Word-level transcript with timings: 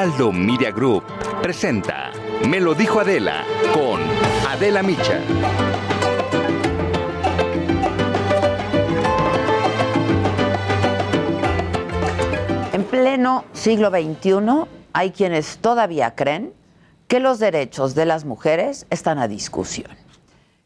Heraldo 0.00 0.32
Media 0.32 0.70
Group 0.70 1.04
presenta 1.42 2.10
Me 2.48 2.58
lo 2.58 2.74
dijo 2.74 3.00
Adela 3.00 3.44
con 3.74 4.00
Adela 4.48 4.82
Micha. 4.82 5.20
En 12.72 12.82
pleno 12.84 13.44
siglo 13.52 13.90
XXI 13.90 14.64
hay 14.94 15.10
quienes 15.10 15.58
todavía 15.58 16.14
creen 16.14 16.54
que 17.06 17.20
los 17.20 17.38
derechos 17.38 17.94
de 17.94 18.06
las 18.06 18.24
mujeres 18.24 18.86
están 18.88 19.18
a 19.18 19.28
discusión, 19.28 19.90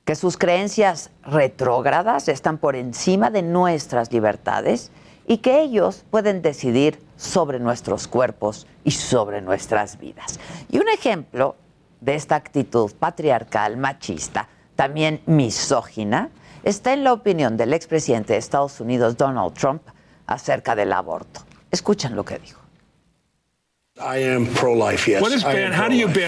que 0.04 0.14
sus 0.14 0.36
creencias 0.36 1.10
retrógradas 1.24 2.28
están 2.28 2.58
por 2.58 2.76
encima 2.76 3.32
de 3.32 3.42
nuestras 3.42 4.12
libertades 4.12 4.92
y 5.26 5.38
que 5.38 5.60
ellos 5.60 6.04
pueden 6.08 6.40
decidir 6.40 7.00
sobre 7.16 7.58
nuestros 7.58 8.08
cuerpos 8.08 8.66
y 8.84 8.90
sobre 8.92 9.40
nuestras 9.40 9.98
vidas. 9.98 10.38
Y 10.70 10.78
un 10.78 10.88
ejemplo 10.88 11.56
de 12.00 12.14
esta 12.14 12.36
actitud 12.36 12.92
patriarcal, 12.98 13.76
machista, 13.76 14.48
también 14.76 15.22
misógina, 15.26 16.30
está 16.62 16.92
en 16.92 17.04
la 17.04 17.12
opinión 17.12 17.56
del 17.56 17.72
expresidente 17.72 18.32
de 18.32 18.38
Estados 18.38 18.80
Unidos, 18.80 19.16
Donald 19.16 19.54
Trump, 19.54 19.82
acerca 20.26 20.74
del 20.74 20.92
aborto. 20.92 21.40
Escuchen 21.70 22.16
lo 22.16 22.24
que 22.24 22.38
dijo. 22.38 22.63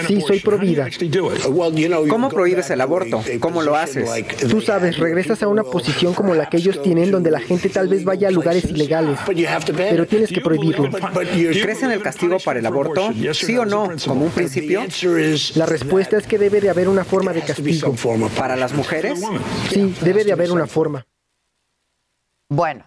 Sí, 0.07 0.21
soy 0.21 0.39
pro 0.39 0.57
vida. 0.57 0.87
¿Cómo 2.07 2.29
prohíbes 2.29 2.69
el 2.69 2.79
aborto? 2.79 3.21
¿Cómo 3.41 3.61
lo 3.61 3.75
haces? 3.75 4.09
Tú 4.49 4.61
sabes, 4.61 4.97
regresas 4.97 5.43
a 5.43 5.49
una 5.49 5.63
posición 5.63 6.13
como 6.13 6.33
la 6.33 6.47
que 6.47 6.57
ellos 6.57 6.81
tienen, 6.81 7.11
donde 7.11 7.29
la 7.29 7.41
gente 7.41 7.67
tal 7.67 7.89
vez 7.89 8.05
vaya 8.05 8.29
a 8.29 8.31
lugares 8.31 8.63
ilegales, 8.65 9.19
pero 9.75 10.07
tienes 10.07 10.31
que 10.31 10.39
prohibirlo. 10.39 10.89
¿Crees 10.91 11.83
en 11.83 11.91
el 11.91 12.01
castigo 12.01 12.37
para 12.39 12.59
el 12.59 12.65
aborto? 12.65 13.11
¿Sí 13.33 13.57
o 13.57 13.65
no? 13.65 13.91
¿Como 14.05 14.25
un 14.25 14.31
principio? 14.31 14.85
La 15.55 15.65
respuesta 15.65 16.17
es 16.17 16.25
que 16.25 16.37
debe 16.37 16.61
de 16.61 16.69
haber 16.69 16.87
una 16.87 17.03
forma 17.03 17.33
de 17.33 17.41
castigo. 17.41 17.93
¿Para 18.37 18.55
las 18.55 18.71
mujeres? 18.71 19.19
Sí, 19.69 19.93
debe 20.01 20.23
de 20.23 20.31
haber 20.31 20.51
una 20.51 20.67
forma. 20.67 21.05
Bueno, 22.47 22.85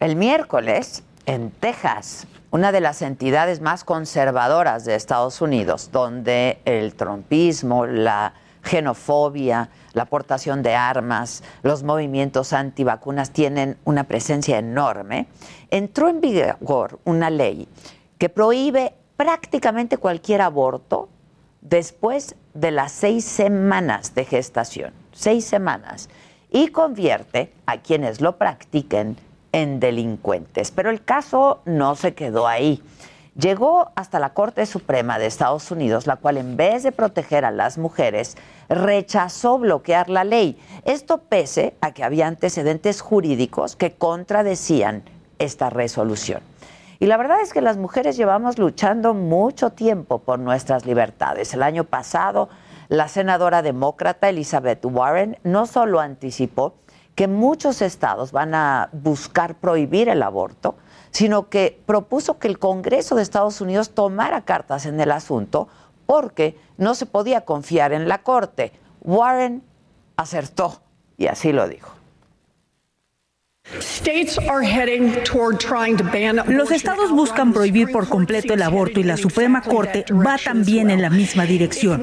el 0.00 0.16
miércoles 0.16 1.04
en 1.24 1.52
Texas, 1.52 2.26
una 2.56 2.72
de 2.72 2.80
las 2.80 3.02
entidades 3.02 3.60
más 3.60 3.84
conservadoras 3.84 4.86
de 4.86 4.94
Estados 4.94 5.42
Unidos, 5.42 5.90
donde 5.92 6.58
el 6.64 6.94
trompismo, 6.94 7.84
la 7.84 8.32
xenofobia, 8.62 9.68
la 9.92 10.04
aportación 10.04 10.62
de 10.62 10.74
armas, 10.74 11.44
los 11.62 11.82
movimientos 11.82 12.54
antivacunas 12.54 13.30
tienen 13.30 13.76
una 13.84 14.04
presencia 14.04 14.56
enorme, 14.58 15.26
entró 15.70 16.08
en 16.08 16.22
vigor 16.22 16.98
una 17.04 17.28
ley 17.28 17.68
que 18.16 18.30
prohíbe 18.30 18.94
prácticamente 19.18 19.98
cualquier 19.98 20.40
aborto 20.40 21.10
después 21.60 22.36
de 22.54 22.70
las 22.70 22.90
seis 22.90 23.26
semanas 23.26 24.14
de 24.14 24.24
gestación, 24.24 24.94
seis 25.12 25.44
semanas, 25.44 26.08
y 26.50 26.68
convierte 26.68 27.52
a 27.66 27.76
quienes 27.82 28.22
lo 28.22 28.38
practiquen 28.38 29.18
en 29.56 29.80
delincuentes. 29.80 30.70
Pero 30.70 30.90
el 30.90 31.02
caso 31.02 31.62
no 31.64 31.96
se 31.96 32.12
quedó 32.12 32.46
ahí. 32.46 32.82
Llegó 33.38 33.90
hasta 33.94 34.18
la 34.18 34.34
Corte 34.34 34.66
Suprema 34.66 35.18
de 35.18 35.24
Estados 35.24 35.70
Unidos, 35.70 36.06
la 36.06 36.16
cual 36.16 36.36
en 36.36 36.58
vez 36.58 36.82
de 36.82 36.92
proteger 36.92 37.46
a 37.46 37.50
las 37.50 37.78
mujeres, 37.78 38.36
rechazó 38.68 39.58
bloquear 39.58 40.10
la 40.10 40.24
ley. 40.24 40.58
Esto 40.84 41.22
pese 41.22 41.74
a 41.80 41.92
que 41.92 42.04
había 42.04 42.26
antecedentes 42.26 43.00
jurídicos 43.00 43.76
que 43.76 43.92
contradecían 43.94 45.04
esta 45.38 45.70
resolución. 45.70 46.42
Y 46.98 47.06
la 47.06 47.16
verdad 47.16 47.40
es 47.40 47.54
que 47.54 47.62
las 47.62 47.78
mujeres 47.78 48.18
llevamos 48.18 48.58
luchando 48.58 49.14
mucho 49.14 49.70
tiempo 49.70 50.18
por 50.18 50.38
nuestras 50.38 50.84
libertades. 50.84 51.54
El 51.54 51.62
año 51.62 51.84
pasado, 51.84 52.50
la 52.88 53.08
senadora 53.08 53.62
demócrata 53.62 54.28
Elizabeth 54.28 54.84
Warren 54.84 55.38
no 55.44 55.66
solo 55.66 56.00
anticipó 56.00 56.74
que 57.16 57.26
muchos 57.26 57.82
estados 57.82 58.30
van 58.30 58.54
a 58.54 58.90
buscar 58.92 59.56
prohibir 59.56 60.08
el 60.08 60.22
aborto, 60.22 60.76
sino 61.10 61.48
que 61.48 61.82
propuso 61.86 62.38
que 62.38 62.46
el 62.46 62.58
Congreso 62.58 63.16
de 63.16 63.22
Estados 63.22 63.60
Unidos 63.60 63.90
tomara 63.90 64.42
cartas 64.42 64.84
en 64.84 65.00
el 65.00 65.10
asunto 65.10 65.66
porque 66.04 66.58
no 66.76 66.94
se 66.94 67.06
podía 67.06 67.40
confiar 67.46 67.94
en 67.94 68.06
la 68.06 68.22
Corte. 68.22 68.72
Warren 69.00 69.64
acertó 70.16 70.82
y 71.16 71.26
así 71.26 71.52
lo 71.52 71.66
dijo. 71.66 71.95
Los 76.46 76.70
estados 76.70 77.10
buscan 77.10 77.52
prohibir 77.52 77.90
por 77.90 78.08
completo 78.08 78.54
el 78.54 78.62
aborto 78.62 79.00
y 79.00 79.02
la 79.02 79.16
Suprema 79.16 79.60
Corte 79.60 80.04
va 80.12 80.38
también 80.38 80.88
en 80.88 81.02
la 81.02 81.10
misma 81.10 81.46
dirección. 81.46 82.00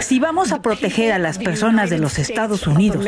Si 0.00 0.20
vamos 0.20 0.52
a 0.52 0.62
proteger 0.62 1.12
a 1.12 1.18
las 1.18 1.38
personas 1.38 1.90
de 1.90 1.98
los 1.98 2.18
Estados 2.20 2.68
Unidos 2.68 3.04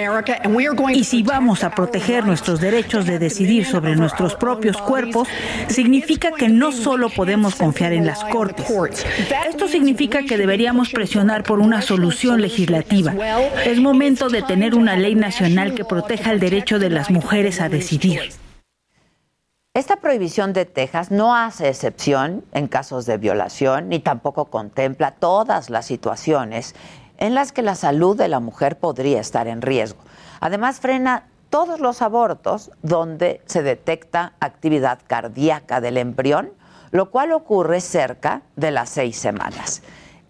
y 0.92 1.04
si 1.04 1.22
vamos 1.22 1.62
a 1.62 1.70
proteger 1.70 2.26
nuestros 2.26 2.60
derechos 2.60 3.06
de 3.06 3.20
decidir 3.20 3.64
sobre 3.64 3.94
nuestros 3.94 4.34
propios 4.34 4.76
cuerpos, 4.78 5.28
significa 5.68 6.32
que 6.32 6.48
no 6.48 6.72
solo 6.72 7.08
podemos 7.08 7.54
confiar 7.54 7.92
en 7.92 8.04
las 8.04 8.24
Cortes. 8.24 8.66
Esto 9.48 9.68
significa 9.68 10.24
que 10.24 10.36
deberíamos 10.36 10.90
presionar 10.90 11.44
por 11.44 11.60
una 11.60 11.82
solución 11.82 12.40
legislativa. 12.40 13.14
Es 13.64 13.78
momento 13.78 14.28
de 14.28 14.42
tener 14.42 14.74
una 14.74 14.96
ley 14.96 15.14
nacional 15.14 15.74
que 15.74 15.84
proteja 15.84 16.32
el 16.32 16.40
derecho 16.40 16.47
de 16.50 16.88
las 16.88 17.10
mujeres 17.10 17.60
a 17.60 17.68
decidir. 17.68 18.32
Esta 19.74 19.96
prohibición 19.96 20.54
de 20.54 20.64
Texas 20.64 21.10
no 21.10 21.36
hace 21.36 21.68
excepción 21.68 22.42
en 22.52 22.68
casos 22.68 23.04
de 23.04 23.18
violación 23.18 23.90
ni 23.90 23.98
tampoco 23.98 24.46
contempla 24.46 25.10
todas 25.10 25.68
las 25.68 25.84
situaciones 25.84 26.74
en 27.18 27.34
las 27.34 27.52
que 27.52 27.60
la 27.60 27.74
salud 27.74 28.16
de 28.16 28.28
la 28.28 28.40
mujer 28.40 28.78
podría 28.78 29.20
estar 29.20 29.46
en 29.46 29.60
riesgo. 29.60 30.00
Además, 30.40 30.80
frena 30.80 31.24
todos 31.50 31.80
los 31.80 32.00
abortos 32.00 32.70
donde 32.82 33.42
se 33.44 33.62
detecta 33.62 34.32
actividad 34.40 35.00
cardíaca 35.06 35.82
del 35.82 35.98
embrión, 35.98 36.50
lo 36.92 37.10
cual 37.10 37.32
ocurre 37.32 37.82
cerca 37.82 38.40
de 38.56 38.70
las 38.70 38.88
seis 38.88 39.18
semanas. 39.18 39.82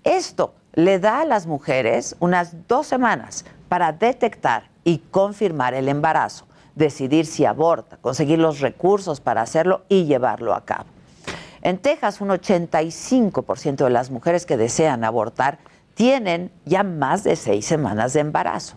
Esto 0.03 0.55
le 0.73 0.99
da 0.99 1.21
a 1.21 1.25
las 1.25 1.47
mujeres 1.47 2.17
unas 2.19 2.67
dos 2.67 2.89
semanas 2.89 3.45
para 3.69 3.93
detectar 3.93 4.65
y 4.85 4.99
confirmar 5.11 5.75
el 5.75 5.89
embarazo, 5.89 6.47
decidir 6.75 7.27
si 7.27 7.45
aborta, 7.45 7.97
conseguir 7.99 8.39
los 8.39 8.61
recursos 8.61 9.21
para 9.21 9.43
hacerlo 9.43 9.83
y 9.89 10.05
llevarlo 10.05 10.55
a 10.55 10.65
cabo. 10.65 10.87
En 11.63 11.79
Texas, 11.79 12.21
un 12.21 12.29
85% 12.29 13.85
de 13.85 13.91
las 13.91 14.11
mujeres 14.11 14.47
que 14.47 14.57
desean 14.57 15.05
abortar 15.05 15.59
tienen 15.95 16.53
ya 16.65 16.85
más 16.85 17.25
de 17.25 17.35
seis 17.35 17.67
semanas 17.67 18.13
de 18.13 18.21
embarazo. 18.21 18.77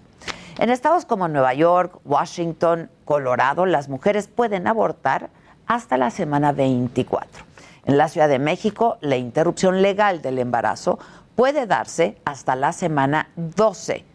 En 0.57 0.69
estados 0.69 1.05
como 1.05 1.27
Nueva 1.27 1.53
York, 1.53 1.99
Washington, 2.03 2.89
Colorado, 3.05 3.65
las 3.65 3.89
mujeres 3.89 4.27
pueden 4.27 4.67
abortar 4.67 5.29
hasta 5.67 5.97
la 5.97 6.09
semana 6.09 6.51
24. 6.51 7.45
En 7.85 7.97
la 7.97 8.09
Ciudad 8.09 8.27
de 8.27 8.39
México, 8.39 8.97
la 9.01 9.17
interrupción 9.17 9.81
legal 9.81 10.21
del 10.21 10.39
embarazo 10.39 10.99
puede 11.35 11.67
darse 11.67 12.17
hasta 12.25 12.55
la 12.55 12.73
semana 12.73 13.29
12 13.35 14.05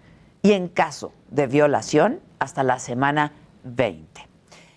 y 0.47 0.53
en 0.53 0.69
caso 0.69 1.11
de 1.29 1.49
violación 1.49 2.21
hasta 2.39 2.63
la 2.63 2.79
semana 2.79 3.33
20. 3.65 4.29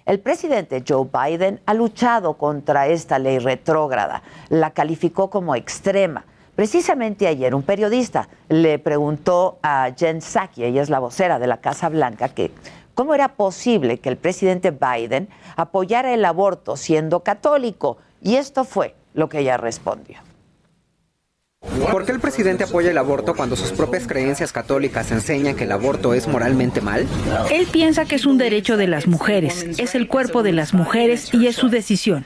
El 0.08 0.20
presidente 0.20 0.84
Joe 0.88 1.08
Biden 1.14 1.62
ha 1.68 1.76
luchado 1.76 2.40
contra 2.40 2.88
esta 2.88 3.20
ley 3.20 3.38
retrógrada, 3.38 4.24
la 4.50 4.72
calificó 4.72 5.30
como 5.30 5.54
extrema. 5.54 6.26
Precisamente 6.56 7.28
ayer 7.28 7.54
un 7.54 7.62
periodista 7.62 8.30
le 8.48 8.80
preguntó 8.80 9.60
a 9.62 9.92
Jen 9.96 10.24
Psaki, 10.24 10.64
ella 10.64 10.82
es 10.82 10.90
la 10.90 10.98
vocera 10.98 11.38
de 11.38 11.46
la 11.46 11.58
Casa 11.58 11.88
Blanca, 11.90 12.30
que 12.30 12.50
cómo 12.96 13.14
era 13.14 13.36
posible 13.36 14.00
que 14.00 14.10
el 14.10 14.18
presidente 14.18 14.72
Biden 14.72 15.30
apoyara 15.56 16.16
el 16.16 16.26
aborto 16.26 16.78
siendo 16.78 17.20
católico. 17.20 17.98
Y 18.24 18.38
esto 18.38 18.64
fue 18.64 18.96
lo 19.14 19.30
que 19.30 19.42
ella 19.42 19.58
respondió. 19.58 20.29
¿Por 21.92 22.06
qué 22.06 22.12
el 22.12 22.20
presidente 22.20 22.64
apoya 22.64 22.92
el 22.92 22.98
aborto 22.98 23.36
cuando 23.36 23.56
sus 23.56 23.72
propias 23.72 24.08
creencias 24.08 24.52
católicas 24.52 25.12
enseñan 25.12 25.56
que 25.56 25.64
el 25.64 25.72
aborto 25.72 26.14
es 26.14 26.28
moralmente 26.28 26.82
mal? 26.82 27.08
Él 27.52 27.68
piensa 27.72 28.06
que 28.06 28.16
es 28.16 28.26
un 28.26 28.38
derecho 28.38 28.78
de 28.78 28.88
las 28.88 29.08
mujeres, 29.08 29.64
es 29.78 29.96
el 29.96 30.08
cuerpo 30.08 30.44
de 30.44 30.52
las 30.52 30.74
mujeres 30.74 31.34
y 31.34 31.48
es 31.48 31.56
su 31.56 31.70
decisión. 31.70 32.26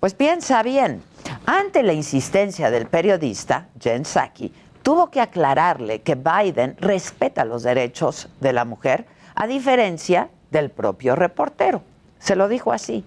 Pues 0.00 0.14
piensa 0.14 0.62
bien. 0.62 1.02
Ante 1.44 1.82
la 1.82 1.92
insistencia 1.92 2.70
del 2.70 2.86
periodista, 2.86 3.68
Jen 3.80 4.04
Psaki, 4.04 4.52
tuvo 4.82 5.10
que 5.10 5.20
aclararle 5.20 6.02
que 6.02 6.16
Biden 6.16 6.76
respeta 6.80 7.44
los 7.44 7.62
derechos 7.62 8.28
de 8.40 8.52
la 8.52 8.64
mujer, 8.64 9.06
a 9.34 9.46
diferencia 9.46 10.30
del 10.50 10.70
propio 10.70 11.14
reportero. 11.14 11.82
Se 12.18 12.36
lo 12.36 12.48
dijo 12.48 12.72
así. 12.72 13.04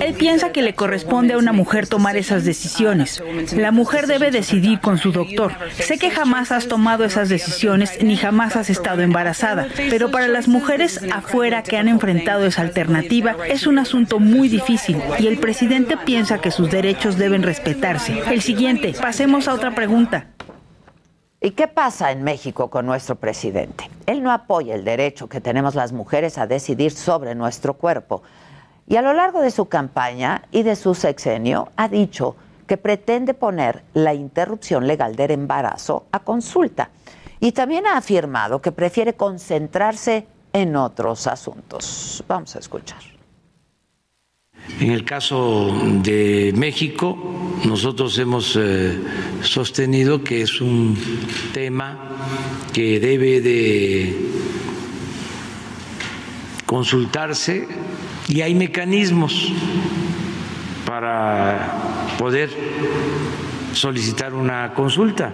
Él 0.00 0.14
piensa 0.14 0.52
que 0.52 0.62
le 0.62 0.74
corresponde 0.74 1.34
a 1.34 1.38
una 1.38 1.52
mujer 1.52 1.86
tomar 1.86 2.16
esas 2.16 2.44
decisiones. 2.44 3.22
La 3.54 3.70
mujer 3.70 4.06
debe 4.06 4.30
decidir 4.30 4.80
con 4.80 4.98
su 4.98 5.12
doctor. 5.12 5.52
Sé 5.78 5.98
que 5.98 6.10
jamás 6.10 6.52
has 6.52 6.68
tomado 6.68 7.04
esas 7.04 7.28
decisiones 7.28 8.02
ni 8.02 8.16
jamás 8.16 8.56
has 8.56 8.70
estado 8.70 9.02
embarazada, 9.02 9.68
pero 9.90 10.10
para 10.10 10.28
las 10.28 10.48
mujeres 10.48 11.00
afuera 11.12 11.62
que 11.62 11.76
han 11.76 11.88
enfrentado 11.88 12.46
esa 12.46 12.62
alternativa 12.62 13.36
es 13.48 13.66
un 13.66 13.78
asunto 13.78 14.18
muy 14.18 14.48
difícil 14.48 15.00
y 15.18 15.26
el 15.26 15.38
presidente 15.38 15.96
piensa 15.96 16.40
que 16.40 16.50
sus 16.50 16.70
derechos 16.70 17.16
deben 17.16 17.42
respetarse. 17.42 18.20
El 18.30 18.40
siguiente, 18.42 18.94
pasemos 19.00 19.48
a 19.48 19.54
otra 19.54 19.74
pregunta. 19.74 20.26
¿Y 21.40 21.50
qué 21.50 21.68
pasa 21.68 22.10
en 22.12 22.24
México 22.24 22.70
con 22.70 22.86
nuestro 22.86 23.16
presidente? 23.16 23.90
Él 24.06 24.22
no 24.22 24.32
apoya 24.32 24.74
el 24.74 24.84
derecho 24.84 25.28
que 25.28 25.40
tenemos 25.40 25.74
las 25.74 25.92
mujeres 25.92 26.38
a 26.38 26.46
decidir 26.46 26.92
sobre 26.92 27.34
nuestro 27.34 27.74
cuerpo. 27.74 28.22
Y 28.88 28.96
a 28.96 29.02
lo 29.02 29.12
largo 29.12 29.40
de 29.40 29.50
su 29.50 29.66
campaña 29.66 30.42
y 30.52 30.62
de 30.62 30.76
su 30.76 30.94
sexenio 30.94 31.70
ha 31.76 31.88
dicho 31.88 32.36
que 32.66 32.76
pretende 32.76 33.34
poner 33.34 33.82
la 33.94 34.14
interrupción 34.14 34.86
legal 34.86 35.16
del 35.16 35.32
embarazo 35.32 36.06
a 36.12 36.20
consulta. 36.20 36.90
Y 37.40 37.52
también 37.52 37.86
ha 37.86 37.96
afirmado 37.96 38.60
que 38.60 38.72
prefiere 38.72 39.14
concentrarse 39.14 40.26
en 40.52 40.76
otros 40.76 41.26
asuntos. 41.26 42.24
Vamos 42.26 42.56
a 42.56 42.60
escuchar. 42.60 43.00
En 44.80 44.90
el 44.90 45.04
caso 45.04 45.72
de 46.02 46.52
México, 46.56 47.16
nosotros 47.64 48.18
hemos 48.18 48.56
eh, 48.56 48.98
sostenido 49.42 50.24
que 50.24 50.42
es 50.42 50.60
un 50.60 50.96
tema 51.52 51.98
que 52.72 52.98
debe 52.98 53.40
de 53.40 54.16
consultarse 56.66 57.66
y 58.28 58.42
hay 58.42 58.54
mecanismos 58.54 59.52
para 60.84 62.14
poder 62.18 62.50
solicitar 63.72 64.34
una 64.34 64.74
consulta, 64.74 65.32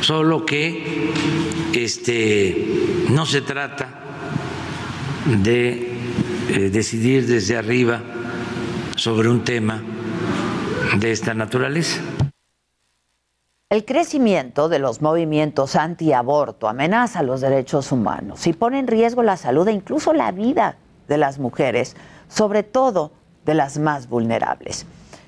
solo 0.00 0.44
que 0.44 1.12
este 1.72 3.06
no 3.10 3.24
se 3.24 3.40
trata 3.42 3.88
de 5.42 5.92
eh, 6.48 6.70
decidir 6.70 7.26
desde 7.26 7.56
arriba 7.56 8.00
sobre 8.96 9.28
un 9.28 9.44
tema 9.44 9.80
de 10.98 11.12
esta 11.12 11.34
naturaleza. 11.34 12.00
El 13.70 13.84
crecimiento 13.84 14.70
de 14.70 14.78
los 14.78 15.02
movimientos 15.02 15.76
antiaborto 15.76 16.70
amenaza 16.70 17.22
los 17.22 17.42
derechos 17.42 17.92
humanos 17.92 18.46
y 18.46 18.54
pone 18.54 18.78
en 18.78 18.86
riesgo 18.86 19.22
la 19.22 19.36
salud 19.36 19.68
e 19.68 19.72
incluso 19.72 20.14
la 20.14 20.32
vida 20.32 20.76
de 21.06 21.18
las 21.18 21.38
mujeres, 21.38 21.94
sobre 22.28 22.62
todo 22.62 23.12
de 23.44 23.52
las 23.52 23.76
más 23.76 24.08
vulnerables. 24.08 24.86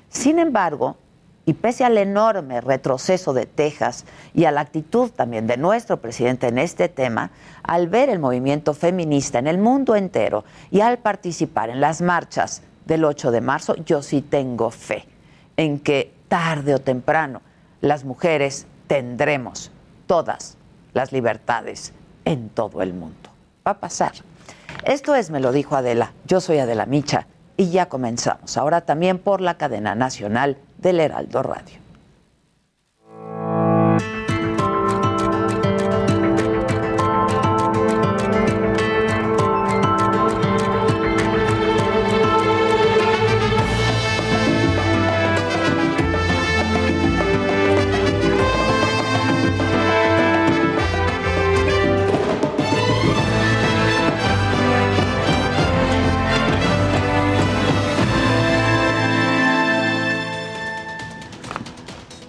Sin 0.09 0.39
embargo, 0.39 0.97
y 1.45 1.53
pese 1.53 1.85
al 1.85 1.99
enorme 1.99 2.61
retroceso 2.61 3.33
de 3.33 3.45
Texas 3.45 4.05
y 4.33 4.45
a 4.45 4.51
la 4.51 4.61
actitud 4.61 5.11
también 5.11 5.45
de 5.45 5.57
nuestro 5.57 6.01
presidente 6.01 6.47
en 6.47 6.57
este 6.57 6.89
tema, 6.89 7.29
al 7.61 7.89
ver 7.89 8.09
el 8.09 8.17
movimiento 8.17 8.73
feminista 8.73 9.37
en 9.37 9.45
el 9.45 9.59
mundo 9.59 9.95
entero 9.95 10.45
y 10.71 10.81
al 10.81 10.97
participar 10.97 11.69
en 11.69 11.79
las 11.79 12.01
marchas 12.01 12.63
del 12.87 13.05
8 13.05 13.29
de 13.29 13.41
marzo, 13.41 13.75
yo 13.75 14.01
sí 14.01 14.23
tengo 14.23 14.71
fe 14.71 15.05
en 15.57 15.79
que 15.79 16.11
tarde 16.27 16.73
o 16.73 16.79
temprano 16.79 17.43
las 17.81 18.05
mujeres 18.05 18.67
tendremos 18.87 19.71
todas 20.07 20.57
las 20.93 21.11
libertades 21.11 21.93
en 22.25 22.49
todo 22.49 22.81
el 22.81 22.93
mundo. 22.93 23.29
Va 23.65 23.71
a 23.71 23.79
pasar. 23.79 24.13
Esto 24.83 25.15
es, 25.15 25.29
me 25.29 25.39
lo 25.39 25.51
dijo 25.51 25.75
Adela, 25.75 26.13
yo 26.25 26.41
soy 26.41 26.59
Adela 26.59 26.85
Micha 26.85 27.27
y 27.57 27.69
ya 27.69 27.87
comenzamos, 27.87 28.57
ahora 28.57 28.81
también 28.81 29.19
por 29.19 29.41
la 29.41 29.57
cadena 29.57 29.95
nacional 29.95 30.57
del 30.77 30.99
Heraldo 30.99 31.43
Radio. 31.43 31.80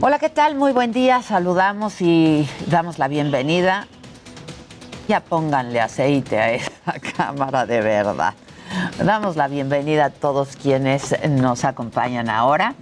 Hola, 0.04 0.18
¿qué 0.18 0.30
tal? 0.30 0.56
Muy 0.56 0.72
buen 0.72 0.90
día. 0.90 1.22
Saludamos 1.22 2.00
y 2.00 2.48
damos 2.66 2.98
la 2.98 3.06
bienvenida. 3.06 3.86
Ya 5.06 5.20
pónganle 5.20 5.80
aceite 5.80 6.40
a 6.40 6.50
esa 6.50 6.72
cámara 7.16 7.66
de 7.66 7.80
verdad. 7.82 8.34
Damos 8.98 9.36
la 9.36 9.46
bienvenida 9.46 10.06
a 10.06 10.10
todos 10.10 10.56
quienes 10.56 11.14
nos 11.28 11.64
acompañan 11.64 12.28
ahora 12.28 12.74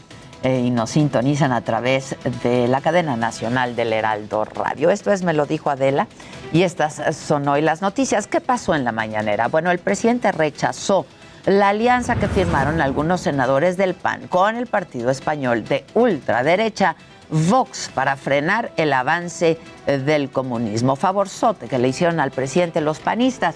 eh, 0.43 0.61
y 0.61 0.71
nos 0.71 0.93
sintonizan 0.93 1.53
a 1.53 1.61
través 1.61 2.17
de 2.43 2.69
la 2.69 2.81
cadena 2.81 3.17
nacional 3.17 3.77
del 3.77 3.93
Heraldo 3.93 4.47
Radio. 4.47 4.89
Esto 4.89 5.13
es 5.13 5.23
Me 5.23 5.35
lo 5.35 5.45
dijo 5.45 5.69
Adela 5.69 6.07
y 6.55 6.63
estas 6.63 7.03
son 7.15 7.47
hoy 7.49 7.61
las 7.61 7.83
noticias. 7.83 8.29
¿Qué 8.29 8.41
pasó 8.41 8.75
en 8.75 8.83
la 8.83 8.93
mañanera? 8.93 9.49
Bueno, 9.49 9.71
el 9.71 9.79
presidente 9.79 10.33
rechazó 10.33 11.05
la 11.47 11.71
alianza 11.71 12.17
que 12.17 12.29
firmaron 12.29 12.81
algunos 12.81 13.23
senadores 13.23 13.77
del 13.77 13.95
PAN 13.95 14.29
con 14.29 14.57
el 14.57 14.67
partido 14.67 15.11
español 15.11 15.65
de 15.65 15.85
ultraderecha 15.95 16.97
Vox 17.31 17.91
para 17.95 18.17
frenar 18.17 18.73
el 18.77 18.93
avance 18.93 19.59
del 19.87 20.31
comunismo. 20.31 20.97
Favorzote 20.97 21.69
que 21.69 21.79
le 21.79 21.89
hicieron 21.89 22.21
al 22.21 22.31
presidente 22.31 22.81
los 22.81 22.99
panistas. 22.99 23.55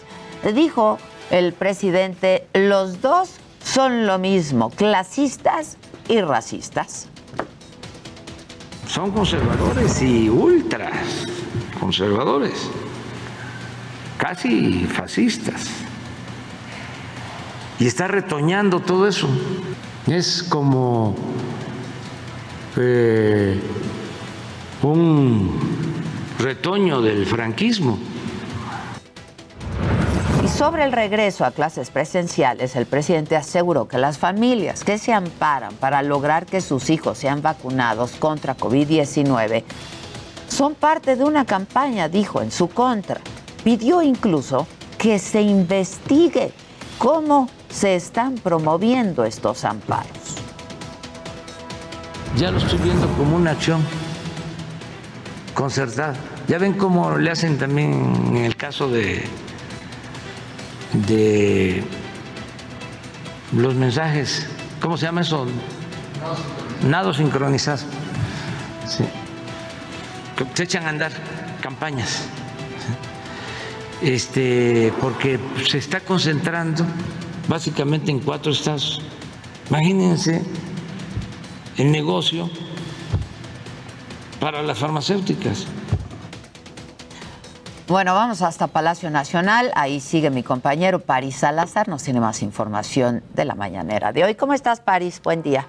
Dijo 0.55 0.99
el 1.31 1.53
presidente, 1.53 2.47
los 2.55 3.01
dos 3.01 3.31
son 3.65 4.07
lo 4.07 4.19
mismo, 4.19 4.71
clasistas 4.71 5.77
y 6.09 6.21
racistas. 6.21 7.09
Son 8.87 9.11
conservadores 9.11 10.01
y 10.03 10.29
ultras 10.29 11.27
conservadores, 11.81 12.71
casi 14.19 14.85
fascistas. 14.85 15.69
Y 17.79 17.87
está 17.87 18.09
retoñando 18.09 18.81
todo 18.81 19.09
eso. 19.09 19.29
Es 20.07 20.43
como 20.43 21.15
eh, 22.77 23.61
un 24.83 25.51
retoño 26.39 27.01
del 27.01 27.27
franquismo. 27.27 27.99
Y 30.45 30.49
sobre 30.49 30.85
el 30.85 30.93
regreso 30.93 31.45
a 31.45 31.53
clases 31.53 31.91
presenciales, 31.91 32.77
el 32.77 32.85
presidente 32.87 33.35
aseguró 33.35 33.89
que 33.89 33.97
las 33.97 34.19
familias 34.19 34.85
que 34.85 34.99
se 34.99 35.13
amparan 35.13 35.75
para 35.75 36.03
lograr 36.03 36.45
que 36.45 36.61
sus 36.61 36.91
hijos 36.91 37.19
sean 37.19 37.41
vacunados 37.41 38.13
contra 38.13 38.57
COVID-19 38.57 39.65
son 40.49 40.75
parte 40.75 41.17
de 41.17 41.25
una 41.25 41.47
campaña, 41.47 42.09
dijo, 42.09 42.43
en 42.43 42.51
su 42.51 42.69
contra. 42.69 43.21
Pidió 43.65 44.03
incluso 44.03 44.67
que 44.99 45.19
se 45.19 45.41
investigue 45.41 46.53
cómo 46.99 47.49
se 47.75 47.97
están 47.97 48.37
promoviendo 48.37 49.25
estos 49.25 49.65
amparos. 49.65 50.37
Ya 52.37 52.51
lo 52.51 52.59
estoy 52.59 52.79
viendo 52.79 53.09
como 53.17 53.37
una 53.37 53.51
acción 53.51 53.83
concertada. 55.55 56.15
Ya 56.47 56.59
ven 56.59 56.75
cómo 56.75 57.19
le 57.19 57.31
hacen 57.31 57.59
también 57.59 58.15
en 58.29 58.37
el 58.39 58.57
caso 58.57 58.89
de, 58.89 59.25
de 61.07 61.83
los 63.53 63.75
mensajes, 63.75 64.47
¿cómo 64.81 64.97
se 64.97 65.07
llama 65.07 65.23
eso? 65.23 65.47
Nado 66.87 67.13
sincronizado. 67.13 67.83
Sí. 68.87 69.05
Se 70.55 70.63
echan 70.63 70.87
a 70.87 70.91
andar 70.91 71.13
campañas. 71.61 72.23
Este, 74.01 74.93
porque 75.01 75.41
se 75.67 75.79
está 75.79 76.01
concentrando 76.01 76.85
básicamente 77.49 78.11
en 78.11 78.21
cuatro 78.21 78.53
estados. 78.53 79.01
Imagínense 79.71 80.43
el 81.79 81.91
negocio 81.91 82.49
para 84.41 84.63
las 84.63 84.79
farmacéuticas. 84.79 85.67
Bueno, 87.87 88.15
vamos 88.15 88.41
hasta 88.41 88.67
Palacio 88.69 89.11
Nacional. 89.11 89.71
Ahí 89.75 90.01
sigue 90.01 90.31
mi 90.31 90.43
compañero 90.43 91.01
Paris 91.01 91.37
Salazar. 91.37 91.89
Nos 91.89 92.03
tiene 92.03 92.21
más 92.21 92.43
información 92.43 93.23
de 93.35 93.45
la 93.45 93.55
mañanera 93.55 94.13
de 94.13 94.25
hoy. 94.25 94.35
¿Cómo 94.35 94.55
estás, 94.55 94.81
Paris? 94.81 95.21
Buen 95.23 95.43
día. 95.43 95.67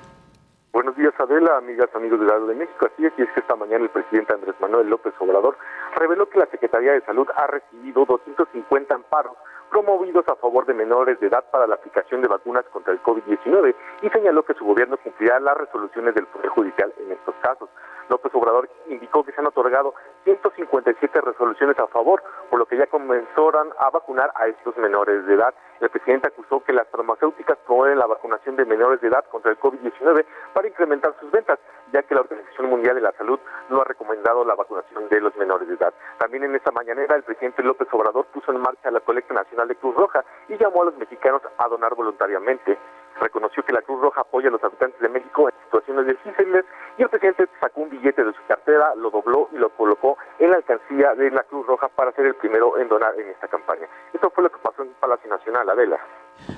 Buenos 0.72 0.96
días, 0.98 1.14
Adela, 1.20 1.58
amigas, 1.58 1.90
amigos 1.96 2.20
de 2.20 2.26
Radio 2.28 2.48
de 2.48 2.56
México. 2.56 2.86
Así 2.86 3.06
es, 3.06 3.14
y 3.18 3.22
es 3.22 3.30
que 3.34 3.40
esta 3.40 3.56
mañana 3.56 3.84
el 3.84 3.90
presidente 3.90 4.34
Andrés 4.34 4.56
Manuel 4.60 4.90
López 4.90 5.14
Obrador 5.20 5.58
reveló 5.96 6.30
que 6.30 6.40
la 6.40 6.48
Secretaría 6.48 6.92
de 6.92 7.02
Salud 7.02 7.28
ha 7.36 7.48
recibido 7.48 8.06
250 8.06 8.96
amparos 8.96 9.38
promovidos 9.76 10.26
a 10.30 10.38
favor 10.38 10.66
de 10.66 10.74
menores 10.74 11.20
de 11.20 11.28
edad 11.28 11.44
para 11.52 11.68
la 11.68 11.76
aplicación 11.76 12.22
de 12.22 12.30
vacunas 12.30 12.64
contra 12.72 12.94
el 12.94 13.04
COVID-19 13.04 13.76
y 14.04 14.10
señaló 14.10 14.44
que 14.44 14.54
su 14.54 14.64
gobierno 14.64 14.96
cumplirá 14.96 15.38
las 15.42 15.58
resoluciones 15.58 16.16
del 16.16 16.28
Poder 16.28 16.48
Judicial 16.48 16.94
en 16.98 17.12
estos 17.12 17.36
casos. 17.42 17.68
López 18.10 18.34
Obrador 18.36 18.70
indicó 18.88 19.24
que 19.24 19.32
se 19.32 19.42
han 19.42 19.48
otorgado 19.48 19.94
157 20.24 21.22
resoluciones 21.22 21.78
a 21.80 21.88
favor, 21.88 22.22
por 22.50 22.60
lo 22.60 22.66
que 22.66 22.78
ya 22.78 22.88
comenzaron 22.88 23.70
a 23.80 23.90
vacunar 23.90 24.32
a 24.36 24.48
estos 24.48 24.76
menores 24.78 25.26
de 25.26 25.34
edad. 25.34 25.54
El 25.80 25.90
presidente 25.90 26.28
acusó 26.28 26.64
que 26.64 26.74
las 26.74 26.88
farmacéuticas 26.88 27.58
promueven 27.66 28.00
la 28.00 28.06
vacunación 28.06 28.56
de 28.56 28.66
menores 28.66 29.02
de 29.02 29.08
edad 29.08 29.26
contra 29.30 29.52
el 29.52 29.60
COVID-19 29.60 30.26
para 30.54 30.68
incrementar 30.68 31.16
sus 31.20 31.32
ventas, 31.32 31.60
ya 31.92 32.04
que 32.04 32.16
la 32.16 32.22
Organización 32.22 32.70
Mundial 32.70 32.96
de 32.96 33.02
la 33.02 33.12
Salud 33.14 33.40
no 33.70 33.82
ha 33.82 33.84
recomendado 33.84 34.46
la 34.46 34.56
vacunación 34.56 35.10
de 35.10 35.22
los 35.22 35.36
menores 35.36 35.68
de 35.68 35.76
edad. 35.76 35.94
También 36.18 36.44
en 36.44 36.56
esta 36.56 36.72
mañanera 36.72 37.16
el 37.16 37.24
presidente 37.24 37.64
López 37.64 37.88
Obrador 37.92 38.26
puso 38.28 38.52
en 38.52 38.62
marcha 38.62 38.92
la 38.92 39.02
colecta 39.02 39.34
nacional 39.34 39.68
de 39.68 39.76
Cruz 39.76 39.96
Roja 39.96 40.24
y 40.48 40.58
llamó 40.58 40.84
a 40.84 40.86
los 40.86 40.98
mexicanos 40.98 41.42
a 41.58 41.68
donar 41.68 41.96
voluntariamente 41.96 42.78
reconoció 43.20 43.64
que 43.64 43.74
la 43.74 43.82
Cruz 43.82 44.02
Roja 44.02 44.22
apoya 44.22 44.50
a 44.50 44.52
los 44.52 44.64
habitantes 44.64 45.00
de 45.00 45.10
México 45.10 45.50
en 45.50 45.56
situaciones 45.66 46.08
difíciles 46.08 46.66
y 46.98 47.04
el 47.04 47.10
presidente 47.10 47.48
sacó 47.60 47.82
un 47.82 47.90
billete 47.90 48.24
de 48.24 48.34
su 48.34 48.46
cartera, 48.48 48.94
lo 48.96 49.10
dobló 49.10 49.50
y 49.52 49.58
lo 49.58 49.70
colocó 49.70 50.18
en 50.40 50.52
la 50.52 50.58
alcancía 50.58 51.14
de 51.16 51.32
la 51.32 51.44
Cruz 51.44 51.66
Roja 51.68 51.88
para 51.90 52.12
ser 52.14 52.26
el 52.26 52.36
primero 52.36 52.78
en 52.78 52.88
donar 52.88 53.14
en 53.20 53.30
esta 53.30 53.48
campaña. 53.48 53.88
Esto 54.14 54.30
fue 54.32 54.44
lo 54.44 54.52
que 54.52 54.58
pasó 54.60 54.84
en 54.84 54.90
Palacio 55.00 55.30
Nacional, 55.30 55.70
Adela. 55.70 56.00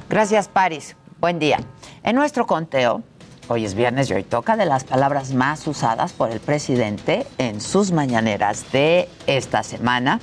Gracias, 0.10 0.48
Paris. 0.48 0.96
Buen 1.20 1.40
día. 1.40 1.58
En 2.04 2.16
nuestro 2.16 2.46
conteo, 2.46 3.02
hoy 3.48 3.66
es 3.66 3.76
viernes 3.76 4.10
y 4.10 4.14
hoy 4.14 4.24
toca 4.24 4.56
de 4.56 4.66
las 4.66 4.84
palabras 4.84 5.34
más 5.34 5.66
usadas 5.68 6.14
por 6.14 6.30
el 6.30 6.40
presidente 6.40 7.26
en 7.38 7.62
sus 7.62 7.92
mañaneras 7.92 8.72
de 8.72 9.08
esta 9.26 9.64
semana. 9.64 10.20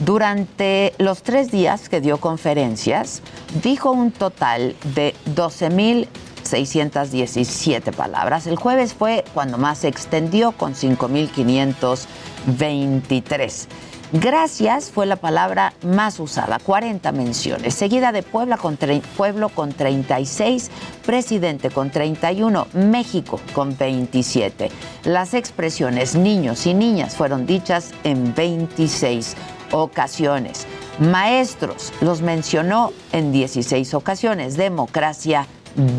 Durante 0.00 0.92
los 0.98 1.22
tres 1.22 1.52
días 1.52 1.88
que 1.88 2.00
dio 2.00 2.18
conferencias, 2.18 3.22
dijo 3.62 3.92
un 3.92 4.10
total 4.10 4.74
de 4.94 5.14
12.617 5.36 7.94
palabras. 7.94 8.48
El 8.48 8.56
jueves 8.56 8.92
fue 8.92 9.24
cuando 9.34 9.56
más 9.56 9.78
se 9.78 9.86
extendió 9.88 10.52
con 10.52 10.74
5.523. 10.74 13.66
Gracias 14.12 14.90
fue 14.90 15.06
la 15.06 15.16
palabra 15.16 15.72
más 15.82 16.20
usada, 16.20 16.58
40 16.60 17.10
menciones, 17.10 17.74
seguida 17.74 18.12
de 18.12 18.22
Puebla 18.22 18.58
con 18.58 18.78
Pueblo 19.16 19.48
con 19.48 19.72
36, 19.72 20.70
Presidente 21.04 21.70
con 21.70 21.90
31, 21.90 22.68
México 22.74 23.40
con 23.54 23.76
27. 23.76 24.70
Las 25.04 25.34
expresiones 25.34 26.14
niños 26.14 26.64
y 26.66 26.74
niñas 26.74 27.16
fueron 27.16 27.44
dichas 27.46 27.90
en 28.04 28.32
26 28.34 29.34
ocasiones. 29.74 30.66
Maestros 31.00 31.92
los 32.00 32.22
mencionó 32.22 32.92
en 33.12 33.32
16 33.32 33.92
ocasiones, 33.94 34.56
democracia 34.56 35.46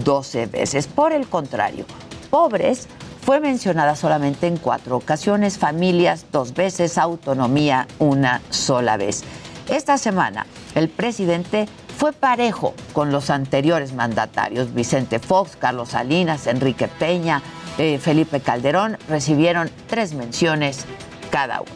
12 0.05 0.45
veces. 0.45 0.87
Por 0.87 1.11
el 1.11 1.27
contrario, 1.27 1.85
pobres 2.29 2.87
fue 3.21 3.41
mencionada 3.41 3.95
solamente 3.95 4.47
en 4.47 4.57
cuatro 4.57 4.95
ocasiones, 4.95 5.57
familias 5.57 6.27
dos 6.31 6.53
veces, 6.53 6.97
autonomía 6.97 7.87
una 7.99 8.41
sola 8.49 8.95
vez. 8.95 9.23
Esta 9.67 9.97
semana 9.97 10.45
el 10.75 10.87
presidente 10.87 11.67
fue 11.97 12.13
parejo 12.13 12.73
con 12.93 13.11
los 13.11 13.29
anteriores 13.29 13.93
mandatarios, 13.93 14.73
Vicente 14.73 15.19
Fox, 15.19 15.57
Carlos 15.57 15.89
Salinas, 15.89 16.47
Enrique 16.47 16.87
Peña, 16.87 17.41
eh, 17.77 17.97
Felipe 17.97 18.39
Calderón, 18.39 18.97
recibieron 19.09 19.69
tres 19.87 20.13
menciones 20.13 20.85
cada 21.29 21.61
uno. 21.61 21.71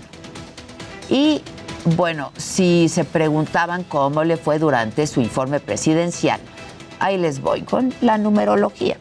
Y 1.10 1.42
bueno, 1.86 2.32
si 2.38 2.90
se 2.90 3.06
preguntaban 3.06 3.84
cómo 3.84 4.24
le 4.24 4.38
fue 4.38 4.60
durante 4.60 5.08
su 5.08 5.22
informe 5.22 5.60
presidencial, 5.60 6.40
ahí 7.00 7.18
les 7.18 7.42
voy 7.42 7.62
con 7.62 7.94
la 8.02 8.18
numerología. 8.18 8.98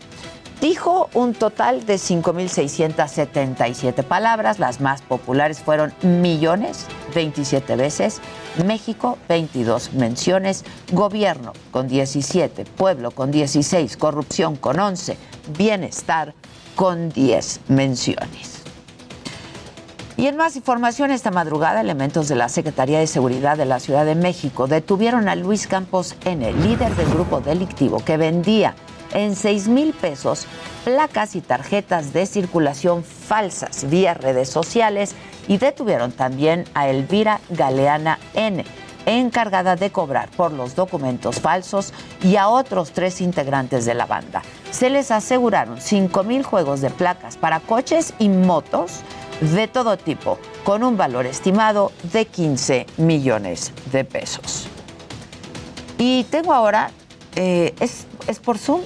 Dijo 0.61 1.09
un 1.15 1.35
total 1.35 1.87
de 1.87 1.95
5.677 1.95 4.03
palabras, 4.03 4.59
las 4.59 4.81
más 4.81 5.03
populares 5.03 5.61
fueron 5.61 5.93
millones, 6.03 6.87
27 7.15 7.77
veces, 7.77 8.21
México, 8.67 9.19
22 9.29 9.93
menciones, 9.93 10.65
gobierno 10.91 11.53
con 11.71 11.87
17, 11.87 12.65
pueblo 12.65 13.13
con 13.13 13.31
16, 13.31 13.97
corrupción 13.97 14.57
con 14.57 14.81
11, 14.81 15.17
bienestar 15.57 16.35
con 16.75 17.11
10 17.11 17.61
menciones. 17.69 18.48
Y 20.19 20.27
en 20.27 20.37
más 20.37 20.57
información, 20.57 21.13
esta 21.13 21.31
madrugada, 21.31 21.81
elementos 21.81 22.27
de 22.27 22.35
la 22.35 22.49
Secretaría 22.49 22.99
de 22.99 23.07
Seguridad 23.07 23.57
de 23.57 23.67
la 23.67 23.79
Ciudad 23.79 24.05
de 24.05 24.17
México 24.17 24.67
detuvieron 24.67 25.29
a 25.29 25.37
Luis 25.37 25.69
Campos 25.69 26.17
N., 26.25 26.53
líder 26.55 26.93
del 26.97 27.09
grupo 27.09 27.41
delictivo 27.41 28.05
que 28.05 28.17
vendía 28.17 28.75
en 29.15 29.37
6 29.37 29.69
mil 29.69 29.93
pesos 29.93 30.49
placas 30.85 31.37
y 31.37 31.41
tarjetas 31.41 32.13
de 32.13 32.27
circulación 32.27 33.05
falsas 33.05 33.89
vía 33.89 34.13
redes 34.13 34.49
sociales 34.49 35.15
y 35.47 35.59
detuvieron 35.59 36.11
también 36.11 36.65
a 36.75 36.89
Elvira 36.89 37.41
Galeana 37.51 38.19
N., 38.35 38.65
encargada 39.07 39.77
de 39.77 39.93
cobrar 39.93 40.31
por 40.31 40.53
los 40.53 40.75
documentos 40.75 41.39
falsos 41.39 41.95
y 42.25 42.35
a 42.35 42.49
otros 42.49 42.91
tres 42.91 43.21
integrantes 43.21 43.85
de 43.85 43.95
la 43.95 44.07
banda. 44.07 44.43
Se 44.73 44.91
les 44.91 45.13
aseguraron 45.13 45.81
5 45.81 46.25
mil 46.25 46.43
juegos 46.43 46.81
de 46.81 46.91
placas 46.91 47.37
para 47.37 47.61
coches 47.61 48.15
y 48.19 48.29
motos 48.29 49.05
de 49.41 49.69
todo 49.69 49.97
tipo, 49.97 50.39
con 50.65 50.83
un 50.83 50.97
valor 50.97 51.27
estimado 51.27 51.93
de 52.13 52.27
15 52.27 52.87
millones 52.97 53.73
de 53.93 54.05
pesos. 54.05 54.69
Y 55.99 56.25
tengo 56.25 56.53
ahora, 56.53 56.91
eh, 57.37 57.75
es, 57.81 58.07
por 58.41 58.59
Zoom, 58.59 58.81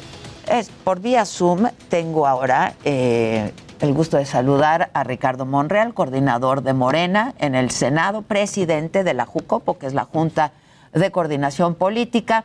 es 0.49 0.71
por 0.85 1.01
vía 1.01 1.25
Zoom, 1.25 1.69
tengo 1.89 2.27
ahora 2.27 2.75
eh, 2.85 3.53
el 3.81 3.93
gusto 3.93 4.17
de 4.17 4.27
saludar 4.27 4.91
a 4.95 5.05
Ricardo 5.05 5.45
Monreal, 5.45 5.95
coordinador 5.95 6.63
de 6.63 6.73
Morena 6.73 7.35
en 7.39 7.55
el 7.55 7.71
Senado, 7.71 8.23
presidente 8.23 9.05
de 9.05 9.15
la 9.15 9.27
JUCOPO, 9.27 9.79
que 9.79 9.87
es 9.87 9.95
la 9.95 10.05
Junta 10.05 10.53
de 10.93 11.11
Coordinación 11.11 11.75
Política, 11.75 12.45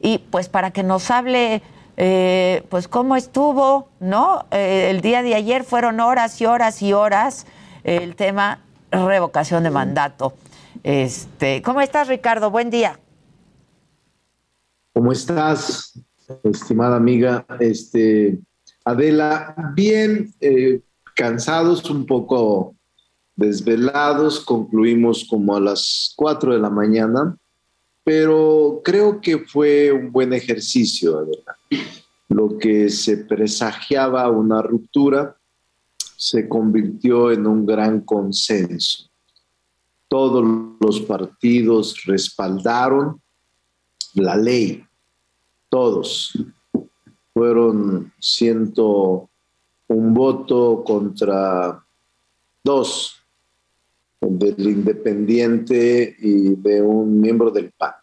y 0.00 0.18
pues 0.18 0.48
para 0.48 0.70
que 0.70 0.82
nos 0.82 1.10
hable 1.10 1.62
eh, 2.00 2.62
pues 2.68 2.86
cómo 2.86 3.16
estuvo, 3.16 3.88
¿no? 3.98 4.46
Eh, 4.52 4.88
el 4.90 5.00
día 5.00 5.24
de 5.24 5.34
ayer 5.34 5.64
fueron 5.64 5.98
horas 5.98 6.40
y 6.40 6.46
horas 6.46 6.80
y 6.80 6.92
horas 6.92 7.44
el 7.82 8.14
tema 8.14 8.60
revocación 8.92 9.64
de 9.64 9.70
mandato. 9.70 10.32
Este, 10.84 11.60
¿cómo 11.60 11.80
estás, 11.80 12.06
Ricardo? 12.06 12.52
Buen 12.52 12.70
día. 12.70 13.00
¿Cómo 14.94 15.10
estás, 15.10 16.00
estimada 16.44 16.94
amiga? 16.94 17.44
Este, 17.58 18.38
Adela, 18.84 19.56
bien 19.74 20.32
eh, 20.40 20.80
cansados, 21.16 21.90
un 21.90 22.06
poco 22.06 22.76
desvelados, 23.34 24.38
concluimos 24.38 25.26
como 25.28 25.56
a 25.56 25.60
las 25.60 26.12
4 26.16 26.54
de 26.54 26.60
la 26.60 26.70
mañana 26.70 27.36
pero 28.08 28.80
creo 28.82 29.20
que 29.20 29.36
fue 29.36 29.92
un 29.92 30.10
buen 30.10 30.32
ejercicio, 30.32 31.28
Lo 32.30 32.56
que 32.56 32.88
se 32.88 33.18
presagiaba 33.18 34.30
una 34.30 34.62
ruptura 34.62 35.36
se 36.16 36.48
convirtió 36.48 37.30
en 37.30 37.46
un 37.46 37.66
gran 37.66 38.00
consenso. 38.00 39.10
Todos 40.08 40.42
los 40.80 41.02
partidos 41.02 42.02
respaldaron 42.06 43.20
la 44.14 44.38
ley, 44.38 44.82
todos. 45.68 46.32
Fueron 47.34 48.10
ciento 48.18 49.28
un 49.86 50.14
voto 50.14 50.82
contra 50.82 51.84
dos 52.64 53.18
del 54.22 54.66
Independiente 54.66 56.16
y 56.18 56.54
de 56.56 56.80
un 56.80 57.20
miembro 57.20 57.50
del 57.50 57.70
PAN. 57.72 57.97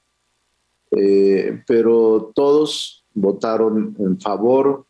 Eh, 0.97 1.61
pero 1.67 2.31
todos 2.33 3.05
votaron 3.13 3.95
en 3.99 4.19
favor 4.19 4.85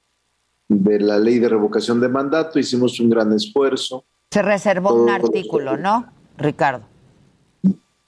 de 0.67 0.99
la 0.99 1.17
ley 1.17 1.39
de 1.39 1.49
revocación 1.49 1.99
de 1.99 2.09
mandato, 2.09 2.59
hicimos 2.59 2.99
un 2.99 3.09
gran 3.09 3.33
esfuerzo. 3.33 4.05
Se 4.31 4.41
reservó 4.41 4.93
un 4.93 5.09
artículo, 5.09 5.77
¿no, 5.77 6.11
Ricardo? 6.37 6.85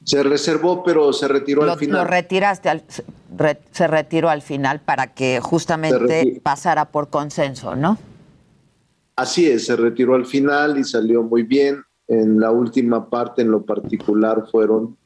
Se 0.03 0.23
reservó, 0.23 0.83
pero 0.83 1.11
se 1.11 1.27
retiró 1.27 1.63
al 1.63 1.77
final. 1.77 2.03
Lo 2.03 2.09
retiraste, 2.09 2.83
se 3.71 3.87
retiró 3.87 4.29
al 4.29 4.41
final 4.41 4.79
para 4.79 5.13
que 5.13 5.39
justamente 5.41 6.39
pasara 6.41 6.85
por 6.85 7.09
consenso, 7.09 7.75
¿no? 7.75 7.97
Así 9.15 9.47
es, 9.47 9.65
se 9.65 9.75
retiró 9.75 10.15
al 10.15 10.25
final 10.25 10.77
y 10.77 10.83
salió 10.83 11.23
muy 11.23 11.43
bien. 11.43 11.83
En 12.07 12.39
la 12.39 12.51
última 12.51 13.09
parte, 13.09 13.41
en 13.41 13.51
lo 13.51 13.65
particular, 13.65 14.45
fueron 14.49 14.97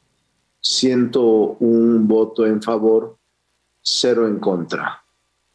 101 0.62 2.06
voto 2.06 2.46
en 2.46 2.62
favor, 2.62 3.18
cero 3.82 4.26
en 4.26 4.38
contra, 4.38 5.02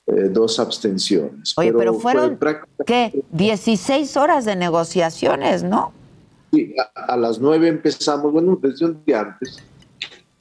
eh, 0.05 0.29
dos 0.29 0.59
abstenciones. 0.59 1.53
Oye, 1.57 1.73
pero, 1.73 1.93
fueron, 1.95 2.37
¿qué? 2.85 3.23
16 3.31 4.17
horas 4.17 4.45
de 4.45 4.55
negociaciones, 4.55 5.63
¿no? 5.63 5.93
Sí, 6.51 6.75
a, 6.77 7.13
a, 7.13 7.17
las 7.17 7.39
nueve 7.39 7.67
empezamos, 7.67 8.31
bueno, 8.31 8.57
desde 8.61 8.85
un 8.85 9.03
día 9.05 9.21
antes, 9.21 9.57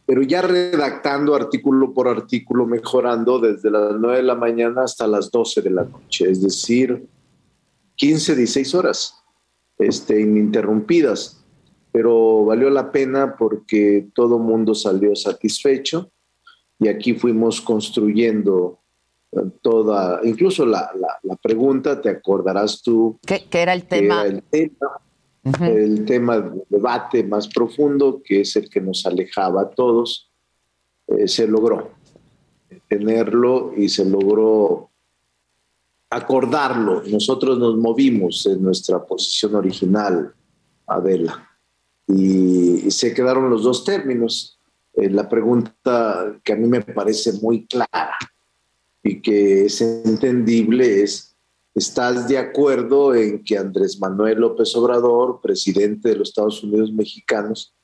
pero 0.05 0.23
ya 0.23 0.43
redactando 0.43 1.35
artículo 1.35 1.93
por 1.93 2.09
artículo, 2.09 2.67
mejorando 2.67 3.39
desde 3.39 3.71
las 3.71 3.95
nueve 3.99 4.19
de 4.19 4.23
la 4.25 4.35
mañana 4.35 4.83
hasta 4.83 5.07
las 5.07 5.31
12 5.31 5.63
de 5.63 5.71
la 5.71 5.85
noche, 5.85 6.31
es 6.31 6.43
decir, 6.43 7.07
15, 7.97 8.37
16 8.37 8.75
horas 8.75 9.15
este, 9.79 10.21
ininterrumpidas, 10.21 11.45
pero 11.97 12.45
valió 12.45 12.69
la 12.69 12.93
pena 12.93 13.37
porque 13.39 14.09
todo 14.15 14.39
mundo 14.39 14.75
salió 14.75 15.17
satisfecho 15.17 16.11
y 16.79 16.89
aquí 16.89 17.15
fuimos 17.15 17.63
construyendo 17.63 18.81
eh, 19.33 19.39
toda, 19.63 20.21
incluso 20.23 20.67
la, 20.67 20.91
la, 21.23 21.37
pregunta, 21.37 21.99
te 22.03 22.11
acordarás 22.11 22.83
tú. 22.83 23.19
¿Qué, 23.25 23.47
era 23.51 23.73
el 23.73 23.87
tema? 23.87 24.27
el 24.27 24.43
tema, 24.43 25.01
el 25.63 26.05
tema 26.05 26.39
de 26.39 26.63
debate 26.69 27.25
más 27.25 27.49
profundo, 27.49 28.21
que 28.23 28.43
es 28.43 28.55
el 28.57 28.69
que 28.69 28.83
nos 28.83 29.07
alejaba 29.07 29.63
a 29.63 29.71
todos, 29.71 30.31
eh, 31.07 31.27
se 31.27 31.49
logró 31.49 31.93
tenerlo 32.91 33.73
y 33.75 33.89
se 33.89 34.05
logró 34.05 34.91
acordarlo. 36.11 37.05
Nosotros 37.07 37.59
nos 37.59 37.75
movimos 37.79 38.45
en 38.45 38.63
nuestra 38.63 39.03
posición 39.03 39.55
original, 39.55 40.35
Adela, 40.87 41.56
y, 42.07 42.91
se 42.91 43.13
quedaron 43.13 43.51
los 43.51 43.65
dos 43.65 43.85
términos. 43.85 44.59
Eh, 44.95 45.11
la 45.11 45.29
pregunta 45.29 46.39
que 46.43 46.53
a 46.53 46.57
mí 46.57 46.67
me 46.67 46.81
parece 46.81 47.33
muy 47.43 47.67
clara 47.67 48.17
y 49.03 49.21
que 49.21 49.67
es 49.67 49.81
entendible 49.81 51.03
es, 51.03 51.37
¿estás 51.75 52.29
de 52.29 52.39
acuerdo 52.39 53.15
en 53.15 53.45
que 53.45 53.59
Andrés 53.59 53.99
Manuel 54.01 54.39
López 54.39 54.75
Obrador, 54.77 55.41
presidente 55.43 56.09
de 56.09 56.17
los 56.17 56.29
Estados 56.29 56.63
Unidos 56.63 56.93
mexicanos, 56.93 57.75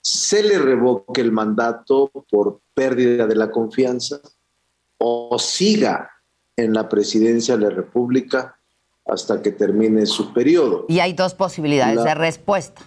se 0.00 0.42
le 0.42 0.58
revoque 0.58 1.20
el 1.20 1.32
mandato 1.32 2.10
por 2.30 2.60
pérdida 2.74 3.26
de 3.26 3.36
la 3.36 3.50
confianza 3.50 4.20
o 4.98 5.38
siga 5.38 6.10
en 6.56 6.72
la 6.72 6.88
presidencia 6.88 7.56
de 7.56 7.64
la 7.64 7.70
República 7.70 8.58
hasta 9.06 9.40
que 9.40 9.52
termine 9.52 10.06
su 10.06 10.32
periodo. 10.32 10.84
Y 10.88 11.00
hay 11.00 11.12
dos 11.12 11.34
posibilidades 11.34 12.02
de 12.04 12.14
respuesta. 12.14 12.82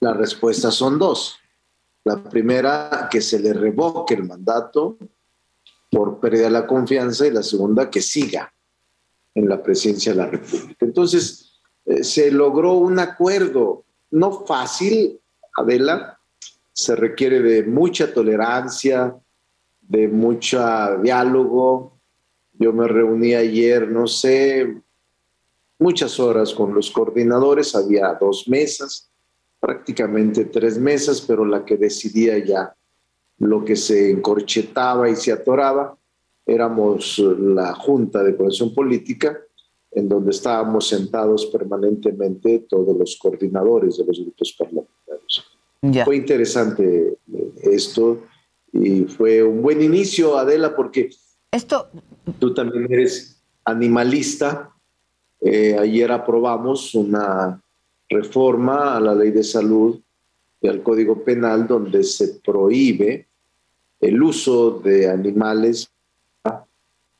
Las 0.00 0.16
respuestas 0.16 0.74
son 0.74 0.98
dos. 0.98 1.38
La 2.04 2.22
primera, 2.22 3.08
que 3.10 3.20
se 3.20 3.38
le 3.38 3.52
revoque 3.52 4.14
el 4.14 4.24
mandato 4.24 4.96
por 5.90 6.20
pérdida 6.20 6.44
de 6.44 6.50
la 6.50 6.66
confianza 6.66 7.26
y 7.26 7.30
la 7.30 7.42
segunda, 7.42 7.90
que 7.90 8.00
siga 8.00 8.52
en 9.34 9.48
la 9.48 9.62
presidencia 9.62 10.12
de 10.12 10.18
la 10.18 10.26
República. 10.26 10.84
Entonces, 10.84 11.52
eh, 11.84 12.04
se 12.04 12.30
logró 12.30 12.74
un 12.74 12.98
acuerdo, 12.98 13.84
no 14.10 14.44
fácil, 14.46 15.20
Adela, 15.56 16.18
se 16.72 16.94
requiere 16.94 17.40
de 17.40 17.64
mucha 17.64 18.12
tolerancia, 18.12 19.16
de 19.80 20.06
mucho 20.06 20.60
diálogo, 21.02 21.98
yo 22.58 22.72
me 22.72 22.86
reuní 22.88 23.34
ayer, 23.34 23.88
no 23.88 24.06
sé, 24.06 24.82
muchas 25.78 26.18
horas 26.20 26.52
con 26.52 26.74
los 26.74 26.90
coordinadores, 26.90 27.74
había 27.74 28.14
dos 28.14 28.48
mesas, 28.48 29.07
prácticamente 29.60 30.46
tres 30.46 30.78
mesas, 30.78 31.20
pero 31.20 31.44
la 31.44 31.64
que 31.64 31.76
decidía 31.76 32.38
ya 32.38 32.74
lo 33.38 33.64
que 33.64 33.76
se 33.76 34.10
encorchetaba 34.10 35.08
y 35.08 35.16
se 35.16 35.32
atoraba, 35.32 35.96
éramos 36.44 37.18
la 37.18 37.74
Junta 37.74 38.22
de 38.22 38.32
Coordinación 38.36 38.74
Política, 38.74 39.38
en 39.90 40.08
donde 40.08 40.30
estábamos 40.30 40.88
sentados 40.88 41.46
permanentemente 41.46 42.60
todos 42.68 42.96
los 42.96 43.16
coordinadores 43.16 43.96
de 43.96 44.04
los 44.04 44.20
grupos 44.20 44.56
parlamentarios. 44.58 46.04
Fue 46.04 46.16
interesante 46.16 47.18
eh, 47.32 47.52
esto 47.62 48.22
y 48.72 49.04
fue 49.04 49.42
un 49.42 49.62
buen 49.62 49.80
inicio, 49.80 50.36
Adela, 50.36 50.74
porque 50.74 51.10
esto. 51.50 51.88
Tú 52.38 52.52
también 52.52 52.92
eres 52.92 53.40
animalista. 53.64 54.70
Eh, 55.40 55.76
ayer 55.78 56.10
aprobamos 56.10 56.94
una 56.94 57.62
reforma 58.08 58.96
a 58.96 59.00
la 59.00 59.14
ley 59.14 59.30
de 59.30 59.44
salud 59.44 60.00
y 60.60 60.68
al 60.68 60.82
Código 60.82 61.22
Penal 61.22 61.66
donde 61.66 62.02
se 62.02 62.40
prohíbe 62.44 63.28
el 64.00 64.22
uso 64.22 64.80
de 64.80 65.08
animales, 65.08 65.90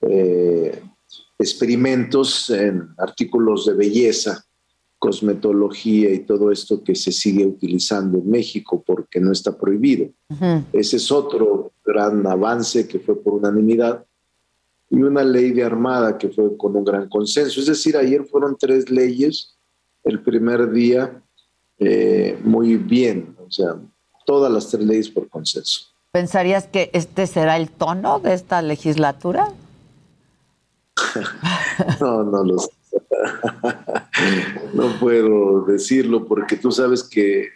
eh, 0.00 0.82
experimentos 1.38 2.50
en 2.50 2.88
artículos 2.98 3.66
de 3.66 3.74
belleza, 3.74 4.44
cosmetología 4.98 6.12
y 6.12 6.20
todo 6.20 6.50
esto 6.50 6.82
que 6.82 6.94
se 6.94 7.12
sigue 7.12 7.46
utilizando 7.46 8.18
en 8.18 8.28
México 8.28 8.82
porque 8.84 9.20
no 9.20 9.32
está 9.32 9.56
prohibido. 9.56 10.08
Ese 10.72 10.96
es 10.96 11.12
otro 11.12 11.72
gran 11.84 12.26
avance 12.26 12.86
que 12.88 12.98
fue 12.98 13.20
por 13.20 13.34
unanimidad 13.34 14.04
y 14.90 14.96
una 14.96 15.22
ley 15.22 15.52
de 15.52 15.62
armada 15.62 16.18
que 16.18 16.28
fue 16.28 16.56
con 16.56 16.74
un 16.74 16.84
gran 16.84 17.08
consenso. 17.08 17.60
Es 17.60 17.66
decir, 17.66 17.96
ayer 17.96 18.24
fueron 18.24 18.56
tres 18.58 18.90
leyes, 18.90 19.57
el 20.08 20.20
primer 20.20 20.70
día 20.70 21.22
eh, 21.78 22.38
muy 22.42 22.76
bien, 22.76 23.36
o 23.38 23.50
sea, 23.50 23.76
todas 24.26 24.50
las 24.50 24.68
tres 24.68 24.84
leyes 24.84 25.08
por 25.08 25.28
consenso. 25.28 25.86
¿Pensarías 26.10 26.66
que 26.66 26.90
este 26.92 27.26
será 27.26 27.56
el 27.56 27.70
tono 27.70 28.18
de 28.18 28.34
esta 28.34 28.62
legislatura? 28.62 29.52
no, 32.00 32.24
no 32.24 32.44
lo 32.44 32.58
sé. 32.58 32.70
no 34.74 34.98
puedo 34.98 35.64
decirlo 35.64 36.26
porque 36.26 36.56
tú 36.56 36.72
sabes 36.72 37.02
que 37.02 37.48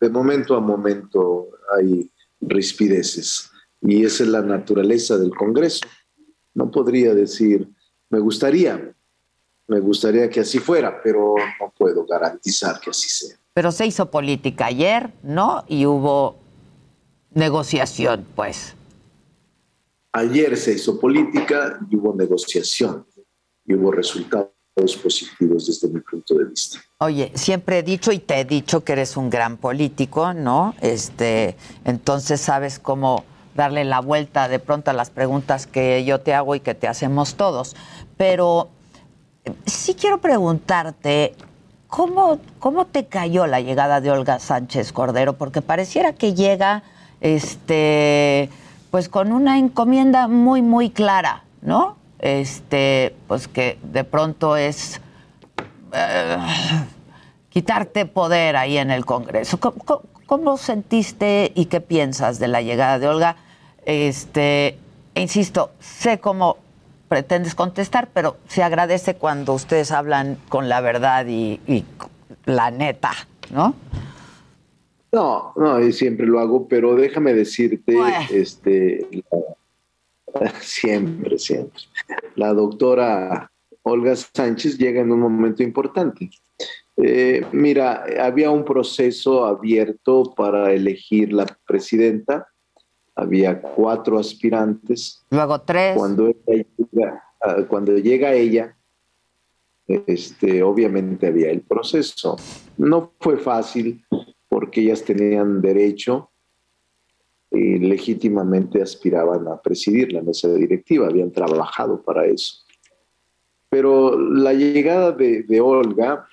de 0.00 0.08
momento 0.08 0.54
a 0.54 0.60
momento 0.60 1.48
hay 1.76 2.10
rispideces 2.40 3.50
y 3.82 4.04
esa 4.04 4.22
es 4.22 4.30
la 4.30 4.42
naturaleza 4.42 5.18
del 5.18 5.34
Congreso 5.34 5.86
no 6.56 6.70
podría 6.70 7.14
decir, 7.14 7.68
me 8.08 8.18
gustaría, 8.18 8.95
me 9.68 9.80
gustaría 9.80 10.28
que 10.30 10.40
así 10.40 10.58
fuera, 10.58 11.00
pero 11.02 11.34
no 11.60 11.72
puedo 11.76 12.04
garantizar 12.06 12.80
que 12.80 12.90
así 12.90 13.08
sea. 13.08 13.36
Pero 13.52 13.72
se 13.72 13.86
hizo 13.86 14.10
política 14.10 14.66
ayer, 14.66 15.10
¿no? 15.22 15.64
Y 15.66 15.86
hubo 15.86 16.36
negociación, 17.32 18.26
pues. 18.34 18.74
Ayer 20.12 20.56
se 20.56 20.72
hizo 20.72 20.98
política 21.00 21.78
y 21.90 21.96
hubo 21.96 22.14
negociación 22.14 23.06
y 23.64 23.74
hubo 23.74 23.90
resultados 23.92 24.50
positivos 25.02 25.66
desde 25.66 25.88
mi 25.88 26.00
punto 26.00 26.34
de 26.34 26.44
vista. 26.44 26.78
Oye, 26.98 27.32
siempre 27.34 27.78
he 27.78 27.82
dicho 27.82 28.12
y 28.12 28.18
te 28.18 28.40
he 28.40 28.44
dicho 28.44 28.84
que 28.84 28.92
eres 28.92 29.16
un 29.16 29.30
gran 29.30 29.56
político, 29.56 30.32
¿no? 30.32 30.74
Este, 30.80 31.56
entonces 31.84 32.40
sabes 32.40 32.78
cómo 32.78 33.24
darle 33.54 33.84
la 33.84 34.00
vuelta 34.00 34.48
de 34.48 34.58
pronto 34.58 34.90
a 34.90 34.94
las 34.94 35.10
preguntas 35.10 35.66
que 35.66 36.04
yo 36.04 36.20
te 36.20 36.34
hago 36.34 36.54
y 36.54 36.60
que 36.60 36.74
te 36.74 36.88
hacemos 36.88 37.34
todos. 37.34 37.74
Pero 38.16 38.68
sí 39.66 39.94
quiero 39.94 40.18
preguntarte, 40.18 41.34
¿cómo, 41.88 42.38
cómo 42.58 42.86
te 42.86 43.06
cayó 43.06 43.46
la 43.46 43.60
llegada 43.60 44.00
de 44.00 44.10
Olga 44.10 44.38
Sánchez 44.38 44.92
Cordero? 44.92 45.34
Porque 45.34 45.62
pareciera 45.62 46.12
que 46.12 46.34
llega 46.34 46.82
este, 47.20 48.50
pues 48.90 49.08
con 49.08 49.32
una 49.32 49.58
encomienda 49.58 50.28
muy, 50.28 50.62
muy 50.62 50.90
clara, 50.90 51.44
¿no? 51.62 51.96
Este, 52.18 53.14
pues 53.28 53.48
que 53.48 53.78
de 53.82 54.04
pronto 54.04 54.56
es 54.56 55.00
eh, 55.92 56.36
quitarte 57.50 58.06
poder 58.06 58.56
ahí 58.56 58.78
en 58.78 58.90
el 58.90 59.04
Congreso. 59.04 59.58
¿Cómo, 60.26 60.56
sentiste 60.56 61.52
y 61.54 61.66
qué 61.66 61.80
piensas 61.80 62.38
de 62.38 62.48
la 62.48 62.60
llegada 62.60 62.98
de 62.98 63.08
Olga? 63.08 63.36
Este, 63.84 64.78
insisto, 65.14 65.70
sé 65.78 66.18
cómo 66.18 66.56
pretendes 67.08 67.54
contestar, 67.54 68.08
pero 68.12 68.36
se 68.48 68.62
agradece 68.62 69.14
cuando 69.14 69.54
ustedes 69.54 69.92
hablan 69.92 70.38
con 70.48 70.68
la 70.68 70.80
verdad 70.80 71.26
y, 71.26 71.60
la 72.44 72.70
neta, 72.70 73.12
¿no? 73.50 73.74
No, 75.12 75.52
no, 75.56 75.80
y 75.80 75.92
siempre 75.92 76.26
lo 76.26 76.40
hago, 76.40 76.68
pero 76.68 76.94
déjame 76.94 77.32
decirte, 77.32 77.96
este, 78.30 79.06
siempre, 80.60 81.38
siempre. 81.38 81.80
La 82.34 82.52
doctora 82.52 83.50
Olga 83.82 84.14
Sánchez 84.16 84.78
llega 84.78 85.00
en 85.00 85.12
un 85.12 85.20
momento 85.20 85.62
importante. 85.62 86.30
Eh, 86.96 87.44
mira, 87.52 88.04
había 88.20 88.50
un 88.50 88.64
proceso 88.64 89.44
abierto 89.44 90.34
para 90.34 90.72
elegir 90.72 91.32
la 91.32 91.46
presidenta 91.66 92.48
había 93.16 93.60
cuatro 93.60 94.18
aspirantes. 94.18 95.24
Luego 95.30 95.62
tres. 95.62 95.96
Cuando, 95.96 96.30
llega, 96.46 97.24
ah, 97.40 97.56
cuando 97.66 97.96
llega 97.96 98.34
ella, 98.34 98.76
este, 99.88 100.62
obviamente 100.62 101.26
había 101.26 101.50
el 101.50 101.62
proceso. 101.62 102.36
No 102.76 103.12
fue 103.18 103.38
fácil 103.38 104.04
porque 104.48 104.82
ellas 104.82 105.02
tenían 105.02 105.60
derecho 105.62 106.30
y 107.50 107.78
legítimamente 107.78 108.82
aspiraban 108.82 109.48
a 109.48 109.60
presidir 109.60 110.12
la 110.12 110.20
mesa 110.20 110.52
directiva, 110.52 111.06
habían 111.06 111.32
trabajado 111.32 112.02
para 112.02 112.26
eso. 112.26 112.64
Pero 113.70 114.18
la 114.18 114.52
llegada 114.52 115.12
de, 115.12 115.60
Olga, 115.60 116.26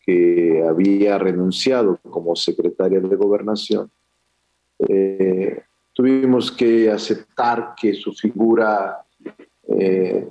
que 0.00 0.64
había 0.68 1.18
renunciado 1.18 1.98
como 2.10 2.34
secretaria 2.34 3.00
de 3.00 3.16
gobernación, 3.16 3.90
eh, 4.88 5.62
tuvimos 5.96 6.52
que 6.52 6.90
aceptar 6.90 7.74
que 7.74 7.94
su 7.94 8.12
figura 8.12 9.02
eh, 9.66 10.28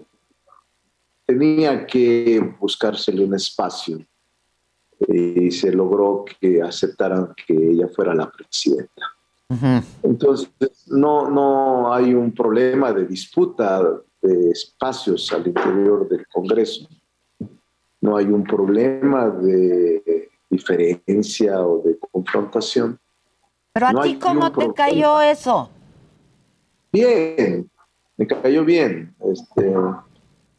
tenía 1.26 1.88
que 1.88 2.40
buscársele 2.60 3.26
un 3.26 3.34
espacio 3.34 3.98
y 5.08 5.50
se 5.50 5.72
logró 5.72 6.24
que 6.40 6.62
aceptaran 6.62 7.34
que 7.36 7.54
ella 7.72 7.88
fuera 7.88 8.14
la 8.14 8.32
presidenta. 8.32 9.04
Entonces, 10.04 10.50
no, 10.88 11.30
no 11.32 11.92
hay 11.92 12.14
un 12.14 12.32
problema 12.32 12.94
de 12.94 13.06
disputa 13.06 13.82
de 14.22 14.52
espacios 14.52 15.34
al 15.34 15.48
interior 15.48 16.08
del 16.08 16.28
Congreso. 16.28 16.88
No 18.02 18.18
hay 18.18 18.26
un 18.26 18.44
problema 18.44 19.30
de 19.30 20.30
diferencia 20.50 21.60
o 21.66 21.82
de 21.82 21.98
confrontación. 22.12 23.00
Pero 23.76 23.88
a 23.88 24.04
ti, 24.04 24.16
¿cómo 24.16 24.54
te 24.54 24.74
cayó 24.74 25.20
eso? 25.20 25.70
Bien, 26.94 27.70
me 28.16 28.26
cayó 28.26 28.64
bien. 28.64 29.14
Este, 29.20 29.74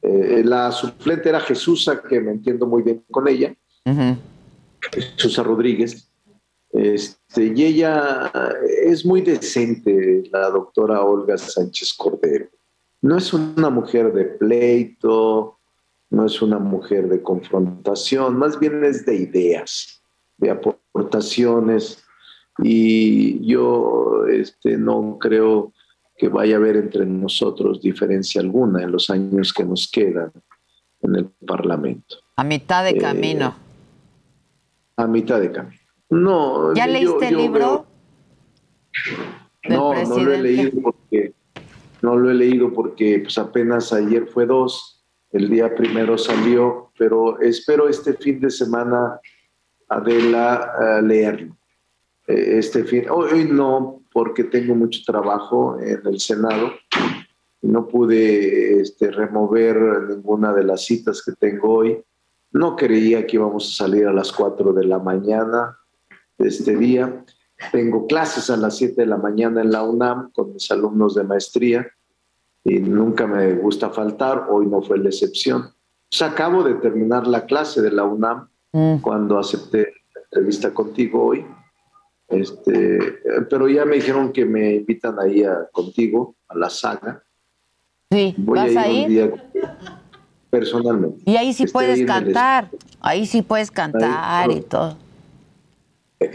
eh, 0.03 0.43
la 0.45 0.71
suplente 0.71 1.31
era 1.31 1.41
Jesusa, 1.41 2.03
que 2.03 2.21
me 2.21 2.33
entiendo 2.33 2.67
muy 2.67 2.83
bien 2.83 3.03
con 3.11 3.27
ella, 3.27 3.57
Jesusa 4.93 5.43
Rodríguez. 5.43 6.11
Este, 6.75 7.55
y 7.57 7.65
ella 7.65 8.31
es 8.85 9.07
muy 9.07 9.23
decente, 9.23 10.25
la 10.31 10.51
doctora 10.51 11.01
Olga 11.01 11.39
Sánchez 11.39 11.95
Cordero. 11.95 12.49
No 13.01 13.17
es 13.17 13.33
una 13.33 13.71
mujer 13.71 14.13
de 14.13 14.27
pleito, 14.27 15.59
no 16.11 16.27
es 16.27 16.43
una 16.43 16.59
mujer 16.59 17.09
de 17.09 17.23
confrontación, 17.23 18.37
más 18.37 18.61
bien 18.61 18.85
es 18.85 19.07
de 19.07 19.17
ideas, 19.17 20.03
de 20.37 20.51
aportaciones. 20.51 22.03
Y 22.59 23.47
yo 23.47 24.27
este, 24.27 24.77
no 24.79 25.19
creo 25.21 25.73
que 26.17 26.29
vaya 26.29 26.57
a 26.57 26.59
haber 26.59 26.77
entre 26.77 27.05
nosotros 27.05 27.83
diferencia 27.83 28.41
alguna 28.41 28.83
en 28.83 28.93
los 28.93 29.11
años 29.11 29.53
que 29.53 29.65
nos 29.65 29.91
quedan 29.91 30.33
en 31.03 31.17
el 31.17 31.27
Parlamento. 31.47 32.17
A 32.37 32.45
mitad 32.45 32.85
de 32.85 32.91
eh, 32.91 32.99
camino. 32.99 33.55
A 34.97 35.07
mitad 35.07 35.41
de 35.41 35.53
camino. 35.53 35.81
No. 36.09 36.75
¿Ya 36.75 36.87
leíste 36.87 37.29
el 37.29 37.37
libro? 37.37 37.87
No, 39.69 39.93
no 40.05 40.19
lo 40.19 40.33
he 40.33 40.43
leído 40.43 40.81
porque 40.81 41.35
no 42.03 42.17
lo 42.17 42.31
he 42.31 42.35
leído 42.35 42.73
porque 42.73 43.21
pues 43.21 43.37
apenas 43.37 43.93
ayer 43.93 44.27
fue 44.29 44.47
dos, 44.47 45.05
el 45.33 45.51
día 45.51 45.75
primero 45.75 46.17
salió, 46.17 46.93
pero 46.99 47.41
espero 47.41 47.89
este 47.89 48.15
fin 48.15 48.41
de 48.41 48.51
semana 48.51 49.21
Adela 49.89 50.73
uh, 50.79 51.05
leerlo. 51.05 51.56
Eh, 52.27 52.59
este 52.59 52.85
fin, 52.85 53.05
hoy 53.11 53.45
no, 53.45 54.03
porque 54.13 54.45
tengo 54.45 54.75
mucho 54.75 55.01
trabajo 55.07 55.79
en 55.81 56.01
el 56.07 56.21
Senado. 56.21 56.73
No 57.63 57.87
pude 57.87 58.81
este, 58.81 59.11
remover 59.11 59.77
ninguna 60.09 60.53
de 60.53 60.65
las 60.65 60.85
citas 60.85 61.23
que 61.23 61.33
tengo 61.33 61.75
hoy. 61.75 62.03
No 62.53 62.77
creía 62.77 63.27
que 63.27 63.37
íbamos 63.37 63.73
a 63.73 63.85
salir 63.85 64.07
a 64.07 64.13
las 64.13 64.33
4 64.33 64.73
de 64.73 64.85
la 64.85 64.99
mañana 64.99 65.79
de 66.39 66.49
este 66.49 66.77
día. 66.77 67.25
Tengo 67.73 68.07
clases 68.07 68.51
a 68.51 68.57
las 68.57 68.77
7 68.77 69.01
de 69.01 69.07
la 69.07 69.17
mañana 69.17 69.63
en 69.63 69.73
la 69.73 69.83
UNAM 69.83 70.31
con 70.33 70.53
mis 70.53 70.71
alumnos 70.71 71.15
de 71.15 71.25
maestría 71.25 71.87
y 72.65 72.79
nunca 72.79 73.27
me 73.27 73.55
gusta 73.55 73.91
faltar. 73.91 74.47
Hoy 74.51 74.67
no 74.67 74.83
fue 74.83 74.99
la 74.99 75.09
excepción. 75.09 75.71
Pues 76.11 76.23
acabo 76.23 76.63
de 76.63 76.75
terminar 76.75 77.27
la 77.27 77.47
clase 77.47 77.83
de 77.83 77.91
la 77.91 78.05
UNAM 78.05 78.49
mm. 78.73 78.99
cuando 78.99 79.39
acepté 79.39 79.93
la 80.15 80.21
entrevista 80.23 80.73
contigo 80.73 81.25
hoy 81.25 81.45
este, 82.29 83.21
pero 83.49 83.69
ya 83.69 83.85
me 83.85 83.97
dijeron 83.97 84.33
que 84.33 84.45
me 84.45 84.77
invitan 84.77 85.19
ahí 85.21 85.45
a, 85.45 85.69
contigo 85.73 86.35
a 86.49 86.57
la 86.57 86.71
saga. 86.71 87.23
Sí, 88.11 88.35
Voy 88.37 88.59
¿vas 88.59 88.77
a 88.77 88.89
ir, 88.89 89.35
personalmente. 90.51 91.23
Y 91.25 91.37
ahí 91.37 91.53
sí 91.53 91.67
puedes 91.67 92.05
cantar, 92.07 92.71
ahí 93.01 93.27
sí 93.27 93.43
puedes 93.43 93.71
cantar 93.71 94.51
y 94.51 94.61
todo. 94.61 94.97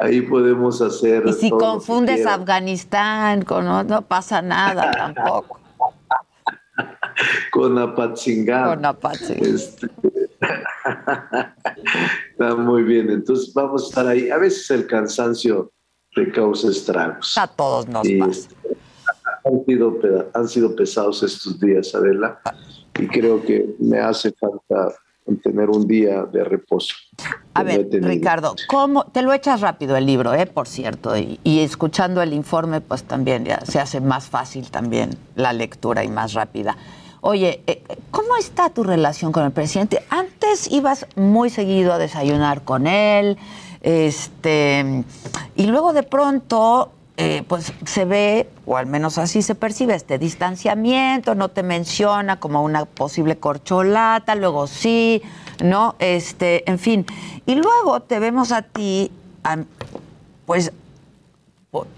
ahí 0.00 0.20
podemos 0.22 0.80
hacer. 0.82 1.24
Y 1.26 1.32
si 1.32 1.50
confundes 1.50 2.26
Afganistán 2.26 3.42
con 3.42 3.64
no, 3.64 4.02
pasa 4.02 4.42
nada 4.42 4.90
tampoco. 4.90 5.58
con 7.52 7.78
Apatzingán. 7.78 8.68
Con 8.68 8.84
Apatzingán. 8.84 9.54
Este, 9.54 9.88
Está 12.30 12.54
muy 12.56 12.82
bien, 12.82 13.10
entonces 13.10 13.52
vamos 13.54 13.84
a 13.84 13.86
estar 13.88 14.06
ahí. 14.06 14.30
A 14.30 14.38
veces 14.38 14.70
el 14.70 14.86
cansancio 14.86 15.72
te 16.14 16.30
causa 16.32 16.68
estragos. 16.68 17.36
A 17.36 17.46
todos 17.46 17.86
nos 17.88 18.06
pasa. 18.18 18.48
Han 19.44 19.64
sido, 19.64 19.98
han 20.34 20.48
sido 20.48 20.76
pesados 20.76 21.22
estos 21.22 21.58
días, 21.60 21.94
Adela, 21.94 22.40
y 22.98 23.06
creo 23.06 23.42
que 23.42 23.74
me 23.78 23.98
hace 23.98 24.32
falta 24.32 24.94
tener 25.42 25.70
un 25.70 25.86
día 25.86 26.24
de 26.24 26.44
reposo. 26.44 26.94
A 27.54 27.62
ver, 27.62 27.88
Ricardo, 27.90 28.54
¿cómo? 28.68 29.04
Te 29.04 29.22
lo 29.22 29.32
echas 29.32 29.60
rápido 29.60 29.96
el 29.96 30.06
libro, 30.06 30.34
¿eh? 30.34 30.46
por 30.46 30.66
cierto, 30.66 31.16
y, 31.16 31.38
y, 31.44 31.60
escuchando 31.60 32.22
el 32.22 32.32
informe, 32.32 32.80
pues 32.80 33.04
también 33.04 33.44
ya 33.44 33.64
se 33.64 33.78
hace 33.78 34.00
más 34.00 34.28
fácil 34.28 34.70
también 34.70 35.10
la 35.36 35.52
lectura 35.52 36.04
y 36.04 36.08
más 36.08 36.32
rápida. 36.34 36.76
Oye, 37.22 37.62
eh, 37.66 37.82
¿cómo 38.10 38.36
está 38.36 38.70
tu 38.70 38.82
relación 38.82 39.30
con 39.30 39.44
el 39.44 39.52
presidente? 39.52 40.02
Antes 40.08 40.70
ibas 40.70 41.06
muy 41.16 41.50
seguido 41.50 41.92
a 41.92 41.98
desayunar 41.98 42.62
con 42.62 42.86
él, 42.86 43.36
este, 43.82 45.04
y 45.54 45.66
luego 45.66 45.92
de 45.92 46.02
pronto, 46.02 46.92
eh, 47.18 47.42
pues 47.46 47.74
se 47.84 48.06
ve, 48.06 48.48
o 48.64 48.78
al 48.78 48.86
menos 48.86 49.18
así 49.18 49.42
se 49.42 49.54
percibe, 49.54 49.94
este 49.94 50.18
distanciamiento, 50.18 51.34
no 51.34 51.50
te 51.50 51.62
menciona 51.62 52.40
como 52.40 52.62
una 52.62 52.86
posible 52.86 53.36
corcholata, 53.36 54.34
luego 54.34 54.66
sí, 54.66 55.20
¿no? 55.62 55.96
Este, 55.98 56.68
en 56.70 56.78
fin. 56.78 57.04
Y 57.44 57.54
luego 57.56 58.00
te 58.00 58.18
vemos 58.18 58.50
a 58.50 58.62
ti, 58.62 59.10
pues 60.46 60.72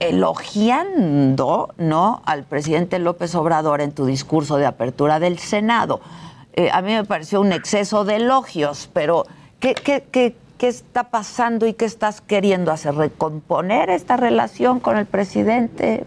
elogiando 0.01 1.75
¿no? 1.79 2.23
al 2.27 2.45
presidente 2.45 2.99
López 2.99 3.35
Obrador 3.35 3.81
en 3.81 3.93
tu 3.93 4.05
discurso 4.05 4.57
de 4.57 4.67
apertura 4.67 5.19
del 5.19 5.39
Senado. 5.39 6.01
Eh, 6.55 6.69
a 6.71 6.83
mí 6.83 6.93
me 6.93 7.05
pareció 7.05 7.41
un 7.41 7.53
exceso 7.53 8.05
de 8.05 8.17
elogios, 8.17 8.91
pero 8.93 9.25
¿qué, 9.61 9.75
qué, 9.75 10.05
qué, 10.11 10.37
qué 10.59 10.69
está 10.69 11.11
pasando 11.11 11.67
y 11.67 11.73
qué 11.73 11.87
estás 11.87 12.21
queriendo 12.21 12.71
hacer? 12.71 12.95
¿Recomponer 12.95 13.89
esta 13.89 14.19
relación 14.19 14.79
con 14.81 14.99
el 14.99 15.07
presidente? 15.07 16.05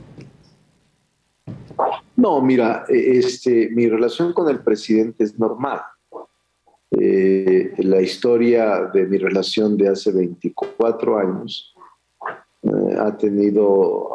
No, 2.16 2.42
mira, 2.42 2.86
eh, 2.88 3.18
este, 3.18 3.70
mi 3.72 3.90
relación 3.90 4.34
con 4.34 4.50
el 4.50 4.60
presidente 4.60 5.24
es 5.24 5.40
normal. 5.40 5.82
Eh, 6.92 7.74
la 7.80 8.02
historia 8.02 8.90
de 8.94 9.06
mi 9.08 9.18
relación 9.18 9.76
de 9.76 9.90
hace 9.90 10.12
24 10.12 11.18
años 11.18 11.75
eh, 12.66 12.98
ha 13.00 13.16
tenido 13.16 14.10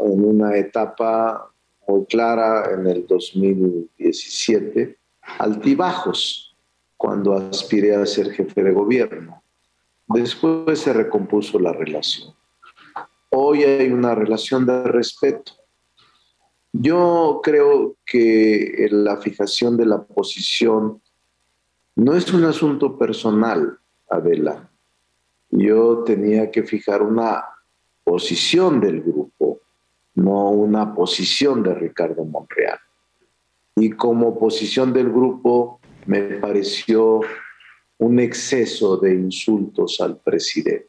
en 0.00 0.24
una 0.24 0.56
etapa 0.56 1.50
muy 1.88 2.04
clara 2.04 2.70
en 2.72 2.86
el 2.86 3.06
2017 3.06 4.98
altibajos 5.38 6.54
cuando 6.96 7.34
aspiré 7.34 7.94
a 7.96 8.04
ser 8.04 8.30
jefe 8.30 8.62
de 8.62 8.72
gobierno. 8.72 9.42
Después 10.06 10.80
se 10.80 10.92
recompuso 10.92 11.58
la 11.58 11.72
relación. 11.72 12.34
Hoy 13.30 13.62
hay 13.62 13.90
una 13.90 14.14
relación 14.14 14.66
de 14.66 14.84
respeto. 14.84 15.52
Yo 16.72 17.40
creo 17.42 17.96
que 18.04 18.88
la 18.90 19.16
fijación 19.16 19.76
de 19.76 19.86
la 19.86 20.02
posición 20.04 21.00
no 21.96 22.14
es 22.14 22.32
un 22.34 22.44
asunto 22.44 22.98
personal, 22.98 23.78
Adela. 24.10 24.70
Yo 25.50 26.02
tenía 26.04 26.50
que 26.50 26.64
fijar 26.64 27.02
una 27.02 27.44
posición 28.04 28.80
del 28.80 29.02
grupo, 29.02 29.60
no 30.14 30.50
una 30.50 30.94
posición 30.94 31.62
de 31.62 31.74
Ricardo 31.74 32.24
Monreal. 32.24 32.78
Y 33.76 33.90
como 33.90 34.38
posición 34.38 34.92
del 34.92 35.10
grupo 35.10 35.80
me 36.06 36.20
pareció 36.36 37.22
un 37.98 38.20
exceso 38.20 38.96
de 38.98 39.14
insultos 39.14 40.00
al 40.00 40.18
presidente. 40.18 40.88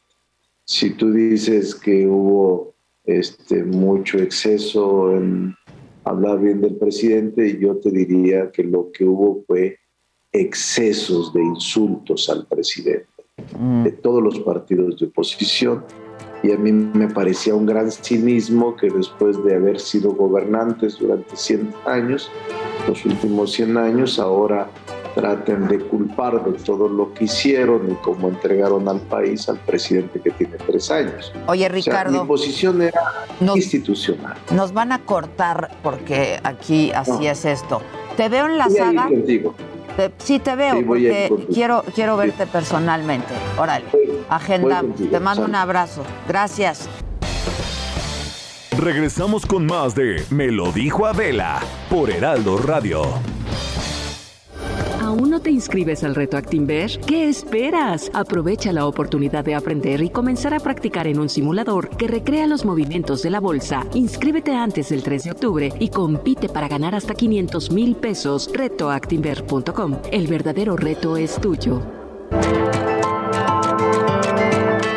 Si 0.66 0.92
tú 0.92 1.12
dices 1.12 1.74
que 1.74 2.06
hubo 2.06 2.74
este, 3.06 3.64
mucho 3.64 4.18
exceso 4.18 5.16
en 5.16 5.56
hablar 6.04 6.40
bien 6.40 6.62
del 6.62 6.76
presidente, 6.76 7.58
yo 7.60 7.78
te 7.78 7.90
diría 7.92 8.52
que 8.52 8.64
lo 8.64 8.92
que 8.92 9.06
hubo 9.06 9.44
fue 9.48 9.80
excesos 10.32 11.34
de 11.34 11.42
insultos 11.42 12.30
al 12.30 12.46
presidente 12.48 13.08
de 13.84 13.92
todos 13.92 14.22
los 14.22 14.40
partidos 14.40 15.00
de 15.00 15.08
oposición 15.08 15.84
y 16.46 16.52
a 16.52 16.58
mí 16.58 16.72
me 16.72 17.08
parecía 17.08 17.56
un 17.56 17.66
gran 17.66 17.92
cinismo 17.92 18.76
que 18.76 18.90
después 18.90 19.44
de 19.44 19.56
haber 19.56 19.80
sido 19.80 20.12
gobernantes 20.12 21.00
durante 21.00 21.36
100 21.36 21.74
años, 21.88 22.30
los 22.88 23.04
últimos 23.04 23.52
100 23.54 23.78
años, 23.78 24.20
ahora 24.20 24.68
traten 25.16 25.68
de 25.68 25.80
culpar 25.80 26.44
de 26.44 26.52
todo 26.60 26.88
lo 26.88 27.14
que 27.14 27.24
hicieron 27.24 27.92
y 27.92 27.96
cómo 27.96 28.28
entregaron 28.28 28.88
al 28.88 29.00
país 29.02 29.50
al 29.50 29.58
presidente 29.60 30.20
que 30.20 30.30
tiene 30.32 30.58
tres 30.68 30.92
años. 30.92 31.34
Oye, 31.48 31.68
Ricardo. 31.68 32.22
mi 32.22 32.28
posición 32.28 32.82
era 32.82 33.02
institucional. 33.56 34.38
Nos 34.52 34.72
van 34.72 34.92
a 34.92 35.00
cortar 35.00 35.72
porque 35.82 36.40
aquí 36.44 36.92
así 36.92 37.26
es 37.26 37.46
esto. 37.46 37.82
Te 38.18 38.30
veo 38.30 38.46
en 38.46 38.58
la 38.58 38.70
saga. 38.70 39.10
Sí, 40.18 40.40
te 40.40 40.56
veo, 40.56 40.86
porque 40.86 41.32
quiero, 41.54 41.84
quiero 41.94 42.18
verte 42.18 42.48
personalmente. 42.48 43.34
Órale, 43.58 43.86
agenda. 44.30 44.84
Te 45.10 45.20
mando 45.20 45.46
un 45.46 45.56
abrazo. 45.56 46.04
Gracias. 46.28 46.90
Regresamos 48.78 49.46
con 49.46 49.66
más 49.66 49.96
de 49.96 50.26
Me 50.30 50.52
lo 50.52 50.72
dijo 50.72 51.06
Adela 51.06 51.62
por 51.90 52.10
Heraldo 52.10 52.58
Radio. 52.58 53.04
¿Aún 55.06 55.30
no 55.30 55.40
te 55.40 55.52
inscribes 55.52 56.04
al 56.04 56.16
reto 56.16 56.36
Actinver? 56.36 57.00
¿Qué 57.06 57.30
esperas? 57.30 58.10
Aprovecha 58.16 58.74
la 58.74 58.88
oportunidad 58.88 59.46
de 59.46 59.54
aprender 59.54 60.02
y 60.02 60.10
comenzar 60.10 60.56
a 60.56 60.60
practicar 60.60 61.06
en 61.06 61.20
un 61.20 61.30
simulador 61.30 61.90
que 61.90 62.08
recrea 62.08 62.48
los 62.48 62.66
movimientos 62.66 63.22
de 63.22 63.30
la 63.30 63.40
bolsa. 63.40 63.86
Inscríbete 63.94 64.56
antes 64.56 64.90
del 64.90 65.04
3 65.04 65.26
de 65.26 65.32
octubre 65.32 65.74
y 65.80 65.90
compite 65.90 66.50
para 66.50 66.68
ganar 66.68 66.96
hasta 66.96 67.14
500 67.14 67.70
mil 67.70 67.96
pesos. 67.96 68.50
Retoactinver.com. 68.52 70.00
El 70.12 70.26
verdadero 70.26 70.76
reto 70.76 71.18
es 71.18 71.40
tuyo. 71.40 71.84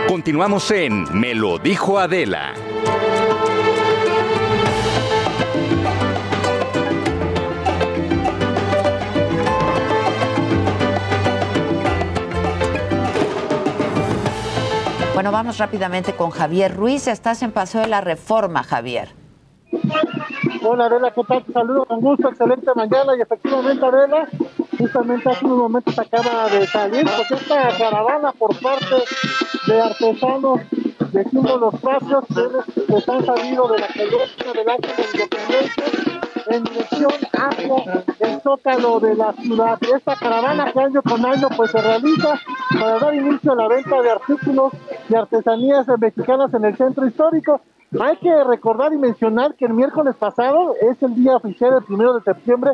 Continuamos 0.09 0.71
en 0.71 1.05
Me 1.13 1.35
lo 1.35 1.59
dijo 1.59 1.99
Adela. 1.99 2.55
Bueno, 15.29 15.45
vamos 15.45 15.59
rápidamente 15.59 16.15
con 16.15 16.31
Javier 16.31 16.75
Ruiz. 16.75 17.07
Estás 17.07 17.43
en 17.43 17.53
Paseo 17.53 17.83
de 17.83 17.87
la 17.87 18.01
Reforma, 18.01 18.63
Javier. 18.63 19.11
Hola 20.65 20.87
Adela, 20.87 21.13
¿qué 21.15 21.21
tal? 21.29 21.45
Saludos 21.53 21.87
con 21.87 22.01
gusto, 22.01 22.31
excelente 22.31 22.71
mañana 22.75 23.15
y 23.15 23.21
efectivamente 23.21 23.85
Adela, 23.85 24.27
justamente 24.79 25.29
hace 25.29 25.45
unos 25.45 25.59
momentos 25.59 25.99
acaba 25.99 26.49
de 26.49 26.67
salir 26.69 27.05
pues 27.05 27.43
esta 27.43 27.77
caravana 27.77 28.33
por 28.33 28.59
parte 28.59 29.05
de 29.67 29.83
artesanos 29.83 30.61
de 31.13 31.25
símbolos 31.25 31.75
patrios 31.79 32.25
que 32.29 32.95
les 32.95 33.09
han 33.11 33.27
salido 33.27 33.69
de 33.69 33.79
la 33.81 33.89
columna 33.89 34.53
del 34.55 34.69
Ángel 34.71 34.97
de 34.97 35.03
Independencia 35.13 36.28
en 36.51 36.65
dirección 36.65 37.13
hacia 37.33 38.05
el 38.21 38.41
zócalo 38.41 39.01
de 39.01 39.15
la 39.15 39.33
ciudad. 39.33 39.79
Esta 39.95 40.17
caravana 40.17 40.73
que 40.73 40.81
año 40.81 41.03
con 41.03 41.25
año 41.25 41.49
pues 41.57 41.71
se 41.71 41.81
realiza 41.81 42.35
para 42.79 42.99
dar 42.99 43.15
inicio 43.15 43.53
a 43.53 43.57
la 43.57 43.69
venta 43.69 44.01
de 44.01 44.11
artículos 44.11 44.73
y 45.09 45.15
artesanías 45.15 45.87
mexicanas 45.99 46.53
en 46.55 46.65
el 46.65 46.77
centro 46.77 47.07
histórico. 47.07 47.61
Hay 48.01 48.17
que 48.17 48.45
recordar 48.45 48.93
y 48.93 48.99
mencionar 48.99 49.55
que 49.55 49.67
el 49.67 49.75
miércoles 49.75 50.15
pasado 50.17 50.75
es 50.81 51.03
el 51.03 51.15
día 51.15 51.37
oficial, 51.37 51.75
el 51.75 51.85
primero 51.85 52.15
de 52.15 52.23
septiembre, 52.23 52.73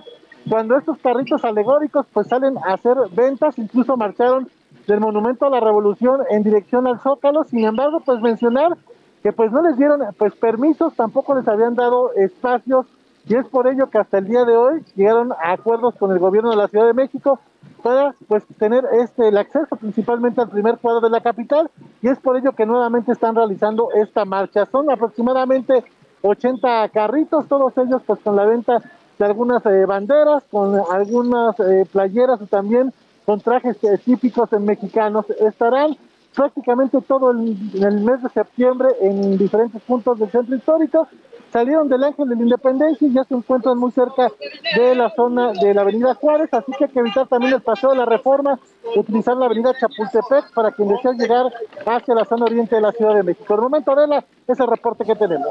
cuando 0.48 0.76
estos 0.76 0.98
carritos 0.98 1.44
alegóricos 1.44 2.06
pues 2.12 2.26
salen 2.28 2.58
a 2.58 2.74
hacer 2.74 2.96
ventas, 3.12 3.58
incluso 3.58 3.96
marcharon 3.96 4.48
del 4.86 5.00
Monumento 5.00 5.46
a 5.46 5.50
la 5.50 5.60
Revolución 5.60 6.20
en 6.30 6.42
dirección 6.42 6.86
al 6.86 7.00
Zócalo. 7.00 7.44
Sin 7.44 7.64
embargo, 7.64 8.00
pues 8.04 8.20
mencionar 8.20 8.76
que 9.22 9.32
pues 9.32 9.50
no 9.52 9.62
les 9.62 9.76
dieron 9.78 10.00
pues 10.18 10.34
permisos, 10.34 10.94
tampoco 10.94 11.34
les 11.34 11.48
habían 11.48 11.74
dado 11.74 12.12
espacios 12.12 12.86
y 13.26 13.34
es 13.34 13.46
por 13.48 13.66
ello 13.66 13.88
que 13.88 13.98
hasta 13.98 14.18
el 14.18 14.26
día 14.26 14.44
de 14.44 14.56
hoy 14.56 14.84
llegaron 14.96 15.32
a 15.32 15.52
acuerdos 15.52 15.94
con 15.96 16.12
el 16.12 16.18
gobierno 16.18 16.50
de 16.50 16.56
la 16.56 16.68
Ciudad 16.68 16.86
de 16.86 16.94
México 16.94 17.40
para 17.82 18.14
pues 18.28 18.44
tener 18.58 18.84
este 19.00 19.28
el 19.28 19.36
acceso 19.38 19.76
principalmente 19.76 20.40
al 20.40 20.50
primer 20.50 20.78
cuadro 20.78 21.00
de 21.00 21.10
la 21.10 21.20
capital 21.20 21.70
y 22.02 22.08
es 22.08 22.18
por 22.18 22.36
ello 22.36 22.52
que 22.52 22.66
nuevamente 22.66 23.12
están 23.12 23.34
realizando 23.34 23.88
esta 23.94 24.24
marcha. 24.24 24.66
Son 24.66 24.90
aproximadamente 24.90 25.84
80 26.22 26.88
carritos, 26.90 27.48
todos 27.48 27.72
ellos 27.78 28.02
pues 28.06 28.20
con 28.20 28.36
la 28.36 28.44
venta 28.44 28.82
de 29.18 29.24
algunas 29.24 29.64
eh, 29.66 29.86
banderas, 29.86 30.42
con 30.50 30.80
algunas 30.90 31.58
eh, 31.60 31.86
playeras 31.90 32.40
y 32.42 32.46
también 32.46 32.92
con 33.24 33.40
trajes 33.40 33.82
eh, 33.84 33.98
típicos 34.04 34.50
mexicanos. 34.52 35.26
Estarán 35.40 35.96
prácticamente 36.34 37.00
todo 37.00 37.30
el, 37.30 37.56
el 37.74 38.00
mes 38.00 38.22
de 38.22 38.28
septiembre 38.28 38.88
en 39.00 39.38
diferentes 39.38 39.80
puntos 39.82 40.18
del 40.18 40.30
centro 40.30 40.56
histórico 40.56 41.08
salieron 41.54 41.88
del 41.88 42.02
Ángel 42.02 42.28
de 42.28 42.34
la 42.34 42.42
Independencia 42.42 43.06
y 43.06 43.12
ya 43.12 43.22
se 43.22 43.32
encuentran 43.32 43.78
muy 43.78 43.92
cerca 43.92 44.28
de 44.74 44.94
la 44.96 45.08
zona 45.10 45.52
de 45.52 45.72
la 45.72 45.82
Avenida 45.82 46.12
Juárez, 46.16 46.52
así 46.52 46.72
que 46.76 46.86
hay 46.86 46.90
que 46.90 46.98
evitar 46.98 47.28
también 47.28 47.54
el 47.54 47.62
paseo 47.62 47.90
de 47.90 47.96
la 47.96 48.06
Reforma, 48.06 48.58
utilizar 48.96 49.36
la 49.36 49.46
Avenida 49.46 49.72
Chapultepec 49.78 50.52
para 50.52 50.72
quien 50.72 50.88
desea 50.88 51.12
llegar 51.12 51.46
hacia 51.86 52.14
la 52.16 52.24
zona 52.24 52.46
oriente 52.46 52.74
de 52.74 52.80
la 52.80 52.90
Ciudad 52.90 53.14
de 53.14 53.22
México. 53.22 53.54
El 53.54 53.60
momento, 53.60 53.92
Adela, 53.92 54.24
es 54.48 54.58
el 54.58 54.66
reporte 54.66 55.04
que 55.04 55.14
tenemos. 55.14 55.46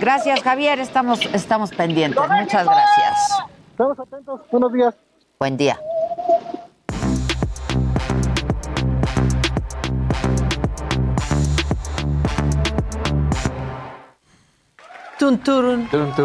Gracias, 0.00 0.42
Javier, 0.42 0.80
estamos, 0.80 1.20
estamos 1.34 1.72
pendientes. 1.72 2.22
Muchas 2.26 2.64
gracias. 2.64 3.44
Estamos 3.72 4.00
atentos. 4.00 4.40
Buenos 4.50 4.72
días. 4.72 4.94
Buen 5.38 5.58
día. 5.58 5.78
Tun, 15.18 15.40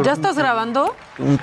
¿Ya 0.03 0.13
estás 0.13 0.37
grabando? 0.37 0.95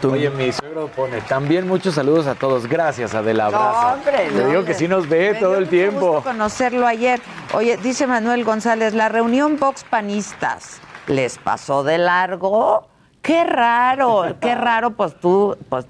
Oye, 0.09 0.31
mi 0.31 0.53
suegro 0.53 0.87
pone 0.87 1.21
también 1.23 1.67
muchos 1.67 1.97
saludos 1.97 2.29
a 2.29 2.37
todos. 2.37 2.69
Gracias, 2.69 3.15
Adela. 3.15 3.47
Abrazo. 3.47 3.95
hombre, 3.95 4.29
Te 4.31 4.47
digo 4.47 4.65
que 4.65 4.75
sí 4.75 4.87
nos 4.87 5.09
ve 5.09 5.35
todo 5.35 5.57
el 5.57 5.69
tiempo. 5.69 6.23
conocerlo 6.23 6.87
ayer. 6.87 7.21
Oye, 7.53 7.77
dice 7.77 8.07
Manuel 8.07 8.45
González, 8.45 8.95
la 8.95 9.09
reunión 9.09 9.59
Vox 9.59 9.83
Panistas 9.83 10.81
les 11.09 11.39
pasó 11.39 11.83
de 11.83 11.99
largo. 11.99 12.87
Qué 13.21 13.45
raro, 13.45 14.37
qué 14.41 14.55
raro, 14.55 14.93
pues 14.93 15.19
tú 15.19 15.57
pues, 15.69 15.87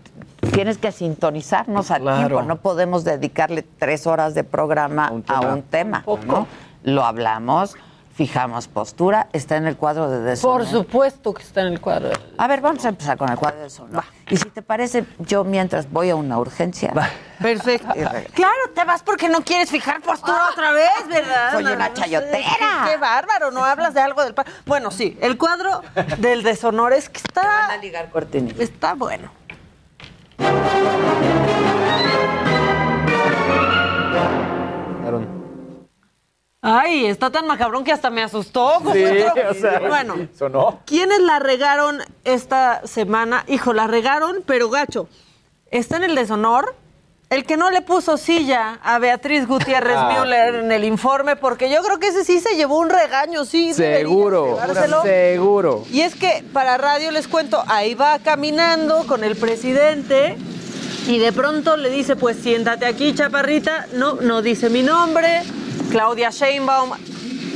tienes 0.52 0.78
que 0.78 0.92
sintonizarnos 0.92 1.90
al 1.90 2.02
tiempo. 2.02 2.42
No 2.42 2.56
podemos 2.56 3.04
dedicarle 3.04 3.62
tres 3.62 4.06
horas 4.06 4.34
de 4.34 4.44
programa 4.44 5.12
a 5.28 5.40
un 5.40 5.62
tema, 5.62 6.04
¿no? 6.26 6.46
Lo 6.82 7.04
hablamos 7.04 7.76
fijamos 8.20 8.68
postura, 8.68 9.28
está 9.32 9.56
en 9.56 9.66
el 9.66 9.78
cuadro 9.78 10.10
de 10.10 10.20
deshonor. 10.20 10.58
Por 10.58 10.68
supuesto 10.68 11.32
que 11.32 11.42
está 11.42 11.62
en 11.62 11.68
el 11.68 11.80
cuadro. 11.80 12.10
A 12.36 12.46
ver, 12.46 12.60
vamos 12.60 12.84
a 12.84 12.90
empezar 12.90 13.16
con 13.16 13.30
el 13.30 13.38
cuadro 13.38 13.56
de 13.56 13.64
deshonor. 13.64 14.04
Y 14.28 14.36
si 14.36 14.50
te 14.50 14.60
parece, 14.60 15.06
yo 15.20 15.42
mientras 15.42 15.90
voy 15.90 16.10
a 16.10 16.16
una 16.16 16.38
urgencia. 16.38 16.92
Perfecto. 17.40 17.88
Claro, 18.34 18.60
te 18.74 18.84
vas 18.84 19.02
porque 19.02 19.30
no 19.30 19.40
quieres 19.40 19.70
fijar 19.70 20.02
postura 20.02 20.50
otra 20.52 20.72
vez, 20.72 21.08
¿verdad? 21.08 21.52
Soy 21.52 21.64
una 21.64 21.94
chayotera. 21.94 22.88
Qué, 22.90 22.98
bárbaro, 22.98 23.50
no 23.52 23.64
hablas 23.64 23.94
de 23.94 24.02
algo 24.02 24.22
del... 24.22 24.34
Bueno, 24.66 24.90
sí, 24.90 25.16
el 25.22 25.38
cuadro 25.38 25.80
del 26.18 26.42
deshonor 26.42 26.92
es 26.92 27.08
que 27.08 27.20
está... 27.20 27.42
van 27.42 27.70
a 27.70 27.76
ligar 27.78 28.10
cortinillas. 28.10 28.60
Está 28.60 28.92
bueno. 28.92 29.30
Ay, 36.62 37.06
está 37.06 37.30
tan 37.30 37.46
macabrón 37.46 37.84
que 37.84 37.92
hasta 37.92 38.10
me 38.10 38.22
asustó. 38.22 38.80
Sí, 38.92 39.04
o 39.04 39.54
sea, 39.54 39.80
bueno, 39.80 40.28
sonó. 40.38 40.80
¿quiénes 40.84 41.20
la 41.20 41.38
regaron 41.38 42.00
esta 42.24 42.86
semana? 42.86 43.44
Hijo, 43.48 43.72
la 43.72 43.86
regaron, 43.86 44.42
pero 44.46 44.68
gacho. 44.68 45.08
Está 45.70 45.96
en 45.96 46.04
el 46.04 46.14
deshonor 46.14 46.74
el 47.30 47.46
que 47.46 47.56
no 47.56 47.70
le 47.70 47.80
puso 47.80 48.16
silla 48.16 48.80
a 48.82 48.98
Beatriz 48.98 49.46
Gutiérrez 49.46 49.96
Ah, 49.98 50.18
Müller 50.20 50.56
en 50.56 50.72
el 50.72 50.84
informe, 50.84 51.36
porque 51.36 51.70
yo 51.70 51.80
creo 51.82 51.98
que 51.98 52.08
ese 52.08 52.24
sí 52.24 52.40
se 52.40 52.56
llevó 52.56 52.78
un 52.78 52.90
regaño, 52.90 53.44
sí. 53.44 53.72
Seguro, 53.72 54.58
seguro. 55.04 55.84
Y 55.90 56.00
es 56.00 56.14
que 56.16 56.44
para 56.52 56.76
radio 56.76 57.10
les 57.12 57.28
cuento, 57.28 57.62
ahí 57.68 57.94
va 57.94 58.18
caminando 58.18 59.06
con 59.06 59.22
el 59.22 59.36
presidente 59.36 60.36
y 61.06 61.18
de 61.18 61.32
pronto 61.32 61.76
le 61.76 61.90
dice, 61.90 62.16
pues 62.16 62.36
siéntate 62.36 62.86
aquí, 62.86 63.14
chaparrita. 63.14 63.86
No, 63.94 64.14
no 64.14 64.42
dice 64.42 64.70
mi 64.70 64.82
nombre. 64.82 65.42
Claudia 65.90 66.30
Sheinbaum 66.30 66.92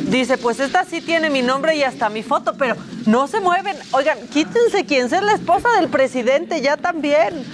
dice, 0.09 0.39
pues 0.39 0.61
esta 0.61 0.85
sí 0.85 1.01
tiene 1.01 1.31
mi 1.31 1.43
nombre 1.43 1.77
y 1.77 1.83
hasta 1.83 2.09
mi 2.09 2.23
foto, 2.23 2.55
pero 2.59 2.77
no 3.07 3.27
se 3.27 3.41
mueven. 3.41 3.77
Oigan, 3.93 4.19
quítense 4.29 4.85
quien 4.85 5.09
sea 5.09 5.21
la 5.21 5.35
esposa 5.35 5.69
del 5.79 5.89
presidente 5.89 6.61
ya 6.61 6.77
también. 6.77 7.45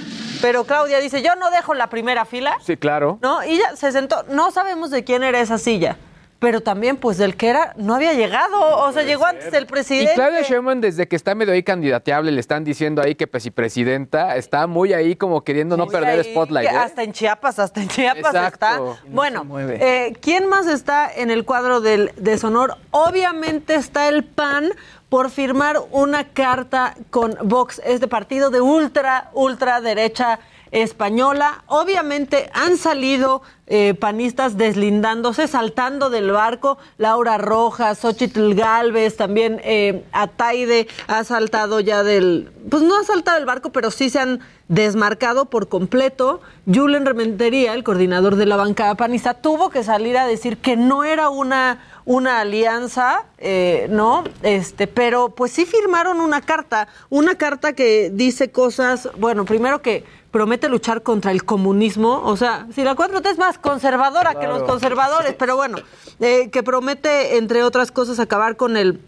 Pero 0.41 0.65
Claudia 0.65 1.01
dice, 1.01 1.23
yo 1.23 1.37
no 1.37 1.51
dejo 1.51 1.75
la 1.75 1.91
primera 1.91 2.25
fila. 2.25 2.57
Sí, 2.65 2.77
claro. 2.77 3.19
¿No? 3.21 3.45
Y 3.45 3.59
ya 3.59 3.77
se 3.77 3.93
sentó. 3.93 4.25
No 4.31 4.51
sabemos 4.51 4.91
de 4.91 5.05
quién 5.05 5.23
era 5.23 5.41
esa 5.41 5.59
silla. 5.59 5.97
Pero 6.41 6.63
también 6.63 6.97
pues 6.97 7.19
del 7.19 7.37
que 7.37 7.49
era 7.49 7.75
no 7.77 7.95
había 7.95 8.15
llegado, 8.15 8.79
o 8.79 8.93
sea, 8.93 9.03
llegó 9.03 9.27
antes 9.27 9.53
del 9.53 9.67
presidente. 9.67 10.13
Y 10.13 10.15
Claudia 10.17 10.41
Sheinbaum 10.41 10.81
desde 10.81 11.07
que 11.07 11.15
está 11.15 11.35
medio 11.35 11.53
ahí 11.53 11.63
candidateable 11.63 12.33
le 12.33 12.41
están 12.41 12.65
diciendo 12.65 13.03
ahí 13.03 13.15
que 13.15 13.27
pues, 13.27 13.43
si 13.43 13.51
presidenta 13.51 14.35
está 14.37 14.67
muy 14.67 14.95
ahí 14.95 15.17
como 15.17 15.45
queriendo 15.45 15.77
no 15.77 15.87
perder 15.87 16.21
Ahí, 16.21 16.33
spotlight. 16.33 16.71
¿eh? 16.71 16.77
Hasta 16.77 17.03
en 17.03 17.13
Chiapas, 17.13 17.59
hasta 17.59 17.83
en 17.83 17.89
Chiapas 17.89 18.35
Exacto. 18.35 18.55
está. 18.55 18.77
No 18.79 18.97
bueno, 19.09 19.47
eh, 19.61 20.15
¿quién 20.23 20.49
más 20.49 20.67
está 20.67 21.13
en 21.15 21.31
el 21.31 21.45
cuadro 21.45 21.83
del 21.83 22.11
deshonor? 22.17 22.79
Obviamente 22.91 23.75
está 23.75 24.09
el 24.09 24.25
PAN 24.25 24.71
por 25.11 25.29
firmar 25.31 25.77
una 25.91 26.25
carta 26.25 26.95
con 27.11 27.37
Vox, 27.43 27.83
este 27.85 28.09
partido 28.09 28.49
de 28.49 28.63
ultra, 28.63 29.29
ultra 29.35 29.83
derecha 29.83 30.39
española. 30.73 31.65
Obviamente 31.67 32.51
han 32.53 32.77
salido 32.77 33.43
eh, 33.67 33.95
panistas 33.95 34.57
deslindándose, 34.57 35.47
saltando 35.47 36.11
del 36.11 36.33
barco. 36.33 36.79
Laura 36.99 37.39
Rojas, 37.39 37.99
Xochitl 37.99 38.55
Galvez, 38.55 39.17
también 39.17 39.61
eh, 39.63 40.05
Ataide 40.13 40.89
ha 41.07 41.23
saltado 41.23 41.79
ya 41.79 42.03
del... 42.03 42.51
Pues 42.69 42.83
no 42.83 42.97
ha 42.97 43.05
saltado 43.05 43.37
del 43.37 43.47
barco, 43.47 43.71
pero 43.71 43.91
sí 43.91 44.11
se 44.11 44.19
han 44.19 44.41
desmarcado 44.67 45.45
por 45.47 45.69
completo. 45.69 46.41
Julen 46.73 47.07
Rementería, 47.07 47.75
el 47.75 47.85
coordinador 47.85 48.37
de 48.37 48.47
la 48.47 48.57
bancada 48.57 48.97
panista, 48.97 49.35
tuvo 49.35 49.71
que 49.71 49.85
salir 49.85 50.17
a 50.17 50.27
decir 50.27 50.59
que 50.59 50.77
no 50.77 51.05
era 51.05 51.29
una, 51.29 51.81
una 52.05 52.41
alianza, 52.41 53.25
eh, 53.39 53.87
¿no? 53.91 54.25
Este, 54.43 54.89
pero 54.89 55.31
pues 55.31 55.53
sí 55.53 55.65
firmaron 55.65 56.21
una 56.21 56.41
carta, 56.41 56.89
una 57.09 57.37
carta 57.37 57.73
que 57.73 58.11
dice 58.13 58.51
cosas, 58.51 59.09
bueno, 59.17 59.45
primero 59.45 59.81
que 59.81 60.05
promete 60.31 60.69
luchar 60.69 61.03
contra 61.03 61.33
el 61.33 61.45
comunismo, 61.45 62.23
o 62.25 62.37
sea, 62.37 62.67
si 62.75 62.85
la 62.85 62.95
4T 62.95 63.31
es 63.31 63.39
más 63.39 63.59
conservadora 63.59 64.39
que 64.39 64.47
los 64.47 64.63
conservadores, 64.63 65.35
pero 65.39 65.57
bueno, 65.57 65.79
eh, 66.21 66.51
que 66.51 66.63
promete, 66.63 67.37
entre 67.37 67.63
otras 67.63 67.91
cosas, 67.91 68.19
acabar 68.19 68.57
con 68.57 68.77
el 68.77 69.01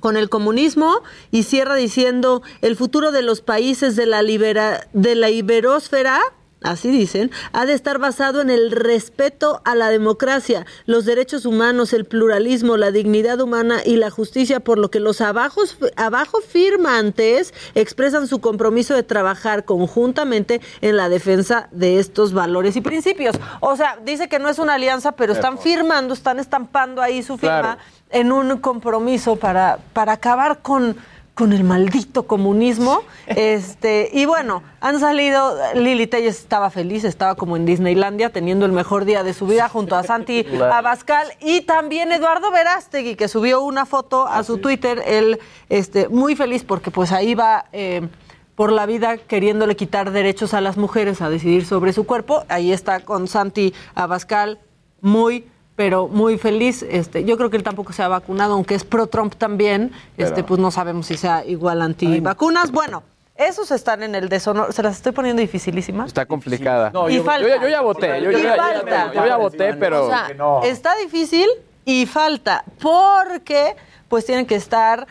con 0.00 0.16
el 0.16 0.30
comunismo 0.30 1.02
y 1.30 1.42
cierra 1.42 1.74
diciendo 1.74 2.42
el 2.62 2.74
futuro 2.74 3.12
de 3.12 3.20
los 3.20 3.42
países 3.42 3.96
de 3.96 4.06
la 4.06 4.22
libera, 4.22 4.86
de 4.94 5.14
la 5.14 5.28
iberósfera 5.28 6.18
Así 6.62 6.90
dicen, 6.90 7.30
ha 7.52 7.64
de 7.64 7.72
estar 7.72 7.98
basado 7.98 8.42
en 8.42 8.50
el 8.50 8.70
respeto 8.70 9.62
a 9.64 9.74
la 9.74 9.88
democracia, 9.88 10.66
los 10.84 11.06
derechos 11.06 11.46
humanos, 11.46 11.94
el 11.94 12.04
pluralismo, 12.04 12.76
la 12.76 12.90
dignidad 12.90 13.40
humana 13.40 13.78
y 13.84 13.96
la 13.96 14.10
justicia, 14.10 14.60
por 14.60 14.78
lo 14.78 14.90
que 14.90 15.00
los 15.00 15.22
abajos, 15.22 15.78
abajo 15.96 16.40
firmantes 16.42 17.54
expresan 17.74 18.26
su 18.26 18.40
compromiso 18.40 18.94
de 18.94 19.02
trabajar 19.02 19.64
conjuntamente 19.64 20.60
en 20.82 20.96
la 20.96 21.08
defensa 21.08 21.68
de 21.70 21.98
estos 21.98 22.32
valores 22.34 22.76
y 22.76 22.82
principios. 22.82 23.36
O 23.60 23.76
sea, 23.76 23.98
dice 24.04 24.28
que 24.28 24.38
no 24.38 24.48
es 24.50 24.58
una 24.58 24.74
alianza, 24.74 25.12
pero 25.12 25.32
están 25.32 25.58
firmando, 25.58 26.12
están 26.12 26.38
estampando 26.38 27.00
ahí 27.00 27.22
su 27.22 27.38
firma 27.38 27.60
Claro. 27.60 27.80
en 28.10 28.32
un 28.32 28.58
compromiso 28.58 29.36
para, 29.36 29.78
para 29.92 30.12
acabar 30.12 30.60
con, 30.60 30.96
con 31.40 31.54
el 31.54 31.64
maldito 31.64 32.24
comunismo. 32.24 33.00
Este, 33.26 34.10
y 34.12 34.26
bueno, 34.26 34.62
han 34.82 35.00
salido, 35.00 35.56
Lili 35.74 36.06
Telles 36.06 36.38
estaba 36.38 36.68
feliz, 36.68 37.02
estaba 37.04 37.34
como 37.34 37.56
en 37.56 37.64
Disneylandia, 37.64 38.28
teniendo 38.28 38.66
el 38.66 38.72
mejor 38.72 39.06
día 39.06 39.22
de 39.22 39.32
su 39.32 39.46
vida 39.46 39.70
junto 39.70 39.96
a 39.96 40.02
Santi. 40.02 40.44
Abascal 40.70 41.28
y 41.40 41.62
también 41.62 42.12
Eduardo 42.12 42.50
Verástegui, 42.50 43.16
que 43.16 43.26
subió 43.26 43.62
una 43.62 43.86
foto 43.86 44.26
a 44.26 44.44
su 44.44 44.58
Twitter, 44.58 45.02
él 45.06 45.38
este, 45.70 46.10
muy 46.10 46.36
feliz 46.36 46.62
porque 46.62 46.90
pues 46.90 47.10
ahí 47.10 47.34
va... 47.34 47.64
eh, 47.72 48.06
por 48.54 48.72
la 48.72 48.84
vida 48.84 49.16
queriéndole 49.16 49.74
quitar 49.74 50.10
derechos 50.10 50.52
a 50.52 50.60
las 50.60 50.76
mujeres 50.76 51.22
a 51.22 51.30
decidir 51.30 51.64
sobre 51.64 51.94
su 51.94 52.04
cuerpo. 52.04 52.44
Ahí 52.50 52.72
está 52.72 53.00
con 53.00 53.26
Santi 53.26 53.72
Abascal, 53.94 54.58
muy, 55.00 55.46
pero 55.80 56.08
muy 56.08 56.36
feliz. 56.36 56.82
Este, 56.90 57.24
yo 57.24 57.38
creo 57.38 57.48
que 57.48 57.56
él 57.56 57.62
tampoco 57.62 57.94
se 57.94 58.02
ha 58.02 58.08
vacunado, 58.08 58.52
aunque 58.52 58.74
es 58.74 58.84
pro-Trump 58.84 59.34
también. 59.36 59.92
Este, 60.18 60.34
Pero- 60.34 60.46
pues 60.48 60.60
no 60.60 60.70
sabemos 60.70 61.06
si 61.06 61.16
sea 61.16 61.42
igual 61.46 61.80
anti-vacunas. 61.80 62.70
Bueno, 62.70 63.02
esos 63.34 63.70
están 63.70 64.02
en 64.02 64.14
el 64.14 64.28
deshonor. 64.28 64.74
Se 64.74 64.82
las 64.82 64.96
estoy 64.96 65.12
poniendo 65.12 65.40
dificilísimas. 65.40 66.08
Está 66.08 66.26
complicada. 66.26 66.92
Y 67.08 67.14
yo, 67.16 67.24
falta. 67.24 67.48
yo 67.48 67.54
ya- 67.54 67.62
yo 67.62 67.68
ya 67.70 67.80
voté. 67.80 68.20
Yo, 68.22 68.30
yo 68.30 68.38
Y 68.38 68.42
ya, 68.42 68.56
falta. 68.56 69.10
yo 69.14 69.24
ya 69.26 69.36
voté, 69.38 69.72
pero. 69.72 70.04
O 70.04 70.10
sea, 70.10 70.28
está 70.64 70.94
difícil 70.96 71.48
y 71.86 72.04
falta 72.04 72.62
porque 72.82 73.74
pues 74.10 74.26
tienen 74.26 74.44
que 74.44 74.56
estar 74.56 75.06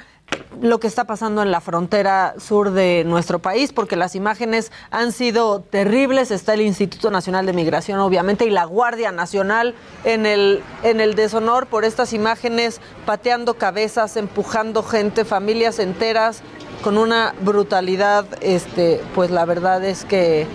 lo 0.62 0.80
que 0.80 0.88
está 0.88 1.06
pasando 1.06 1.42
en 1.42 1.52
la 1.52 1.62
frontera 1.62 2.36
sur 2.38 2.72
de 2.72 3.04
nuestro 3.06 3.39
país, 3.39 3.72
porque 3.72 3.96
las 3.96 4.15
imágenes 4.15 4.72
han 4.92 5.12
sido 5.12 5.62
terribles. 5.62 6.32
Está 6.32 6.54
el 6.54 6.62
Instituto 6.62 7.12
Nacional 7.12 7.46
de 7.46 7.54
Migración, 7.54 8.00
obviamente, 8.00 8.46
y 8.46 8.50
la 8.50 8.65
Guardia 8.65 9.12
Nacional 9.12 9.76
en 10.04 10.26
el, 10.26 10.62
en 10.84 11.00
el 11.00 11.15
deshonor 11.15 11.68
por 11.68 11.86
estas 11.86 12.13
imágenes, 12.13 12.82
pateando 13.06 13.54
cabezas, 13.56 14.18
empujando 14.18 14.84
gente, 14.84 15.24
familias 15.24 15.80
enteras, 15.80 16.42
con 16.84 16.98
una 16.98 17.34
brutalidad, 17.42 18.26
este, 18.42 19.02
pues 19.13 19.32
la 19.32 19.46
verdad 19.46 19.84
es 19.84 20.06
que 20.06 20.48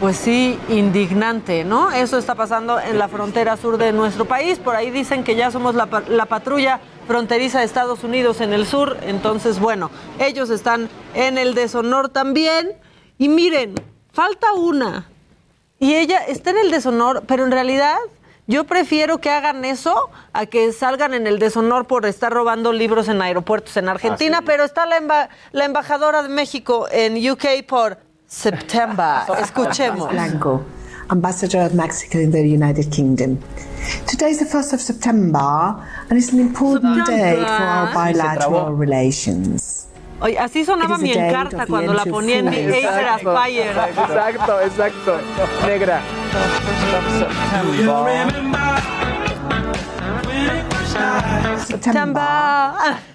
pues 0.00 0.16
sí, 0.16 0.58
indignante, 0.70 1.62
¿no? 1.62 1.90
Eso 1.90 2.16
está 2.16 2.34
pasando 2.34 2.80
en 2.80 2.98
la 2.98 3.08
frontera 3.08 3.58
sur 3.58 3.76
de 3.76 3.92
nuestro 3.92 4.24
país. 4.24 4.58
Por 4.58 4.74
ahí 4.74 4.90
dicen 4.90 5.24
que 5.24 5.36
ya 5.36 5.50
somos 5.50 5.74
la, 5.74 5.88
la 6.08 6.24
patrulla 6.24 6.80
fronteriza 7.14 7.58
de 7.58 7.64
Estados 7.64 8.04
Unidos 8.04 8.40
en 8.40 8.52
el 8.52 8.64
sur. 8.66 8.96
Entonces, 9.02 9.58
bueno, 9.58 9.90
ellos 10.20 10.48
están 10.48 10.88
en 11.14 11.38
el 11.38 11.54
deshonor 11.56 12.08
también. 12.08 12.70
Y 13.18 13.28
miren, 13.28 13.74
falta 14.12 14.52
una. 14.52 15.08
Y 15.80 15.94
ella 15.96 16.18
está 16.18 16.50
en 16.50 16.58
el 16.58 16.70
deshonor, 16.70 17.24
pero 17.26 17.44
en 17.44 17.50
realidad 17.50 17.96
yo 18.46 18.62
prefiero 18.62 19.18
que 19.18 19.28
hagan 19.28 19.64
eso 19.64 20.08
a 20.32 20.46
que 20.46 20.72
salgan 20.72 21.12
en 21.14 21.26
el 21.26 21.40
deshonor 21.40 21.86
por 21.88 22.06
estar 22.06 22.32
robando 22.32 22.72
libros 22.72 23.08
en 23.08 23.20
aeropuertos 23.20 23.76
en 23.76 23.88
Argentina. 23.88 24.42
Pero 24.46 24.62
está 24.62 24.86
la, 24.86 25.00
emba- 25.00 25.28
la 25.50 25.64
embajadora 25.64 26.22
de 26.22 26.28
México 26.28 26.86
en 26.92 27.28
UK 27.28 27.64
por 27.66 27.98
September. 28.28 29.22
Escuchemos. 29.42 30.10
Blanco, 30.10 30.62
Ambassador 31.10 31.62
of 31.62 31.74
Mexico 31.74 32.18
in 32.18 32.30
the 32.30 32.46
United 32.46 32.90
Kingdom. 32.92 33.38
Today 34.06 34.30
is 34.30 34.38
the 34.38 34.44
1st 34.44 34.72
of 34.74 34.80
September 34.80 35.74
and 36.08 36.18
it's 36.18 36.32
an 36.32 36.38
important 36.38 37.06
day 37.06 37.34
for 37.34 37.46
our 37.46 37.92
bilateral 37.92 38.72
relations. 38.74 39.86
Oye, 40.22 40.38
así 40.38 40.64
sonaba 40.64 40.98
mi 40.98 41.12
a 41.12 41.28
encarta 41.28 41.66
cuando 41.66 41.94
la 41.94 42.04
ponía 42.04 42.38
en 42.38 42.50
mi 42.50 42.56
food. 42.56 42.84
Acer 42.84 43.08
Aspire. 43.08 43.70
Exacto, 43.70 44.60
exacto. 44.60 45.18
Negra. 45.66 46.02
September. 51.66 52.22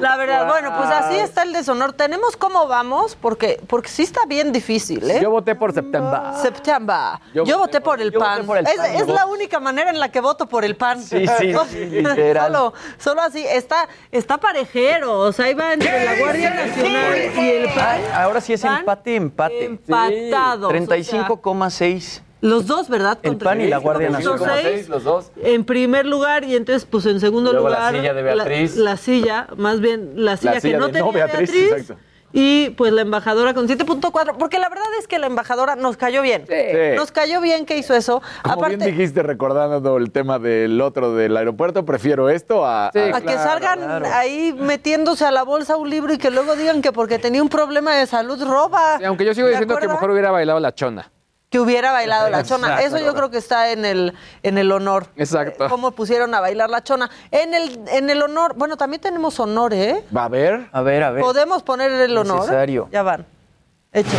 La 0.00 0.16
verdad, 0.18 0.46
bueno, 0.46 0.74
pues 0.76 0.90
así 0.90 1.16
está 1.16 1.42
el 1.42 1.52
deshonor. 1.52 1.92
Tenemos 1.94 2.36
cómo 2.36 2.66
vamos, 2.66 3.16
porque, 3.20 3.60
porque 3.66 3.88
sí 3.88 4.02
está 4.02 4.26
bien 4.26 4.52
difícil, 4.52 5.10
¿eh? 5.10 5.20
Yo 5.22 5.30
voté 5.30 5.54
por 5.54 5.72
September. 5.72 6.20
September. 6.42 7.18
Yo, 7.34 7.44
Yo 7.44 7.58
voté 7.58 7.80
por 7.80 8.00
el 8.00 8.12
PAN. 8.12 8.44
por 8.44 8.58
el 8.58 8.66
es 8.66 8.74
PAN, 8.76 8.94
es 8.94 9.08
la 9.08 9.26
única 9.26 9.58
manera 9.60 9.90
en 9.90 9.98
la 9.98 10.10
que 10.10 10.20
voto 10.20 10.46
por 10.46 10.64
el 10.64 10.76
PAN. 10.76 11.02
Sí, 11.02 11.26
sí, 11.38 11.54
sí. 11.70 12.02
Solo, 12.34 12.74
solo 12.98 13.22
así. 13.22 13.44
Está, 13.48 13.88
está 14.12 14.36
parejero. 14.38 15.18
O 15.20 15.32
sea, 15.32 15.54
va 15.56 15.72
entre 15.72 16.04
la 16.04 16.18
Guardia 16.18 16.50
Nacional 16.50 17.14
y 17.36 17.48
el 17.50 17.64
PAN. 17.72 17.86
Ay, 17.86 18.04
ahora 18.14 18.40
sí 18.40 18.52
es 18.52 18.62
Van 18.62 18.80
empate, 18.80 19.16
empate. 19.16 19.64
empatados, 19.64 20.72
o 20.72 20.86
sea. 20.86 21.26
35,6. 21.28 22.22
Los 22.40 22.66
dos, 22.66 22.88
¿verdad? 22.88 23.18
El 23.22 23.36
PAN 23.38 23.60
y 23.62 23.66
la 23.66 23.78
Guardia 23.78 24.10
Nacional. 24.10 24.62
35,6. 24.62 24.88
Los 24.88 25.04
dos. 25.04 25.30
En 25.42 25.64
primer 25.64 26.06
lugar, 26.06 26.44
y 26.44 26.54
entonces, 26.54 26.84
pues 26.84 27.06
en 27.06 27.18
segundo 27.20 27.52
Luego 27.52 27.68
la 27.70 27.76
lugar. 27.90 27.94
silla 27.96 28.14
de 28.14 28.22
Beatriz. 28.22 28.76
La, 28.76 28.90
la 28.90 28.96
silla, 28.96 29.46
más 29.56 29.80
bien 29.80 30.12
la 30.16 30.36
silla, 30.36 30.60
silla 30.60 30.72
que 30.74 30.78
no 30.78 30.86
de 30.86 30.92
tenía 30.92 31.06
no 31.06 31.12
Beatriz, 31.12 31.50
Beatriz. 31.50 31.72
exacto. 31.72 31.96
Y 32.32 32.70
pues 32.70 32.92
la 32.92 33.00
embajadora 33.00 33.54
con 33.54 33.66
7.4. 33.66 34.36
Porque 34.38 34.58
la 34.58 34.68
verdad 34.68 34.84
es 35.00 35.08
que 35.08 35.18
la 35.18 35.26
embajadora 35.26 35.74
nos 35.76 35.96
cayó 35.96 36.20
bien. 36.20 36.44
Sí. 36.46 36.54
Nos 36.94 37.10
cayó 37.10 37.40
bien 37.40 37.64
que 37.64 37.78
hizo 37.78 37.94
eso. 37.94 38.20
Como 38.42 38.54
Aparte, 38.56 38.76
bien 38.76 38.90
dijiste, 38.90 39.22
recordando 39.22 39.96
el 39.96 40.10
tema 40.10 40.38
del 40.38 40.78
otro 40.82 41.14
del 41.14 41.34
aeropuerto, 41.34 41.86
prefiero 41.86 42.28
esto 42.28 42.66
a. 42.66 42.88
a 42.88 42.90
que 42.92 43.32
salgan 43.32 44.04
ahí 44.04 44.54
metiéndose 44.58 45.24
a 45.24 45.30
la 45.30 45.44
bolsa 45.44 45.76
un 45.76 45.88
libro 45.88 46.12
y 46.12 46.18
que 46.18 46.30
luego 46.30 46.56
digan 46.56 46.82
que 46.82 46.92
porque 46.92 47.18
tenía 47.18 47.42
un 47.42 47.48
problema 47.48 47.94
de 47.94 48.06
salud 48.06 48.42
roba. 48.44 48.98
Aunque 49.06 49.24
yo 49.24 49.32
sigo 49.32 49.46
¿De 49.46 49.52
diciendo 49.52 49.76
que 49.78 49.88
mejor 49.88 50.10
hubiera 50.10 50.30
bailado 50.30 50.60
la 50.60 50.74
chona. 50.74 51.10
Que 51.56 51.60
hubiera 51.60 51.90
bailado 51.90 52.28
la 52.28 52.44
chona. 52.44 52.74
Exacto. 52.74 52.96
Eso 52.96 53.06
yo 53.06 53.14
creo 53.14 53.30
que 53.30 53.38
está 53.38 53.70
en 53.72 53.86
el, 53.86 54.12
en 54.42 54.58
el 54.58 54.70
honor. 54.70 55.06
Exacto. 55.16 55.70
Cómo 55.70 55.92
pusieron 55.92 56.34
a 56.34 56.40
bailar 56.40 56.68
la 56.68 56.84
chona. 56.84 57.10
En 57.30 57.54
el, 57.54 57.80
en 57.88 58.10
el 58.10 58.20
honor, 58.20 58.52
bueno, 58.56 58.76
también 58.76 59.00
tenemos 59.00 59.40
honor, 59.40 59.72
¿eh? 59.72 60.04
Va 60.14 60.24
a 60.24 60.28
ver. 60.28 60.68
A 60.70 60.82
ver, 60.82 61.02
a 61.02 61.12
ver. 61.12 61.22
¿Podemos 61.22 61.62
poner 61.62 61.90
el 61.92 62.14
honor? 62.14 62.40
Necesario. 62.40 62.90
Ya 62.92 63.02
van. 63.02 63.24
Hecho. 63.90 64.10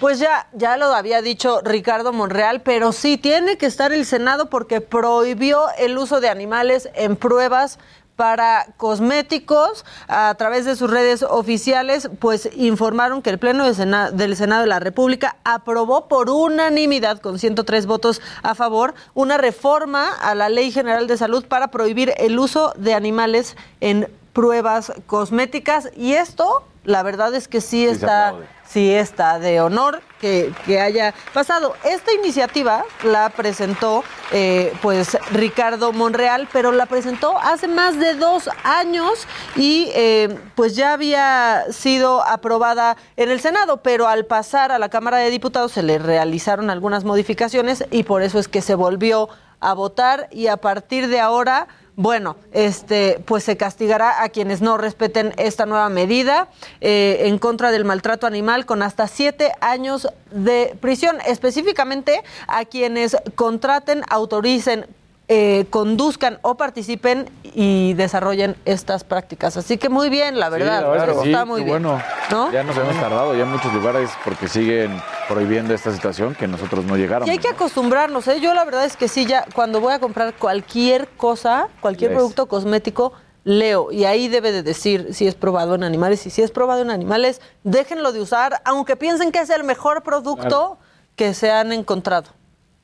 Pues 0.00 0.18
ya, 0.18 0.48
ya 0.54 0.76
lo 0.76 0.86
había 0.86 1.22
dicho 1.22 1.60
Ricardo 1.62 2.12
Monreal, 2.12 2.62
pero 2.62 2.90
sí 2.90 3.16
tiene 3.16 3.58
que 3.58 3.66
estar 3.66 3.92
el 3.92 4.06
Senado 4.06 4.50
porque 4.50 4.80
prohibió 4.80 5.66
el 5.78 5.96
uso 5.98 6.20
de 6.20 6.28
animales 6.28 6.90
en 6.94 7.14
pruebas 7.14 7.78
para 8.16 8.66
cosméticos 8.78 9.84
a 10.08 10.34
través 10.36 10.64
de 10.64 10.74
sus 10.74 10.90
redes 10.90 11.22
oficiales, 11.22 12.08
pues 12.18 12.48
informaron 12.56 13.22
que 13.22 13.30
el 13.30 13.38
Pleno 13.38 13.64
de 13.66 13.74
Sena- 13.74 14.10
del 14.10 14.36
Senado 14.36 14.62
de 14.62 14.68
la 14.68 14.80
República 14.80 15.36
aprobó 15.44 16.08
por 16.08 16.30
unanimidad, 16.30 17.20
con 17.20 17.38
103 17.38 17.86
votos 17.86 18.20
a 18.42 18.54
favor, 18.54 18.94
una 19.14 19.36
reforma 19.36 20.12
a 20.14 20.34
la 20.34 20.48
Ley 20.48 20.70
General 20.72 21.06
de 21.06 21.16
Salud 21.18 21.44
para 21.46 21.68
prohibir 21.68 22.14
el 22.16 22.38
uso 22.38 22.72
de 22.76 22.94
animales 22.94 23.56
en 23.80 24.08
pruebas 24.32 24.92
cosméticas. 25.06 25.90
Y 25.96 26.14
esto, 26.14 26.64
la 26.84 27.02
verdad 27.02 27.34
es 27.34 27.48
que 27.48 27.60
sí 27.60 27.86
está 27.86 28.34
está 28.76 29.38
de 29.38 29.60
honor 29.60 30.02
que, 30.20 30.52
que 30.64 30.80
haya 30.80 31.14
pasado. 31.32 31.74
Esta 31.84 32.12
iniciativa 32.12 32.84
la 33.04 33.30
presentó 33.30 34.04
eh, 34.32 34.72
pues 34.82 35.16
Ricardo 35.32 35.92
Monreal, 35.92 36.48
pero 36.52 36.72
la 36.72 36.86
presentó 36.86 37.38
hace 37.38 37.68
más 37.68 37.98
de 37.98 38.14
dos 38.14 38.48
años 38.64 39.26
y 39.54 39.88
eh, 39.94 40.36
pues 40.54 40.74
ya 40.74 40.92
había 40.92 41.66
sido 41.70 42.26
aprobada 42.26 42.96
en 43.16 43.30
el 43.30 43.40
Senado, 43.40 43.78
pero 43.78 44.08
al 44.08 44.26
pasar 44.26 44.72
a 44.72 44.78
la 44.78 44.88
Cámara 44.88 45.18
de 45.18 45.30
Diputados 45.30 45.72
se 45.72 45.82
le 45.82 45.98
realizaron 45.98 46.70
algunas 46.70 47.04
modificaciones 47.04 47.84
y 47.90 48.02
por 48.02 48.22
eso 48.22 48.38
es 48.38 48.48
que 48.48 48.62
se 48.62 48.74
volvió 48.74 49.28
a 49.60 49.74
votar 49.74 50.28
y 50.30 50.48
a 50.48 50.56
partir 50.58 51.08
de 51.08 51.20
ahora 51.20 51.68
bueno, 51.96 52.36
este, 52.52 53.22
pues 53.24 53.42
se 53.42 53.56
castigará 53.56 54.22
a 54.22 54.28
quienes 54.28 54.60
no 54.60 54.76
respeten 54.76 55.32
esta 55.38 55.64
nueva 55.64 55.88
medida 55.88 56.48
eh, 56.82 57.22
en 57.22 57.38
contra 57.38 57.70
del 57.70 57.86
maltrato 57.86 58.26
animal 58.26 58.66
con 58.66 58.82
hasta 58.82 59.08
siete 59.08 59.52
años 59.62 60.06
de 60.30 60.76
prisión, 60.80 61.16
específicamente 61.26 62.22
a 62.48 62.66
quienes 62.66 63.16
contraten, 63.34 64.02
autoricen, 64.10 64.86
eh, 65.28 65.66
conduzcan 65.70 66.38
o 66.42 66.56
participen 66.56 67.28
y 67.42 67.94
desarrollen 67.94 68.54
estas 68.64 69.02
prácticas. 69.02 69.56
Así 69.56 69.76
que 69.76 69.88
muy 69.88 70.08
bien, 70.08 70.38
la 70.38 70.48
verdad, 70.50 70.78
Sí, 70.78 70.82
la 70.84 70.88
verdad 70.90 71.14
sí, 71.22 71.28
está 71.32 71.44
muy 71.44 71.64
bien. 71.64 71.82
bueno. 71.82 72.00
¿no? 72.30 72.52
Ya 72.52 72.62
nos 72.62 72.76
hemos 72.76 72.94
tardado 73.00 73.34
ya 73.34 73.42
en 73.42 73.50
muchos 73.50 73.72
lugares 73.74 74.10
porque 74.24 74.46
siguen 74.48 75.00
prohibiendo 75.28 75.74
esta 75.74 75.92
situación 75.92 76.34
que 76.36 76.46
nosotros 76.46 76.84
no 76.84 76.96
llegáramos. 76.96 77.28
Y 77.28 77.32
hay 77.32 77.38
que 77.38 77.48
acostumbrarnos, 77.48 78.28
¿eh? 78.28 78.40
Yo 78.40 78.54
la 78.54 78.64
verdad 78.64 78.84
es 78.84 78.96
que 78.96 79.08
sí, 79.08 79.26
ya 79.26 79.44
cuando 79.54 79.80
voy 79.80 79.92
a 79.94 79.98
comprar 79.98 80.34
cualquier 80.34 81.08
cosa, 81.16 81.68
cualquier 81.80 82.12
producto 82.14 82.46
cosmético, 82.46 83.12
leo. 83.42 83.90
Y 83.90 84.04
ahí 84.04 84.28
debe 84.28 84.52
de 84.52 84.62
decir 84.62 85.08
si 85.12 85.26
es 85.26 85.34
probado 85.34 85.74
en 85.74 85.82
animales. 85.84 86.24
Y 86.26 86.30
si 86.30 86.42
es 86.42 86.50
probado 86.52 86.82
en 86.82 86.90
animales, 86.90 87.40
déjenlo 87.64 88.12
de 88.12 88.20
usar, 88.20 88.60
aunque 88.64 88.94
piensen 88.96 89.32
que 89.32 89.40
es 89.40 89.50
el 89.50 89.64
mejor 89.64 90.02
producto 90.04 90.40
Claro. 90.48 90.78
que 91.16 91.34
se 91.34 91.50
han 91.50 91.72
encontrado. 91.72 92.30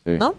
Sí. 0.05 0.12
¿no? 0.18 0.34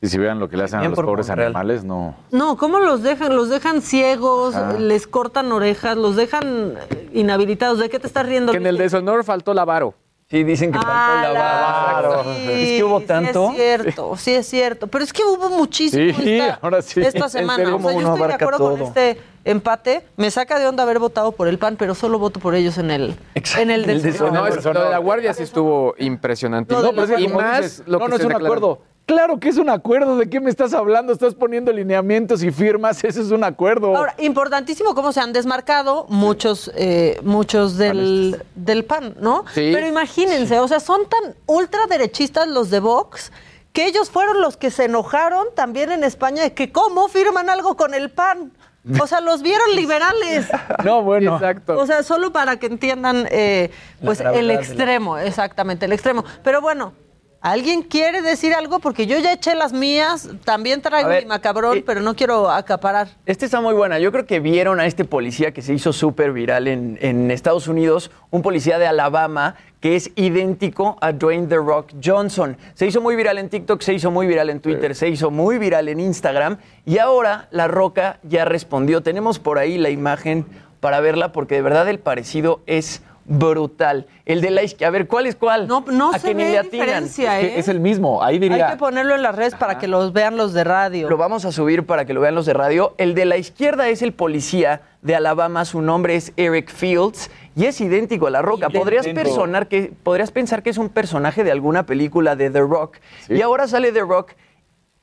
Y 0.00 0.06
si 0.06 0.16
vean 0.18 0.38
lo 0.38 0.48
que 0.48 0.56
le 0.56 0.64
hacen 0.64 0.78
a 0.78 0.82
Bien 0.82 0.92
los 0.92 0.96
por 0.96 1.06
pobres 1.06 1.26
Monreal. 1.28 1.48
animales, 1.48 1.82
no. 1.84 2.14
No, 2.30 2.56
¿cómo 2.56 2.78
los 2.78 3.02
dejan? 3.02 3.34
Los 3.34 3.48
dejan 3.48 3.82
ciegos, 3.82 4.54
Ah. 4.54 4.74
les 4.78 5.06
cortan 5.08 5.50
orejas, 5.50 5.96
los 5.96 6.14
dejan 6.14 6.74
eh, 6.90 7.10
inhabilitados. 7.14 7.78
¿De 7.80 7.88
qué 7.88 7.98
te 7.98 8.06
estás 8.06 8.24
riendo? 8.26 8.52
Que 8.52 8.58
en 8.58 8.66
el 8.66 8.78
deshonor 8.78 9.24
faltó 9.24 9.52
la 9.54 9.64
varo. 9.64 9.94
Sí, 10.30 10.44
dicen 10.44 10.70
que 10.70 10.78
faltó 10.78 10.92
Ah, 10.94 11.20
la 11.24 11.32
la- 11.32 11.40
varo. 11.40 12.22
sí, 12.34 12.50
Es 12.52 12.68
que 12.78 12.84
hubo 12.84 13.00
sí 13.00 13.06
tanto. 13.06 13.48
es 13.50 13.56
cierto, 13.56 14.16
sí 14.18 14.34
es 14.34 14.46
cierto. 14.46 14.86
Pero 14.86 15.02
es 15.02 15.12
que 15.12 15.24
hubo 15.24 15.48
muchísimo 15.48 16.14
Sí, 16.18 16.38
esta, 16.38 16.58
ahora 16.62 16.82
sí. 16.82 17.00
esta 17.00 17.28
semana. 17.30 17.74
O 17.74 17.80
sea, 17.80 17.92
yo 17.92 17.98
estoy 18.14 18.28
de 18.28 18.34
acuerdo 18.34 18.58
con 18.58 18.76
todo. 18.76 18.84
este 18.88 19.18
empate. 19.44 20.04
Me 20.16 20.30
saca 20.30 20.58
de 20.60 20.68
onda 20.68 20.82
haber 20.84 20.98
votado 20.98 21.32
por 21.32 21.48
el 21.48 21.58
PAN, 21.58 21.76
pero 21.76 21.94
solo 21.96 22.18
voto 22.18 22.38
por 22.40 22.54
ellos 22.54 22.76
en 22.78 22.90
el, 22.90 23.16
Exacto, 23.34 23.62
en 23.62 23.70
el 23.70 23.80
el 23.80 23.86
del 23.86 24.02
deshonor. 24.02 24.32
No, 24.34 24.46
es- 24.46 24.54
persona- 24.54 24.78
lo 24.80 24.84
de 24.84 24.90
la 24.92 24.98
guardia 24.98 25.32
sí 25.34 25.42
estuvo 25.42 25.94
impresionante. 25.98 26.72
De 26.76 26.82
No, 26.82 26.90
pero 26.90 27.02
es 27.04 27.10
que 27.10 27.20
y 27.22 27.28
más 27.28 27.62
dices, 27.62 27.82
lo 27.86 27.98
no, 27.98 28.04
que 28.04 28.10
no 28.10 28.14
es 28.16 28.20
se 28.20 28.26
un 28.26 28.32
declararon. 28.34 28.46
acuerdo. 28.58 28.82
Claro 29.08 29.40
que 29.40 29.48
es 29.48 29.56
un 29.56 29.70
acuerdo. 29.70 30.18
¿De 30.18 30.28
qué 30.28 30.38
me 30.38 30.50
estás 30.50 30.74
hablando? 30.74 31.14
Estás 31.14 31.34
poniendo 31.34 31.72
lineamientos 31.72 32.42
y 32.42 32.50
firmas. 32.50 33.02
Ese 33.04 33.22
es 33.22 33.30
un 33.30 33.42
acuerdo. 33.42 33.96
Ahora, 33.96 34.14
importantísimo 34.18 34.94
cómo 34.94 35.12
se 35.12 35.20
han 35.20 35.32
desmarcado 35.32 36.04
muchos, 36.10 36.70
eh, 36.76 37.18
muchos 37.22 37.78
del, 37.78 38.44
del 38.54 38.84
PAN, 38.84 39.14
¿no? 39.18 39.46
Sí. 39.54 39.70
Pero 39.72 39.86
imagínense, 39.86 40.58
o 40.60 40.68
sea, 40.68 40.78
son 40.78 41.08
tan 41.08 41.34
ultraderechistas 41.46 42.46
los 42.48 42.68
de 42.68 42.80
Vox 42.80 43.32
que 43.72 43.86
ellos 43.86 44.10
fueron 44.10 44.42
los 44.42 44.58
que 44.58 44.70
se 44.70 44.84
enojaron 44.84 45.46
también 45.54 45.90
en 45.90 46.04
España 46.04 46.42
de 46.42 46.52
que 46.52 46.70
cómo 46.70 47.08
firman 47.08 47.48
algo 47.48 47.78
con 47.78 47.94
el 47.94 48.10
PAN. 48.10 48.52
O 49.00 49.06
sea, 49.06 49.22
los 49.22 49.40
vieron 49.40 49.74
liberales. 49.74 50.48
no, 50.84 51.02
bueno. 51.02 51.36
Exacto. 51.36 51.78
O 51.78 51.86
sea, 51.86 52.02
solo 52.02 52.30
para 52.30 52.58
que 52.58 52.66
entiendan 52.66 53.26
eh, 53.30 53.70
pues 54.04 54.20
el 54.20 54.48
la- 54.48 54.54
extremo, 54.54 55.16
exactamente, 55.16 55.86
el 55.86 55.92
extremo. 55.92 56.24
Pero 56.42 56.60
bueno, 56.60 56.92
¿alguien 57.40 57.82
quiere 57.82 58.22
decir 58.22 58.54
algo? 58.54 58.78
Porque 58.78 59.06
yo 59.06 59.18
ya 59.18 59.32
eché 59.32 59.54
las 59.54 59.72
mías, 59.72 60.28
también 60.44 60.82
traigo 60.82 61.08
ver, 61.08 61.24
mi 61.24 61.28
macabrón, 61.28 61.78
eh, 61.78 61.84
pero 61.84 62.00
no 62.00 62.14
quiero 62.14 62.50
acaparar. 62.50 63.08
Esta 63.26 63.44
está 63.44 63.60
muy 63.60 63.74
buena. 63.74 63.98
Yo 63.98 64.12
creo 64.12 64.26
que 64.26 64.40
vieron 64.40 64.80
a 64.80 64.86
este 64.86 65.04
policía 65.04 65.52
que 65.52 65.62
se 65.62 65.74
hizo 65.74 65.92
súper 65.92 66.32
viral 66.32 66.68
en, 66.68 66.98
en 67.00 67.30
Estados 67.30 67.68
Unidos, 67.68 68.10
un 68.30 68.42
policía 68.42 68.78
de 68.78 68.86
Alabama 68.86 69.56
que 69.80 69.94
es 69.94 70.10
idéntico 70.16 70.98
a 71.00 71.12
Dwayne 71.12 71.46
The 71.46 71.56
Rock 71.56 71.92
Johnson. 72.02 72.56
Se 72.74 72.86
hizo 72.86 73.00
muy 73.00 73.16
viral 73.16 73.38
en 73.38 73.48
TikTok, 73.48 73.80
se 73.80 73.94
hizo 73.94 74.10
muy 74.10 74.26
viral 74.26 74.50
en 74.50 74.60
Twitter, 74.60 74.94
se 74.94 75.08
hizo 75.08 75.30
muy 75.30 75.58
viral 75.58 75.88
en 75.88 76.00
Instagram 76.00 76.58
y 76.84 76.98
ahora 76.98 77.48
La 77.50 77.68
Roca 77.68 78.18
ya 78.24 78.44
respondió. 78.44 79.02
Tenemos 79.02 79.38
por 79.38 79.58
ahí 79.58 79.78
la 79.78 79.90
imagen 79.90 80.46
para 80.80 81.00
verla 81.00 81.32
porque 81.32 81.56
de 81.56 81.62
verdad 81.62 81.88
el 81.88 81.98
parecido 81.98 82.60
es 82.66 83.02
brutal. 83.28 84.06
El 84.24 84.40
de 84.40 84.50
la 84.50 84.62
izquierda, 84.62 84.88
a 84.88 84.90
ver, 84.90 85.06
¿cuál 85.06 85.26
es 85.26 85.36
cuál? 85.36 85.68
No, 85.68 85.84
no 85.92 86.12
a 86.12 86.18
se 86.18 86.28
que 86.28 86.34
ni 86.34 86.44
ve 86.44 86.50
le 86.52 86.58
atinan. 86.58 86.86
diferencia, 86.86 87.38
Es 87.40 87.44
¿eh? 87.44 87.58
es 87.58 87.68
el 87.68 87.78
mismo. 87.80 88.22
Ahí 88.22 88.34
Hay 88.34 88.40
diría. 88.40 88.70
que 88.70 88.76
ponerlo 88.76 89.14
en 89.14 89.22
las 89.22 89.34
redes 89.34 89.54
para 89.54 89.78
que 89.78 89.86
los 89.86 90.12
vean 90.12 90.36
los 90.36 90.52
de 90.54 90.64
radio. 90.64 91.08
Lo 91.08 91.16
vamos 91.16 91.44
a 91.44 91.52
subir 91.52 91.84
para 91.86 92.04
que 92.04 92.14
lo 92.14 92.20
vean 92.20 92.34
los 92.34 92.46
de 92.46 92.54
radio. 92.54 92.94
El 92.98 93.14
de 93.14 93.26
la 93.26 93.36
izquierda 93.36 93.88
es 93.88 94.02
el 94.02 94.12
policía 94.12 94.80
de 95.02 95.14
Alabama, 95.14 95.64
su 95.64 95.80
nombre 95.80 96.16
es 96.16 96.32
Eric 96.36 96.70
Fields 96.70 97.30
y 97.54 97.66
es 97.66 97.80
idéntico 97.80 98.26
a 98.26 98.30
La 98.30 98.42
Roca. 98.42 98.68
Podrías, 98.70 99.06
personar 99.06 99.68
que, 99.68 99.92
podrías 100.02 100.30
pensar 100.30 100.62
que 100.62 100.70
es 100.70 100.78
un 100.78 100.88
personaje 100.88 101.44
de 101.44 101.52
alguna 101.52 101.84
película 101.86 102.34
de 102.34 102.50
The 102.50 102.60
Rock. 102.60 102.96
Sí. 103.26 103.34
Y 103.34 103.42
ahora 103.42 103.68
sale 103.68 103.92
The 103.92 104.00
Rock 104.00 104.32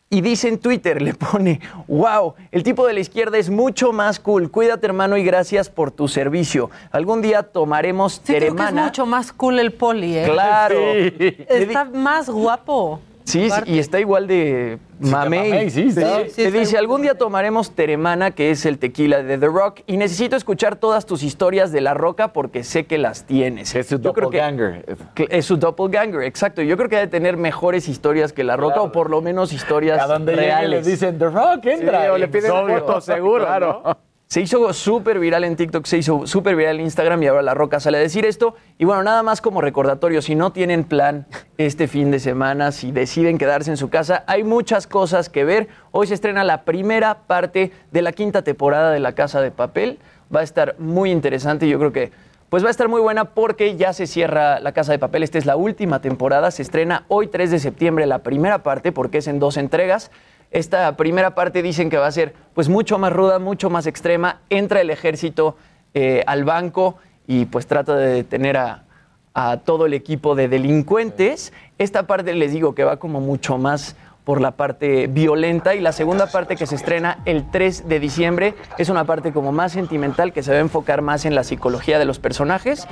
y 0.10 0.22
dice 0.22 0.48
en 0.48 0.60
Twitter, 0.60 1.02
le 1.02 1.14
pone, 1.14 1.60
wow, 1.88 2.36
el 2.52 2.64
tipo 2.64 2.86
de 2.88 2.94
la 2.94 3.00
izquierda 3.00 3.38
es 3.38 3.50
mucho 3.50 3.92
más 3.92 4.20
cool. 4.20 4.52
Cuídate 4.52 4.86
hermano 4.86 5.18
y 5.18 5.24
gracias 5.24 5.70
por 5.70 5.92
tu 5.92 6.08
servicio. 6.08 6.70
Algún 6.92 7.22
día 7.22 7.44
tomaremos 7.44 8.14
Sí, 8.14 8.22
creo 8.26 8.40
que 8.40 8.46
es 8.48 8.54
teremana. 8.56 8.84
mucho 8.86 9.06
más 9.06 9.34
cool 9.34 9.60
el 9.60 9.74
poli, 9.74 10.16
¿eh? 10.18 10.26
Claro. 10.32 10.80
Está 11.50 11.86
más 11.86 12.30
guapo. 12.30 13.02
Sí, 13.26 13.50
sí, 13.50 13.62
y 13.66 13.80
está 13.80 14.00
igual 14.00 14.28
de 14.28 14.78
mamey. 15.00 15.50
mamey, 15.50 15.70
sí, 15.72 15.88
está. 15.88 16.24
Sí, 16.26 16.30
sí, 16.30 16.44
Te 16.44 16.52
dice, 16.52 16.78
algún 16.78 17.02
día 17.02 17.16
tomaremos 17.18 17.72
Teremana, 17.72 18.32
que 18.32 18.52
es 18.52 18.66
el 18.68 18.78
tequila 18.78 19.24
de 19.24 19.38
The 19.40 19.48
Rock, 19.48 19.82
y 19.88 19.98
necesito 19.98 20.36
escuchar 20.36 20.76
todas 20.76 21.06
tus 21.08 21.24
historias 21.24 21.72
de 21.72 21.82
La 21.82 21.96
Roca 21.96 22.34
porque 22.34 22.64
sé 22.64 22.86
que 22.86 22.98
las 23.00 23.26
tienes. 23.26 23.74
Es 23.76 23.88
su 23.88 24.00
Yo 24.00 24.14
creo 24.14 24.30
que- 24.30 24.38
doppelganger. 24.38 24.86
que 25.16 25.28
es 25.32 25.46
su 25.46 25.58
doppelganger, 25.58 26.22
exacto. 26.22 26.62
Yo 26.62 26.78
creo 26.78 26.88
que 26.88 26.98
debe 26.98 27.08
tener 27.08 27.36
mejores 27.36 27.88
historias 27.90 28.32
que 28.32 28.44
La 28.44 28.58
Roca, 28.58 28.76
Claro. 28.76 28.90
o 28.90 28.92
por 28.92 29.10
lo 29.10 29.22
menos 29.22 29.54
historias 29.54 30.00
A 30.02 30.08
donde 30.08 30.36
reales. 30.36 30.86
le 30.86 30.92
dicen 30.92 31.18
The 31.18 31.26
Rock, 31.30 31.66
entra. 31.66 32.04
Sí, 32.04 32.08
o 32.10 32.18
le 32.20 32.28
piden 32.28 32.52
foto, 32.52 33.02
seguro, 33.02 33.46
Claro. 33.46 33.82
¿no? 33.84 33.98
Se 34.36 34.42
hizo 34.42 34.74
súper 34.74 35.18
viral 35.18 35.46
en 35.46 35.56
TikTok, 35.56 35.86
se 35.86 35.98
hizo 35.98 36.28
súper 36.28 36.58
viral 36.58 36.76
en 36.76 36.82
Instagram 36.82 37.24
y 37.24 37.28
ahora 37.28 37.42
La 37.42 37.54
Roca 37.54 37.80
sale 37.80 38.00
a 38.00 38.02
decir 38.02 38.26
esto. 38.26 38.56
Y 38.78 38.84
bueno, 38.84 39.02
nada 39.02 39.24
más 39.24 39.40
como 39.40 39.62
recordatorio, 39.62 40.22
si 40.22 40.36
no 40.36 40.52
tienen 40.52 40.84
plan 40.84 41.26
este 41.58 41.88
fin 41.88 42.12
de 42.12 42.20
semana, 42.20 42.74
si 42.74 42.92
deciden 42.92 43.38
quedarse 43.38 43.72
en 43.72 43.78
su 43.78 43.90
casa, 43.90 44.26
hay 44.28 44.44
muchas 44.44 44.88
cosas 44.88 45.30
que 45.30 45.46
ver. 45.46 45.70
Hoy 45.92 46.08
se 46.08 46.16
estrena 46.16 46.44
la 46.44 46.66
primera 46.66 47.20
parte 47.28 47.72
de 47.94 48.02
la 48.02 48.12
quinta 48.12 48.42
temporada 48.42 48.92
de 48.92 49.00
La 49.00 49.14
Casa 49.14 49.40
de 49.40 49.52
Papel. 49.52 50.00
Va 50.36 50.42
a 50.42 50.44
estar 50.44 50.76
muy 50.80 51.12
interesante 51.12 51.70
yo 51.70 51.80
creo 51.80 51.94
que 51.94 52.12
pues 52.50 52.62
va 52.62 52.68
a 52.68 52.72
estar 52.72 52.90
muy 52.90 53.00
buena 53.00 53.34
porque 53.34 53.78
ya 53.78 53.94
se 53.94 54.06
cierra 54.06 54.60
La 54.60 54.74
Casa 54.74 54.92
de 54.92 55.00
Papel. 55.00 55.24
Esta 55.24 55.38
es 55.38 55.46
la 55.46 55.56
última 55.56 56.02
temporada. 56.02 56.52
Se 56.52 56.62
estrena 56.62 57.06
hoy 57.08 57.28
3 57.28 57.52
de 57.52 57.60
septiembre 57.60 58.06
la 58.06 58.20
primera 58.20 58.64
parte 58.64 58.92
porque 58.92 59.20
es 59.20 59.28
en 59.28 59.40
dos 59.40 59.56
entregas. 59.56 60.12
Esta 60.56 60.96
primera 60.96 61.36
parte 61.36 61.62
dicen 61.62 61.90
que 61.90 61.98
va 61.98 62.08
a 62.08 62.12
ser 62.14 62.34
pues 62.54 62.70
mucho 62.70 62.98
más 62.98 63.12
ruda, 63.12 63.40
mucho 63.40 63.70
más 63.70 63.88
extrema. 63.88 64.40
Entra 64.50 64.80
el 64.80 64.90
ejército 64.90 65.58
eh, 65.94 66.24
al 66.28 66.46
banco 66.46 66.96
y 67.28 67.44
pues 67.44 67.68
trata 67.68 67.98
de 67.98 68.14
detener 68.14 68.56
a, 68.56 68.86
a 69.34 69.58
todo 69.58 69.86
el 69.86 69.94
equipo 69.94 70.34
de 70.34 70.48
delincuentes. 70.48 71.52
Esta 71.78 72.08
parte 72.08 72.34
les 72.34 72.54
digo 72.54 72.74
que 72.74 72.86
va 72.86 72.96
como 73.00 73.20
mucho 73.20 73.58
más 73.58 73.98
por 74.24 74.40
la 74.40 74.52
parte 74.52 75.08
violenta 75.08 75.76
y 75.76 75.82
la 75.82 75.92
segunda 75.92 76.28
parte 76.28 76.56
que 76.56 76.66
se 76.66 76.76
estrena 76.76 77.20
el 77.26 77.52
3 77.52 77.90
de 77.90 78.00
diciembre 78.00 78.56
es 78.78 78.88
una 78.88 79.04
parte 79.04 79.34
como 79.34 79.52
más 79.52 79.74
sentimental 79.74 80.32
que 80.32 80.42
se 80.42 80.52
va 80.52 80.58
a 80.58 80.62
enfocar 80.62 81.02
más 81.02 81.26
en 81.26 81.36
la 81.36 81.44
psicología 81.44 82.00
de 82.00 82.06
los 82.06 82.20
personajes. 82.20 82.88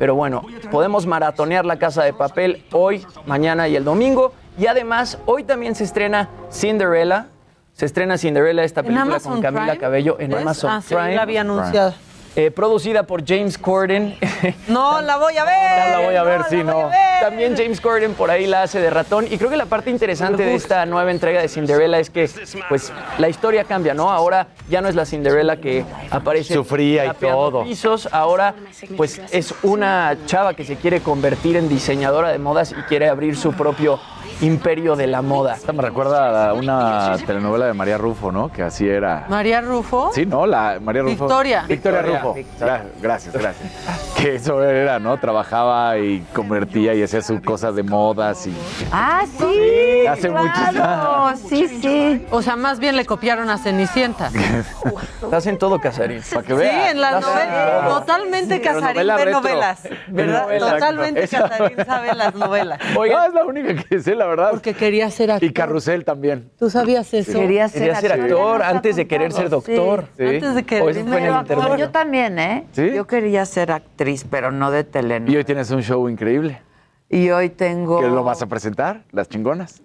Pero 0.00 0.16
bueno, 0.16 0.42
podemos 0.72 1.06
maratonear 1.06 1.64
la 1.64 1.78
casa 1.78 2.02
de 2.02 2.12
papel 2.12 2.64
hoy, 2.72 3.06
mañana 3.24 3.68
y 3.68 3.76
el 3.76 3.84
domingo. 3.84 4.32
Y 4.58 4.66
además, 4.66 5.18
hoy 5.26 5.44
también 5.44 5.74
se 5.74 5.84
estrena 5.84 6.28
Cinderella. 6.52 7.26
Se 7.74 7.86
estrena 7.86 8.16
Cinderella, 8.18 8.62
esta 8.62 8.80
¿En 8.80 8.86
película 8.86 9.18
con 9.20 9.42
Camila 9.42 9.64
Prime? 9.66 9.78
Cabello 9.78 10.16
en 10.20 10.32
¿Es? 10.32 10.38
Amazon 10.40 10.70
Ah, 10.70 10.80
sí, 10.80 10.94
Prime. 10.94 11.16
la 11.16 11.22
había 11.22 11.40
anunciado. 11.40 11.92
eh, 12.36 12.50
producida 12.52 13.02
por 13.04 13.24
James 13.26 13.58
Corden. 13.58 14.16
No 14.68 15.00
la 15.00 15.16
voy 15.16 15.36
a 15.36 15.44
ver. 15.44 15.84
No 15.92 15.98
la 16.00 16.06
voy 16.06 16.14
a 16.16 16.22
ver, 16.22 16.42
sí, 16.48 16.62
no. 16.62 16.88
También 17.20 17.56
James 17.56 17.80
Corden 17.80 18.14
por 18.14 18.30
ahí 18.30 18.46
la 18.46 18.62
hace 18.62 18.80
de 18.80 18.90
ratón. 18.90 19.26
Y 19.30 19.38
creo 19.38 19.50
que 19.50 19.56
la 19.56 19.66
parte 19.66 19.90
interesante 19.90 20.44
de 20.44 20.54
esta 20.54 20.84
nueva 20.86 21.10
entrega 21.10 21.40
de 21.40 21.48
Cinderella 21.48 21.98
es 21.98 22.10
que, 22.10 22.28
pues, 22.68 22.92
la 23.18 23.28
historia 23.28 23.64
cambia, 23.64 23.92
¿no? 23.94 24.10
Ahora 24.12 24.46
ya 24.68 24.80
no 24.80 24.88
es 24.88 24.94
la 24.94 25.04
Cinderella 25.06 25.56
que 25.56 25.84
aparece. 26.10 26.54
Sufría 26.54 27.06
y 27.06 27.10
todo. 27.14 27.64
Pisos. 27.64 28.08
Ahora, 28.12 28.54
pues, 28.96 29.20
es 29.32 29.52
una 29.64 30.16
chava 30.26 30.54
que 30.54 30.64
se 30.64 30.76
quiere 30.76 31.00
convertir 31.00 31.56
en 31.56 31.68
diseñadora 31.68 32.30
de 32.30 32.38
modas 32.38 32.70
y 32.72 32.82
quiere 32.82 33.08
abrir 33.08 33.36
su 33.36 33.52
propio 33.52 33.98
imperio 34.40 34.96
de 34.96 35.06
la 35.06 35.22
moda. 35.22 35.54
Esta 35.54 35.72
me 35.72 35.82
recuerda 35.82 36.48
a 36.50 36.54
una 36.54 37.16
telenovela 37.26 37.66
de 37.66 37.74
María 37.74 37.98
Rufo, 37.98 38.30
¿no? 38.32 38.50
Que 38.52 38.62
así 38.62 38.88
era. 38.88 39.26
María 39.28 39.60
Rufo. 39.60 40.10
Sí, 40.14 40.26
¿no? 40.26 40.46
La 40.46 40.78
María 40.80 41.02
Rufo. 41.02 41.24
Victoria. 41.26 41.64
Victoria, 41.68 42.00
Victoria. 42.02 42.20
Rufo. 42.22 42.34
Gra- 42.60 42.82
Gracias, 43.00 43.34
gracias. 43.34 43.70
Que 44.16 44.34
eso 44.36 44.62
era, 44.62 44.98
¿no? 44.98 45.16
Trabajaba 45.18 45.98
y 45.98 46.20
convertía 46.34 46.94
y 46.94 47.02
hacía 47.02 47.20
sus 47.22 47.40
cosas 47.40 47.74
de 47.74 47.82
modas 47.82 48.46
y... 48.46 48.54
Ah, 48.92 49.22
sí. 49.38 50.06
Hace 50.08 50.28
claro. 50.28 51.34
Sí, 51.48 51.68
sí. 51.68 52.26
O 52.30 52.42
sea, 52.42 52.56
más 52.56 52.78
bien 52.78 52.96
le 52.96 53.04
copiaron 53.04 53.50
a 53.50 53.58
Cenicienta. 53.58 54.30
Estás 55.22 55.46
en 55.46 55.58
todo, 55.58 55.80
Casarín. 55.80 56.22
Para 56.32 56.42
que 56.46 56.52
Sí, 56.54 56.58
veas. 56.58 56.90
en 56.92 57.00
las 57.00 57.20
novelas. 57.20 57.88
Totalmente 57.88 58.60
Casarín 58.60 58.84
novela 58.94 59.16
ve 59.16 59.24
retro. 59.24 59.40
novelas. 59.40 59.88
¿Verdad? 60.08 60.42
Novela, 60.42 60.70
Totalmente 60.72 61.24
exacto. 61.24 61.48
Casarín 61.50 61.84
sabe 61.84 62.14
las 62.14 62.34
novelas. 62.34 62.78
Oiga, 62.96 63.26
es 63.26 63.34
la 63.34 63.44
única 63.44 63.74
que 63.74 64.00
sé, 64.00 64.14
la 64.14 64.23
verdad. 64.26 64.50
Porque 64.50 64.74
quería 64.74 65.10
ser 65.10 65.30
actor. 65.30 65.48
Y 65.48 65.52
Carrusel 65.52 66.04
también. 66.04 66.50
¿Tú 66.58 66.70
sabías 66.70 67.12
eso? 67.14 67.32
Quería 67.38 67.68
ser, 67.68 67.80
Quería 67.82 68.00
ser 68.00 68.12
actor 68.12 68.62
antes 68.62 68.96
de 68.96 69.06
querer 69.06 69.32
ser 69.32 69.48
doctor. 69.48 70.06
Sí. 70.16 70.24
Antes 70.24 70.54
de 70.54 70.62
que 70.64 70.80
O 70.80 70.90
ese 70.90 71.00
fue 71.00 71.02
en 71.02 71.06
el 71.08 71.14
Primero 71.14 71.34
actor, 71.36 71.56
intermedio. 71.58 71.86
yo 71.86 71.90
también, 71.92 72.38
¿eh? 72.38 72.66
¿Sí? 72.72 72.92
Yo 72.94 73.06
quería 73.06 73.44
ser 73.46 73.70
actriz, 73.72 74.26
pero 74.28 74.50
no 74.50 74.70
de 74.70 74.80
Y 74.80 74.84
telenovela. 74.84 75.38
hoy 75.38 75.44
tienes 75.44 75.70
un 75.70 75.82
show 75.82 76.08
increíble. 76.08 76.60
Y 77.08 77.30
hoy 77.30 77.50
tengo... 77.50 78.00
¿Qué 78.00 78.08
lo 78.08 78.24
vas 78.24 78.42
a 78.42 78.46
presentar? 78.46 79.04
Las 79.12 79.28
chingonas. 79.28 79.82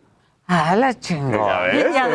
Ah, 0.52 0.76
la 0.76 0.97
chingona. 1.00 1.60
¿Ves? 1.72 1.93
Ya, 1.93 2.08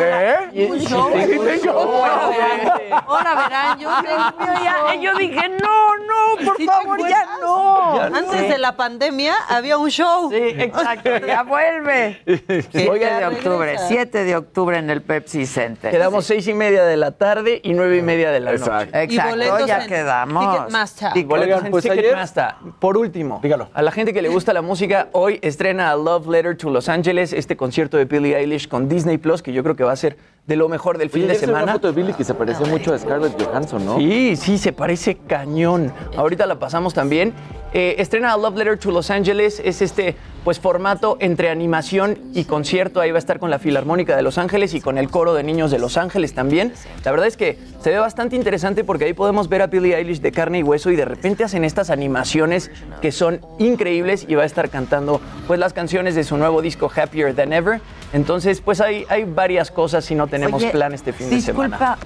¿Eh? 0.53 0.67
un 0.69 0.77
show. 0.79 1.09
Sí, 1.13 1.25
tengo. 1.61 1.79
Ahora 1.79 2.27
verán, 2.27 3.03
ahora 3.07 3.35
verán, 3.35 3.79
yo 3.79 3.89
show. 3.89 5.01
yo 5.01 5.17
dije, 5.17 5.49
no, 5.49 5.95
no, 5.95 6.45
por 6.45 6.57
¿Sí 6.57 6.65
te 6.65 6.71
favor, 6.71 6.99
ya 7.07 7.25
no. 7.39 8.01
Antes 8.01 8.49
de 8.49 8.57
la 8.57 8.75
pandemia 8.75 9.35
había 9.47 9.77
un 9.77 9.89
show. 9.89 10.29
Sí, 10.31 10.35
exacto, 10.37 11.17
ya 11.25 11.43
vuelve. 11.43 12.21
7 12.25 12.89
Oigan, 12.89 13.19
de 13.19 13.25
octubre, 13.37 13.67
regresa. 13.67 13.87
7 13.87 14.23
de 14.25 14.35
octubre 14.35 14.77
en 14.79 14.89
el 14.89 15.01
Pepsi 15.01 15.45
Center. 15.45 15.91
Quedamos 15.91 16.25
seis 16.25 16.45
y 16.49 16.53
media 16.53 16.83
de 16.83 16.97
la 16.97 17.11
tarde 17.11 17.61
y 17.63 17.71
nueve 17.73 17.95
y 17.97 18.01
media 18.01 18.31
de 18.31 18.41
la 18.41 18.51
noche. 18.51 18.63
Exacto. 18.65 18.97
Exacto, 18.97 19.29
boletos 19.31 19.65
ya 19.65 19.81
en 19.83 19.87
quedamos. 19.87 20.55
Ticketmaster. 20.57 21.11
Y 21.15 21.23
boletos 21.23 21.53
Oigan, 21.53 21.65
en 21.67 21.71
pues 21.71 21.85
ayer- 21.85 21.95
Ticketmaster. 22.03 22.55
Por 22.79 22.97
último, 22.97 23.39
Dígalo. 23.41 23.69
a 23.73 23.81
la 23.81 23.91
gente 23.91 24.11
que 24.11 24.21
le 24.21 24.27
gusta 24.27 24.51
la 24.51 24.61
música, 24.61 25.07
hoy 25.13 25.39
estrena 25.41 25.89
a 25.91 25.95
Love 25.95 26.27
Letter 26.27 26.57
to 26.57 26.69
Los 26.69 26.89
Angeles, 26.89 27.31
este 27.31 27.55
concierto 27.55 27.95
de 27.95 28.05
Eilish 28.33 28.67
con 28.67 28.89
Disney 28.89 29.17
Plus, 29.17 29.41
que 29.41 29.53
yo 29.53 29.63
creo 29.63 29.75
que 29.75 29.83
va 29.83 29.91
a 29.91 29.95
ser 29.95 30.17
de 30.47 30.55
lo 30.55 30.69
mejor 30.69 30.97
del 30.97 31.09
fin 31.09 31.23
de 31.23 31.29
ayer 31.29 31.39
se 31.39 31.45
ve 31.47 31.51
una 31.51 31.61
semana. 31.61 31.73
foto 31.73 31.91
de 31.91 32.01
Billy 32.01 32.13
que 32.13 32.23
se 32.23 32.33
parecía 32.33 32.67
mucho 32.67 32.93
a 32.93 32.99
Scarlett 32.99 33.41
Johansson, 33.41 33.85
¿no? 33.85 33.97
Sí, 33.97 34.35
sí, 34.35 34.57
se 34.57 34.73
parece 34.73 35.17
cañón. 35.17 35.91
Ahorita 36.15 36.45
la 36.45 36.59
pasamos 36.59 36.93
también. 36.93 37.33
Eh, 37.73 37.95
estrena 37.97 38.31
a 38.31 38.37
Love 38.37 38.55
Letter 38.55 38.77
to 38.77 38.91
Los 38.91 39.09
Angeles. 39.09 39.61
Es 39.63 39.81
este 39.81 40.15
pues 40.45 40.59
formato 40.59 41.17
entre 41.19 41.49
animación 41.49 42.19
y 42.33 42.45
concierto. 42.45 43.01
Ahí 43.01 43.09
va 43.09 43.17
a 43.17 43.19
estar 43.19 43.39
con 43.39 43.49
la 43.49 43.57
Filarmónica 43.57 44.15
de 44.15 44.21
Los 44.21 44.37
Ángeles 44.37 44.75
y 44.75 44.79
con 44.79 44.99
el 44.99 45.09
coro 45.09 45.33
de 45.33 45.41
niños 45.41 45.71
de 45.71 45.79
Los 45.79 45.97
Ángeles 45.97 46.35
también. 46.35 46.71
La 47.03 47.09
verdad 47.09 47.25
es 47.25 47.35
que 47.35 47.57
se 47.81 47.89
ve 47.89 47.97
bastante 47.97 48.35
interesante 48.35 48.83
porque 48.83 49.05
ahí 49.05 49.13
podemos 49.13 49.49
ver 49.49 49.63
a 49.63 49.67
Billie 49.67 49.95
Eilish 49.95 50.21
de 50.21 50.31
carne 50.31 50.59
y 50.59 50.63
hueso 50.63 50.91
y 50.91 50.95
de 50.95 51.03
repente 51.03 51.43
hacen 51.43 51.65
estas 51.65 51.89
animaciones 51.89 52.69
que 53.01 53.11
son 53.11 53.41
increíbles 53.57 54.25
y 54.29 54.35
va 54.35 54.43
a 54.43 54.45
estar 54.45 54.69
cantando 54.69 55.19
pues 55.47 55.59
las 55.59 55.73
canciones 55.73 56.13
de 56.13 56.23
su 56.23 56.37
nuevo 56.37 56.61
disco 56.61 56.91
Happier 56.95 57.35
Than 57.35 57.51
Ever. 57.51 57.81
Entonces, 58.13 58.61
pues 58.61 58.79
hay, 58.81 59.05
hay 59.09 59.25
varias 59.25 59.71
cosas 59.71 60.05
si 60.05 60.13
no 60.15 60.27
tenemos 60.35 60.61
Oye, 60.61 60.71
plan 60.71 60.93
este 60.93 61.13
fin 61.13 61.29
de 61.29 61.41
semana. 61.41 61.77
Disculpa, 61.77 61.97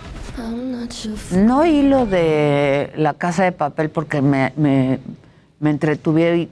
no 1.33 1.59
oí 1.59 1.81
lo 1.83 2.05
de 2.05 2.91
la 2.95 3.13
casa 3.13 3.43
de 3.43 3.51
papel 3.51 3.89
porque 3.89 4.21
me, 4.21 4.53
me, 4.55 4.99
me 5.59 5.69
entretuve 5.71 6.37
y- 6.37 6.49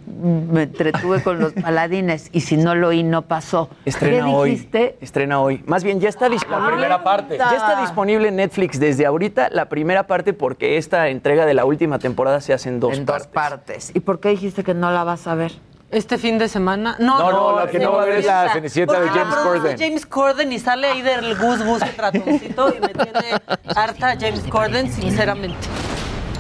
me 0.52 0.64
entretuve 0.64 1.22
con 1.24 1.40
los 1.40 1.54
paladines 1.62 2.30
y 2.34 2.42
si 2.42 2.58
no 2.58 2.76
lo 2.76 2.90
oí 2.90 3.04
no 3.04 3.22
pasó. 3.22 3.70
Estrena 3.86 4.26
¿Qué 4.26 4.32
hoy. 4.32 4.50
dijiste? 4.52 4.98
Estrena 5.00 5.40
hoy. 5.40 5.64
Más 5.66 5.84
bien, 5.84 6.00
ya 6.00 6.10
está 6.10 6.28
disponible. 6.30 6.66
La 6.66 6.72
primera 6.76 7.04
parte. 7.04 7.38
Ya 7.38 7.56
está 7.56 7.80
disponible 7.82 8.28
en 8.28 8.36
Netflix 8.38 8.80
desde 8.80 9.06
ahorita, 9.06 9.50
la 9.52 9.70
primera 9.70 10.06
parte, 10.08 10.34
porque 10.34 10.78
esta 10.78 11.08
entrega 11.10 11.46
de 11.46 11.54
la 11.54 11.64
última 11.66 12.00
temporada 12.00 12.42
se 12.42 12.54
hace 12.54 12.70
en 12.70 12.80
dos 12.80 12.98
en 12.98 13.06
partes. 13.06 13.24
dos 13.28 13.34
partes. 13.34 13.92
¿Y 13.94 14.00
por 14.02 14.20
qué 14.20 14.30
dijiste 14.30 14.64
que 14.64 14.74
no 14.74 14.92
la 14.92 15.04
vas 15.04 15.28
a 15.28 15.36
ver? 15.36 15.54
Este 15.90 16.18
fin 16.18 16.38
de 16.38 16.50
semana. 16.50 16.98
No, 17.00 17.18
No, 17.18 17.32
no, 17.32 17.60
la 17.60 17.68
que 17.72 17.80
no 17.80 17.94
va 17.94 18.04
a 18.04 18.06
ver 18.06 18.18
es 18.20 18.26
la 18.26 18.52
Cenicienta 18.52 19.00
de 19.00 19.08
James 19.10 19.36
Corden. 19.36 19.78
James 19.80 20.06
Corden 20.06 20.52
y 20.52 20.60
sale 20.60 20.88
ahí 20.88 21.02
del 21.02 21.36
Gus 21.38 21.64
Gus 21.66 21.82
el 21.82 21.96
ratoncito 21.98 22.74
y 22.76 22.80
me 22.82 22.90
tiene 22.94 23.42
harta 23.76 24.16
James 24.20 24.44
Corden, 24.50 24.92
sinceramente. 24.92 25.56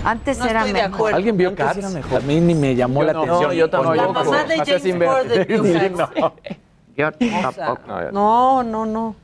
Antes 0.03 0.37
No 0.39 0.45
era 0.45 0.59
estoy 0.59 0.73
de 0.73 0.81
mejor. 0.81 0.95
acuerdo. 0.95 1.15
¿Alguien 1.17 1.37
vio 1.37 1.55
Cats? 1.55 1.77
era 1.77 1.89
mejor. 1.89 2.17
A 2.17 2.25
mí 2.25 2.39
ni 2.41 2.55
me 2.55 2.75
llamó 2.75 3.03
la 3.03 3.13
no, 3.13 3.23
atención. 3.23 3.51
yo 3.53 3.69
tampoco. 3.69 3.95
La 3.95 4.07
mamá 4.09 4.43
de 4.43 4.57
James. 4.57 5.07
Corden 5.07 5.47
Sí, 5.81 5.95
no. 5.95 6.33
Yo 6.97 7.11
tampoco. 7.11 7.81
no, 8.11 8.63
no, 8.63 8.85
no. 8.85 9.15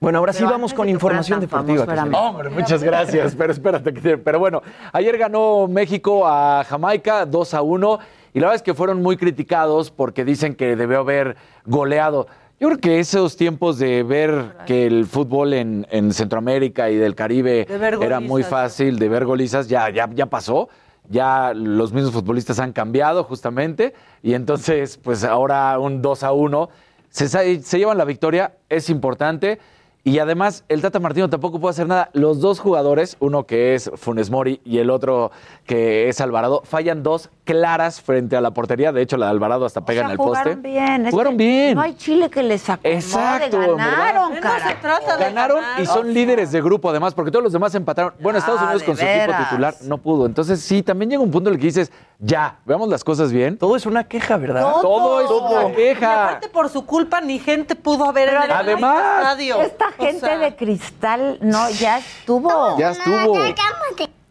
Bueno, 0.00 0.18
ahora 0.18 0.32
sí 0.32 0.40
Pero 0.40 0.50
vamos 0.50 0.72
antes 0.72 0.76
con 0.76 0.86
de 0.86 0.92
información 0.92 1.40
deportiva. 1.40 1.84
Hombre, 2.12 2.50
muchas 2.50 2.82
gracias, 2.82 3.34
pero 3.36 3.52
espérate. 3.52 3.92
Pero 4.18 4.38
bueno, 4.38 4.62
ayer 4.92 5.16
ganó 5.16 5.66
México 5.68 6.26
a 6.26 6.64
Jamaica 6.68 7.24
2 7.24 7.54
a 7.54 7.62
1 7.62 7.98
y 8.34 8.40
la 8.40 8.48
verdad 8.48 8.56
es 8.56 8.62
que 8.62 8.74
fueron 8.74 9.00
muy 9.00 9.16
criticados 9.16 9.92
porque 9.92 10.24
dicen 10.24 10.56
que 10.56 10.74
debió 10.74 10.98
haber 10.98 11.36
goleado. 11.64 12.26
Yo 12.58 12.68
creo 12.68 12.80
que 12.80 12.98
esos 12.98 13.36
tiempos 13.36 13.78
de 13.78 14.02
ver 14.02 14.56
que 14.66 14.86
el 14.86 15.06
fútbol 15.06 15.54
en, 15.54 15.86
en 15.90 16.12
Centroamérica 16.12 16.90
y 16.90 16.96
del 16.96 17.14
Caribe 17.14 17.64
De 17.64 18.04
era 18.04 18.18
muy 18.20 18.42
fácil, 18.42 18.98
de 18.98 19.08
ver 19.08 19.24
golizas, 19.24 19.68
ya, 19.68 19.88
ya, 19.90 20.10
ya 20.12 20.26
pasó. 20.26 20.68
Ya 21.08 21.52
los 21.54 21.92
mismos 21.92 22.12
futbolistas 22.12 22.58
han 22.58 22.72
cambiado 22.72 23.24
justamente 23.24 23.92
y 24.22 24.32
entonces 24.34 24.96
pues 24.96 25.22
ahora 25.22 25.78
un 25.78 26.00
2 26.00 26.22
a 26.22 26.32
1 26.32 26.70
se, 27.10 27.28
se 27.28 27.78
llevan 27.78 27.98
la 27.98 28.04
victoria, 28.04 28.54
es 28.68 28.90
importante. 28.90 29.60
Y 30.06 30.18
además, 30.18 30.64
el 30.68 30.82
Tata 30.82 31.00
Martino 31.00 31.30
tampoco 31.30 31.58
puede 31.58 31.70
hacer 31.70 31.86
nada. 31.86 32.10
Los 32.12 32.38
dos 32.40 32.60
jugadores, 32.60 33.16
uno 33.20 33.46
que 33.46 33.74
es 33.74 33.90
Funes 33.94 34.30
Mori 34.30 34.60
y 34.62 34.76
el 34.78 34.90
otro 34.90 35.30
que 35.64 36.10
es 36.10 36.20
Alvarado, 36.20 36.60
fallan 36.62 37.02
dos 37.02 37.30
claras 37.44 38.02
frente 38.02 38.36
a 38.36 38.42
la 38.42 38.50
portería. 38.50 38.92
De 38.92 39.00
hecho, 39.00 39.16
la 39.16 39.26
de 39.26 39.30
Alvarado 39.32 39.64
hasta 39.64 39.82
pega 39.86 40.02
O 40.02 40.02
sea, 40.02 40.06
en 40.06 40.10
el 40.12 40.16
poste. 40.18 40.38
jugaron 40.40 40.62
bien. 40.62 41.06
es 41.06 41.10
Jugaron 41.10 41.32
que 41.38 41.44
bien. 41.46 41.74
No 41.74 41.80
hay 41.80 41.94
Chile 41.94 42.28
que 42.28 42.42
les 42.42 42.68
acomode. 42.68 42.94
Exacto, 42.96 43.58
Ganaron, 43.76 44.28
No 44.28 44.34
se 44.34 44.40
cara. 44.42 44.78
trata 44.82 45.16
de 45.16 45.24
Ganaron 45.24 45.60
ganar. 45.62 45.80
y 45.80 45.86
son 45.86 46.12
líderes 46.12 46.52
de 46.52 46.60
grupo, 46.60 46.90
además, 46.90 47.14
porque 47.14 47.30
todos 47.30 47.42
los 47.42 47.52
demás 47.54 47.74
empataron. 47.74 48.12
Bueno, 48.20 48.38
Estados 48.38 48.60
Ah, 48.60 48.64
Unidos 48.64 48.82
de 48.82 48.86
con 48.86 48.96
su 48.98 49.04
equipo 49.06 49.32
titular 49.48 49.74
no 49.84 49.96
pudo. 49.96 50.26
Entonces, 50.26 50.60
sí, 50.60 50.82
también 50.82 51.10
llega 51.12 51.22
un 51.22 51.30
punto 51.30 51.48
en 51.48 51.54
el 51.54 51.60
que 51.60 51.66
dices, 51.68 51.90
ya, 52.18 52.58
veamos 52.66 52.90
las 52.90 53.02
cosas 53.04 53.32
bien. 53.32 53.56
Todo 53.56 53.74
es 53.74 53.86
una 53.86 54.04
queja, 54.04 54.36
¿verdad? 54.36 54.60
Todo. 54.82 54.82
Todo 54.82 55.20
es 55.22 55.30
una 55.64 55.72
Y 55.72 55.76
queja. 55.76 56.24
aparte 56.28 56.48
por 56.50 56.68
su 56.68 56.84
culpa 56.84 57.22
ni 57.22 57.38
gente 57.38 57.74
pudo 57.74 58.04
haber 58.04 58.28
en 58.28 58.42
el 58.42 58.50
además, 58.52 59.02
estadio. 59.22 59.62
Esta 59.62 59.86
O 59.98 60.04
gente 60.04 60.20
sea, 60.20 60.38
de 60.38 60.56
cristal, 60.56 61.38
no, 61.40 61.70
ya 61.70 61.98
estuvo. 61.98 62.78
Ya 62.78 62.90
estuvo. 62.90 63.34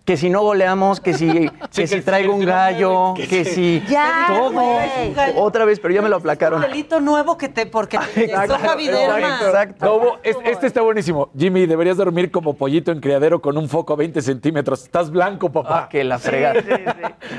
Que 0.06 0.18
si 0.18 0.30
no 0.30 0.41
goleamos, 0.41 0.99
que 0.99 1.14
si, 1.14 1.49
que 1.74 1.88
si 1.88 2.01
traigo 2.01 2.34
un 2.34 2.43
gallo, 2.45 3.14
que 3.16 3.45
si... 3.45 3.82
Ya, 3.88 4.26
Todo. 4.28 4.51
güey. 4.51 5.14
Otra 5.38 5.64
vez, 5.64 5.80
pero 5.80 5.93
ya 5.93 6.01
me 6.01 6.10
lo 6.10 6.18
un 6.18 6.22
aplacaron. 6.22 6.60
delito 6.62 6.99
nuevo 6.99 7.38
que 7.38 7.47
te 7.47 7.66
porque 7.68 7.97
te 8.14 8.26
Exacto, 8.26 8.56
exacto. 9.47 9.86
No, 9.86 9.93
hubo- 9.95 10.18
es- 10.24 10.36
este 10.43 10.68
está 10.68 10.82
buenísimo. 10.82 11.30
Jimmy, 11.38 11.66
deberías 11.68 11.95
dormir 11.95 12.32
como 12.32 12.54
pollito 12.56 12.91
en 12.91 12.99
criadero 12.99 13.41
con 13.41 13.58
un 13.58 13.70
foco 13.70 13.93
a 13.93 13.95
20 13.95 14.22
centímetros. 14.22 14.84
Estás 14.84 15.10
blanco, 15.10 15.49
papá. 15.49 15.84
Ah, 15.86 15.89
que 15.89 16.04
la 16.04 16.20
fregada. 16.20 16.62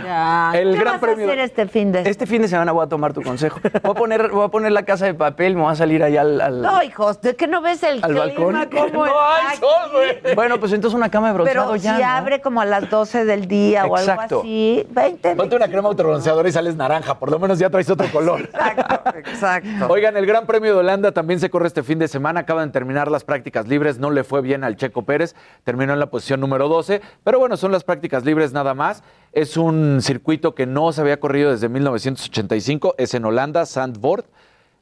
Ya. 0.02 0.52
El 0.54 0.72
¿Qué 0.72 0.78
gran 0.80 0.94
vas 0.94 1.00
premio. 1.02 1.26
a 1.26 1.28
hacer 1.32 1.38
este 1.40 1.66
fin 1.66 1.92
de 1.92 2.08
Este 2.08 2.26
fin 2.26 2.40
de 2.40 2.48
semana 2.48 2.72
voy 2.72 2.84
a 2.84 2.88
tomar 2.88 3.12
tu 3.12 3.20
consejo. 3.20 3.60
Voy 3.82 3.90
a 3.92 3.94
poner, 3.94 4.30
voy 4.30 4.44
a 4.44 4.48
poner 4.48 4.72
la 4.72 4.84
casa 4.84 5.04
de 5.04 5.12
papel, 5.12 5.54
me 5.54 5.62
voy 5.62 5.72
a 5.72 5.76
salir 5.76 6.02
allá 6.02 6.22
al... 6.22 6.40
al- 6.40 6.62
No, 6.62 6.82
hijos, 6.82 7.20
¿de 7.20 7.36
qué 7.36 7.46
no 7.46 7.60
ves 7.60 7.82
el 7.82 8.02
¿Al 8.02 8.10
clima 8.10 8.20
balcón? 8.20 8.54
No 8.94 9.04
hay 9.04 9.56
sol, 9.58 9.68
güey. 9.92 10.34
Bueno, 10.34 10.58
pues 10.58 10.72
entonces 10.72 10.96
una 10.96 11.10
cama 11.10 11.28
de 11.28 11.34
bronceado 11.34 11.66
Pero 11.72 11.76
ya, 11.76 11.96
si 11.96 12.02
¿no? 12.02 12.08
abre 12.08 12.40
como 12.40 12.53
a 12.60 12.64
las 12.64 12.88
12 12.90 13.24
del 13.24 13.46
día 13.46 13.86
o 13.86 13.96
algo 13.96 14.20
así, 14.20 14.86
20 14.90 15.36
Ponte 15.36 15.56
una 15.56 15.68
crema 15.68 15.88
autobronceadora 15.88 16.48
y 16.48 16.52
sales 16.52 16.76
naranja. 16.76 17.18
Por 17.18 17.30
lo 17.30 17.38
menos 17.38 17.58
ya 17.58 17.70
traes 17.70 17.88
otro 17.90 18.10
color. 18.10 18.42
Exacto, 18.42 19.10
exacto. 19.18 19.86
Oigan, 19.88 20.16
el 20.16 20.26
Gran 20.26 20.46
Premio 20.46 20.74
de 20.74 20.80
Holanda 20.80 21.12
también 21.12 21.40
se 21.40 21.50
corre 21.50 21.66
este 21.66 21.82
fin 21.82 21.98
de 21.98 22.08
semana. 22.08 22.40
Acaban 22.40 22.68
de 22.68 22.72
terminar 22.72 23.10
las 23.10 23.24
prácticas 23.24 23.66
libres. 23.68 23.98
No 23.98 24.10
le 24.10 24.24
fue 24.24 24.40
bien 24.42 24.64
al 24.64 24.76
Checo 24.76 25.02
Pérez. 25.02 25.34
Terminó 25.64 25.92
en 25.92 26.00
la 26.00 26.10
posición 26.10 26.40
número 26.40 26.68
12. 26.68 27.00
Pero 27.22 27.38
bueno, 27.38 27.56
son 27.56 27.72
las 27.72 27.84
prácticas 27.84 28.24
libres 28.24 28.52
nada 28.52 28.74
más. 28.74 29.02
Es 29.32 29.56
un 29.56 30.00
circuito 30.00 30.54
que 30.54 30.66
no 30.66 30.92
se 30.92 31.00
había 31.00 31.18
corrido 31.20 31.50
desde 31.50 31.68
1985. 31.68 32.94
Es 32.98 33.14
en 33.14 33.24
Holanda, 33.24 33.66
Zandvoort. 33.66 34.26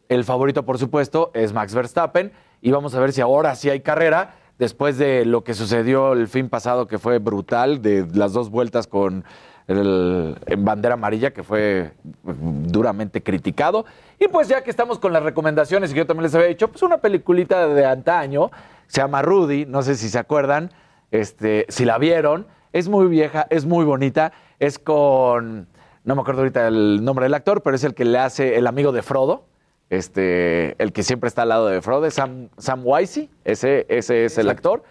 El 0.09 0.25
favorito, 0.25 0.65
por 0.65 0.79
supuesto, 0.79 1.31
es 1.35 1.53
Max 1.53 1.75
Verstappen. 1.75 2.33
Y 2.61 2.71
vamos 2.71 2.95
a 2.95 3.01
ver 3.01 3.13
si 3.13 3.21
ahora 3.21 3.55
sí 3.55 3.71
hay 3.71 3.81
carrera. 3.81 4.35
Después 4.59 4.99
de 4.99 5.25
lo 5.25 5.45
que 5.45 5.55
sucedió 5.55 6.13
el 6.13 6.29
fin 6.29 6.49
pasado, 6.49 6.87
que 6.87 6.99
fue 6.99 7.19
brutal, 7.19 7.83
de 7.83 8.07
las 8.15 8.33
dos 8.33 8.51
vueltas 8.51 8.87
con 8.87 9.25
el, 9.67 10.37
en 10.47 10.65
bandera 10.65 10.95
amarilla, 10.95 11.33
que 11.33 11.43
fue 11.43 11.93
duramente 12.23 13.23
criticado. 13.23 13.85
Y 14.19 14.29
pues 14.29 14.49
ya 14.49 14.63
que 14.63 14.71
estamos 14.71 14.99
con 14.99 15.13
las 15.13 15.23
recomendaciones, 15.23 15.93
y 15.93 15.95
yo 15.95 16.07
también 16.07 16.25
les 16.25 16.35
había 16.35 16.49
dicho, 16.49 16.69
pues 16.69 16.83
una 16.83 16.99
peliculita 16.99 17.67
de 17.69 17.85
antaño, 17.85 18.51
se 18.87 19.01
llama 19.01 19.23
Rudy, 19.23 19.67
no 19.67 19.83
sé 19.83 19.97
si 19.97 20.09
se 20.09 20.19
acuerdan, 20.19 20.71
este, 21.11 21.67
si 21.69 21.85
la 21.85 21.99
vieron, 21.99 22.47
es 22.73 22.89
muy 22.89 23.07
vieja, 23.07 23.47
es 23.51 23.67
muy 23.67 23.85
bonita, 23.85 24.33
es 24.59 24.79
con, 24.79 25.69
no 26.05 26.15
me 26.15 26.21
acuerdo 26.21 26.43
ahorita 26.43 26.69
el 26.69 27.05
nombre 27.05 27.25
del 27.25 27.35
actor, 27.35 27.63
pero 27.63 27.77
es 27.77 27.85
el 27.85 27.95
que 27.95 28.05
le 28.05 28.19
hace 28.19 28.57
el 28.57 28.67
amigo 28.67 28.93
de 28.93 29.03
Frodo, 29.03 29.45
este, 29.93 30.75
el 30.83 30.93
que 30.93 31.03
siempre 31.03 31.29
está 31.29 31.43
al 31.43 31.51
lado 31.51 31.67
de 31.69 31.83
Frodo, 31.83 32.11
Sam, 32.11 32.49
Sam 32.57 32.81
Wisey, 32.83 33.29
ese, 33.45 33.85
ese 33.91 34.25
es 34.25 34.39
el 34.39 34.49
actor. 34.49 34.83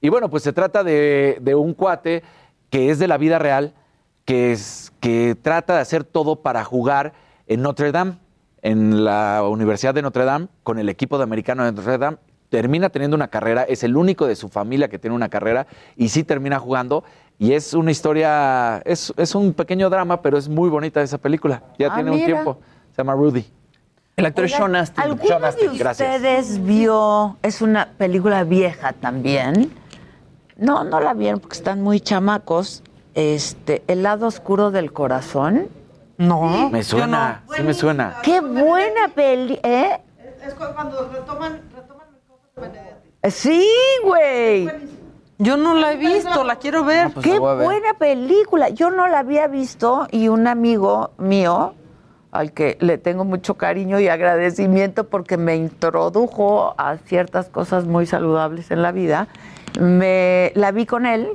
Y 0.00 0.08
bueno, 0.08 0.28
pues 0.30 0.42
se 0.42 0.52
trata 0.52 0.82
de, 0.82 1.38
de 1.40 1.54
un 1.54 1.74
cuate 1.74 2.24
que 2.68 2.90
es 2.90 2.98
de 2.98 3.06
la 3.06 3.18
vida 3.18 3.38
real, 3.38 3.74
que, 4.24 4.50
es, 4.50 4.92
que 4.98 5.36
trata 5.40 5.76
de 5.76 5.80
hacer 5.80 6.02
todo 6.02 6.42
para 6.42 6.64
jugar 6.64 7.12
en 7.46 7.62
Notre 7.62 7.92
Dame, 7.92 8.18
en 8.62 9.04
la 9.04 9.44
Universidad 9.48 9.94
de 9.94 10.02
Notre 10.02 10.24
Dame, 10.24 10.48
con 10.64 10.80
el 10.80 10.88
equipo 10.88 11.18
de 11.18 11.22
americano 11.22 11.64
de 11.64 11.70
Notre 11.70 11.96
Dame. 11.96 12.16
Termina 12.48 12.88
teniendo 12.88 13.14
una 13.14 13.28
carrera, 13.28 13.62
es 13.62 13.84
el 13.84 13.96
único 13.96 14.26
de 14.26 14.34
su 14.34 14.48
familia 14.48 14.88
que 14.88 14.98
tiene 14.98 15.14
una 15.14 15.28
carrera 15.28 15.68
y 15.96 16.08
sí 16.08 16.24
termina 16.24 16.58
jugando. 16.58 17.04
Y 17.38 17.52
es 17.52 17.74
una 17.74 17.92
historia, 17.92 18.78
es, 18.84 19.12
es 19.16 19.36
un 19.36 19.52
pequeño 19.52 19.88
drama, 19.88 20.20
pero 20.20 20.36
es 20.36 20.48
muy 20.48 20.68
bonita 20.68 21.00
esa 21.00 21.18
película. 21.18 21.62
Ya 21.78 21.92
Ah, 21.92 21.94
tiene 21.94 22.10
un 22.10 22.24
tiempo. 22.24 22.58
Se 22.90 22.96
llama 22.98 23.12
Rudy. 23.14 23.57
El 24.18 24.26
actor 24.26 24.44
es 24.46 24.52
Sean 24.52 24.74
Astin. 24.76 25.02
¿Alguno 25.04 25.22
Sean 25.26 25.44
Astin, 25.44 25.72
de 25.72 25.78
gracias. 25.78 26.16
ustedes 26.16 26.64
vio, 26.64 27.36
es 27.42 27.62
una 27.62 27.88
película 27.96 28.44
vieja 28.44 28.92
también? 28.92 29.72
No, 30.56 30.82
no 30.84 31.00
la 31.00 31.14
vieron 31.14 31.40
porque 31.40 31.56
están 31.56 31.80
muy 31.82 32.00
chamacos. 32.00 32.82
Este, 33.14 33.82
El 33.86 34.02
lado 34.02 34.26
oscuro 34.26 34.70
del 34.70 34.92
corazón. 34.92 35.68
No. 36.18 36.68
Me 36.70 36.82
suena, 36.82 37.44
sí 37.56 37.62
me 37.62 37.72
suena. 37.74 38.16
Qué 38.22 38.40
buena 38.40 39.08
peli, 39.14 39.58
¿eh? 39.62 40.00
Es 40.44 40.54
cuando 40.54 41.08
retoman, 41.10 41.60
Sí, 43.30 43.64
güey. 44.04 44.68
Yo 45.38 45.56
no 45.56 45.74
la 45.74 45.92
he 45.92 45.96
visto, 45.96 46.42
la 46.42 46.56
quiero 46.56 46.84
ver. 46.84 47.12
pues 47.12 47.24
Qué 47.24 47.32
ver. 47.38 47.40
buena 47.40 47.94
película. 47.98 48.70
Yo 48.70 48.90
no 48.90 49.06
la 49.06 49.20
había 49.20 49.46
visto 49.46 50.08
y 50.10 50.26
un 50.28 50.48
amigo 50.48 51.12
mío, 51.18 51.74
al 52.38 52.52
que 52.52 52.76
le 52.80 52.98
tengo 52.98 53.24
mucho 53.24 53.54
cariño 53.54 53.98
y 53.98 54.06
agradecimiento 54.06 55.08
porque 55.08 55.36
me 55.36 55.56
introdujo 55.56 56.72
a 56.78 56.96
ciertas 56.98 57.48
cosas 57.48 57.84
muy 57.86 58.06
saludables 58.06 58.70
en 58.70 58.80
la 58.80 58.92
vida, 58.92 59.26
me 59.80 60.52
la 60.54 60.70
vi 60.70 60.86
con 60.86 61.04
él 61.04 61.30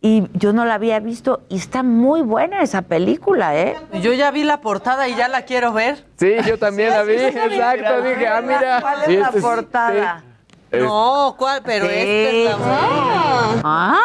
y 0.00 0.28
yo 0.34 0.52
no 0.52 0.64
la 0.64 0.74
había 0.74 1.00
visto 1.00 1.40
y 1.48 1.56
está 1.56 1.82
muy 1.82 2.22
buena 2.22 2.62
esa 2.62 2.82
película, 2.82 3.56
¿eh? 3.56 3.74
Yo 4.00 4.12
ya 4.12 4.30
vi 4.30 4.44
la 4.44 4.60
portada 4.60 5.08
y 5.08 5.16
ya 5.16 5.26
la 5.26 5.42
quiero 5.42 5.72
ver. 5.72 6.04
Sí, 6.18 6.34
yo 6.46 6.56
también 6.56 6.90
la 6.90 7.02
vi, 7.02 7.18
sí, 7.18 7.24
exacto. 7.24 8.02
Dije, 8.02 8.28
ah, 8.28 8.40
mira. 8.42 8.80
¿Cuál 8.80 9.02
es 9.02 9.18
la 9.18 9.24
este 9.26 9.38
es- 9.38 9.44
portada? 9.44 10.22
No, 10.70 11.34
¿cuál? 11.36 11.62
Pero 11.64 11.86
Sí. 11.86 11.92
esta 11.96 12.30
es 12.30 12.44
la 12.60 13.58
Ah, 13.64 13.98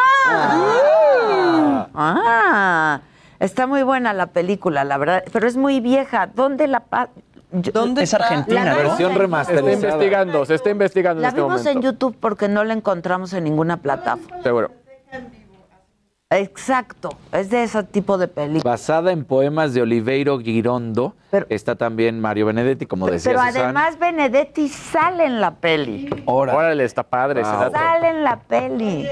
ah, 1.94 3.00
está 3.40 3.66
muy 3.66 3.82
buena 3.82 4.12
la 4.12 4.26
película, 4.28 4.84
la 4.84 4.98
verdad, 4.98 5.24
pero 5.32 5.46
es 5.46 5.56
muy 5.56 5.80
vieja. 5.80 6.26
¿Dónde 6.26 6.66
la 6.68 6.80
pa- 6.80 7.08
yo- 7.52 7.72
¿Dónde 7.72 8.02
Es? 8.02 8.12
Argentina, 8.14 8.64
La 8.64 8.70
¿no? 8.72 8.76
Versión 8.76 8.96
Se 8.98 9.04
está 9.04 9.18
remasterizada. 9.18 9.72
investigando, 9.72 10.44
se 10.44 10.54
está 10.54 10.70
investigando 10.70 11.22
La 11.22 11.28
en 11.28 11.30
este 11.34 11.40
vimos 11.42 11.60
momento. 11.60 11.78
en 11.78 11.82
YouTube 11.82 12.16
porque 12.20 12.48
no 12.48 12.64
la 12.64 12.74
encontramos 12.74 13.32
en 13.32 13.44
ninguna 13.44 13.78
plataforma. 13.78 14.42
Seguro. 14.42 14.70
Exacto, 16.30 17.08
es 17.32 17.48
de 17.48 17.62
ese 17.62 17.82
tipo 17.84 18.18
de 18.18 18.28
película. 18.28 18.70
Basada 18.72 19.12
en 19.12 19.24
poemas 19.24 19.72
de 19.72 19.80
Oliveiro 19.80 20.38
Girondo. 20.38 21.14
Pero- 21.30 21.46
está 21.48 21.74
también 21.76 22.20
Mario 22.20 22.44
Benedetti, 22.44 22.84
como 22.84 23.06
decía 23.06 23.32
Pero 23.32 23.40
Susana. 23.46 23.64
además 23.64 23.98
Benedetti 23.98 24.68
sale 24.68 25.24
en 25.24 25.40
la 25.40 25.52
peli. 25.54 26.10
Órale, 26.26 26.84
está 26.84 27.02
padre 27.02 27.40
dato. 27.40 27.70
Sale 27.72 28.10
en 28.10 28.24
la 28.24 28.36
peli. 28.40 29.08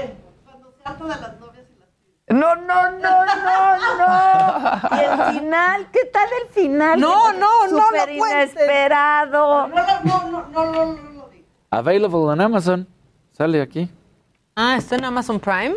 No, 2.29 2.55
no, 2.55 2.91
no, 2.91 3.25
no, 3.25 3.97
no. 3.97 4.97
Y 4.97 4.99
el 4.99 5.39
final, 5.39 5.87
¿qué 5.93 5.99
tal 6.11 6.27
el 6.43 6.49
final? 6.53 6.99
No, 6.99 7.31
no, 7.31 7.67
no 7.67 7.85
Súper 7.87 8.09
lo 8.09 8.27
inesperado. 8.27 9.69
Available 11.71 12.33
en 12.33 12.41
Amazon. 12.41 12.87
Sale 13.31 13.61
aquí. 13.61 13.89
Ah, 14.55 14.75
¿está 14.77 14.95
en 14.95 15.05
Amazon 15.05 15.39
Prime? 15.39 15.75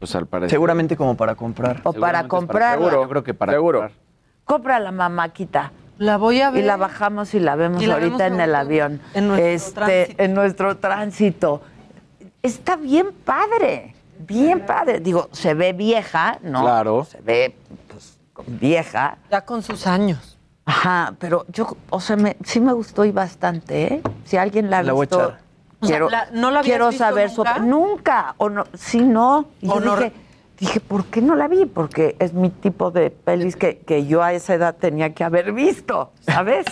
Pues 0.00 0.14
al 0.16 0.26
parecer. 0.26 0.50
Seguramente 0.50 0.96
como 0.96 1.16
para 1.16 1.36
comprar. 1.36 1.80
O 1.84 1.92
para 1.92 2.26
comprarla. 2.26 2.84
Seguro. 2.86 3.02
Yo 3.02 3.08
creo 3.08 3.22
que 3.24 3.34
para 3.34 3.52
Seguro. 3.52 3.80
comprar. 3.80 3.98
Compra 4.44 4.78
la 4.80 4.90
mamáquita. 4.90 5.70
La 5.98 6.16
voy 6.16 6.40
a 6.40 6.50
ver. 6.50 6.64
Y 6.64 6.66
la 6.66 6.76
bajamos 6.76 7.32
y 7.34 7.38
la 7.38 7.54
vemos 7.54 7.80
Y 7.80 7.86
la 7.86 7.94
ahorita 7.94 8.16
vemos 8.16 8.34
en 8.34 8.40
el 8.40 8.54
avión. 8.56 9.00
en 9.14 9.28
nuestro 9.28 9.84
este, 9.86 10.04
tránsito. 10.06 10.22
En 10.24 10.34
nuestro 10.34 10.76
tránsito. 10.78 11.62
Está 12.42 12.74
bien 12.74 13.12
padre. 13.24 13.94
Bien 14.26 14.64
padre. 14.66 15.00
Digo, 15.00 15.28
se 15.32 15.54
ve 15.54 15.72
vieja, 15.72 16.38
¿no? 16.42 16.62
Claro. 16.62 17.04
Se 17.04 17.20
ve 17.20 17.56
pues, 17.88 18.18
vieja. 18.46 19.18
Ya 19.30 19.42
con 19.44 19.62
sus 19.62 19.86
años. 19.86 20.38
Ajá, 20.64 21.14
pero 21.18 21.44
yo, 21.48 21.76
o 21.90 22.00
sea, 22.00 22.16
me, 22.16 22.36
sí 22.44 22.60
me 22.60 22.72
gustó 22.72 23.04
y 23.04 23.10
bastante, 23.10 23.94
¿eh? 23.94 24.02
Si 24.24 24.36
alguien 24.36 24.70
la 24.70 24.78
ha 24.78 24.82
La 24.82 24.92
voy 24.92 25.00
a 25.02 25.06
visto, 25.06 25.18
echar. 25.20 25.38
O 25.80 25.86
sea, 25.86 25.88
quiero, 25.96 26.10
la- 26.10 26.28
¿no 26.32 26.50
la 26.52 26.60
quiero 26.62 26.88
visto 26.88 27.04
saber 27.04 27.30
nunca? 27.36 27.54
su 27.56 27.62
nunca 27.64 28.34
o 28.38 28.48
no, 28.48 28.64
sí 28.74 29.00
no. 29.00 29.46
Y 29.60 29.68
O 29.68 29.74
yo 29.74 29.80
no- 29.80 29.96
dije, 29.96 30.12
dije, 30.60 30.78
¿por 30.80 31.06
qué 31.06 31.20
no 31.20 31.34
la 31.34 31.48
vi? 31.48 31.66
Porque 31.66 32.14
es 32.20 32.32
mi 32.32 32.50
tipo 32.50 32.92
de 32.92 33.10
pelis 33.10 33.56
que, 33.56 33.78
que 33.78 34.06
yo 34.06 34.22
a 34.22 34.32
esa 34.32 34.54
edad 34.54 34.76
tenía 34.76 35.12
que 35.14 35.24
haber 35.24 35.52
visto, 35.52 36.12
¿sabes? 36.20 36.64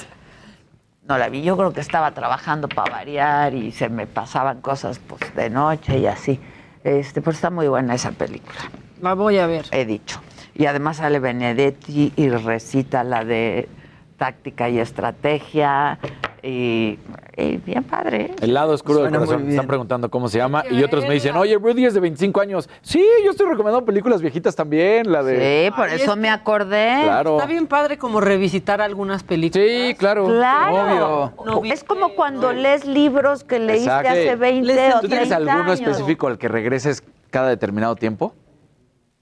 No 1.09 1.19
la 1.19 1.29
vi, 1.29 1.43
yo 1.43 1.57
creo 1.57 1.73
que 1.73 1.81
estaba 1.81 2.13
trabajando 2.13 2.69
para 2.69 2.93
variar 2.93 3.53
y 3.55 3.73
se 3.73 3.89
me 3.89 4.07
pasaban 4.07 4.61
cosas 4.61 5.01
pues 5.01 5.35
de 5.35 5.51
noche 5.51 5.99
y 5.99 6.07
así. 6.07 6.39
Este, 6.85 7.21
pero 7.21 7.33
está 7.33 7.51
muy 7.51 7.69
buena 7.69 7.95
esa 7.95 8.11
película 8.13 8.59
La 9.03 9.15
voy 9.15 9.39
a 9.39 9.47
ver. 9.47 9.67
he 9.71 9.85
dicho. 9.85 10.21
Y 10.55 10.67
además 10.67 10.99
sale 10.99 11.19
Benedetti 11.19 12.13
y 12.17 12.29
recita 12.31 13.05
la 13.05 13.25
de 13.25 13.69
táctica 14.17 14.69
y 14.69 14.79
estrategia. 14.79 15.99
Y, 16.43 16.99
y 17.37 17.57
bien 17.59 17.85
padre. 17.85 18.23
¿eh? 18.23 18.37
El 18.41 18.55
lado 18.55 18.73
oscuro 18.73 19.01
del 19.03 19.11
Suena 19.11 19.19
corazón. 19.25 19.45
Me. 19.45 19.51
Están 19.51 19.67
preguntando 19.67 20.11
cómo 20.11 20.29
se 20.29 20.39
llama. 20.39 20.65
Y 20.71 20.83
otros 20.83 21.07
me 21.07 21.15
dicen, 21.15 21.37
oye, 21.37 21.57
Rudy 21.59 21.85
es 21.87 21.95
de 21.95 22.01
25 22.01 22.41
años. 22.41 22.69
Sí, 22.83 23.05
yo 23.25 23.31
estoy 23.31 23.47
recomendando 23.47 23.85
películas 23.85 24.23
viejitas 24.23 24.57
también. 24.57 25.11
La 25.11 25.23
de. 25.23 25.67
Sí, 25.67 25.71
por 25.77 25.89
Ay, 25.89 26.01
eso 26.01 26.13
es 26.13 26.19
me 26.19 26.31
acordé. 26.31 27.01
Claro. 27.05 27.37
Está 27.37 27.47
bien 27.47 27.67
padre 27.67 27.99
como 27.99 28.21
revisitar 28.21 28.81
algunas 28.81 29.23
películas. 29.23 29.67
Sí, 29.69 29.95
claro. 29.99 30.27
Claro. 30.27 31.33
No 31.45 31.63
es 31.65 31.85
como 31.85 32.11
cuando 32.11 32.53
lees 32.53 32.85
libros 32.87 33.45
que 33.45 33.59
leíste 33.59 33.85
Exacto. 33.85 34.09
hace 34.11 34.37
20 34.37 34.75
Les 34.75 34.95
o 34.95 35.01
¿Tú 35.01 35.09
tienes 35.09 35.29
30 35.29 35.37
alguno 35.37 35.73
años. 35.73 35.81
específico 35.81 36.27
al 36.27 36.39
que 36.39 36.49
regreses 36.49 37.03
cada 37.31 37.49
determinado 37.49 37.97
tiempo? 37.97 38.35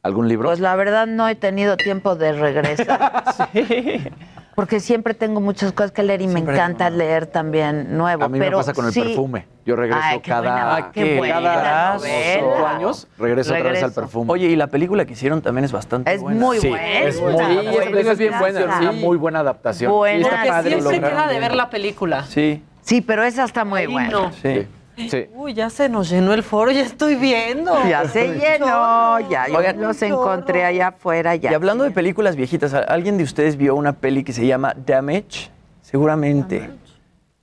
¿Algún 0.03 0.29
libro? 0.29 0.49
Pues 0.49 0.61
la 0.61 0.77
verdad 0.77 1.07
no 1.07 1.29
he 1.29 1.35
tenido 1.35 1.77
tiempo 1.77 2.15
de 2.15 2.33
regresar. 2.33 3.25
Porque 4.59 4.81
siempre 4.81 5.15
tengo 5.15 5.41
muchas 5.41 5.71
cosas 5.71 5.93
que 5.93 6.03
leer 6.03 6.21
y 6.21 6.27
me 6.27 6.41
encanta 6.41 6.91
leer 6.91 7.27
también 7.27 7.97
nuevo. 7.97 8.25
a 8.25 8.29
mí 8.29 8.41
me 8.41 8.51
pasa 8.51 8.73
con 8.73 8.87
el 8.87 8.93
sí- 8.93 9.03
perfume. 9.03 9.47
Yo 9.65 9.77
regreso 9.77 10.01
Ay, 10.03 10.19
qué 10.19 10.33
buena- 10.33 10.51
cada, 10.57 10.91
qué 10.91 11.17
buena 11.17 11.41
cada 11.41 11.99
cinco 12.01 12.67
años. 12.67 13.07
Regreso, 13.21 13.55
otra 13.55 13.71
vez 13.71 13.85
al 13.85 13.93
perfume. 13.93 14.33
Oye, 14.33 14.49
y 14.49 14.57
la 14.57 14.67
película 14.67 15.05
que 15.05 15.13
hicieron 15.13 15.43
también 15.43 15.65
es 15.65 15.71
bastante 15.71 16.13
Es 16.13 16.21
buena. 16.21 16.41
muy 16.41 16.59
Sí, 16.59 16.71
buena. 16.71 16.89
es 17.03 17.21
muy 17.21 17.31
Sí, 17.31 17.37
buena. 17.37 18.11
es 18.11 18.19
bien 18.19 18.35
buena, 18.37 18.59
Es 18.59 18.67
una 18.67 18.91
sí. 18.91 18.99
muy 18.99 19.17
buena 19.17 19.39
adaptación. 19.39 19.93
Buena. 19.93 20.19
Sí, 20.19 20.29
está 20.29 20.43
Que 20.43 20.49
padre, 20.49 20.83
siempre 20.83 21.11
queda 21.11 21.27
de 21.29 21.39
ver 21.39 21.55
la 21.55 21.71
película. 21.71 22.25
Sí, 22.25 22.65
Sí, 22.81 23.01
pero 23.01 23.23
esa 23.23 23.45
está 23.45 23.65
muy 23.65 23.87
buena. 23.87 24.11
no. 24.11 24.33
sí. 24.43 24.67
Sí. 25.11 25.27
Uy, 25.35 25.55
ya 25.55 25.71
se 25.71 25.89
nos 25.89 26.09
llenó 26.11 26.33
el 26.35 26.43
foro, 26.43 26.71
ya 26.71 26.83
estoy 26.83 27.15
viendo. 27.17 27.73
Ya 27.89 28.09
se 28.09 28.29
llenó, 28.39 29.19
ya 29.31 29.47
yo 29.49 29.59
Oigan, 29.59 29.81
los 29.81 30.01
encontré 30.03 30.65
allá 30.65 30.89
afuera. 30.89 31.37
Ya 31.37 31.51
Y 31.53 31.55
hablando 31.55 31.85
de 31.85 31.91
películas 31.91 32.37
viejitas, 32.37 32.75
¿al- 32.75 32.87
¿alguien 32.89 33.17
de 33.19 33.25
ustedes 33.25 33.57
vio 33.57 33.75
una 33.77 33.93
peli 33.93 34.25
que 34.25 34.33
se 34.33 34.47
llama 34.47 34.75
Damage? 34.87 35.51
Seguramente. 35.83 36.71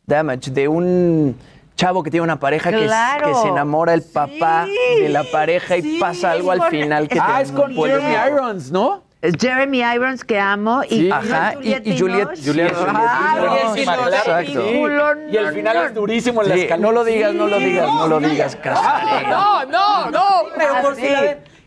Damage, 0.05 0.51
de 0.51 0.67
un 0.67 1.35
chavo 1.75 2.03
que 2.03 2.11
tiene 2.11 2.23
una 2.23 2.39
pareja 2.39 2.69
que, 2.69 2.81
es- 2.81 2.85
Claro. 2.85 3.27
que 3.27 3.33
se 3.35 3.47
enamora 3.47 3.93
el 3.93 4.01
papá 4.03 4.65
Sí, 4.67 5.01
de 5.01 5.09
la 5.09 5.23
pareja 5.23 5.77
y 5.77 5.81
sí, 5.81 5.97
pasa 5.99 6.31
algo 6.31 6.51
al 6.51 6.61
final 6.69 7.07
que 7.07 7.19
Ah, 7.19 7.35
te 7.37 7.43
es 7.43 7.51
con 7.51 7.73
Jeremy. 7.75 8.15
Irons, 8.27 8.71
¿no? 8.71 9.03
Jeremy 9.39 9.81
Irons 9.95 10.23
que 10.23 10.39
amo 10.39 10.83
y 10.83 10.87
Sí. 11.05 11.11
Ajá, 11.11 11.53
y, 11.61 11.69
y 11.89 11.99
Juliette. 11.99 12.35
Sí, 12.35 12.51
sí, 12.53 12.59
exacto. 12.61 14.45
sí. 14.45 14.77
Culo, 14.79 15.29
Y 15.31 15.37
el 15.37 15.53
final 15.53 15.77
es 15.85 15.93
durísimo 15.93 16.41
en 16.43 16.49
la 16.49 16.55
Sí, 16.55 16.61
escalera. 16.61 16.87
no 16.87 16.91
lo 16.91 17.03
digas, 17.03 17.33
no 17.33 17.47
lo 17.47 17.57
digas, 17.59 17.87
no 17.87 18.07
lo 18.07 18.19
digas, 18.19 18.55
Casares. 18.55 19.27
No, 19.27 19.65
no, 19.65 20.11
no. 20.11 20.25
Pero 20.57 20.73
por 20.81 20.95
si. 20.95 21.03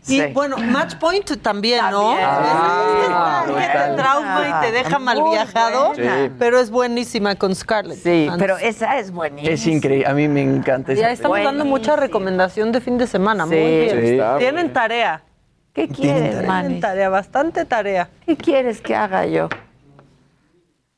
Y 0.07 0.25
bueno, 0.33 0.57
Match 0.57 0.95
Point 0.95 1.39
también, 1.41 1.81
¿no? 1.91 2.15
Ah, 2.19 3.43
Es 3.47 3.67
que 3.67 3.77
te 3.77 3.95
trauma 3.95 4.41
y 4.47 4.65
te 4.65 4.71
deja 4.71 4.97
mal 4.97 5.21
viajado. 5.29 5.93
Sí. 5.95 6.01
pero 6.39 6.59
es 6.59 6.71
buenísima 6.71 7.35
con 7.35 7.53
Scarlett. 7.53 7.97
Sí, 8.01 8.25
Johansson. 8.25 8.39
pero 8.39 8.57
esa 8.57 8.97
es 8.97 9.11
buenísima. 9.11 9.53
Es 9.53 9.67
increíble, 9.67 10.07
a 10.07 10.13
mí 10.13 10.27
me 10.27 10.41
encanta 10.41 10.93
esa 10.93 11.01
Ya 11.01 11.11
estamos 11.11 11.35
película. 11.35 11.51
dando 11.57 11.65
mucha 11.65 11.95
recomendación 11.95 12.71
de 12.71 12.81
fin 12.81 12.97
de 12.97 13.05
semana. 13.07 13.43
Sí. 13.43 13.49
Muy 13.49 13.61
bien. 13.61 14.01
Sí, 14.01 14.39
Tienen 14.39 14.73
tarea. 14.73 15.21
¿Qué 15.87 15.93
quieres, 15.93 16.79
tarea, 16.81 17.09
bastante 17.09 17.63
tarea. 17.65 18.09
¿Qué 18.25 18.35
quieres 18.35 18.81
que 18.81 18.95
haga 18.95 19.25
yo? 19.25 19.47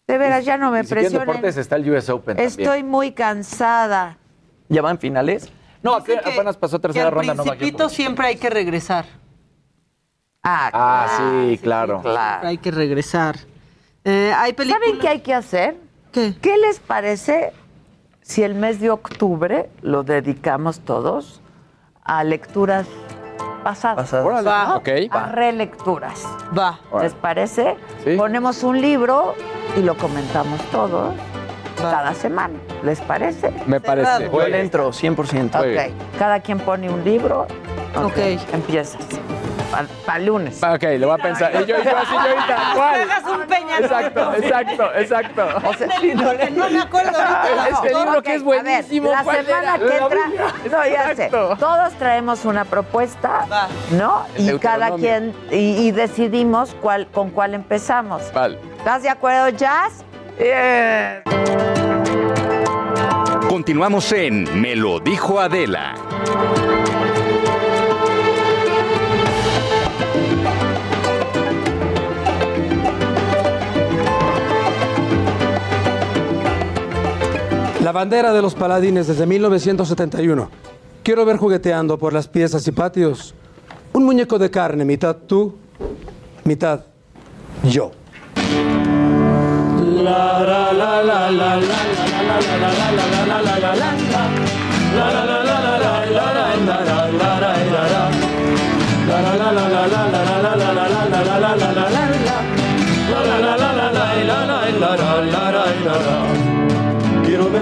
De 0.07 0.17
veras, 0.17 0.43
ya 0.43 0.57
no 0.57 0.71
me 0.71 0.83
si 0.83 0.93
quieren 0.93 1.11
deportes 1.13 1.55
presionen. 1.55 1.59
está 1.61 1.75
el 1.75 1.89
US 1.91 2.09
Open 2.09 2.39
Estoy 2.39 2.65
también. 2.65 2.87
muy 2.89 3.11
cansada. 3.11 4.17
¿Ya 4.69 4.81
van 4.81 4.97
finales? 4.97 5.49
No, 5.83 5.93
apenas, 5.95 6.23
que- 6.23 6.33
apenas 6.33 6.57
pasó 6.57 6.77
Que 6.79 6.83
tercera 6.83 7.07
al 7.07 7.13
ronda. 7.13 7.33
No 7.35 7.43
va 7.45 7.51
principito 7.51 7.89
siempre 7.89 8.27
hay 8.27 8.35
que 8.37 8.49
regresar. 8.49 9.05
Ah, 10.43 10.69
Ah, 10.73 11.07
claro, 11.17 11.49
sí, 11.49 11.57
claro. 11.59 12.01
claro. 12.01 12.47
Hay 12.47 12.57
que 12.57 12.71
regresar. 12.71 13.35
Eh, 14.03 14.33
hay 14.35 14.53
películas... 14.53 14.81
¿Saben 14.83 14.99
qué 14.99 15.07
hay 15.07 15.19
que 15.21 15.33
hacer? 15.35 15.77
¿Qué? 16.11 16.33
¿Qué 16.41 16.57
les 16.57 16.79
parece 16.79 17.53
si 18.21 18.41
el 18.43 18.55
mes 18.55 18.79
de 18.79 18.89
octubre 18.89 19.69
lo 19.81 20.01
dedicamos 20.03 20.79
todos 20.79 21.41
a 22.03 22.23
lecturas 22.23 22.87
pasadas? 23.63 23.97
Pasadas. 23.97 24.25
Órale. 24.25 24.49
Va. 24.49 24.75
Ok. 24.75 24.89
A 25.11 25.27
relecturas. 25.27 26.25
Va. 26.57 26.79
¿Les 27.01 27.13
parece? 27.13 27.77
Sí. 28.03 28.15
Ponemos 28.15 28.63
un 28.63 28.81
libro 28.81 29.35
y 29.77 29.81
lo 29.81 29.95
comentamos 29.97 30.59
todos 30.71 31.13
cada 31.77 32.13
semana. 32.13 32.53
¿Les 32.83 32.99
parece? 33.01 33.51
Me 33.65 33.79
parece. 33.79 34.29
Yo 34.31 34.47
le 34.47 34.61
entro 34.61 34.89
100%. 34.91 35.57
Muy 35.57 35.77
Ok. 35.77 35.93
Cada 36.19 36.39
quien 36.39 36.59
pone 36.59 36.89
un 36.89 37.03
libro. 37.03 37.47
Ok. 37.95 38.17
Empiezas. 38.53 38.99
Para 40.05 40.19
lunes. 40.19 40.61
Ok, 40.63 40.83
le 40.83 41.05
voy 41.05 41.15
a 41.19 41.23
pensar. 41.23 41.51
Y 41.55 41.65
yo, 41.65 41.77
y 41.79 41.83
yo 41.83 41.97
así, 41.97 42.13
yo 42.13 42.19
ahorita, 42.19 42.57
¿cuál? 42.75 43.01
Hagas 43.01 43.23
un 43.25 43.41
peña 43.47 43.77
Exacto, 43.79 44.33
exacto, 44.35 44.95
exacto. 44.95 45.47
O 45.69 45.73
sea, 45.73 45.87
no 46.51 46.69
me 46.69 46.79
acuerdo 46.79 47.17
ahorita. 47.17 47.69
Este 47.71 47.93
libro 47.93 48.21
que 48.21 48.35
es 48.35 48.41
Ok, 48.41 48.47
a 48.47 48.51
ver, 48.51 48.63
buenísimo. 48.63 49.11
la 49.11 49.23
¿cuál 49.23 49.45
semana 49.45 49.75
era? 49.75 49.77
que 49.87 49.97
entra, 49.97 50.53
no, 50.71 50.87
ya 50.91 51.15
sé. 51.15 51.29
Todos 51.29 51.93
traemos 51.93 52.45
una 52.45 52.65
propuesta, 52.65 53.45
Va. 53.51 53.67
¿no? 53.91 54.25
Y 54.37 54.57
cada 54.59 54.91
quien 54.95 55.33
y, 55.51 55.87
y 55.87 55.91
decidimos 55.91 56.75
cuál 56.81 57.07
con 57.07 57.29
cuál 57.31 57.53
empezamos. 57.53 58.31
Vale. 58.33 58.59
¿Estás 58.77 59.03
de 59.03 59.09
acuerdo, 59.09 59.49
Jazz? 59.49 60.03
Bien. 60.37 61.23
Continuamos 63.47 64.11
en 64.11 64.61
Me 64.61 64.75
lo 64.75 64.99
dijo 64.99 65.39
Adela. 65.39 65.93
La 77.91 77.99
bandera 77.99 78.31
de 78.31 78.41
los 78.41 78.55
paladines 78.55 79.07
desde 79.07 79.25
1971. 79.25 80.49
Quiero 81.03 81.25
ver 81.25 81.35
jugueteando 81.35 81.97
por 81.97 82.13
las 82.13 82.25
piezas 82.25 82.65
y 82.65 82.71
patios 82.71 83.35
un 83.91 84.05
muñeco 84.05 84.39
de 84.39 84.49
carne, 84.49 84.85
mitad 84.85 85.13
tú, 85.27 85.57
mitad 86.45 86.85
yo. 87.63 87.91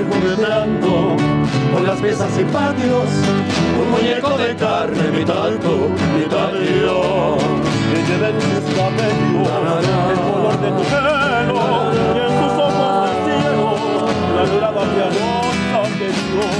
Jugueteando 0.07 1.17
por 1.73 1.81
las 1.81 1.99
mesas 1.99 2.29
y 2.39 2.43
patios 2.45 3.09
un 3.81 3.91
muñeco 3.91 4.37
de 4.37 4.55
carne, 4.55 5.11
mitad 5.11 5.51
tú, 5.61 5.89
mitad 6.17 6.53
yo. 6.53 7.37
Que 7.89 7.97
lleve 8.07 8.29
en 8.29 8.39
sus 8.39 8.75
cabellos 8.75 9.49
el 10.11 10.19
color 10.19 10.55
de 10.61 10.69
tu 10.69 10.83
pelo 10.89 11.59
y 11.91 12.17
en 12.17 12.31
sus 12.39 12.53
ojos 12.59 13.01
de 13.03 13.13
cielo 13.25 13.65
la 14.35 14.43
mirada 14.51 14.83
piadosa 14.93 15.81
que 15.97 16.07
Dios 16.07 16.57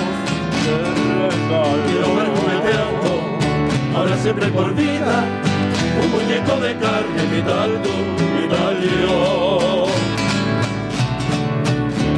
te 0.63 0.73
regala. 1.29 1.63
Quiero 1.87 2.09
ver 2.15 2.27
jugueteando, 2.35 3.11
ahora 3.95 4.15
siempre 4.17 4.47
por 4.49 4.73
vida, 4.73 5.15
un 6.03 6.11
muñeco 6.11 6.59
de 6.59 6.71
carne, 6.77 7.21
mitad 7.31 7.69
tú, 7.83 7.95
mitad 8.41 8.73
yo 9.01 9.88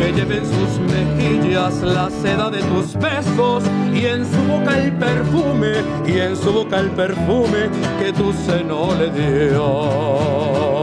que 0.02 0.12
lleve 0.14 0.38
en 0.38 0.46
sus 0.46 0.80
mejillas 0.80 1.82
la 1.84 2.10
seda 2.10 2.50
de 2.50 2.60
tus 2.64 2.96
besos 2.96 3.64
y 3.94 4.06
en 4.06 4.26
su 4.26 4.42
boca 4.48 4.80
el 4.80 4.92
perfume 4.94 5.74
y 6.08 6.18
en 6.18 6.36
su 6.36 6.52
boca 6.52 6.80
el 6.80 6.90
perfume 6.90 7.70
que 8.00 8.12
tu 8.12 8.34
seno 8.34 8.96
le 8.96 9.12
dio. 9.12 10.81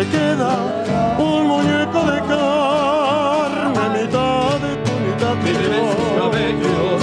Te 0.00 0.06
queda 0.06 0.56
un 1.18 1.46
muñeco 1.46 2.00
de 2.10 2.20
carne, 2.32 3.98
mitad 3.98 4.58
de 4.64 4.72
tu 4.84 4.92
mitad 5.04 5.34
de 5.44 5.52
sus 5.92 6.10
cabellos, 6.18 7.02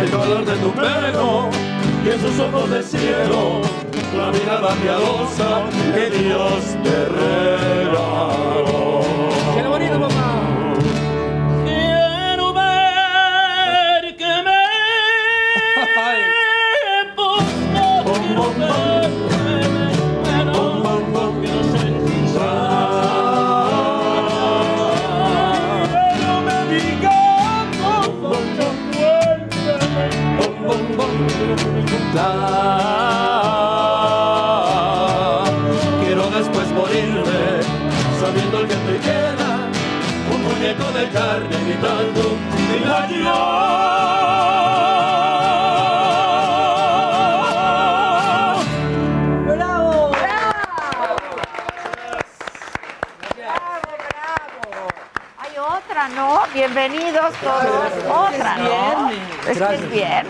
el 0.00 0.10
color 0.10 0.44
de 0.44 0.56
tu 0.56 0.72
pelo 0.72 1.50
y 2.04 2.08
en 2.10 2.20
sus 2.20 2.40
ojos 2.40 2.70
de 2.70 2.82
cielo 2.82 3.60
la 4.16 4.32
mirada 4.32 4.74
piadosa 4.82 5.62
que 5.94 6.10
Dios 6.10 6.76
te 6.82 7.04
regaló. 7.04 8.12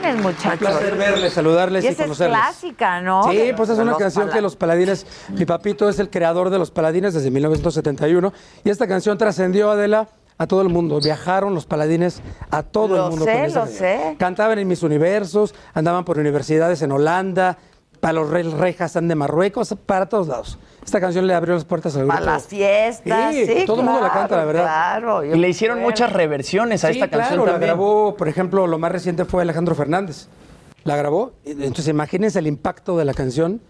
Viernes, 0.02 0.14
Un 0.24 0.32
muchachos. 0.32 0.58
placer 0.58 0.96
verles, 0.96 1.32
saludarles 1.32 1.84
Y 1.84 1.86
y, 1.86 1.90
esa 1.90 2.02
es 2.02 2.06
conocerles. 2.08 2.38
clásica, 2.38 3.00
¿no? 3.00 3.22
Sí, 3.30 3.52
pues 3.56 3.68
es 3.70 3.78
una 3.78 3.96
canción 3.96 4.28
que 4.30 4.40
los 4.40 4.56
paladines, 4.56 5.06
mi 5.30 5.44
papito 5.46 5.88
es 5.88 5.98
el 5.98 6.10
creador 6.10 6.50
de 6.50 6.58
los 6.58 6.70
paladines 6.70 7.14
desde 7.14 7.30
1971 7.30 8.32
y 8.64 8.70
esta 8.70 8.86
canción 8.86 9.16
trascendió 9.18 9.70
Adela 9.70 10.08
a 10.38 10.46
todo 10.46 10.62
el 10.62 10.68
mundo. 10.68 10.98
Viajaron 11.00 11.54
los 11.54 11.66
paladines 11.66 12.20
a 12.50 12.62
todo 12.62 12.96
Lo 12.96 13.04
el 13.04 13.10
mundo. 13.10 13.24
sé, 13.26 13.42
con 13.44 13.54
lo 13.54 13.66
sé. 13.66 14.16
Cantaban 14.18 14.58
en 14.58 14.66
mis 14.66 14.82
universos, 14.82 15.54
andaban 15.74 16.04
por 16.04 16.18
universidades 16.18 16.82
en 16.82 16.90
Holanda, 16.92 17.58
para 18.02 18.14
los 18.14 18.30
Rey 18.30 18.42
Rejas 18.42 18.94
de 18.94 19.14
Marruecos, 19.14 19.76
para 19.86 20.06
todos 20.06 20.26
lados. 20.26 20.58
Esta 20.84 21.00
canción 21.00 21.24
le 21.24 21.34
abrió 21.34 21.54
las 21.54 21.64
puertas 21.64 21.94
al 21.94 22.02
grupo. 22.02 22.14
Para 22.18 22.32
las 22.32 22.48
fiestas, 22.48 23.32
sí, 23.32 23.62
todo 23.64 23.78
el 23.78 23.86
mundo 23.86 24.00
la 24.00 24.10
canta, 24.10 24.36
la 24.38 24.44
verdad. 24.44 24.62
Claro, 24.64 25.24
Y 25.24 25.38
le 25.38 25.48
hicieron 25.48 25.80
muchas 25.80 26.12
reversiones 26.12 26.82
a 26.82 26.88
Sí, 26.88 26.94
esta 26.94 27.06
canción 27.08 27.28
claro, 27.36 27.46
la 27.46 27.52
también. 27.52 27.68
grabó, 27.68 28.16
por 28.16 28.26
ejemplo, 28.26 28.66
lo 28.66 28.76
más 28.80 28.90
reciente 28.90 29.24
fue 29.24 29.42
Alejandro 29.42 29.76
Fernández. 29.76 30.26
La 30.82 30.96
grabó. 30.96 31.34
Entonces, 31.44 31.86
imagínense 31.86 32.40
el 32.40 32.48
impacto 32.48 32.98
de 32.98 33.04
la 33.04 33.14
canción 33.14 33.60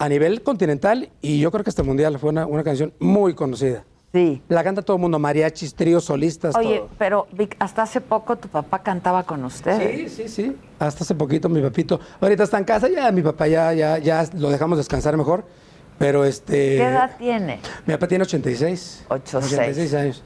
a 0.00 0.08
nivel 0.08 0.42
continental 0.42 1.10
y 1.22 1.38
yo 1.38 1.52
creo 1.52 1.62
que 1.62 1.70
hasta 1.70 1.84
mundial. 1.84 2.18
Fue 2.18 2.30
una, 2.30 2.46
una 2.46 2.64
canción 2.64 2.92
muy 2.98 3.34
conocida. 3.34 3.84
Sí. 4.12 4.42
La 4.48 4.64
canta 4.64 4.80
todo 4.82 4.96
el 4.96 5.02
mundo, 5.02 5.18
mariachis, 5.18 5.74
tríos, 5.74 6.04
solistas, 6.04 6.54
Oye, 6.56 6.78
todo. 6.78 6.88
pero 6.98 7.26
Vic, 7.32 7.56
hasta 7.58 7.82
hace 7.82 8.00
poco 8.00 8.36
tu 8.36 8.48
papá 8.48 8.82
cantaba 8.82 9.24
con 9.24 9.44
ustedes. 9.44 10.12
Sí, 10.12 10.22
sí, 10.22 10.28
sí. 10.28 10.56
Hasta 10.78 11.04
hace 11.04 11.14
poquito 11.14 11.48
mi 11.50 11.60
papito. 11.60 12.00
Ahorita 12.20 12.44
está 12.44 12.56
en 12.58 12.64
casa, 12.64 12.88
ya 12.88 13.12
mi 13.12 13.20
papá 13.20 13.46
ya, 13.48 13.72
ya, 13.74 13.98
ya 13.98 14.26
lo 14.34 14.48
dejamos 14.50 14.78
descansar 14.78 15.16
mejor. 15.16 15.44
Pero 15.98 16.24
este. 16.24 16.76
¿Qué 16.78 16.84
edad 16.86 17.16
tiene? 17.18 17.60
Mi 17.84 17.92
papá 17.94 18.08
tiene 18.08 18.22
86. 18.22 19.04
86. 19.08 19.52
86 19.60 19.94
años. 19.94 20.22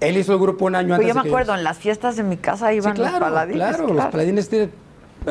Él 0.00 0.16
hizo 0.16 0.32
el 0.32 0.38
grupo 0.38 0.64
un 0.64 0.74
año 0.74 0.88
Pues 0.96 1.00
antes. 1.00 1.14
yo 1.14 1.22
me 1.22 1.28
acuerdo, 1.28 1.54
en 1.54 1.64
las 1.64 1.78
fiestas 1.78 2.16
de 2.16 2.22
mi 2.22 2.36
casa 2.36 2.70
Sí, 2.70 2.76
iban 2.76 2.94
claro, 2.94 3.18
los 3.18 3.28
paladines. 3.28 3.56
claro, 3.76 3.92
los 3.92 4.06
paladines 4.06 4.48
tienen- 4.48 4.72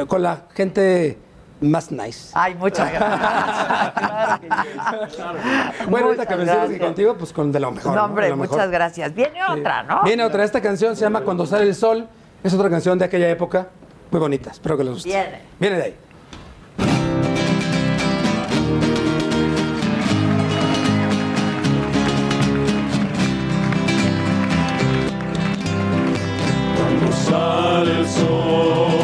con 0.07 0.21
la 0.21 0.43
gente 0.53 1.17
más 1.62 1.91
nice. 1.91 2.32
Ay, 2.34 2.55
muchas 2.55 2.91
gracias. 2.91 3.91
claro 3.95 4.41
que 4.41 4.47
sí. 4.49 5.86
Bueno, 5.88 6.07
Muchas 6.07 6.28
sigas 6.28 6.45
gracias. 6.45 6.80
contigo, 6.80 7.16
pues 7.18 7.32
con 7.34 7.51
de 7.51 7.59
lo 7.59 7.72
mejor. 7.72 7.95
No, 7.95 8.05
hombre, 8.05 8.30
mejor. 8.36 8.49
muchas 8.49 8.70
gracias. 8.72 9.14
Viene 9.14 9.39
otra, 9.43 9.84
¿no? 9.84 10.03
Viene 10.03 10.24
otra. 10.24 10.43
Esta 10.43 10.62
canción 10.62 10.95
se 10.95 11.01
llama 11.03 11.22
Cuando 11.22 11.45
sale 11.45 11.64
el 11.64 11.76
sol. 11.76 12.07
Es 12.43 12.53
otra 12.53 12.70
canción 12.70 12.97
de 12.97 13.05
aquella 13.05 13.30
época. 13.30 13.68
Muy 14.09 14.20
bonita. 14.20 14.51
Espero 14.51 14.76
que 14.78 14.84
les 14.84 14.93
guste. 14.93 15.09
Viene. 15.09 15.41
Viene 15.59 15.78
de 15.78 15.84
ahí. 15.84 15.95
Cuando 26.76 27.12
sale 27.12 27.99
el 27.99 28.07
sol, 28.07 29.00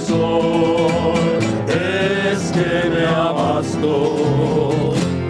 sol, 0.00 1.38
es 1.68 2.50
que 2.52 2.90
me 2.90 3.06
amas 3.06 3.66
tú. 3.80 3.96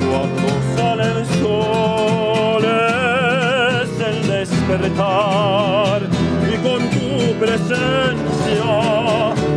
Cuando 0.08 0.48
sale 0.76 1.04
el 1.18 1.26
sol, 1.40 2.64
es 3.82 3.92
el 4.00 4.18
despertar. 4.26 6.00
Y 6.50 6.56
con 6.66 6.80
tu 6.90 7.08
presencia, 7.38 8.70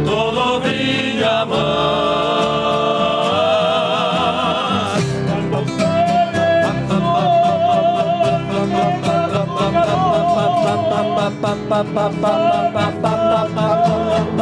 todo 0.06 0.60
brilla 0.62 1.46
más. 1.46 1.94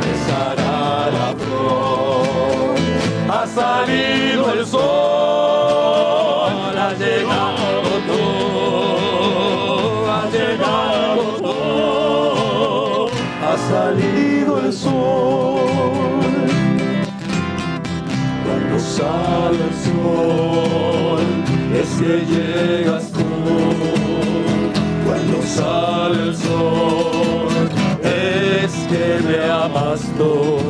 besará 0.00 1.08
la 1.10 1.28
flor. 1.40 2.76
Ha 3.30 3.42
salido 3.46 4.52
el 4.52 4.66
sol, 4.66 4.82
ha 6.76 6.92
llegado 6.98 7.90
tú, 8.06 8.22
ha 10.10 10.22
llegado 10.36 11.22
tú, 11.38 11.56
ha 13.46 13.54
salido 13.70 14.52
el 14.58 14.70
sol. 14.74 15.60
Cuando 18.44 18.76
sale 18.78 19.62
el 19.70 19.74
sol, 19.86 21.19
que 22.00 22.24
llegas 22.24 23.12
tú. 23.12 23.24
Cuando 25.06 25.42
sale 25.42 26.28
el 26.28 26.36
sol, 26.36 27.48
es 28.02 28.72
que 28.88 29.20
me 29.28 29.50
amas 29.50 30.00
tú. 30.16 30.69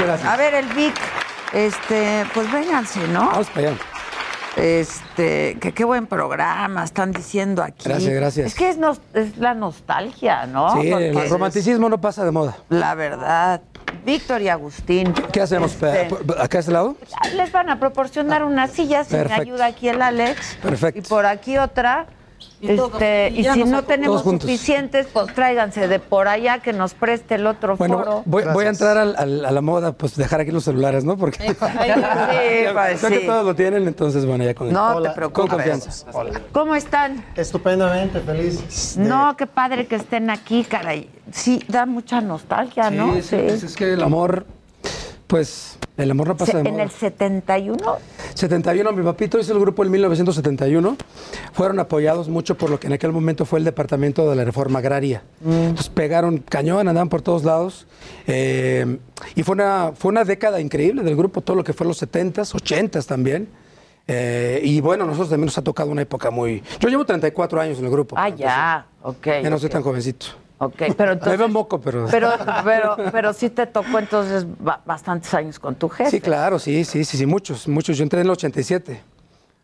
Muchas 0.00 0.20
gracias. 0.22 0.32
a 0.32 0.36
ver 0.36 0.54
el 0.54 0.66
Vic, 0.68 0.94
este, 1.52 2.24
pues 2.34 2.50
vénganse, 2.52 3.06
¿no? 3.08 3.26
Vamos 3.30 3.48
para 3.50 3.68
allá. 3.70 3.78
Este, 4.56 5.56
que 5.60 5.72
qué 5.72 5.84
buen 5.84 6.06
programa, 6.06 6.82
están 6.82 7.12
diciendo 7.12 7.62
aquí. 7.62 7.88
Gracias, 7.88 8.12
gracias. 8.12 8.46
Es 8.48 8.54
que 8.54 8.68
es, 8.70 8.76
nos- 8.76 9.00
es 9.14 9.36
la 9.38 9.54
nostalgia, 9.54 10.46
¿no? 10.46 10.70
Sí, 10.82 10.90
Porque 10.90 11.10
el 11.10 11.18
es- 11.18 11.30
romanticismo 11.30 11.88
no 11.88 12.00
pasa 12.00 12.24
de 12.24 12.32
moda. 12.32 12.56
La 12.68 12.94
verdad. 12.94 13.60
Víctor 14.04 14.42
y 14.42 14.48
Agustín. 14.48 15.12
¿Qué 15.32 15.40
hacemos? 15.40 15.72
Este, 15.72 16.08
¿Acá 16.40 16.58
a 16.58 16.60
este 16.60 16.72
lado? 16.72 16.96
Les 17.34 17.52
van 17.52 17.70
a 17.70 17.78
proporcionar 17.78 18.42
unas 18.42 18.70
sillas, 18.72 19.06
si 19.06 19.16
me 19.16 19.32
ayuda 19.32 19.66
aquí 19.66 19.88
el 19.88 20.02
Alex. 20.02 20.58
Perfecto. 20.62 20.98
Y 20.98 21.02
por 21.02 21.24
aquí 21.26 21.56
otra. 21.58 22.06
Y 22.60 22.72
Este, 22.72 23.30
y 23.30 23.44
si 23.44 23.64
no 23.64 23.84
tenemos 23.84 24.22
suficientes, 24.22 25.06
pues 25.12 25.32
tráiganse 25.32 25.86
de 25.86 26.00
por 26.00 26.26
allá 26.26 26.58
que 26.58 26.72
nos 26.72 26.92
preste 26.94 27.36
el 27.36 27.46
otro 27.46 27.76
Bueno, 27.76 27.98
foro. 27.98 28.22
voy, 28.26 28.44
voy 28.52 28.64
a 28.64 28.68
entrar 28.70 28.98
al- 28.98 29.14
al- 29.16 29.44
a 29.44 29.50
la 29.52 29.60
moda, 29.60 29.92
pues 29.92 30.16
dejar 30.16 30.40
aquí 30.40 30.50
los 30.50 30.64
celulares, 30.64 31.04
¿no? 31.04 31.16
Porque 31.16 31.38
Sí, 31.48 31.54
pues, 31.58 33.00
ya 33.02 33.08
que 33.08 33.20
sí. 33.20 33.26
todos 33.26 33.44
lo 33.44 33.54
tienen, 33.54 33.86
entonces 33.86 34.26
bueno, 34.26 34.44
ya 34.44 34.54
con 34.54 34.72
No 34.72 34.96
Hola. 34.96 35.10
te 35.10 35.14
preocupes. 35.16 35.40
Con 35.50 35.56
confianza. 35.56 36.06
¿Cómo 36.52 36.74
están? 36.74 37.24
Estupendamente, 37.36 38.20
feliz. 38.20 38.96
No, 38.96 39.36
qué 39.36 39.46
padre 39.46 39.86
que 39.86 39.96
estén 39.96 40.28
aquí, 40.30 40.64
caray. 40.64 41.08
Sí, 41.32 41.62
da 41.68 41.86
mucha 41.86 42.20
nostalgia, 42.20 42.90
¿no? 42.90 43.14
Sí, 43.14 43.22
sí, 43.22 43.36
pues 43.46 43.62
es 43.62 43.76
que 43.76 43.92
el 43.92 44.02
amor, 44.02 44.46
pues 45.28 45.78
el 45.98 46.10
amor 46.10 46.26
no 46.28 46.36
pasa 46.36 46.52
Se- 46.52 46.62
de 46.62 46.68
en 46.68 46.72
moda. 46.74 46.82
el 46.84 46.90
71, 46.90 47.96
71, 48.34 48.92
mi 48.92 49.02
papito 49.04 49.38
hizo 49.38 49.52
el 49.52 49.60
grupo 49.60 49.84
en 49.84 49.90
1971. 49.92 50.96
Fueron 51.52 51.78
apoyados 51.78 52.28
mucho 52.28 52.56
por 52.56 52.70
lo 52.70 52.80
que 52.80 52.86
en 52.88 52.94
aquel 52.94 53.12
momento 53.12 53.44
fue 53.44 53.58
el 53.60 53.64
Departamento 53.64 54.28
de 54.28 54.34
la 54.34 54.44
Reforma 54.44 54.78
Agraria. 54.80 55.22
Entonces 55.44 55.90
pegaron 55.90 56.38
cañón, 56.38 56.88
andaban 56.88 57.08
por 57.10 57.22
todos 57.22 57.44
lados. 57.44 57.86
Eh, 58.26 58.98
y 59.36 59.42
fue 59.42 59.54
una, 59.54 59.92
fue 59.94 60.08
una 60.10 60.24
década 60.24 60.60
increíble 60.60 61.02
del 61.02 61.14
grupo, 61.14 61.42
todo 61.42 61.56
lo 61.56 61.62
que 61.64 61.72
fue 61.74 61.86
los 61.86 62.02
70s, 62.02 62.54
80s 62.54 63.06
también. 63.06 63.48
Eh, 64.10 64.60
y 64.64 64.80
bueno, 64.80 65.04
nosotros 65.04 65.28
también 65.28 65.46
nos 65.46 65.58
ha 65.58 65.62
tocado 65.62 65.90
una 65.90 66.00
época 66.00 66.30
muy... 66.30 66.62
Yo 66.80 66.88
llevo 66.88 67.04
34 67.04 67.60
años 67.60 67.78
en 67.78 67.84
el 67.84 67.90
grupo. 67.90 68.16
Ah, 68.18 68.30
ya, 68.30 68.86
ok. 69.02 69.26
Ya 69.42 69.50
no 69.50 69.58
soy 69.58 69.66
ok. 69.66 69.72
tan 69.72 69.82
jovencito. 69.82 70.26
Ok, 70.60 70.74
pero 70.96 71.10
Me 71.10 71.12
entonces... 71.12 71.38
veo 71.38 71.48
moco, 71.48 71.80
pero... 71.80 72.06
Pero, 72.10 72.30
pero, 72.64 72.96
pero 73.12 73.32
sí 73.32 73.48
te 73.50 73.66
tocó 73.66 73.98
entonces 73.98 74.44
ba- 74.58 74.80
bastantes 74.84 75.32
años 75.34 75.58
con 75.58 75.76
tu 75.76 75.88
jefe. 75.88 76.10
Sí, 76.10 76.20
claro, 76.20 76.58
sí, 76.58 76.84
sí, 76.84 77.04
sí, 77.04 77.16
sí, 77.16 77.26
muchos, 77.26 77.68
muchos. 77.68 77.96
Yo 77.96 78.02
entré 78.02 78.20
en 78.20 78.26
el 78.26 78.30
87 78.32 79.00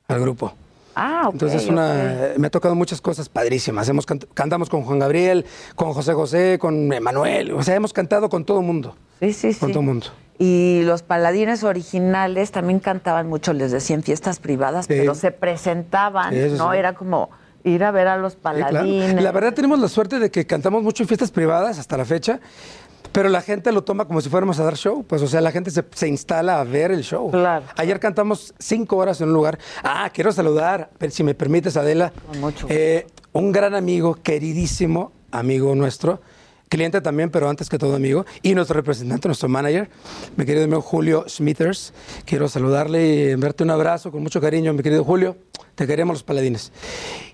al 0.09 0.21
grupo. 0.21 0.53
Ah, 0.95 1.23
ok, 1.27 1.33
Entonces 1.33 1.67
una, 1.67 2.35
me 2.37 2.47
ha 2.47 2.51
tocado 2.51 2.77
muchas 2.77 3.01
cosas 3.01 3.29
padrísimas. 3.29 3.89
Hemos 3.89 4.07
cant- 4.07 4.29
cantamos 4.35 4.71
con 4.71 4.83
Juan 4.83 5.01
Gabriel, 5.01 5.45
con 5.75 5.93
José 5.93 6.13
José, 6.15 6.59
con 6.61 6.93
Emanuel. 6.93 7.51
O 7.53 7.63
sea, 7.65 7.75
hemos 7.75 7.93
cantado 7.93 8.29
con 8.29 8.45
todo 8.45 8.61
el 8.61 8.67
mundo. 8.67 8.95
Sí, 9.19 9.33
sí, 9.33 9.55
Con 9.55 9.69
sí. 9.71 9.73
todo 9.73 9.81
el 9.81 9.87
mundo. 9.87 10.07
Y 10.39 10.83
los 10.85 11.03
paladines 11.03 11.65
originales 11.65 12.53
también 12.53 12.79
cantaban 12.79 13.29
mucho, 13.29 13.53
les 13.53 13.73
decía, 13.73 13.97
en 13.97 14.05
fiestas 14.05 14.39
privadas, 14.39 14.87
Sí. 14.87 14.95
pero 14.97 15.17
se 15.17 15.33
presentaban, 15.33 16.33
Sí, 16.33 16.55
¿no? 16.57 16.71
sí. 16.73 16.79
Era 16.79 16.95
como 16.95 17.31
ir 17.65 17.83
a 17.85 17.91
ver 17.91 18.07
a 18.09 18.17
los 18.17 18.35
Sí, 18.35 18.39
claro. 18.43 18.61
paladines. 18.67 19.23
La 19.23 19.33
verdad 19.33 19.53
tenemos 19.55 19.79
la 19.79 19.89
suerte 19.89 20.19
de 20.19 20.31
que 20.31 20.47
cantamos 20.47 20.83
mucho 20.83 21.03
en 21.03 21.09
fiestas 21.09 21.31
privadas 21.31 21.79
hasta 21.79 21.97
la 21.97 22.05
fecha, 22.05 22.41
pero 23.13 23.29
la 23.29 23.41
gente 23.43 23.71
lo 23.73 23.85
toma 23.85 24.07
como 24.07 24.21
si 24.21 24.29
fuéramos 24.29 24.59
a 24.61 24.65
dar 24.65 24.77
show. 24.77 25.05
Pues, 25.05 25.23
o 25.23 25.27
sea, 25.27 25.41
la 25.41 25.51
gente 25.53 25.71
se, 25.71 25.85
se 25.95 26.09
instala 26.09 26.61
a 26.61 26.65
ver 26.65 26.91
el 26.91 27.03
show. 27.03 27.31
Ayer 27.77 28.01
cantamos 28.01 28.55
cinco 28.59 28.97
horas 28.97 29.21
en 29.21 29.29
un 29.29 29.35
lugar. 29.35 29.59
Ah, 29.83 30.11
quiero 30.13 30.33
saludar, 30.33 30.91
si 31.11 31.23
me 31.25 31.35
permites, 31.35 31.77
Adela. 31.77 32.13
eh, 32.69 33.07
un 33.33 33.51
gran 33.53 33.75
amigo, 33.75 34.15
queridísimo 34.23 35.13
amigo 35.33 35.75
nuestro, 35.75 36.21
cliente 36.69 37.01
también, 37.01 37.31
pero 37.31 37.49
antes 37.49 37.69
que 37.69 37.79
todo 37.79 37.95
amigo, 37.95 38.25
y 38.43 38.55
nuestro 38.55 38.75
representante, 38.75 39.29
nuestro 39.29 39.49
manager, 39.49 39.89
mi 40.37 40.45
querido 40.45 40.65
amigo 40.65 40.81
Julio 40.83 41.25
Smithers. 41.29 41.93
Quiero 42.25 42.49
saludarle 42.49 43.07
y 43.07 43.31
enviarte 43.31 43.63
un 43.63 43.71
abrazo 43.71 44.11
con 44.11 44.23
mucho 44.23 44.41
cariño, 44.41 44.73
mi 44.73 44.83
querido 44.83 45.05
Julio. 45.05 45.37
Te 45.75 45.89
queremos 45.89 46.15
los 46.15 46.23
paladines. 46.23 46.71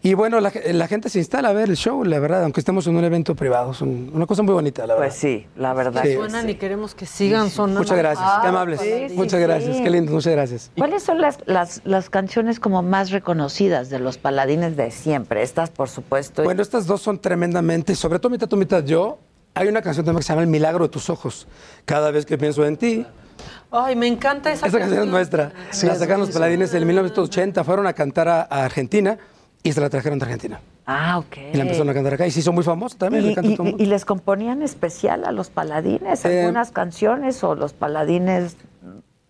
Y 0.02 0.14
bueno, 0.14 0.40
la, 0.40 0.50
la 0.72 0.88
gente 0.88 1.10
se 1.10 1.18
instala 1.18 1.50
a 1.50 1.52
ver 1.52 1.68
el 1.68 1.76
show, 1.76 2.04
la 2.04 2.18
verdad, 2.18 2.42
aunque 2.44 2.60
estemos 2.60 2.86
en 2.86 2.96
un 2.96 3.04
evento 3.04 3.34
privado. 3.34 3.72
Es 3.72 3.82
un- 3.82 4.10
una 4.14 4.24
cosa 4.24 4.42
muy 4.42 4.54
bonita, 4.54 4.86
la 4.86 4.94
verdad. 4.94 5.08
Pues 5.08 5.18
sí, 5.18 5.46
la 5.56 5.74
verdad. 5.74 6.02
Sí. 6.04 6.14
Suenan 6.14 6.48
y 6.48 6.54
queremos 6.54 6.94
que 6.94 7.04
sigan 7.04 7.50
sonando. 7.50 7.80
Muchas 7.80 7.98
gracias, 7.98 8.26
Ah, 8.26 8.38
qué 8.40 8.48
amables. 8.48 8.80
sí, 8.80 9.14
muchas 9.14 9.32
sí. 9.40 9.46
gracias, 9.46 9.76
qué 9.82 9.90
lindo, 9.90 10.12
muchas 10.12 10.32
gracias. 10.32 10.70
¿Cuáles 10.78 11.02
son 11.02 11.20
las, 11.20 11.38
las, 11.44 11.82
las 11.84 12.08
canciones 12.08 12.60
como 12.60 12.82
más 12.82 13.10
reconocidas 13.10 13.90
de 13.90 13.98
los 13.98 14.16
paladines 14.16 14.74
de 14.74 14.90
siempre? 14.90 15.42
Estas, 15.42 15.68
por 15.68 15.90
supuesto. 15.90 16.42
Bueno, 16.42 16.62
estas 16.62 16.86
dos 16.86 17.02
son 17.02 17.18
tremendamente, 17.18 17.94
sobre 17.94 18.18
todo 18.20 18.30
mitad 18.30 18.48
tú, 18.48 18.56
mitad 18.56 18.82
yo. 18.84 19.18
Hay 19.52 19.68
una 19.68 19.82
canción 19.82 20.06
también 20.06 20.20
que 20.20 20.24
se 20.26 20.32
llama 20.32 20.42
El 20.42 20.48
Milagro 20.48 20.84
de 20.84 20.90
tus 20.90 21.10
ojos. 21.10 21.46
Cada 21.84 22.10
vez 22.10 22.24
que 22.24 22.38
pienso 22.38 22.64
en 22.64 22.76
ti. 22.78 23.04
Ay, 23.70 23.96
me 23.96 24.06
encanta 24.06 24.50
esa, 24.52 24.66
Esa 24.66 24.78
canción 24.78 25.02
es 25.02 25.08
nuestra. 25.08 25.52
Sí, 25.70 25.86
la 25.86 25.94
sacaron 25.94 26.20
los 26.20 26.30
paladines 26.30 26.74
en 26.74 26.86
1980. 26.86 27.62
Fueron 27.64 27.86
a 27.86 27.92
cantar 27.92 28.28
a, 28.28 28.42
a 28.42 28.64
Argentina 28.64 29.18
y 29.62 29.72
se 29.72 29.80
la 29.80 29.90
trajeron 29.90 30.18
de 30.18 30.24
Argentina. 30.24 30.60
Ah, 30.86 31.18
ok. 31.18 31.36
Y 31.52 31.56
la 31.56 31.62
empezaron 31.62 31.88
a 31.90 31.94
cantar 31.94 32.14
acá. 32.14 32.26
Y 32.26 32.30
se 32.32 32.40
hizo 32.40 32.52
muy 32.52 32.64
famosa 32.64 32.98
también. 32.98 33.36
¿Y, 33.78 33.86
les 33.86 34.04
componían 34.04 34.62
especial 34.62 35.24
a 35.24 35.32
los 35.32 35.50
paladines 35.50 36.24
Eh, 36.24 36.40
algunas 36.40 36.72
canciones 36.72 37.44
o 37.44 37.54
los 37.54 37.72
paladines 37.72 38.56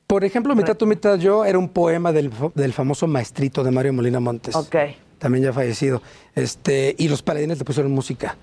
Por 0.06 0.24
ejemplo, 0.24 0.54
Mitad 0.54 0.76
tú, 0.76 0.86
mitad 0.86 1.18
yo 1.18 1.44
era 1.44 1.58
un 1.58 1.68
poema 1.68 2.12
del, 2.12 2.30
del 2.54 2.72
famoso 2.72 3.06
maestrito 3.06 3.62
de 3.62 3.70
Mario 3.70 3.92
Molina 3.92 4.20
Montes. 4.20 4.54
Ok. 4.54 4.76
También 5.18 5.44
ya 5.44 5.52
fallecido. 5.52 6.00
Este, 6.34 6.94
y 6.96 7.08
los 7.08 7.22
paladines 7.22 7.58
le 7.58 7.64
pusieron 7.64 7.92
música. 7.92 8.36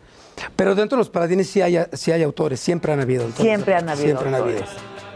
Pero 0.56 0.76
dentro 0.76 0.96
de 0.96 1.00
los 1.00 1.10
paladines 1.10 1.48
sí 1.50 1.62
hay, 1.62 1.80
sí 1.94 2.12
hay 2.12 2.22
autores, 2.22 2.60
siempre 2.60 2.94
han 2.94 3.00
habido. 3.00 3.24
autores. 3.24 3.44
Siempre 3.44 3.74
han 3.74 3.90
habido. 3.90 4.06
Siempre 4.06 4.28
han 4.28 4.36
habido. 4.36 4.62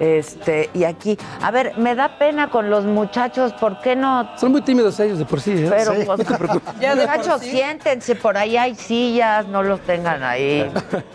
Este, 0.02 0.72
y 0.74 0.84
aquí, 0.84 1.16
a 1.44 1.52
ver, 1.52 1.78
me 1.78 1.94
da 1.94 2.18
pena 2.18 2.50
con 2.50 2.72
los 2.72 2.86
muchachos, 2.86 3.54
¿por 3.54 3.80
qué 3.82 3.96
no? 3.96 4.32
Son 4.36 4.52
muy 4.52 4.64
tímidos 4.64 5.00
ellos 5.00 5.20
de 5.20 5.26
por 5.26 5.40
sí. 5.40 5.52
¿eh? 5.52 5.68
Pero 5.70 5.94
Sí, 5.94 6.02
pues, 6.08 6.18
no 6.20 6.26
te 6.26 6.38
preocupes. 6.40 6.74
muchachos, 6.76 7.42
siéntense, 7.42 8.16
por 8.16 8.36
ahí 8.36 8.58
hay 8.58 8.74
sillas, 8.74 9.46
no 9.48 9.62
los 9.62 9.80
tengan 9.82 10.24
ahí 10.24 10.68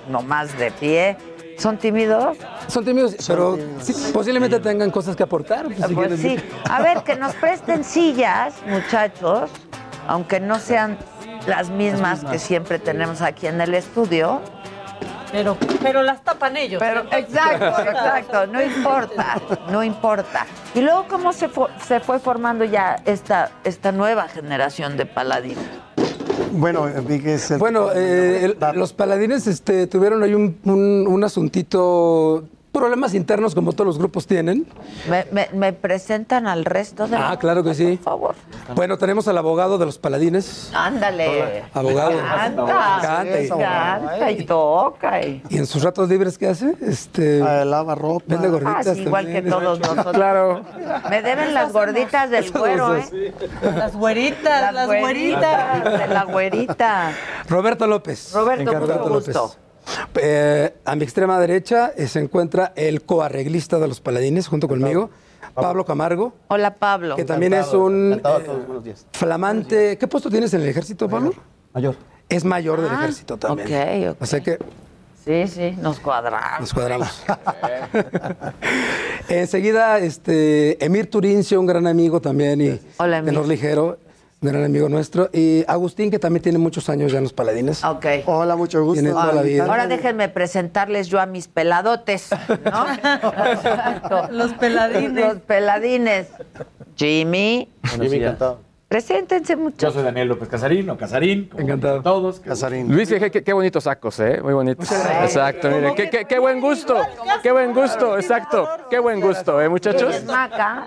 nomás 0.08 0.56
de 0.56 0.70
pie. 0.70 1.16
¿Son 1.58 1.78
tímidos? 1.78 2.36
Son 2.68 2.84
tímidos, 2.84 3.16
pero 3.26 3.58
sí, 3.80 3.92
posiblemente 4.12 4.60
tengan 4.60 4.92
cosas 4.92 5.16
que 5.16 5.24
aportar. 5.24 5.64
pues, 5.64 5.88
si 5.88 5.94
Pues 5.94 6.20
sí. 6.20 6.36
A 6.70 6.80
ver, 6.80 7.02
que 7.02 7.16
nos 7.16 7.34
presten 7.34 7.82
sillas, 7.82 8.54
muchachos, 8.68 9.50
aunque 10.06 10.38
no 10.38 10.60
sean 10.60 10.96
las 11.48 11.70
mismas 11.70 12.24
que 12.24 12.38
siempre 12.38 12.78
tenemos 12.78 13.20
aquí 13.20 13.48
en 13.48 13.60
el 13.60 13.74
estudio. 13.74 14.42
Pero, 15.36 15.56
pero 15.82 16.02
las 16.02 16.22
tapan 16.24 16.56
ellos. 16.56 16.78
Pero, 16.80 17.02
exacto, 17.12 17.82
exacto, 17.82 18.46
no 18.46 18.62
importa, 18.62 19.38
no 19.70 19.84
importa. 19.84 20.46
Y 20.74 20.80
luego, 20.80 21.04
¿cómo 21.08 21.32
se, 21.32 21.50
fo- 21.50 21.68
se 21.86 22.00
fue 22.00 22.18
formando 22.18 22.64
ya 22.64 22.96
esta, 23.04 23.50
esta 23.64 23.92
nueva 23.92 24.28
generación 24.28 24.96
de 24.96 25.04
paladines? 25.06 25.64
Bueno, 26.52 26.86
vi 27.06 27.20
que 27.20 27.34
es 27.34 27.50
el- 27.50 27.58
Bueno, 27.58 27.90
eh, 27.94 28.44
el- 28.44 28.78
los 28.78 28.92
paladines 28.94 29.46
este, 29.46 29.86
tuvieron 29.86 30.22
ahí 30.22 30.32
un, 30.32 30.58
un- 30.64 31.06
un 31.06 31.24
asuntito, 31.24 32.44
problemas 32.76 33.14
internos 33.14 33.54
como 33.54 33.72
todos 33.72 33.86
los 33.86 33.98
grupos 33.98 34.26
tienen. 34.26 34.66
¿Me, 35.08 35.26
me- 35.32 35.48
me 35.54 35.72
presentan 35.72 36.46
al 36.46 36.64
resto 36.64 37.06
de 37.08 37.16
Ah, 37.16 37.36
claro 37.38 37.64
que 37.64 37.74
sí. 37.74 37.96
Por 37.96 38.04
favor. 38.04 38.34
Bueno, 38.74 38.98
tenemos 38.98 39.26
al 39.28 39.38
abogado 39.38 39.78
de 39.78 39.86
los 39.86 39.98
paladines. 39.98 40.70
Ándale. 40.74 41.64
Abogado. 41.72 42.18
Canta, 42.18 42.98
Canta 43.00 43.40
y- 43.42 43.48
canta 43.48 44.30
y 44.30 44.44
toca. 44.44 45.22
Y... 45.22 45.42
¿Y 45.48 45.56
en 45.58 45.66
sus 45.66 45.82
ratos 45.82 46.08
libres 46.08 46.36
qué 46.36 46.48
hace? 46.48 46.74
Este, 46.82 47.38
lava 47.64 47.94
ropa. 47.94 48.24
Vende 48.28 48.48
gorditas 48.48 48.86
Ah, 48.88 48.94
sí, 48.94 49.02
igual 49.02 49.26
que 49.26 49.42
todos 49.42 49.78
nosotros. 49.80 50.14
Claro. 50.14 50.62
Me 51.08 51.22
deben 51.22 51.54
las 51.54 51.72
gorditas 51.72 52.30
del 52.30 52.50
güero, 52.50 52.96
¿eh? 52.96 53.32
Las 53.74 53.94
güeritas, 53.96 54.72
las, 54.74 54.86
güeritas. 54.86 55.84
De 55.98 56.06
la 56.08 56.24
güerita. 56.24 57.12
Roberto 57.48 57.86
López. 57.86 58.32
Roberto, 58.34 58.64
mucho 58.64 58.78
Roberto 58.80 59.08
gusto. 59.08 59.54
Eh, 60.16 60.74
a 60.84 60.96
mi 60.96 61.04
extrema 61.04 61.38
derecha 61.38 61.92
eh, 61.96 62.06
se 62.08 62.18
encuentra 62.20 62.72
el 62.76 63.02
coarreglista 63.02 63.78
de 63.78 63.88
los 63.88 64.00
paladines 64.00 64.48
junto 64.48 64.66
conmigo, 64.68 65.10
Pablo 65.54 65.84
Camargo, 65.84 66.34
Hola, 66.48 66.74
Pablo. 66.74 67.16
que 67.16 67.24
también 67.24 67.52
es 67.54 67.72
un 67.72 68.12
Encantado 68.14 68.36
a 68.36 68.40
eh, 68.40 68.44
todos, 68.44 68.66
buenos 68.66 68.84
días. 68.84 69.06
flamante. 69.12 69.96
¿Qué 69.98 70.08
puesto 70.08 70.28
tienes 70.30 70.52
en 70.54 70.62
el 70.62 70.68
ejército, 70.68 71.08
Pablo? 71.08 71.32
Mayor. 71.72 71.94
Es 72.28 72.44
mayor 72.44 72.80
del 72.80 72.90
Ah, 72.90 72.98
ejército 73.02 73.36
también. 73.36 73.68
ok, 73.68 74.16
ok. 74.16 74.22
O 74.22 74.26
sea 74.26 74.40
que 74.40 74.58
Sí, 75.24 75.46
sí, 75.48 75.76
nos 75.80 75.98
cuadramos. 76.00 76.60
nos 76.60 76.72
cuadramos. 76.74 77.24
Enseguida, 79.28 79.98
este, 79.98 80.84
Emir 80.84 81.10
Turincio, 81.10 81.58
un 81.60 81.66
gran 81.66 81.86
amigo 81.86 82.20
también 82.20 82.60
y 82.60 82.80
Hola, 82.98 83.18
Emir. 83.18 83.30
tenor 83.32 83.46
ligero, 83.48 83.98
gran 84.40 84.64
amigo 84.64 84.88
nuestro. 84.88 85.30
Y 85.32 85.64
Agustín, 85.66 86.10
que 86.10 86.18
también 86.18 86.42
tiene 86.42 86.58
muchos 86.58 86.88
años 86.88 87.12
ya 87.12 87.18
en 87.18 87.24
los 87.24 87.32
paladines. 87.32 87.84
Ok. 87.84 88.06
Hola, 88.26 88.56
mucho 88.56 88.82
gusto. 88.84 89.00
Tiene 89.00 89.10
toda 89.10 89.32
la 89.32 89.42
vida. 89.42 89.64
Ahora 89.64 89.86
déjenme 89.86 90.28
presentarles 90.28 91.08
yo 91.08 91.20
a 91.20 91.26
mis 91.26 91.48
peladotes, 91.48 92.30
¿no? 92.64 92.86
Los 94.30 94.52
peladines. 94.54 95.24
Los 95.24 95.42
peladines. 95.42 96.28
Jimmy, 96.96 97.70
Jimmy, 97.84 98.16
encantado. 98.16 98.65
Preséntense 98.88 99.54
Yo 99.54 99.58
muchachos. 99.58 99.94
soy 99.94 100.04
Daniel 100.04 100.28
López 100.28 100.48
Casarín, 100.48 100.88
o 100.90 100.96
Casarín, 100.96 101.46
como 101.48 101.62
Encantado. 101.62 102.02
todos. 102.02 102.40
Casarín. 102.40 102.92
Luis, 102.94 103.08
qué, 103.08 103.30
qué- 103.30 103.42
qué 103.42 103.52
bonitos 103.52 103.84
sacos, 103.84 104.20
¿eh? 104.20 104.40
Muy 104.42 104.54
bonitos. 104.54 104.90
Exacto, 104.92 105.68
miren. 105.70 105.94
Qué, 105.94 106.08
qué- 106.08 106.24
qué 106.24 106.38
buen 106.38 106.60
gusto. 106.60 106.96
Qué 107.42 107.50
buen 107.52 107.74
gusto, 107.74 108.16
exacto. 108.16 108.68
Qué 108.88 108.98
buen 108.98 109.20
gusto, 109.20 109.60
¿eh, 109.60 109.68
muchachos? 109.68 110.14
Es 110.14 110.24
Maca. 110.24 110.86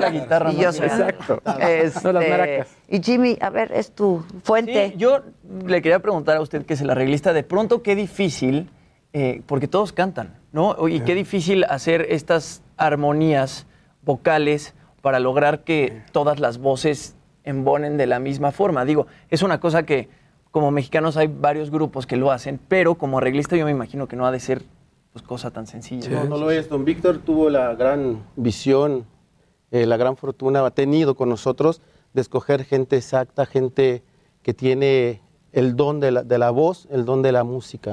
La 0.00 0.10
guitarra. 0.10 0.52
Y 0.52 0.56
yo 0.58 0.72
soy 0.72 0.86
Exacto. 0.86 1.40
Este, 1.58 2.00
No 2.04 2.12
las 2.12 2.28
maracas. 2.28 2.68
Y 2.88 3.02
Jimmy, 3.02 3.36
a 3.40 3.50
ver, 3.50 3.72
es 3.72 3.92
tu 3.92 4.24
fuente. 4.44 4.90
Sí, 4.90 4.94
yo 4.96 5.20
le 5.66 5.82
quería 5.82 5.98
preguntar 5.98 6.36
a 6.36 6.40
usted, 6.40 6.64
que 6.64 6.74
es 6.74 6.80
el 6.80 6.90
arreglista, 6.90 7.32
de 7.32 7.42
pronto 7.42 7.82
qué 7.82 7.94
difícil, 7.96 8.70
eh, 9.12 9.42
porque 9.46 9.66
todos 9.68 9.92
cantan, 9.92 10.38
¿no? 10.52 10.88
Y 10.88 11.00
qué 11.00 11.14
difícil 11.14 11.64
hacer 11.64 12.06
estas 12.10 12.62
armonías 12.76 13.66
vocales 14.02 14.74
para 15.00 15.18
lograr 15.20 15.64
que 15.64 16.02
todas 16.12 16.38
las 16.38 16.58
voces 16.58 17.16
embonen 17.44 17.96
de 17.96 18.06
la 18.06 18.18
misma 18.18 18.52
forma. 18.52 18.84
Digo, 18.84 19.06
es 19.30 19.42
una 19.42 19.60
cosa 19.60 19.84
que 19.84 20.08
como 20.50 20.70
mexicanos 20.70 21.16
hay 21.16 21.28
varios 21.28 21.70
grupos 21.70 22.06
que 22.06 22.16
lo 22.16 22.30
hacen, 22.30 22.60
pero 22.68 22.94
como 22.96 23.18
arreglista 23.18 23.56
yo 23.56 23.64
me 23.64 23.70
imagino 23.70 24.06
que 24.06 24.16
no 24.16 24.26
ha 24.26 24.30
de 24.30 24.40
ser 24.40 24.62
pues, 25.12 25.22
cosa 25.24 25.50
tan 25.50 25.66
sencilla. 25.66 26.08
No, 26.10 26.24
no 26.24 26.36
lo 26.38 26.50
es. 26.50 26.68
Don 26.68 26.84
Víctor 26.84 27.18
tuvo 27.18 27.48
la 27.50 27.74
gran 27.74 28.22
visión, 28.36 29.06
eh, 29.70 29.86
la 29.86 29.96
gran 29.96 30.16
fortuna, 30.16 30.64
ha 30.64 30.70
tenido 30.70 31.14
con 31.14 31.28
nosotros 31.28 31.80
de 32.12 32.20
escoger 32.20 32.64
gente 32.64 32.96
exacta, 32.96 33.46
gente 33.46 34.02
que 34.42 34.52
tiene 34.52 35.22
el 35.52 35.76
don 35.76 36.00
de 36.00 36.10
la, 36.10 36.22
de 36.22 36.38
la 36.38 36.50
voz, 36.50 36.86
el 36.90 37.04
don 37.04 37.22
de 37.22 37.32
la 37.32 37.44
música. 37.44 37.92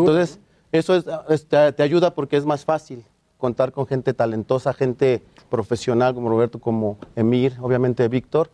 Entonces, 0.00 0.40
eso 0.72 0.94
es- 0.96 1.04
es- 1.28 1.46
te, 1.46 1.72
te 1.72 1.82
ayuda 1.82 2.14
porque 2.14 2.36
es 2.36 2.44
más 2.44 2.64
fácil 2.64 3.04
contar 3.38 3.72
con 3.72 3.86
gente 3.86 4.12
talentosa, 4.14 4.72
gente 4.72 5.22
profesional 5.48 6.14
como 6.14 6.28
Roberto, 6.28 6.58
como 6.58 6.98
Emir, 7.16 7.54
obviamente 7.60 8.06
Víctor. 8.08 8.50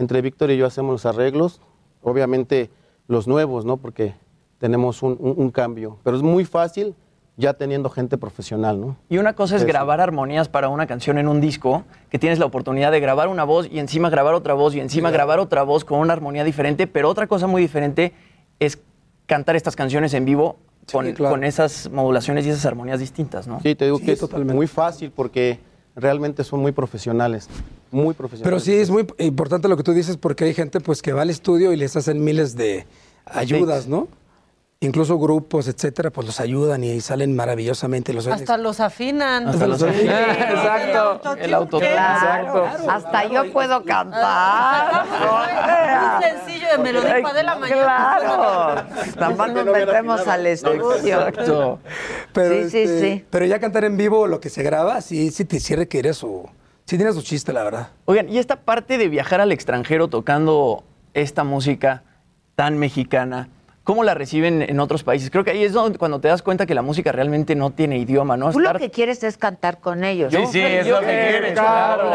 Entre 0.00 0.22
Víctor 0.22 0.50
y 0.50 0.56
yo 0.56 0.66
hacemos 0.66 0.92
los 0.92 1.04
arreglos, 1.06 1.60
obviamente 2.02 2.70
los 3.06 3.28
nuevos, 3.28 3.66
¿no? 3.66 3.76
Porque 3.76 4.14
tenemos 4.58 5.02
un, 5.02 5.16
un- 5.20 5.34
un 5.36 5.50
cambio. 5.50 5.98
Pero 6.02 6.16
es 6.16 6.22
muy 6.22 6.44
fácil 6.46 6.94
ya 7.36 7.52
teniendo 7.52 7.90
gente 7.90 8.16
profesional, 8.18 8.80
¿no? 8.80 8.96
Y 9.10 9.18
una 9.18 9.34
cosa 9.34 9.56
es 9.56 9.62
Eso. 9.62 9.68
grabar 9.68 10.00
armonías 10.00 10.48
para 10.48 10.68
una 10.70 10.86
canción 10.86 11.18
en 11.18 11.28
un 11.28 11.40
disco, 11.40 11.84
que 12.10 12.18
tienes 12.18 12.38
la 12.38 12.46
oportunidad 12.46 12.90
de 12.92 13.00
grabar 13.00 13.28
una 13.28 13.44
voz 13.44 13.68
y 13.70 13.78
encima 13.78 14.08
grabar 14.10 14.34
otra 14.34 14.54
voz 14.54 14.74
y 14.74 14.80
encima 14.80 15.10
grabar 15.10 15.38
otra 15.38 15.62
voz 15.64 15.84
con 15.84 15.98
una 16.00 16.12
armonía 16.14 16.44
diferente, 16.44 16.86
pero 16.86 17.08
otra 17.10 17.26
cosa 17.26 17.46
muy 17.46 17.60
diferente 17.62 18.12
es 18.58 18.78
cantar 19.26 19.54
estas 19.56 19.76
canciones 19.76 20.12
en 20.14 20.24
vivo 20.24 20.56
con, 20.90 21.12
claro. 21.12 21.34
con 21.34 21.44
esas 21.44 21.90
modulaciones 21.90 22.46
y 22.46 22.50
esas 22.50 22.64
armonías 22.66 23.00
distintas, 23.00 23.46
¿no? 23.46 23.60
Sí, 23.60 23.74
te 23.74 23.84
digo 23.84 23.98
Sí, 23.98 24.06
que 24.06 24.12
es 24.12 24.20
totalmente. 24.20 24.54
muy 24.54 24.66
fácil 24.66 25.10
porque 25.10 25.60
realmente 25.94 26.42
son 26.44 26.60
muy 26.60 26.72
profesionales. 26.72 27.48
Muy 27.90 28.14
profesionales. 28.14 28.44
Pero 28.44 28.60
sí 28.60 28.74
es 28.80 28.90
muy 28.90 29.06
importante 29.18 29.68
lo 29.68 29.76
que 29.76 29.82
tú 29.82 29.92
dices 29.92 30.16
porque 30.16 30.44
hay 30.44 30.54
gente 30.54 30.80
pues 30.80 31.02
que 31.02 31.12
va 31.12 31.22
al 31.22 31.30
estudio 31.30 31.72
y 31.72 31.76
les 31.76 31.96
hacen 31.96 32.22
miles 32.22 32.56
de 32.56 32.86
ayudas, 33.26 33.86
¿no? 33.86 34.08
Incluso 34.82 35.18
grupos, 35.18 35.68
etcétera, 35.68 36.08
pues 36.08 36.26
los 36.26 36.40
ayudan 36.40 36.82
y 36.82 37.02
salen 37.02 37.36
maravillosamente. 37.36 38.14
Los 38.14 38.26
Hasta 38.26 38.56
los 38.56 38.80
afinan. 38.80 39.46
Hasta 39.46 39.66
los 39.66 39.82
afinan. 39.82 40.30
Exacto. 40.30 41.36
El 41.38 41.52
autotune. 41.52 41.90
Claro, 41.90 42.64
hasta 42.88 43.28
yo 43.28 43.52
puedo 43.52 43.84
cantar. 43.84 45.04
Un 45.04 46.22
sencillo 46.22 46.66
de 46.72 46.78
me 46.78 46.92
lo 46.94 47.02
dijo 47.02 47.28
Adela 47.28 47.56
mañana. 47.56 47.82
Claro. 47.82 48.74
Nada 49.16 49.34
más 49.36 49.52
nos 49.52 49.66
metemos 49.66 50.26
al 50.26 50.46
estudio. 50.46 51.28
Exacto. 51.28 51.78
Pero, 52.32 52.54
Sí, 52.54 52.70
sí, 52.70 52.78
este, 52.78 53.00
sí. 53.00 53.24
pero 53.28 53.44
ya 53.44 53.58
cantar 53.60 53.84
en 53.84 53.98
vivo 53.98 54.26
lo 54.26 54.40
que 54.40 54.48
se 54.48 54.62
graba, 54.62 55.02
sí, 55.02 55.30
sí 55.30 55.44
te 55.44 55.60
cierre 55.60 55.88
que 55.88 55.98
eres 55.98 56.16
su. 56.16 56.48
Sí 56.90 56.96
tiene 56.96 57.12
su 57.12 57.22
chiste, 57.22 57.52
la 57.52 57.62
verdad. 57.62 57.90
Oigan, 58.06 58.28
y 58.28 58.38
esta 58.38 58.62
parte 58.62 58.98
de 58.98 59.08
viajar 59.08 59.40
al 59.40 59.52
extranjero 59.52 60.08
tocando 60.08 60.82
esta 61.14 61.44
música 61.44 62.02
tan 62.56 62.78
mexicana, 62.78 63.48
¿cómo 63.84 64.02
la 64.02 64.14
reciben 64.14 64.60
en 64.60 64.80
otros 64.80 65.04
países? 65.04 65.30
Creo 65.30 65.44
que 65.44 65.52
ahí 65.52 65.62
es 65.62 65.72
donde, 65.72 65.98
cuando 65.98 66.20
te 66.20 66.26
das 66.26 66.42
cuenta 66.42 66.66
que 66.66 66.74
la 66.74 66.82
música 66.82 67.12
realmente 67.12 67.54
no 67.54 67.70
tiene 67.70 67.96
idioma, 67.96 68.36
¿no? 68.36 68.50
Tú 68.50 68.58
lo 68.58 68.74
que 68.74 68.90
quieres 68.90 69.22
es 69.22 69.38
cantar 69.38 69.78
con 69.78 70.02
ellos. 70.02 70.34
Sí, 70.34 70.44
sí, 70.50 70.60
es 70.60 70.88
lo 70.88 70.98
que 70.98 71.06
quieres, 71.06 71.52
claro. 71.52 72.10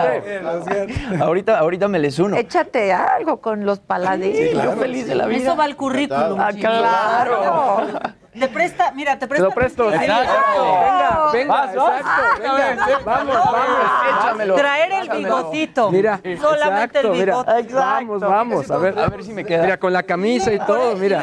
Ahorita, 1.21 1.57
ahorita 1.57 1.87
me 1.87 1.97
les 1.97 2.19
uno. 2.19 2.35
Échate 2.35 2.91
algo 2.91 3.39
con 3.39 3.65
los 3.65 3.79
paladines. 3.79 4.37
Sí, 4.37 4.49
claro. 4.51 4.73
Yo 4.73 4.77
feliz 4.77 5.07
de 5.07 5.15
la 5.15 5.27
vida. 5.27 5.39
Eso 5.39 5.55
va 5.55 5.63
al 5.63 5.77
currículum. 5.77 6.37
Ah, 6.37 6.51
claro. 6.51 7.99
Te 8.39 8.47
presta, 8.49 8.91
mira, 8.91 9.17
te 9.17 9.27
presta. 9.27 9.47
lo 9.47 9.51
presto. 9.53 9.93
Exacto. 9.93 10.33
claro. 10.33 11.31
Venga, 11.31 11.31
venga, 11.31 11.53
Vas, 11.53 11.75
vas. 11.75 11.99
exacto, 12.01 12.41
venga, 12.43 12.99
vamos, 13.05 13.35
vamos. 13.35 14.19
Échamelo. 14.19 14.55
Traer 14.55 14.91
el 14.91 15.09
bigotito. 15.09 15.91
Mira, 15.91 16.19
Solamente 16.41 16.99
exacto, 16.99 17.13
el 17.13 17.19
mira. 17.19 17.33
bigote. 17.43 17.73
Vamos, 17.73 18.19
vamos, 18.21 18.71
a 18.71 18.77
ver. 18.77 18.99
A 18.99 19.07
ver 19.07 19.23
si 19.23 19.31
me 19.33 19.45
queda. 19.45 19.63
Mira, 19.63 19.77
con 19.77 19.93
la 19.93 20.03
camisa 20.03 20.51
y 20.51 20.59
todo, 20.59 20.95
mira. 20.97 21.21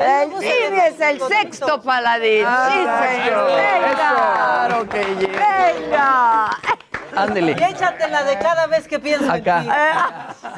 El 0.00 0.30
Jimmy 0.30 0.78
es 0.86 1.00
el 1.00 1.20
sexto 1.20 1.80
paladín. 1.82 2.46
sí, 2.46 2.72
señor. 2.78 3.46
Venga. 3.46 3.96
Claro 3.96 4.88
que 4.88 5.04
llega. 5.16 5.72
Venga. 5.74 6.50
Ándele. 7.14 7.56
Y 7.58 7.62
échatela 7.64 8.24
de 8.24 8.38
cada 8.38 8.66
vez 8.66 8.86
que 8.86 8.98
pienso 8.98 9.30
Acá. 9.30 9.58
en 9.58 9.64
ti. 9.64 9.70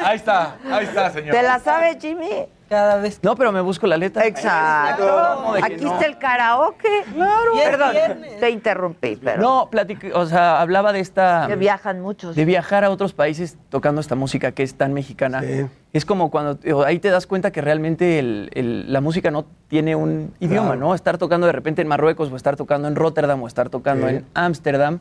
Ahí 0.04 0.16
está, 0.16 0.56
ahí 0.72 0.84
está, 0.86 1.10
señor. 1.10 1.34
¿Te 1.34 1.42
la 1.42 1.58
sabes, 1.60 1.98
Jimmy? 2.00 2.46
Cada 2.68 2.96
vez. 2.96 3.18
No, 3.22 3.34
pero 3.34 3.50
me 3.50 3.60
busco 3.60 3.86
la 3.86 3.96
letra. 3.96 4.26
Exacto. 4.26 5.06
¿Cómo 5.36 5.54
de 5.54 5.60
que 5.62 5.74
Aquí 5.74 5.84
no? 5.84 5.94
está 5.94 6.06
el 6.06 6.18
karaoke. 6.18 6.88
Claro. 7.14 7.50
Perdón, 7.64 7.90
viernes. 7.92 8.40
te 8.40 8.50
interrumpí, 8.50 9.16
pero 9.16 9.40
No, 9.40 9.70
platic- 9.70 10.12
o 10.14 10.26
sea, 10.26 10.60
hablaba 10.60 10.92
de 10.92 11.00
esta... 11.00 11.46
que 11.48 11.56
viajan 11.56 12.00
muchos. 12.00 12.36
de 12.36 12.44
viajar 12.44 12.84
a 12.84 12.90
otros 12.90 13.12
países 13.14 13.56
tocando 13.70 14.00
esta 14.00 14.14
música 14.16 14.52
que 14.52 14.62
es 14.62 14.74
tan 14.74 14.92
mexicana. 14.92 15.40
Sí. 15.40 15.66
Es 15.94 16.04
como 16.04 16.30
cuando 16.30 16.58
ahí 16.84 16.98
te 16.98 17.08
das 17.10 17.26
cuenta 17.26 17.50
que 17.50 17.62
realmente 17.62 18.18
el- 18.18 18.50
el- 18.52 18.92
la 18.92 19.00
música 19.00 19.30
no 19.30 19.46
tiene 19.68 19.96
un 19.96 20.34
idioma, 20.38 20.72
Claro. 20.72 20.80
¿no? 20.80 20.94
Estar 20.94 21.16
tocando 21.16 21.46
de 21.46 21.52
repente 21.54 21.80
en 21.80 21.88
Marruecos 21.88 22.30
o 22.30 22.36
estar 22.36 22.56
tocando 22.56 22.86
en 22.88 22.96
Rotterdam 22.96 23.42
o 23.42 23.46
estar 23.46 23.70
tocando 23.70 24.06
Sí. 24.08 24.16
en 24.16 24.26
Ámsterdam, 24.34 24.98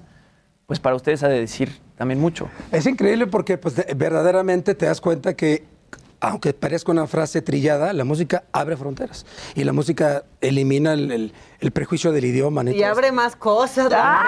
pues 0.65 0.79
para 0.79 0.95
ustedes 0.95 1.23
ha 1.23 1.27
de 1.27 1.39
decir 1.39 1.71
también 1.97 2.19
mucho. 2.21 2.47
Es 2.71 2.85
increíble 2.87 3.27
porque 3.27 3.57
pues, 3.57 3.75
de- 3.75 3.93
verdaderamente 3.95 4.75
te 4.75 4.85
das 4.85 5.01
cuenta 5.01 5.33
que, 5.33 5.65
aunque 6.19 6.53
parezca 6.53 6.91
una 6.91 7.07
frase 7.07 7.41
trillada, 7.41 7.93
la 7.93 8.03
música 8.03 8.43
abre 8.51 8.75
fronteras. 8.77 9.25
Y 9.55 9.63
la 9.63 9.73
música 9.73 10.23
elimina 10.41 10.93
el, 10.93 11.11
el- 11.11 11.33
el 11.59 11.71
prejuicio 11.71 12.11
del 12.11 12.25
idioma. 12.25 12.63
¿no? 12.63 12.71
Y 12.71 12.83
abre 12.83 13.11
más 13.11 13.35
cosas. 13.35 13.91
Ah. 13.93 14.23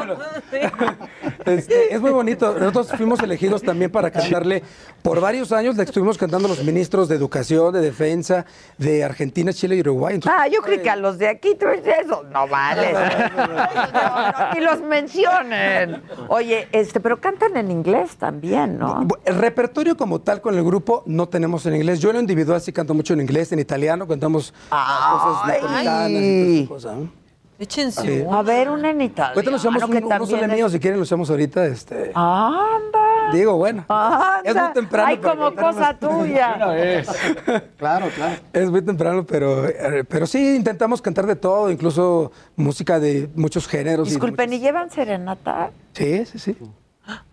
Los 0.06 0.18
paladines. 0.18 0.98
Este, 1.48 1.94
es 1.94 2.00
muy 2.00 2.10
bonito. 2.10 2.54
Nosotros 2.58 2.88
fuimos 2.96 3.20
elegidos 3.20 3.62
también 3.62 3.90
para 3.90 4.10
cantarle. 4.10 4.62
Por 5.02 5.20
varios 5.20 5.52
años 5.52 5.76
le 5.76 5.84
estuvimos 5.84 6.18
cantando 6.18 6.46
a 6.46 6.50
los 6.50 6.64
ministros 6.64 7.08
de 7.08 7.16
Educación, 7.16 7.72
de 7.72 7.80
Defensa, 7.80 8.44
de 8.76 9.04
Argentina, 9.04 9.52
Chile 9.52 9.76
y 9.76 9.80
Uruguay. 9.80 10.16
Entonces, 10.16 10.38
Ah, 10.40 10.48
yo 10.48 10.60
creí 10.62 10.80
que 10.80 10.90
a 10.90 10.96
los 10.96 11.18
de 11.18 11.28
aquí, 11.28 11.54
tú 11.54 11.66
eso 11.68 12.22
no 12.24 12.46
vale. 12.48 12.92
Ni 14.54 14.60
los 14.60 14.80
mencionen. 14.82 16.02
Oye, 16.28 16.68
este, 16.72 17.00
pero 17.00 17.20
cantan 17.20 17.56
en 17.56 17.70
inglés 17.70 18.16
también, 18.16 18.78
¿no? 18.78 19.06
El 19.24 19.36
repertorio 19.36 19.96
como 19.96 20.20
tal 20.20 20.40
con 20.40 20.56
el 20.56 20.64
grupo 20.64 21.02
no 21.06 21.28
tenemos 21.28 21.64
en 21.66 21.76
inglés. 21.76 22.00
Yo 22.00 22.10
en 22.10 22.16
lo 22.16 22.20
individual 22.20 22.60
sí 22.60 22.72
canto 22.72 22.94
mucho 22.94 23.14
en 23.14 23.20
inglés, 23.20 23.52
en 23.52 23.58
italiano, 23.58 24.06
cantamos 24.06 24.52
cosas 24.68 25.46
napolitanas 25.46 26.10
y 26.10 26.66
todas 26.66 26.84
esas 26.84 26.92
cosas. 26.92 27.27
Échense 27.58 28.00
Sí. 28.02 28.24
A 28.30 28.42
ver, 28.42 28.70
una 28.70 28.90
en 28.90 29.00
italiano. 29.00 29.34
Ahorita 29.34 29.50
nos 29.50 29.60
echamos 29.62 29.82
que 29.82 29.84
un, 29.90 30.04
unos 30.04 30.28
es- 30.66 30.72
si 30.72 30.78
quieren, 30.78 31.00
los 31.00 31.08
echamos 31.08 31.28
ahorita. 31.28 31.66
Este, 31.66 32.12
Anda. 32.14 33.32
digo, 33.32 33.56
bueno. 33.56 33.84
Anda. 33.88 34.40
Es 34.44 34.54
muy 34.54 34.72
temprano. 34.72 35.08
Ay, 35.08 35.16
para 35.18 35.34
como 35.34 35.54
cosa 35.56 35.96
unas- 35.98 35.98
tuya. 35.98 36.56
Claro, 37.78 38.06
claro. 38.14 38.36
Es 38.52 38.70
muy 38.70 38.82
temprano, 38.82 39.24
pero, 39.26 39.66
eh, 39.68 40.04
pero 40.08 40.26
sí 40.26 40.56
intentamos 40.56 41.02
cantar 41.02 41.26
de 41.26 41.36
todo, 41.36 41.70
incluso 41.70 42.30
música 42.56 43.00
de 43.00 43.28
muchos 43.34 43.66
géneros. 43.66 44.06
y 44.08 44.10
Disculpen, 44.12 44.52
¿y 44.52 44.56
muchos- 44.56 44.62
llevan 44.64 44.90
serenata? 44.90 45.70
Sí, 45.94 46.24
sí, 46.26 46.38
sí. 46.38 46.56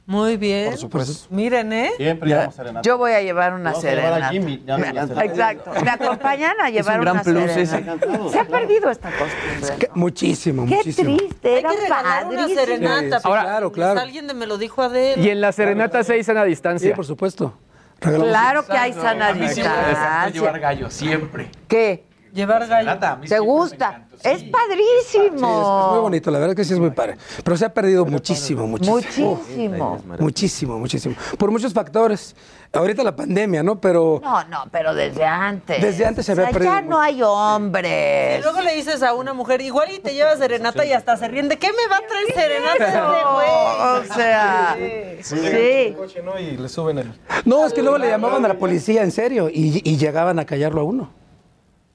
Muy 0.07 0.37
bien. 0.37 0.69
Por 0.69 0.77
supuesto. 0.77 1.13
Pues, 1.13 1.31
miren, 1.31 1.73
¿eh? 1.73 1.91
Siempre 1.97 2.29
Ya. 2.29 2.35
llevamos 2.35 2.55
serenata. 2.55 2.81
Yo 2.87 2.97
voy 2.99 3.13
a 3.13 3.21
llevar 3.23 3.53
una 3.55 3.71
Vamos 3.71 3.83
a 3.83 3.89
llevar 3.89 4.05
a 4.05 4.29
serenata. 4.29 4.31
Jimmy, 4.31 4.63
ya 4.65 5.07
se- 5.07 5.25
Exacto. 5.25 5.71
Me 5.83 5.89
acompañan 5.89 6.53
a 6.61 6.69
llevar 6.69 6.99
un 6.99 7.01
gran 7.05 7.13
una 7.15 7.23
plus 7.23 7.51
serenata. 7.51 8.29
Se 8.31 8.39
ha 8.39 8.45
perdido 8.45 8.91
esta 8.91 9.09
costumbre. 9.09 9.77
Que- 9.79 9.89
muchísimo, 9.95 10.65
Qué 10.67 10.75
muchísimo. 10.75 11.17
triste, 11.17 11.49
Hay 11.49 11.59
era 11.59 11.69
que 11.71 11.77
regalar 11.81 12.25
una 12.27 12.35
padrísimo. 12.37 12.59
serenata. 12.65 13.19
Sí, 13.19 13.23
sí, 13.25 13.31
claro, 13.31 13.71
claro. 13.71 13.99
Alguien 13.99 14.27
me 14.37 14.45
lo 14.45 14.57
dijo 14.59 14.81
Adela. 14.83 15.21
Y 15.23 15.29
en 15.29 15.41
la 15.41 15.51
serenata 15.51 16.03
se 16.03 16.13
dicen 16.13 16.37
a 16.37 16.43
Sí, 16.43 16.49
distancia. 16.49 16.95
por 16.95 17.05
supuesto. 17.05 17.57
Regalamos- 17.99 18.27
Claro 18.29 18.65
que 18.67 18.77
hay 18.77 18.93
sana 18.93 19.29
A 19.29 19.33
mí 19.33 19.47
siempre 19.47 19.63
me 19.73 19.89
encantó 19.89 19.93
llevar 19.95 20.33
distancia. 20.33 20.59
gallo, 20.59 20.89
siempre. 20.91 21.49
¿Qué? 21.67 22.03
Llevar 22.35 22.67
gallo. 22.67 22.91
A 23.01 23.15
mí 23.15 23.27
¿Te 23.27 23.39
gusta? 23.39 24.01
sí. 24.11 24.15
Es 24.15 24.21
Sí, 24.25 24.29
es, 24.29 24.43
es 24.43 24.49
padrísimo. 24.51 25.89
muy 25.91 25.99
bonito, 25.99 26.31
la 26.31 26.39
verdad 26.39 26.55
que 26.55 26.63
sí 26.65 26.73
es 26.73 26.79
muy 26.79 26.89
padre. 26.91 27.17
Pero 27.43 27.55
se 27.57 27.65
ha 27.65 27.73
perdido 27.73 28.05
muchísimo, 28.05 28.67
muchísimo. 28.67 29.35
Muchísimo. 29.35 29.99
Muchísimo, 30.19 30.79
muchísimo. 30.79 31.15
Por 31.37 31.51
muchos 31.51 31.73
factores. 31.73 32.35
Ahorita 32.73 33.03
la 33.03 33.15
pandemia, 33.15 33.63
¿no? 33.63 33.79
Pero 33.79 34.19
No, 34.21 34.43
no, 34.45 34.65
pero 34.69 34.93
desde 34.93 35.23
antes. 35.23 35.81
Desde 35.81 36.05
antes 36.05 36.25
se 36.25 36.33
había 36.33 36.43
O 36.43 36.47
sea, 36.47 36.53
perdido 36.53 36.73
Ya 36.73 36.81
no 36.81 36.99
hay 36.99 37.19
Y 37.19 37.23
hombres. 37.23 38.43
luego 38.43 38.61
le 38.61 38.75
dices 38.75 39.01
a 39.01 39.13
una 39.13 39.33
mujer, 39.33 39.61
igual 39.61 39.91
y 39.93 39.99
te 39.99 40.13
lleva 40.13 40.35
serenata 40.35 40.85
y 40.85 40.91
hasta 40.91 41.15
se 41.15 41.27
ríen. 41.29 41.47
¿De 41.47 41.57
qué 41.57 41.67
me 41.67 41.87
va 41.89 41.97
a 41.97 42.07
traer 42.07 42.33
serenata 42.33 44.03
este? 44.03 44.11
O 44.11 44.13
sea, 44.13 44.77
sí. 45.21 45.93
coche, 45.97 46.21
¿no? 46.21 46.37
Y 46.39 46.57
le 46.57 46.67
suben 46.67 46.97
el... 46.99 47.13
no, 47.45 47.65
es 47.65 47.71
que 47.73 47.81
luego 47.81 47.97
le 47.97 48.09
llamaban 48.09 48.43
a 48.43 48.47
la 48.49 48.57
policía, 48.57 49.03
en 49.03 49.11
serio, 49.11 49.49
y, 49.49 49.81
y 49.89 49.97
llegaban 49.97 50.39
a 50.39 50.45
callarlo 50.45 50.81
a 50.81 50.83
uno. 50.83 51.24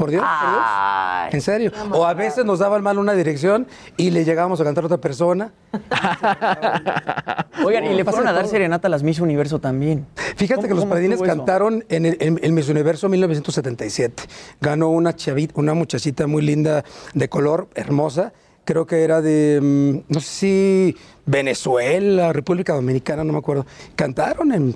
Por 0.01 0.11
Dios, 0.11 0.23
por 0.23 0.51
Dios. 0.51 0.63
Ay. 0.65 1.29
En 1.33 1.41
serio. 1.43 1.73
O 1.93 2.07
a 2.07 2.15
veces 2.15 2.45
nos 2.47 2.59
daban 2.61 2.83
mal 2.83 2.97
una 2.97 3.13
dirección 3.13 3.67
y 3.99 4.11
le 4.11 4.25
llegábamos 4.25 4.59
a 4.61 4.65
cantar 4.65 4.85
a 4.85 4.87
otra 4.87 4.99
persona. 4.99 5.53
Oigan, 7.65 7.85
y 7.85 7.95
le 7.95 8.05
fueron 8.05 8.27
a 8.27 8.33
dar 8.33 8.47
serenata 8.47 8.89
a 8.89 8.91
las 8.91 9.03
Miss 9.03 9.21
Universo 9.21 9.59
también. 9.59 10.07
Fíjate 10.37 10.63
que 10.63 10.69
¿Cómo- 10.69 10.75
los 10.77 10.81
cómo 10.85 10.89
paladines 10.91 11.17
estuvo 11.17 11.27
eso? 11.31 11.37
cantaron 11.37 11.85
en 11.91 12.07
el 12.07 12.17
en, 12.21 12.41
en 12.43 12.55
Miss 12.55 12.69
Universo 12.71 13.09
1977. 13.11 14.23
Ganó 14.61 14.89
una 14.89 15.15
chavita, 15.15 15.53
una 15.57 15.75
muchachita 15.75 16.27
muy 16.27 16.43
linda 16.43 16.83
de 17.13 17.29
color, 17.29 17.69
hermosa. 17.75 18.33
Creo 18.65 18.87
que 18.87 19.05
era 19.05 19.21
de, 19.21 19.59
mm, 19.63 20.13
no 20.13 20.21
sé 20.21 20.27
si 20.29 20.97
Venezuela, 21.27 22.33
República 22.33 22.73
Dominicana, 22.73 23.25
no 23.25 23.33
me 23.33 23.39
acuerdo. 23.39 23.67
Cantaron 23.97 24.53
en, 24.53 24.75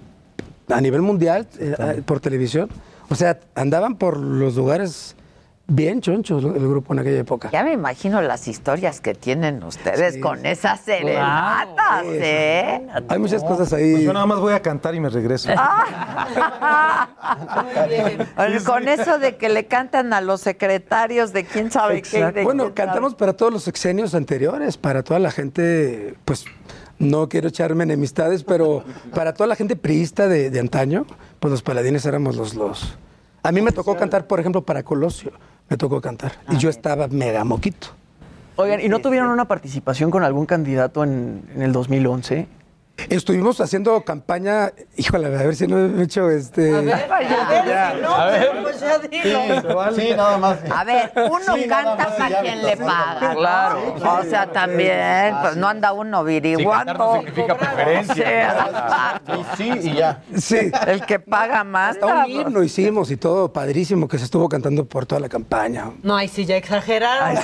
a 0.69 0.81
nivel 0.81 1.01
mundial 1.03 1.49
eh, 1.59 1.75
eh, 1.79 2.03
por 2.05 2.21
televisión. 2.21 2.69
O 3.09 3.15
sea, 3.15 3.39
andaban 3.55 3.97
por 3.97 4.19
los 4.19 4.57
lugares 4.57 5.17
bien 5.67 6.03
chonchos 6.03 6.45
el 6.45 6.69
grupo 6.69 6.93
en 6.93 6.99
aquella 6.99 7.21
época. 7.21 7.49
Ya 7.51 7.65
me 7.65 7.73
imagino 7.73 8.21
las 8.21 8.49
historias 8.49 9.01
que 9.01 9.15
tienen 9.15 9.63
ustedes 9.63 10.15
Sí. 10.15 10.21
con 10.21 10.45
esas 10.45 10.81
serenatas, 10.81 12.05
¿eh? 12.07 12.87
Hay 13.09 13.19
muchas 13.19 13.43
cosas 13.43 13.73
ahí. 13.73 13.93
Pues 13.93 14.03
yo 14.05 14.13
nada 14.13 14.27
más 14.27 14.41
voy 14.41 14.53
a 14.53 14.61
cantar 14.61 14.95
y 14.95 15.01
me 15.01 15.09
regreso. 15.09 15.49
Con 18.67 18.89
eso 18.89 19.19
de 19.19 19.37
que 19.37 19.49
le 19.49 19.67
cantan 19.67 20.13
a 20.13 20.21
los 20.21 20.41
secretarios 20.41 21.33
de 21.33 21.45
quién 21.45 21.71
sabe 21.71 22.03
qué. 22.03 22.33
De 22.33 22.45
Bueno, 22.45 22.65
quién 22.65 22.75
sabe. 22.77 22.85
cantamos 22.87 23.15
para 23.15 23.33
todos 23.35 23.53
los 23.53 23.63
sexenios 23.63 24.15
anteriores, 24.15 24.77
para 24.77 25.03
toda 25.03 25.21
la 25.21 25.31
gente, 25.31 26.15
pues 26.25 26.45
no 26.99 27.29
quiero 27.29 27.49
echarme 27.49 27.85
enemistades, 27.85 28.45
pero 28.45 28.85
para 29.15 29.35
toda 29.35 29.47
la 29.47 29.57
gente 29.57 29.77
priista 29.77 30.29
de, 30.29 30.51
de 30.51 30.61
antaño, 30.61 31.07
pues 31.41 31.51
los 31.51 31.63
paladines 31.63 32.05
éramos 32.07 32.37
los 32.37 32.55
los. 32.55 32.97
A 33.43 33.53
mí 33.53 33.61
me 33.61 33.73
tocó 33.73 33.97
cantar, 33.97 34.27
por 34.27 34.41
ejemplo, 34.41 34.63
para 34.63 34.83
Colosio, 34.83 35.33
me 35.69 35.77
tocó 35.77 36.01
cantar. 36.01 36.33
Y 36.51 36.57
yo 36.57 36.71
estaba 36.71 37.09
mega 37.09 37.45
moquito. 37.45 37.89
Oigan, 38.57 38.81
¿y 38.81 38.89
no 38.89 39.01
tuvieron 39.01 39.29
una 39.29 39.47
participación 39.47 40.11
con 40.11 40.23
algún 40.25 40.47
candidato 40.47 41.05
en, 41.05 41.43
en 41.55 41.63
el 41.63 41.73
2011? 41.73 42.47
Estuvimos 43.11 43.61
haciendo 43.61 44.03
campaña, 44.05 44.73
híjole, 44.97 45.27
a 45.27 45.31
ver 45.31 45.57
si 45.57 45.67
no 45.67 45.79
he 46.01 46.03
hecho 46.05 46.31
este. 46.31 46.75
A 46.75 46.81
ver, 46.81 47.09
ya, 47.29 47.65
ya. 47.67 47.93
si 47.97 48.01
no, 48.01 48.15
A 48.15 48.27
ver. 48.27 48.63
pues 48.63 48.81
ya 48.81 48.99
dilo. 48.99 49.93
Sí, 49.95 50.11
nada 50.17 50.39
más. 50.39 50.59
A 50.71 50.85
ver, 50.85 51.13
uno 51.17 51.55
Sí, 51.57 51.67
canta 51.67 52.17
para 52.17 52.29
ya, 52.31 52.41
quien 52.41 52.63
le 52.63 52.77
paga. 52.77 53.35
Claro. 53.35 53.95
O 54.21 54.23
sea, 54.23 54.47
también, 54.51 55.35
pues 55.43 55.57
no 55.57 55.69
anda 55.69 55.93
uno 55.93 56.23
viriguando. 56.25 57.17
significa 57.17 57.57
preferencia. 57.59 58.69
Sí, 59.57 59.73
sí 59.83 59.89
y 59.91 59.95
ya. 59.95 60.23
Sí. 60.37 60.71
El 60.87 61.05
que 61.05 61.19
paga 61.19 61.65
más. 61.65 61.97
Hasta 61.97 62.07
un 62.25 62.31
himno 62.31 62.63
hicimos 62.63 63.11
y 63.11 63.17
todo 63.17 63.53
padrísimo 63.53 64.07
que 64.09 64.19
se 64.19 64.25
estuvo 64.25 64.49
cantando 64.49 64.85
por 64.87 65.05
toda 65.05 65.21
la 65.21 65.29
campaña. 65.29 65.91
No, 66.03 66.17
ahí 66.17 66.29
sí 66.29 66.45
ya 66.47 66.57
exageraron. 66.57 67.37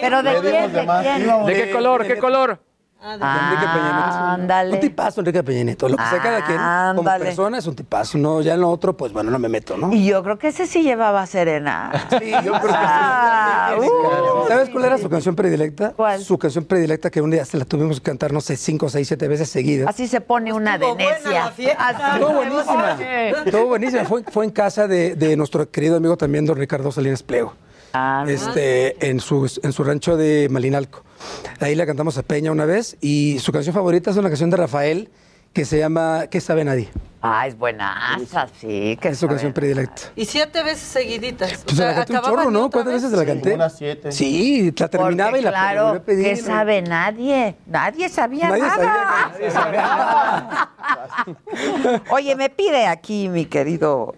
Pero 0.00 0.22
de 0.22 0.40
quién, 0.40 0.72
de 0.72 0.86
quién. 1.02 1.46
¿De 1.46 1.54
qué 1.54 1.70
color? 1.70 2.06
¿Qué 2.06 2.18
color? 2.18 2.60
Enrique 3.02 3.66
Peña 3.72 3.92
Nieto. 3.94 4.18
Ándale. 4.18 4.74
Un 4.74 4.80
tipazo, 4.80 5.20
Enrique 5.22 5.42
Peña 5.42 5.64
Nieto. 5.64 5.88
Lo 5.88 5.96
que 5.96 6.04
sea 6.04 6.20
cada 6.22 6.44
quien, 6.44 6.58
como 6.58 7.00
Ándale. 7.00 7.24
persona, 7.24 7.56
es 7.58 7.66
un 7.66 7.74
tipazo. 7.74 8.18
No, 8.18 8.42
ya 8.42 8.54
en 8.54 8.60
lo 8.60 8.68
otro, 8.68 8.94
pues 8.96 9.12
bueno, 9.12 9.30
no 9.30 9.38
me 9.38 9.48
meto, 9.48 9.76
¿no? 9.78 9.92
Y 9.92 10.04
yo 10.06 10.22
creo 10.22 10.38
que 10.38 10.48
ese 10.48 10.66
sí 10.66 10.82
llevaba 10.82 11.24
serena. 11.26 11.90
Sí, 12.20 12.30
yo 12.30 12.52
creo 12.52 12.60
que 12.60 12.68
Ah, 12.74 13.74
sí. 13.80 13.86
uh. 13.88 14.48
¿Sabes 14.48 14.68
cuál 14.68 14.84
era 14.84 14.98
su 14.98 15.08
canción 15.08 15.34
predilecta? 15.34 15.92
¿Cuál? 15.96 16.22
Su 16.22 16.38
canción 16.38 16.64
predilecta 16.64 17.08
que 17.10 17.22
un 17.22 17.30
día 17.30 17.44
se 17.46 17.56
la 17.56 17.64
tuvimos 17.64 18.00
que 18.00 18.04
cantar, 18.04 18.32
no 18.32 18.40
sé, 18.42 18.56
cinco, 18.56 18.88
seis, 18.90 19.08
siete 19.08 19.28
veces 19.28 19.48
seguidas. 19.48 19.88
Así 19.88 20.06
se 20.06 20.20
pone 20.20 20.52
una 20.52 20.76
de 20.76 20.94
necia. 20.94 21.46
Así. 21.46 21.66
Estuvo 21.66 22.32
buenísima. 22.34 22.96
Estuvo 23.46 23.66
buenísima. 23.66 24.04
Fue, 24.04 24.22
fue 24.24 24.44
en 24.44 24.50
casa 24.50 24.86
de, 24.86 25.14
de 25.14 25.36
nuestro 25.36 25.70
querido 25.70 25.96
amigo 25.96 26.16
también, 26.18 26.44
don 26.44 26.56
Ricardo 26.58 26.92
Salinas 26.92 27.22
Pliego. 27.22 27.54
Ah, 27.92 28.24
este, 28.28 29.08
en, 29.08 29.18
su, 29.20 29.50
en 29.62 29.72
su 29.72 29.82
rancho 29.84 30.16
de 30.16 30.48
Malinalco. 30.50 31.02
Ahí 31.60 31.74
la 31.74 31.86
cantamos 31.86 32.16
a 32.18 32.22
Peña 32.22 32.50
una 32.52 32.64
vez 32.64 32.96
y 33.00 33.38
su 33.40 33.52
canción 33.52 33.74
favorita 33.74 34.10
es 34.10 34.16
una 34.16 34.28
canción 34.28 34.50
de 34.50 34.56
Rafael 34.56 35.10
que 35.52 35.64
se 35.64 35.78
llama 35.78 36.26
¿Qué 36.30 36.40
sabe 36.40 36.64
nadie? 36.64 36.88
Ah, 37.22 37.46
es 37.46 37.58
buenaza, 37.58 38.46
sí. 38.60 38.96
Que 38.98 39.08
Es 39.08 39.18
su 39.18 39.28
canción 39.28 39.52
predilecta. 39.52 40.02
Y 40.16 40.24
siete 40.24 40.62
veces 40.62 40.80
seguiditas. 40.80 41.52
O 41.52 41.64
Pues 41.64 41.70
se 41.70 41.76
sea, 41.76 41.86
la 41.88 41.94
canté 41.96 42.12
un 42.14 42.20
chorro, 42.22 42.50
¿no? 42.50 42.70
¿Cuántas 42.70 42.94
vez. 42.94 43.02
veces 43.02 43.10
se 43.10 43.16
la 43.16 43.26
canté? 43.26 43.54
Unas 43.54 43.76
siete. 43.76 44.10
Sí, 44.12 44.72
la 44.78 44.88
terminaba 44.88 45.30
Porque, 45.30 45.40
y 45.40 45.44
la 45.44 45.50
claro, 45.50 46.02
pedir. 46.02 46.24
¿qué 46.24 46.36
sabe 46.36 46.80
nadie? 46.80 47.56
Nadie 47.66 48.08
sabía 48.08 48.48
Nadie 48.48 48.62
nada. 48.62 49.32
sabía 49.50 50.70
Oye, 52.10 52.36
me 52.36 52.48
pide 52.48 52.86
aquí 52.86 53.28
mi 53.28 53.44
querido 53.44 54.14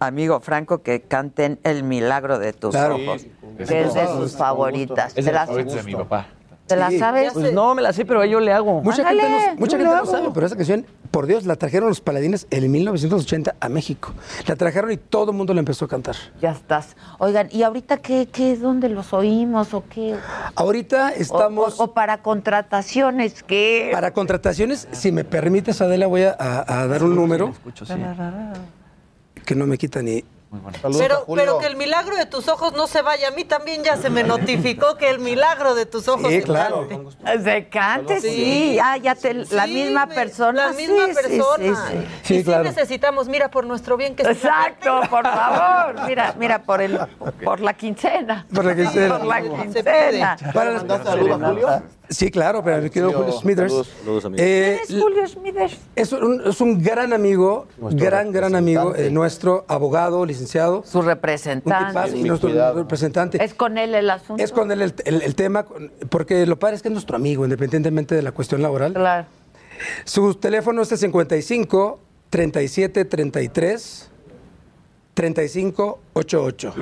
amigo 0.00 0.40
Franco 0.40 0.82
que 0.82 1.02
canten 1.02 1.58
El 1.64 1.82
milagro 1.82 2.38
de 2.38 2.52
tus 2.52 2.70
Claro. 2.70 2.96
ojos, 2.96 3.22
Sí, 3.22 3.30
que 3.66 3.80
es 3.82 3.94
de 3.94 4.06
sus 4.06 4.36
favoritas. 4.36 5.08
Es 5.08 5.14
¿Te 5.16 5.22
de 5.22 5.32
la, 5.32 5.40
los 5.40 5.46
favoritos 5.48 5.74
de 5.76 5.82
mi 5.82 5.94
papá. 5.94 6.26
te 6.66 6.76
la 6.76 6.90
Sí. 6.90 6.98
sabes? 6.98 7.32
Pues 7.32 7.52
no 7.52 7.74
me 7.74 7.80
la 7.82 7.92
sé, 7.92 8.04
pero 8.04 8.24
yo 8.26 8.40
le 8.40 8.52
hago. 8.52 8.82
Mucha 8.82 8.98
Ándale, 9.08 9.22
gente, 9.22 9.46
no, 9.54 9.56
mucha 9.60 9.78
gente 9.78 10.06
sabe, 10.06 10.28
pero 10.34 10.46
esa 10.46 10.54
canción, 10.54 10.84
por 11.10 11.26
Dios, 11.26 11.46
la 11.46 11.56
trajeron 11.56 11.88
los 11.88 12.02
paladines 12.02 12.46
en 12.50 12.70
1980 12.70 13.54
a 13.58 13.68
México. 13.70 14.12
La 14.46 14.54
trajeron 14.54 14.92
y 14.92 14.98
todo 14.98 15.30
el 15.30 15.36
mundo 15.38 15.54
la 15.54 15.60
empezó 15.60 15.86
a 15.86 15.88
cantar. 15.88 16.14
Ya 16.42 16.50
estás. 16.52 16.94
Oigan, 17.18 17.48
¿y 17.50 17.62
ahorita 17.62 17.96
qué, 17.96 18.28
qué, 18.30 18.54
dónde 18.58 18.90
los 18.90 19.14
oímos 19.14 19.72
o 19.72 19.82
qué? 19.88 20.14
Ahorita 20.56 21.10
estamos... 21.12 21.80
O, 21.80 21.84
o 21.84 21.94
para 21.94 22.18
contrataciones, 22.18 23.42
¿qué? 23.42 23.88
Para 23.90 24.12
contrataciones, 24.12 24.88
si 24.92 25.10
me 25.10 25.24
permites, 25.24 25.80
Adela, 25.80 26.06
voy 26.06 26.24
a, 26.24 26.36
a- 26.38 26.82
a 26.82 26.86
dar 26.86 27.02
un 27.02 27.14
número 27.16 27.54
que 29.48 29.54
no 29.54 29.66
me 29.66 29.78
quita 29.78 30.02
ni... 30.02 30.22
Saludos 30.82 30.96
Pero, 31.02 31.24
pero 31.34 31.58
que 31.58 31.66
el 31.66 31.76
milagro 31.76 32.16
de 32.16 32.24
tus 32.26 32.48
ojos 32.48 32.72
no 32.74 32.86
se 32.86 33.00
vaya. 33.02 33.28
A 33.28 33.30
mí 33.30 33.44
también 33.44 33.82
ya 33.84 33.96
se 33.98 34.08
me 34.10 34.22
notificó 34.24 34.96
que 34.96 35.08
el 35.10 35.18
milagro 35.18 35.74
de 35.74 35.84
tus 35.86 36.06
ojos 36.08 36.28
Sí, 36.28 36.36
se 36.36 36.42
claro. 36.42 36.86
cante. 36.88 37.42
Se 37.44 37.68
cante, 37.68 38.20
sí. 38.22 38.28
Sí. 38.28 38.78
Ah, 38.82 38.96
ya 38.98 39.14
te, 39.14 39.32
la 39.34 39.66
misma 39.66 40.06
me- 40.06 40.14
persona. 40.14 40.66
La 40.68 40.72
misma 40.72 41.04
Sí, 41.06 41.14
sí, 41.14 41.14
persona. 41.14 41.88
sí, 41.90 41.96
sí. 42.24 42.34
Y 42.36 42.44
claro. 42.44 42.64
necesitamos, 42.64 43.28
mira, 43.28 43.50
por 43.50 43.66
nuestro 43.66 43.96
bien 43.98 44.14
que 44.16 44.24
se 44.24 44.32
Exacto, 44.32 45.00
por 45.10 45.24
favor. 45.24 45.96
Mira, 46.06 46.34
mira, 46.38 46.62
por 46.62 46.80
el, 46.80 46.98
por 47.44 47.60
la 47.60 47.74
quincena. 47.74 48.46
Por 48.54 48.64
la 48.64 48.74
quincena. 48.74 49.18
Por 49.18 49.26
la 49.26 49.42
Se 49.42 49.50
quincena. 49.50 50.36
Para 50.54 50.70
las 50.70 50.82
¿Mandaste 50.82 51.06
saludos 51.10 51.42
a 51.42 51.46
Julio? 51.48 51.82
Sí, 52.10 52.30
claro, 52.30 52.62
pero 52.64 52.80
mi 52.82 52.88
querido 52.88 53.12
Julio 53.12 53.32
Smithers. 53.32 53.70
Saludos, 53.72 53.88
saludos, 54.00 54.24
amigo. 54.24 54.42
Eh, 54.42 54.80
¿Quién 54.86 54.98
es 54.98 55.02
Julio 55.04 55.28
Smithers? 55.28 55.78
es, 55.94 56.12
un, 56.12 56.42
es 56.46 56.60
un 56.60 56.82
gran 56.82 57.12
amigo, 57.12 57.66
Nuestro 57.78 58.06
gran, 58.06 58.32
gran 58.32 58.54
amigo, 58.56 58.94
eh, 58.94 59.10
nuestro 59.10 59.64
abogado, 59.68 60.24
licenciado. 60.24 60.82
Su 60.86 61.00
Un 61.00 61.06
representante. 61.06 61.88
tipazo, 61.88 62.16
y 62.16 62.22
Sí, 62.22 62.28
nuestro 62.28 62.48
cuidado. 62.48 62.78
representante. 62.78 63.44
¿Es 63.44 63.52
con 63.52 63.76
él 63.76 63.94
el 63.94 64.08
asunto? 64.08 64.42
Es 64.42 64.52
con 64.52 64.70
él 64.72 64.80
el, 64.82 64.94
el- 65.04 65.22
el 65.22 65.34
tema, 65.34 65.66
porque 66.08 66.46
lo 66.46 66.58
padre 66.58 66.76
es 66.76 66.82
que 66.82 66.88
es 66.88 66.92
nuestro 66.92 67.16
amigo, 67.16 67.44
independientemente 67.44 68.14
de 68.14 68.22
la 68.22 68.32
cuestión 68.32 68.62
laboral. 68.62 68.94
Claro. 68.94 69.26
Su 70.04 70.34
teléfono 70.34 70.82
es 70.82 70.90
el 70.92 70.98
55 70.98 72.00
37 72.30 73.04
33 73.04 74.10
35 75.14 75.98
88. 76.14 76.74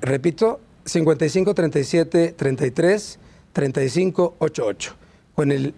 Repito, 0.00 0.60
55 0.84 1.54
37 1.54 2.32
33 2.36 3.18
35 3.54 4.34
88. 4.38 4.94
Con 5.34 5.50
el 5.50 5.74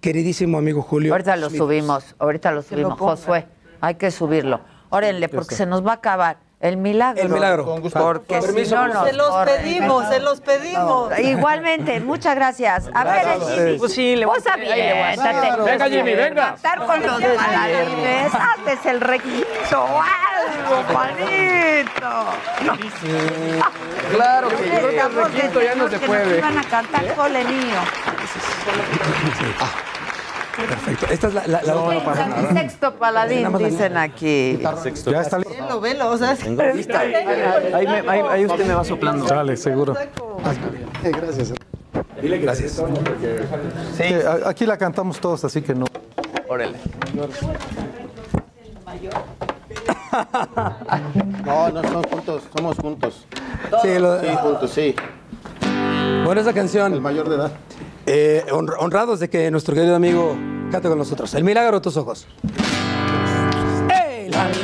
queridísimo 0.00 0.58
amigo 0.58 0.82
Julio. 0.82 1.12
Ahorita 1.12 1.36
lo 1.36 1.48
Smith. 1.48 1.58
subimos, 1.58 2.14
ahorita 2.18 2.52
lo 2.52 2.62
subimos. 2.62 2.98
Josué, 2.98 3.46
hay 3.80 3.96
que 3.96 4.12
subirlo. 4.12 4.60
Órenle, 4.90 5.28
porque 5.28 5.56
se 5.56 5.66
nos 5.66 5.84
va 5.84 5.92
a 5.92 5.94
acabar 5.94 6.38
el 6.60 6.76
milagro. 6.78 7.22
El 7.22 7.28
milagro. 7.28 7.64
Con 7.64 7.80
gusto. 7.82 7.98
Porque 8.00 8.34
Con 8.34 8.40
si 8.42 8.46
permiso, 8.48 8.76
no 8.76 8.88
nos 8.94 9.06
Se 9.06 9.12
los 9.12 9.28
corren. 9.28 9.56
pedimos, 9.62 10.08
se 10.08 10.20
los 10.20 10.40
pedimos. 10.40 11.18
Igualmente, 11.18 12.00
muchas 12.00 12.34
gracias. 12.34 12.88
A 12.94 13.04
ver, 13.04 13.26
el 13.28 13.42
Jimmy. 13.42 13.78
Pues 13.78 13.92
sí, 13.92 14.16
le 14.16 14.24
voy 14.26 14.38
a- 14.46 14.52
aviéntate. 14.52 15.62
Venga, 15.62 15.88
Jimmy, 15.88 16.14
venga. 16.14 16.46
Cantar 16.52 16.86
con 16.86 17.02
los 17.06 17.20
paladines. 17.20 18.32
Haces 18.34 18.86
el 18.86 19.00
requisito 19.00 19.82
o 19.84 20.02
algo, 20.02 20.82
Juanito. 20.92 22.26
Claro 24.12 24.48
que 24.48 24.54
Yo 24.56 24.60
creo 24.62 24.88
que 24.90 24.98
el 25.00 25.14
requisito 25.24 25.62
ya 25.62 25.74
no 25.74 25.88
se 25.88 25.98
puede. 25.98 26.40
Van 26.40 26.58
a 26.58 26.64
cantar 26.64 27.14
cole 27.14 27.44
mío. 27.44 27.80
Perfecto. 30.56 31.06
Esta 31.10 31.26
es 31.28 31.34
la, 31.34 31.46
la, 31.46 31.62
la 31.62 32.52
sexto 32.54 32.94
paladín, 32.94 33.56
dicen 33.58 33.96
aquí. 33.96 34.58
Ya 35.06 35.20
está 35.20 35.38
listo. 35.38 35.52
Velo, 35.54 35.80
velo, 35.80 36.10
o 36.10 36.16
sea, 36.18 36.30
Ahí, 36.30 37.86
me- 37.86 38.08
ahí- 38.10 38.22
ahí 38.30 38.46
usted 38.46 38.66
me 38.66 38.74
va 38.74 38.84
soplando. 38.84 39.26
Dale, 39.26 39.56
seguro. 39.56 39.94
Gracias. 41.02 41.52
Gracias. 42.22 42.82
Sí, 43.96 44.04
aquí 44.46 44.66
la 44.66 44.76
cantamos 44.78 45.20
todos, 45.20 45.44
así 45.44 45.60
que 45.62 45.74
no. 45.74 45.86
Órale. 46.48 46.76
No, 51.44 51.68
no 51.70 51.82
son 51.82 52.02
juntos, 52.04 52.42
somos 52.56 52.76
juntos. 52.78 53.26
Sí, 53.82 53.98
lo- 53.98 54.20
Sí, 54.20 54.26
juntos, 54.40 54.70
sí. 54.70 54.94
bueno, 56.24 56.40
esa 56.40 56.50
El 56.50 56.56
canción, 56.56 57.02
mayor 57.02 57.28
de 57.28 57.36
edad. 57.36 57.50
Eh, 58.06 58.44
hon- 58.52 58.70
honrados 58.78 59.20
de 59.20 59.28
que 59.28 59.50
nuestro 59.50 59.74
querido 59.74 59.94
amigo 59.96 60.36
cante 60.70 60.88
con 60.88 60.98
nosotros. 60.98 61.34
El 61.34 61.44
milagro 61.44 61.78
de 61.78 61.82
tus 61.82 61.96
ojos. 61.96 62.26
¡Ey! 63.90 64.28
La- 64.30 64.48
¡Ey, 64.48 64.56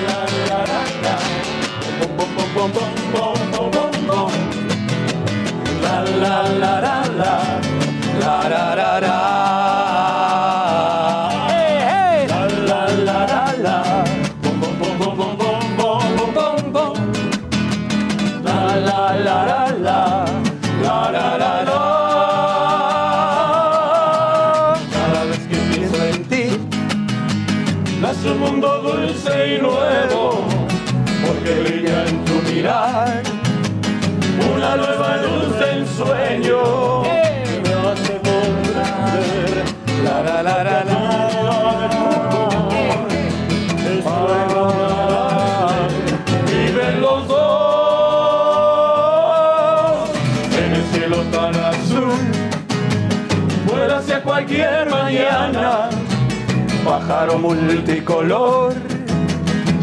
pájaro 57.23 57.39
multicolor, 57.39 58.75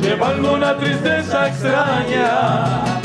llevando 0.02 0.56
una 0.56 0.78
tristeza 0.78 1.48
extraña. 1.48 2.99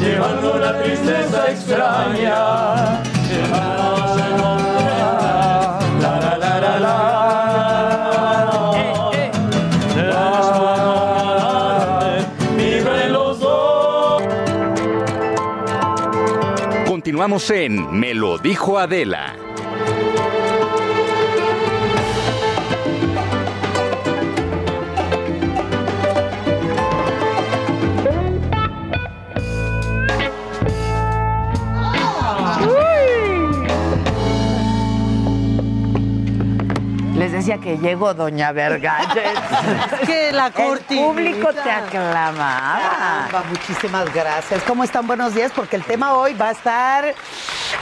llevando 0.00 0.54
una 0.54 0.82
tristeza 0.82 1.50
extraña. 1.50 3.02
Continuamos 16.86 17.50
en 17.50 17.90
Me 17.98 18.12
lo 18.12 18.36
dijo 18.36 18.78
Adela. 18.78 19.47
Decía 37.48 37.64
que 37.64 37.78
llegó 37.78 38.12
Doña 38.12 38.52
Vergalles. 38.52 39.24
Es 40.00 40.00
que 40.06 40.32
la 40.32 40.48
El 40.48 40.52
cortinita. 40.52 41.06
público 41.06 41.48
te 41.54 41.70
aclamaba. 41.70 42.78
Caramba, 42.90 43.44
muchísimas 43.48 44.12
gracias. 44.12 44.62
¿Cómo 44.64 44.84
están? 44.84 45.06
Buenos 45.06 45.34
días, 45.34 45.50
porque 45.56 45.76
el 45.76 45.82
tema 45.82 46.12
hoy 46.12 46.34
va 46.34 46.48
a 46.48 46.50
estar 46.50 47.14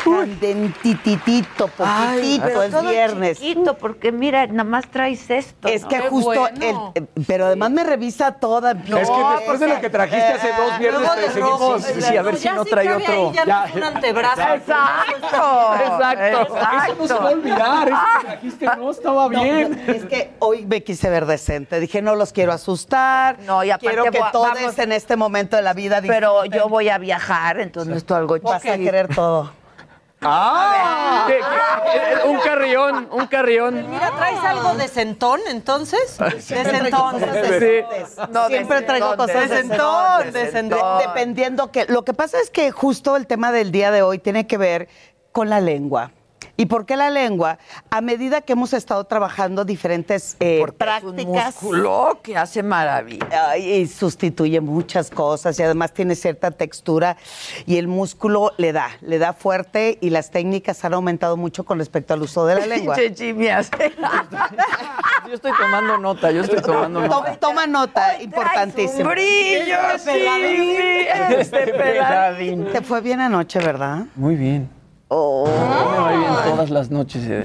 candentititito, 0.04 1.68
poquitito, 1.68 2.62
es 2.62 2.82
viernes. 2.82 3.38
chiquito, 3.38 3.76
porque 3.76 4.12
mira, 4.12 4.46
nada 4.46 4.64
más 4.64 4.86
traes 4.90 5.28
esto. 5.30 5.68
Es 5.68 5.82
¿no? 5.82 5.88
que 5.88 5.96
Qué 6.00 6.08
justo, 6.08 6.40
bueno. 6.40 6.92
el, 6.94 7.02
eh, 7.02 7.06
pero 7.26 7.46
además 7.46 7.70
me 7.70 7.84
revisa 7.84 8.32
toda. 8.32 8.72
es 8.72 8.78
que 8.86 8.94
después 9.38 9.60
de 9.60 9.68
lo 9.68 9.80
que 9.80 9.90
trajiste 9.90 10.26
hace 10.32 10.48
dos 10.52 10.78
viernes, 10.78 11.00
luego 11.00 11.14
te 11.14 11.26
seguimos. 11.28 11.60
rojo, 11.60 11.78
Sí, 11.78 12.16
a 12.16 12.22
ver 12.22 12.36
si 12.36 12.48
no 12.48 12.64
trae 12.64 12.92
otro. 12.94 13.32
Ya, 13.32 13.66
un 13.74 13.82
antebrazo. 13.82 14.40
Exacto. 14.42 15.74
Exacto. 15.84 16.56
Eso 16.56 16.94
no 16.98 17.06
se 17.06 17.14
va 17.14 17.28
a 17.28 17.32
olvidar. 17.32 17.88
Eso 17.88 17.96
que 18.20 18.26
trajiste 18.26 18.66
no 18.66 18.90
estaba 18.90 19.28
No, 19.28 19.42
bien. 19.42 19.84
es 19.86 20.04
que 20.04 20.32
hoy 20.40 20.66
me 20.66 20.82
quise 20.82 21.08
ver 21.10 21.26
decente. 21.26 21.80
Dije, 21.80 22.02
no 22.02 22.14
los 22.14 22.32
quiero 22.32 22.52
asustar. 22.52 23.38
No, 23.40 23.62
y 23.64 23.70
aparte 23.70 23.86
quiero 23.88 24.04
que 24.10 24.18
voy- 24.20 24.30
todos 24.32 24.48
vamos- 24.54 24.78
en 24.78 24.92
este 24.92 25.16
momento 25.16 25.56
de 25.56 25.62
la 25.62 25.72
vida 25.74 26.00
Pero 26.06 26.42
disfruten. 26.42 26.58
yo 26.60 26.68
voy 26.68 26.88
a 26.88 26.98
viajar, 26.98 27.60
entonces 27.60 27.88
necesito 27.88 28.14
algo 28.16 28.36
Vas 28.42 28.64
a 28.64 28.76
querer 28.76 29.08
todo. 29.14 29.50
¡Ah! 30.22 31.24
¿Qué- 31.28 31.38
qué- 31.38 32.28
un 32.28 32.38
carrión, 32.40 33.08
un 33.12 33.26
carrión. 33.26 33.90
Mira, 33.90 34.10
¿traes 34.16 34.38
algo 34.42 34.74
de 34.74 34.88
sentón 34.88 35.40
entonces? 35.48 36.16
De 36.18 36.40
sentón. 36.40 37.20
decentes. 37.20 38.16
No, 38.30 38.46
Siempre 38.48 38.80
de 38.80 38.86
traigo 38.86 39.16
cosas 39.16 39.48
de 39.50 39.56
sentón, 39.58 40.32
de 40.32 40.50
sentón. 40.50 40.98
De- 40.98 41.06
dependiendo 41.06 41.70
que. 41.70 41.84
Lo 41.86 42.04
que 42.04 42.14
pasa 42.14 42.40
es 42.40 42.50
que 42.50 42.70
justo 42.70 43.16
el 43.16 43.26
tema 43.26 43.52
del 43.52 43.70
día 43.72 43.90
de 43.90 44.02
hoy 44.02 44.18
tiene 44.18 44.46
que 44.46 44.56
ver 44.58 44.88
con 45.32 45.50
la 45.50 45.60
lengua. 45.60 46.12
¿Y 46.58 46.66
por 46.66 46.86
qué 46.86 46.96
la 46.96 47.10
lengua? 47.10 47.58
A 47.90 48.00
medida 48.00 48.40
que 48.40 48.54
hemos 48.54 48.72
estado 48.72 49.04
trabajando 49.04 49.64
diferentes 49.64 50.36
eh, 50.40 50.64
prácticas. 50.78 51.26
músculo 51.26 52.20
que 52.22 52.36
hace 52.36 52.62
maravilla. 52.62 53.56
Y 53.58 53.86
sustituye 53.86 54.60
muchas 54.60 55.10
cosas 55.10 55.58
y 55.58 55.62
además 55.62 55.92
tiene 55.92 56.14
cierta 56.14 56.50
textura 56.50 57.16
y 57.66 57.76
el 57.76 57.88
músculo 57.88 58.52
le 58.56 58.72
da, 58.72 58.88
le 59.02 59.18
da 59.18 59.32
fuerte 59.34 59.98
y 60.00 60.10
las 60.10 60.30
técnicas 60.30 60.82
han 60.84 60.94
aumentado 60.94 61.36
mucho 61.36 61.64
con 61.64 61.78
respecto 61.78 62.14
al 62.14 62.22
uso 62.22 62.46
de 62.46 62.54
la 62.54 62.66
lengua. 62.76 62.96
Yo 62.96 63.02
estoy 65.34 65.52
tomando 65.60 65.98
nota, 65.98 66.30
yo 66.30 66.42
estoy 66.42 66.62
tomando 66.62 67.00
To- 67.02 67.08
nota. 67.08 67.36
Toma 67.36 67.66
nota, 67.66 68.22
importantísimo. 68.22 69.10
brillo, 69.10 69.76
Jimmy, 70.04 70.76
este 71.38 71.66
peladín. 71.72 72.66
Te 72.72 72.80
fue 72.80 73.00
bien 73.00 73.20
anoche, 73.20 73.58
¿verdad? 73.58 74.04
Muy 74.14 74.36
bien. 74.36 74.75
Oh. 75.08 75.46
Me 75.46 75.98
va 75.98 76.10
bien 76.10 76.32
todas 76.50 76.70
las 76.70 76.90
noches. 76.90 77.22
eh. 77.28 77.44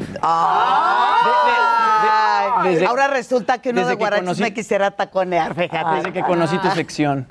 Ay, 2.63 2.73
desde- 2.73 2.85
Ahora 2.87 3.07
resulta 3.07 3.59
que 3.59 3.69
uno 3.69 3.81
de 3.85 3.93
que 3.93 3.95
guarachos 3.99 4.25
conocí- 4.27 4.41
me 4.41 4.53
quisiera 4.53 4.91
taconear, 4.91 5.53
fíjate. 5.55 5.95
Desde 5.97 6.13
que 6.13 6.21
conocí 6.23 6.57
tu 6.59 6.69
sección. 6.71 7.27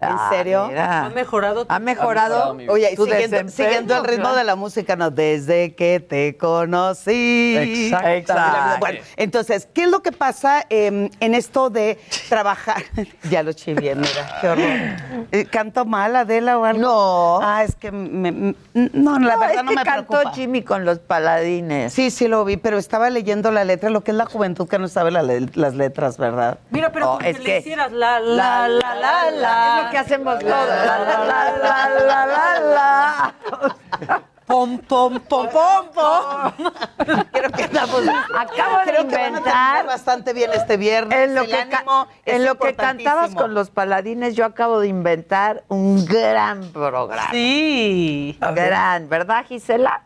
¿En 0.00 0.16
serio? 0.30 0.62
Ah, 0.64 0.68
mira. 0.68 1.04
Ha 1.06 1.10
mejorado. 1.10 1.66
¿Ha 1.68 1.78
mejorado? 1.80 2.54
mejorado. 2.54 2.72
Oye, 2.72 2.94
tu 2.94 3.04
siguiendo, 3.06 3.48
siguiendo 3.48 3.96
el 3.96 4.04
ritmo 4.04 4.32
de 4.32 4.44
la 4.44 4.54
música, 4.54 4.94
no, 4.96 5.10
desde 5.10 5.74
que 5.74 5.98
te 6.00 6.36
conocí. 6.36 7.56
Exactamente. 7.58 8.78
Bueno, 8.80 9.00
entonces, 9.16 9.68
¿qué 9.72 9.82
es 9.84 9.90
lo 9.90 10.00
que 10.02 10.12
pasa 10.12 10.64
eh, 10.70 11.10
en 11.20 11.34
esto 11.34 11.68
de 11.70 11.98
trabajar? 12.28 12.82
ya 13.30 13.42
lo 13.42 13.52
bien, 13.74 13.98
mira, 14.00 14.38
qué 14.40 14.48
horror. 14.48 15.26
Eh, 15.32 15.44
¿Canto 15.50 15.84
mal, 15.84 16.14
Adela, 16.16 16.58
o 16.58 16.64
algo? 16.64 16.80
No. 16.80 17.40
Ah, 17.42 17.64
es 17.64 17.74
que 17.74 17.90
me- 17.90 18.30
me- 18.32 18.54
no, 18.74 19.18
la 19.18 19.34
No, 19.34 19.40
verdad 19.40 19.50
es 19.56 19.62
no 19.64 19.70
que 19.70 19.76
me 19.76 19.82
cantó 19.82 20.06
preocupa. 20.12 20.32
Jimmy 20.34 20.62
con 20.62 20.84
los 20.84 21.00
paladines. 21.00 21.92
Sí, 21.92 22.10
sí 22.10 22.28
lo 22.28 22.44
vi, 22.44 22.56
pero 22.56 22.78
estaba 22.78 23.10
leyendo 23.10 23.50
la 23.50 23.64
letra, 23.64 23.90
lo 23.90 24.02
que 24.02 24.12
es 24.12 24.16
la 24.16 24.26
juventud 24.26 24.68
que 24.68 24.78
no 24.78 24.88
sabe 24.88 25.10
la 25.10 25.22
le- 25.22 25.48
las 25.54 25.74
letras, 25.74 26.16
¿verdad? 26.18 26.58
Mira, 26.70 26.92
pero 26.92 27.06
No, 27.06 27.12
como 27.16 27.26
es 27.26 27.36
que 27.38 27.42
le 27.42 27.58
hicieras 27.58 27.92
la, 27.92 28.20
la, 28.20 28.68
la, 28.68 28.94
la, 28.94 29.30
la. 29.30 29.82
Es 29.87 29.87
lo 29.88 29.92
que 29.92 29.98
hacemos 29.98 30.38
todos. 30.38 30.50
La, 30.50 30.98
la, 30.98 31.24
la, 31.24 31.58
la, 31.58 31.88
la, 32.00 32.26
la, 32.26 32.60
la. 32.60 34.22
Pom, 34.46 34.78
pom, 34.78 35.20
pom, 35.20 35.46
pom, 35.50 35.86
pom. 35.94 36.72
Creo 37.32 37.50
que 37.50 37.62
estamos. 37.64 38.00
Acabo 38.34 38.78
de 38.78 38.84
creo 38.84 39.06
que 39.08 39.14
van 39.16 39.34
a 39.34 39.38
inventar- 39.40 39.86
bastante 39.86 40.32
bien 40.32 40.50
este 40.54 40.78
viernes. 40.78 41.18
En 41.18 41.34
lo 41.34 41.42
El 41.42 41.48
que, 41.50 41.68
ca- 41.68 41.76
ánimo 41.78 42.06
es 42.24 42.34
en 42.36 42.44
lo 42.46 42.58
que 42.58 42.74
cantabas 42.74 43.34
con 43.34 43.52
los 43.52 43.68
paladines, 43.68 44.34
yo 44.36 44.46
acabo 44.46 44.80
de 44.80 44.88
inventar 44.88 45.64
un 45.68 46.02
gran 46.06 46.62
programa. 46.72 47.30
Sí. 47.30 48.38
Gran, 48.54 49.10
¿verdad, 49.10 49.44
Gisela? 49.46 50.02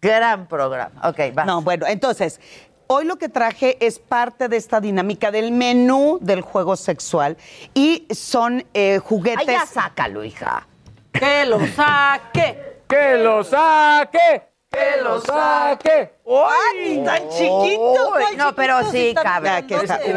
Gran 0.00 0.46
programa. 0.46 1.00
Ok, 1.08 1.20
va. 1.36 1.44
No, 1.44 1.62
bueno, 1.62 1.86
entonces, 1.86 2.40
hoy 2.88 3.04
lo 3.04 3.16
que 3.16 3.28
traje 3.28 3.76
es 3.84 3.98
parte 3.98 4.48
de 4.48 4.56
esta 4.56 4.80
dinámica 4.80 5.30
del 5.30 5.52
menú 5.52 6.18
del 6.20 6.40
juego 6.40 6.76
sexual 6.76 7.36
y 7.74 8.06
son 8.10 8.64
eh, 8.74 8.94
Ay, 8.94 8.98
juguetes. 8.98 9.46
ya 9.46 9.66
sácalo, 9.66 10.24
hija. 10.24 10.66
Que 11.12 11.46
lo 11.46 11.64
saque. 11.68 12.76
¡Que 12.88 13.16
lo 13.16 13.42
saque! 13.42 14.42
¡Que 14.70 15.02
lo 15.02 15.20
saque! 15.20 16.14
¡Ay, 16.24 17.02
tan 17.04 17.28
chiquito! 17.30 18.12
Tan 18.20 18.36
no, 18.36 18.54
pero 18.54 18.88
sí 18.90 19.08
está. 19.08 19.40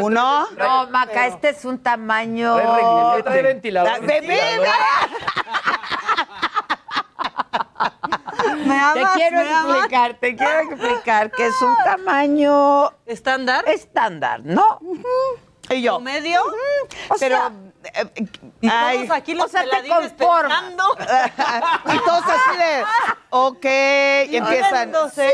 Uno. 0.00 0.46
No, 0.56 0.86
Maca, 0.88 1.26
este 1.26 1.48
es 1.48 1.64
un 1.64 1.78
tamaño. 1.78 2.56
Bebé, 3.24 3.60
Me 8.66 8.80
Te 8.94 9.04
quiero 9.14 9.36
me 9.38 9.52
amas. 9.52 9.76
explicar, 9.76 10.14
te 10.20 10.36
quiero 10.36 10.60
explicar 10.60 11.30
que 11.30 11.46
es 11.46 11.62
un 11.62 11.74
tamaño 11.84 12.90
¿Estándar? 13.06 13.64
estándar, 13.68 14.40
¿no? 14.44 14.80
Y 15.68 15.82
yo. 15.82 16.00
¿Medio? 16.00 16.40
O 17.08 17.14
Pero. 17.18 17.36
sea, 17.36 17.52
Y 18.60 18.68
ay, 18.68 18.98
todos 19.06 19.10
aquí 19.18 19.34
los 19.34 19.46
o 19.46 19.48
sea, 19.48 19.62
te 19.62 19.88
conformas. 19.88 20.64
y 21.94 21.98
todos 21.98 22.22
así 22.24 22.58
de. 22.58 22.84
ok. 23.30 23.64
Y 24.32 24.36
empiezan. 24.36 24.94
O 24.94 25.08
sea, 25.08 25.30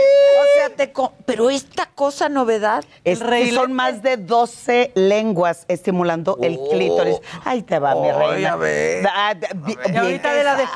te 0.77 0.93
pero 1.25 1.51
esta 1.51 1.87
cosa 1.87 2.29
novedad. 2.29 2.85
Es 3.05 3.21
que 3.23 3.53
son 3.53 3.73
más 3.73 4.03
de 4.03 4.17
12 4.17 4.93
lenguas 4.95 5.65
estimulando 5.69 6.39
el 6.43 6.59
clítoris. 6.71 7.17
Ahí 7.45 7.63
te 7.63 7.79
va, 7.79 7.95
mi 7.95 8.11
Oh. 8.11 8.19
Reina. 8.19 8.53
a 8.53 8.57
ver. 8.57 9.07
Ah, 9.13 9.35
Y 9.93 9.97
ahorita 9.97 10.33
de 10.33 10.45
la 10.45 10.55
de. 10.57 10.67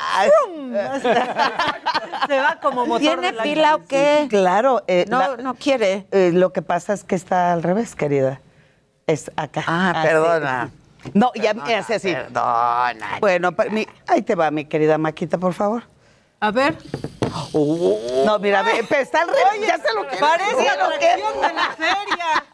Se 2.27 2.39
va 2.39 2.59
como 2.61 2.85
motor. 2.85 3.01
¿Tiene 3.01 3.31
de 3.31 3.41
pila 3.41 3.75
o 3.75 3.85
qué? 3.87 4.27
Claro. 4.29 4.83
eh, 4.87 5.05
No, 5.09 5.19
la- 5.19 5.37
no 5.37 5.55
quiere. 5.55 6.05
eh, 6.11 6.31
lo 6.33 6.51
que 6.53 6.61
pasa 6.61 6.93
es 6.93 7.03
que 7.03 7.15
está 7.15 7.53
al 7.53 7.63
revés, 7.63 7.95
querida. 7.95 8.41
Es 9.07 9.31
acá. 9.35 9.63
Ah, 9.67 9.91
Así. 9.95 10.07
perdona. 10.07 10.69
No, 11.13 11.31
ya 11.35 11.53
me 11.53 11.75
hace 11.75 11.95
así. 11.95 12.13
Perdona. 12.13 13.17
Bueno, 13.19 13.51
pa- 13.53 13.65
mi- 13.65 13.87
ahí 14.07 14.21
te 14.21 14.35
va, 14.35 14.51
mi 14.51 14.65
querida 14.65 14.97
Maquita, 14.97 15.37
por 15.37 15.53
favor. 15.53 15.83
A 16.39 16.51
ver. 16.51 16.77
No, 18.25 18.39
mira, 18.39 18.61
ve, 18.63 18.83
pe- 18.83 19.01
está 19.01 19.21
al 19.21 19.27
revés. 19.29 19.67
ya 19.67 19.77
se 19.77 19.93
lo 19.93 20.01
quiere. 20.03 20.17
Parece 20.19 20.53
lo 20.77 20.85
atracción 20.85 21.41
de 21.41 21.53
la 21.53 21.69
feria. 21.77 22.45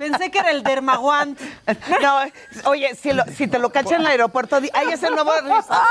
Pensé 0.00 0.30
que 0.30 0.38
era 0.38 0.50
el 0.50 0.62
dermaguant. 0.62 1.38
No, 2.00 2.20
oye, 2.70 2.94
si, 2.94 3.12
lo- 3.12 3.24
si 3.36 3.46
te 3.46 3.58
lo 3.58 3.70
cachan 3.70 3.96
en 3.96 4.00
el 4.00 4.06
aeropuerto, 4.06 4.58
di- 4.60 4.70
ahí 4.72 4.88
es 4.88 5.02
el 5.02 5.14
nuevo 5.14 5.30
rizado 5.42 5.82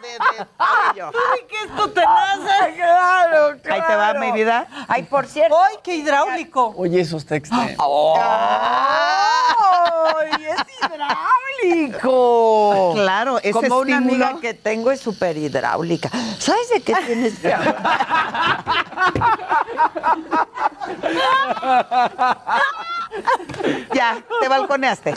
de, 0.00 0.08
de- 0.08 0.38
de 0.38 0.46
cabello. 0.56 1.10
Ay, 1.32 1.40
qué 1.46 1.56
esto 1.66 1.90
tenaza. 1.90 2.70
Claro, 2.74 3.58
Ahí 3.70 3.82
te 3.86 3.96
va, 3.96 4.14
mi 4.14 4.32
vida. 4.32 4.66
Ay, 4.88 5.02
por 5.02 5.26
cierto. 5.26 5.60
¡Ay, 5.60 5.76
qué 5.84 5.96
hidráulico! 5.96 6.72
Oye, 6.76 7.00
eso 7.02 7.18
está 7.18 7.36
extremo. 7.36 8.14
¡Ay, 10.16 10.46
es 10.46 10.60
hidráulico! 11.62 12.92
Claro, 12.94 13.38
ese 13.40 13.52
Como 13.52 13.78
una 13.80 13.98
amiga 13.98 14.36
que 14.40 14.54
tengo 14.54 14.90
es 14.90 15.00
súper 15.00 15.36
hidráulica. 15.36 16.08
¿Sabes 16.38 16.70
de 16.70 16.80
qué 16.80 16.94
tienes 17.06 17.38
que 17.38 17.54
Ya, 23.94 24.22
te 24.40 24.48
balconeaste. 24.48 25.14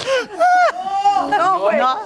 No, 1.30 1.60
güey. 1.60 1.78
No. 1.78 1.98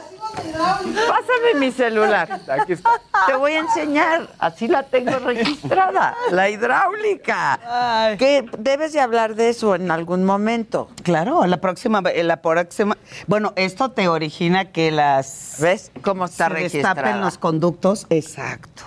Pásame 1.08 1.56
mi 1.60 1.72
celular. 1.72 2.40
Aquí 2.50 2.74
está. 2.74 2.92
Te 3.26 3.36
voy 3.36 3.54
a 3.54 3.60
enseñar. 3.60 4.28
Así 4.40 4.68
la 4.68 4.84
tengo 4.84 5.18
registrada. 5.20 6.16
La 6.32 6.50
hidráulica. 6.50 8.16
Que 8.18 8.46
debes 8.58 8.94
de 8.94 9.00
hablar 9.00 9.36
de 9.36 9.50
eso 9.50 9.76
en 9.76 9.90
algún 9.92 10.24
momento. 10.26 10.90
Claro, 11.04 11.46
la 11.46 11.58
próxima, 11.58 12.02
la 12.02 12.42
próxima. 12.42 12.98
Bueno, 13.28 13.54
esto 13.56 13.90
te 13.92 14.08
origina 14.08 14.72
que 14.72 14.92
las. 14.92 15.56
¿Ves 15.60 15.92
cómo 16.04 16.26
está 16.26 16.48
se 16.48 16.54
registrada? 16.54 16.94
destapen 16.96 17.22
los 17.22 17.38
conductos. 17.38 18.06
Exacto. 18.10 18.84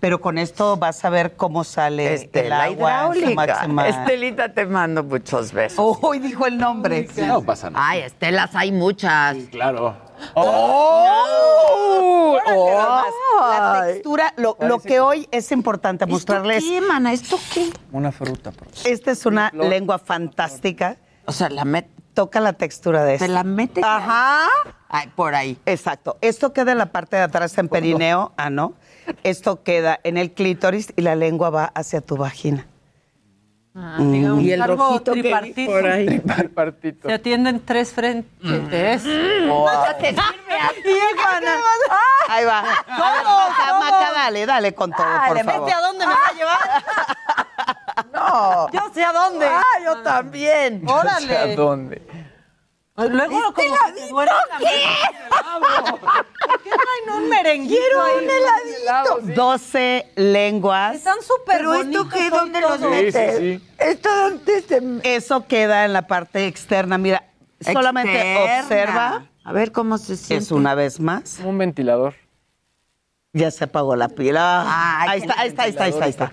Pero 0.00 0.20
con 0.20 0.38
esto 0.38 0.76
vas 0.76 1.04
a 1.04 1.10
ver 1.10 1.36
cómo 1.36 1.64
sale 1.64 2.14
Este, 2.14 2.46
el 2.46 2.52
agua 2.52 3.10
Estelita, 3.86 4.52
te 4.52 4.66
mando 4.66 5.04
muchos 5.04 5.52
besos. 5.52 5.98
Uy, 6.02 6.18
dijo 6.18 6.46
el 6.46 6.58
nombre. 6.58 7.08
No 7.16 7.42
pasa 7.42 7.70
nada. 7.70 7.88
Ay, 7.88 8.00
Estelas 8.00 8.54
hay 8.54 8.72
muchas. 8.72 9.36
Claro. 9.50 9.96
¡Oh! 10.34 12.38
Nomás. 12.46 13.04
La 13.40 13.84
textura, 13.86 14.34
lo, 14.36 14.56
lo 14.60 14.78
que 14.80 15.00
hoy 15.00 15.28
es 15.30 15.52
importante 15.52 16.06
mostrarles. 16.06 16.58
¿Esto 16.64 16.70
qué, 16.70 16.80
mana? 16.80 17.12
¿Esto 17.12 17.38
qué? 17.52 17.70
Una 17.92 18.10
fruta. 18.12 18.50
por- 18.50 18.68
Esta 18.84 19.10
es 19.10 19.26
una 19.26 19.50
lengua 19.52 19.98
fantástica. 19.98 20.96
O 21.26 21.32
sea, 21.32 21.48
la 21.50 21.64
met... 21.64 21.86
Toca 22.14 22.40
la 22.40 22.52
textura 22.54 23.04
de 23.04 23.16
¿Te 23.16 23.26
esto. 23.26 23.32
la 23.34 23.44
mete? 23.44 23.80
Ajá. 23.84 24.48
Ay, 24.88 25.06
por 25.14 25.36
ahí. 25.36 25.56
Exacto. 25.66 26.18
Esto 26.20 26.52
queda 26.52 26.72
en 26.72 26.78
la 26.78 26.90
parte 26.90 27.14
de 27.14 27.22
atrás 27.22 27.56
en 27.58 27.68
perineo, 27.68 28.32
ah, 28.36 28.50
¿no? 28.50 28.72
Esto 29.22 29.62
queda 29.62 29.98
en 30.04 30.16
el 30.16 30.32
clítoris 30.32 30.92
y 30.96 31.02
la 31.02 31.14
lengua 31.16 31.50
va 31.50 31.64
hacia 31.74 32.00
tu 32.00 32.16
vagina. 32.16 32.66
digamos, 33.98 34.42
Y 34.42 34.52
el 34.52 34.62
algo 34.62 34.76
rojito 34.88 35.12
tripartito. 35.12 35.70
por 35.70 35.86
ahí. 35.86 36.20
Tripartito. 36.20 37.08
Se 37.08 37.14
atienden 37.14 37.64
tres 37.64 37.92
frentes. 37.92 38.32
Ya 38.42 38.68
te 38.68 38.98
sirve 38.98 39.52
a 40.60 40.70
ti, 40.82 40.98
mana. 41.16 41.56
Ahí 42.28 42.44
va. 42.44 42.58
A 42.60 42.64
ver, 42.64 43.24
Maca, 43.24 43.78
Maca, 43.78 44.12
dale, 44.12 44.46
dale 44.46 44.74
con 44.74 44.90
todo, 44.92 45.06
por 45.06 45.36
Dale, 45.36 45.44
favor. 45.44 45.60
¿Vete 45.66 45.72
a 45.76 45.80
dónde 45.80 46.06
me 46.06 46.12
va 46.12 46.26
a 46.28 46.32
llevar? 46.34 46.58
No. 48.12 48.70
Yo 48.72 48.90
sé 48.94 49.04
a 49.04 49.12
dónde. 49.12 49.46
Ah, 49.46 49.62
yo 49.84 50.02
también. 50.02 50.82
Órale. 50.88 51.36
¿A 51.36 51.46
dónde? 51.56 52.00
Luego 52.96 53.52
como 53.54 53.54
que 53.54 53.92
te 54.00 54.08
duele 54.08 54.30
la 54.50 54.58
mente. 54.58 54.70
¿Por 56.48 56.62
qué 56.62 56.70
no 56.70 56.76
hay 56.76 57.22
un 57.22 57.28
merenguito 57.28 57.80
Quiero 57.80 58.04
un 58.18 58.24
heladito. 58.24 58.67
12 59.34 60.12
lenguas. 60.16 60.96
Están 60.96 61.20
súper 61.22 61.58
Pero 61.58 61.74
esto 61.74 62.02
hoy 62.02 62.28
¿dónde 62.30 62.60
los 62.60 62.78
todos. 62.80 62.92
Sí, 62.92 62.98
sí, 62.98 63.04
metes? 63.04 63.38
sí. 63.38 63.68
¿Esto 63.78 64.08
dónde 64.16 64.62
se 64.62 65.16
Eso 65.16 65.46
queda 65.46 65.84
en 65.84 65.92
la 65.92 66.06
parte 66.06 66.46
externa. 66.46 66.98
Mira, 66.98 67.24
solamente 67.60 68.60
observa. 68.62 69.26
A 69.44 69.52
ver 69.52 69.72
cómo 69.72 69.98
se 69.98 70.16
siente. 70.16 70.44
Es 70.44 70.52
una 70.52 70.74
vez 70.74 71.00
más. 71.00 71.38
Un 71.44 71.58
ventilador. 71.58 72.14
Ya 73.32 73.50
se 73.50 73.64
apagó 73.64 73.94
la 73.96 74.08
pila. 74.08 74.64
Ay, 74.66 75.08
ahí, 75.10 75.20
está, 75.20 75.40
ahí 75.40 75.48
está, 75.48 75.62
ahí 75.62 75.70
está, 75.70 75.84
ahí 75.84 75.90
está, 75.90 76.04
ahí 76.04 76.10
está. 76.10 76.32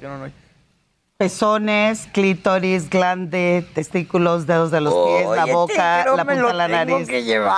Pezones, 1.18 2.10
clítoris, 2.12 2.90
glande, 2.90 3.66
testículos, 3.74 4.48
dedos 4.48 4.70
de 4.70 4.82
los 4.82 4.94
pies, 4.94 5.30
la 5.30 5.46
boca, 5.46 6.06
la 6.14 6.26
punta 6.26 6.48
de 6.48 6.54
la 6.54 6.68
tengo 6.68 6.98
nariz. 6.98 7.08
que 7.08 7.24
llevar. 7.24 7.56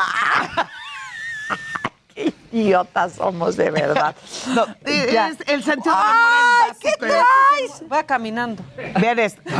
Qué 2.57 2.63
idiotas 2.63 3.13
somos, 3.13 3.55
de 3.55 3.69
verdad. 3.69 4.15
No, 4.47 4.65
Ya. 5.11 5.27
es- 5.29 5.37
el 5.47 5.63
sentido 5.63 5.95
del 5.95 6.03
¡Ay, 6.05 6.71
humor 6.71 6.77
qué 6.79 6.89
básico. 6.89 7.05
traes! 7.05 7.83
Va 7.91 8.03
caminando. 8.03 8.63
Vean 8.99 9.19
esto. 9.19 9.41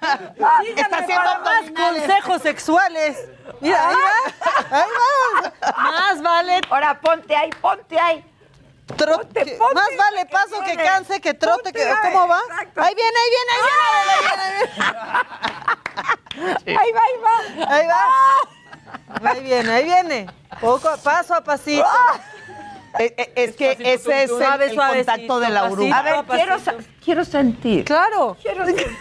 Está 0.00 0.96
haciendo 0.98 1.16
para 1.16 1.38
más 1.40 1.48
abdominales. 1.58 2.02
consejos 2.02 2.42
sexuales. 2.42 3.28
Mira, 3.60 3.88
ahí 3.88 3.94
va. 3.94 4.78
Ahí 4.78 4.88
va. 4.90 5.72
Más 5.82 6.22
vale 6.22 6.60
Ahora 6.70 7.00
ponte 7.00 7.34
ahí, 7.36 7.50
ponte 7.60 7.98
ahí. 7.98 8.24
Trote. 8.96 9.24
Ponte, 9.34 9.56
ponte, 9.56 9.74
más 9.74 9.88
vale 9.96 10.18
que 10.26 10.26
paso 10.32 10.60
que 10.60 10.66
viene. 10.76 10.84
canse 10.84 11.20
que 11.20 11.34
trote. 11.34 11.72
Que, 11.72 11.84
¿Cómo 12.02 12.26
va? 12.28 12.40
exacto. 12.48 12.80
Ahí 12.82 12.94
viene, 12.94 13.18
ahí 13.18 13.30
viene, 13.36 13.52
ahí 13.54 13.62
viene. 14.26 14.42
Ahí 16.38 16.62
viene. 16.64 16.78
Ahí 16.78 16.92
va, 16.92 17.00
ahí 17.02 17.16
va. 17.22 17.36
Ahí 17.76 17.86
va. 17.86 19.30
Ahí 19.30 19.40
viene, 19.42 19.70
ahí 19.72 19.84
viene. 19.84 20.26
Poco 20.60 20.88
a 20.88 20.96
paso 20.96 21.34
a 21.34 21.42
pasito. 21.42 21.86
Eh, 22.98 23.14
eh, 23.16 23.32
Es 23.36 23.54
que 23.56 23.72
ese 23.72 23.94
es 23.94 24.06
el, 24.06 24.28
Suave, 24.36 24.66
el 24.70 24.76
contacto 24.76 25.40
de 25.40 25.48
la 25.50 25.64
oruga. 25.64 25.98
A 25.98 26.02
ver, 26.02 26.24
quiero, 26.24 26.58
sa- 26.58 26.74
quiero 27.04 27.24
sentir. 27.24 27.84
Claro. 27.84 28.36
Quiero 28.42 28.64
sentir. 28.64 28.86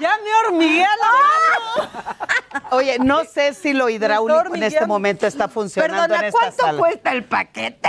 Ya 0.01 0.17
me 0.23 0.49
hormigué 0.49 0.83
la 0.83 1.89
mano. 1.89 2.69
Oye, 2.73 2.99
no 2.99 3.25
sé 3.25 3.55
si 3.55 3.73
lo 3.73 3.89
hidráulico 3.89 4.55
en 4.55 4.63
este 4.63 4.87
momento 4.87 5.27
está 5.27 5.49
funcionando 5.49 6.03
Perdona, 6.03 6.21
en 6.21 6.25
esta 6.27 6.39
¿cuánto 6.39 6.63
sala. 6.65 6.79
cuesta 6.79 7.13
el 7.13 7.25
paquete? 7.25 7.89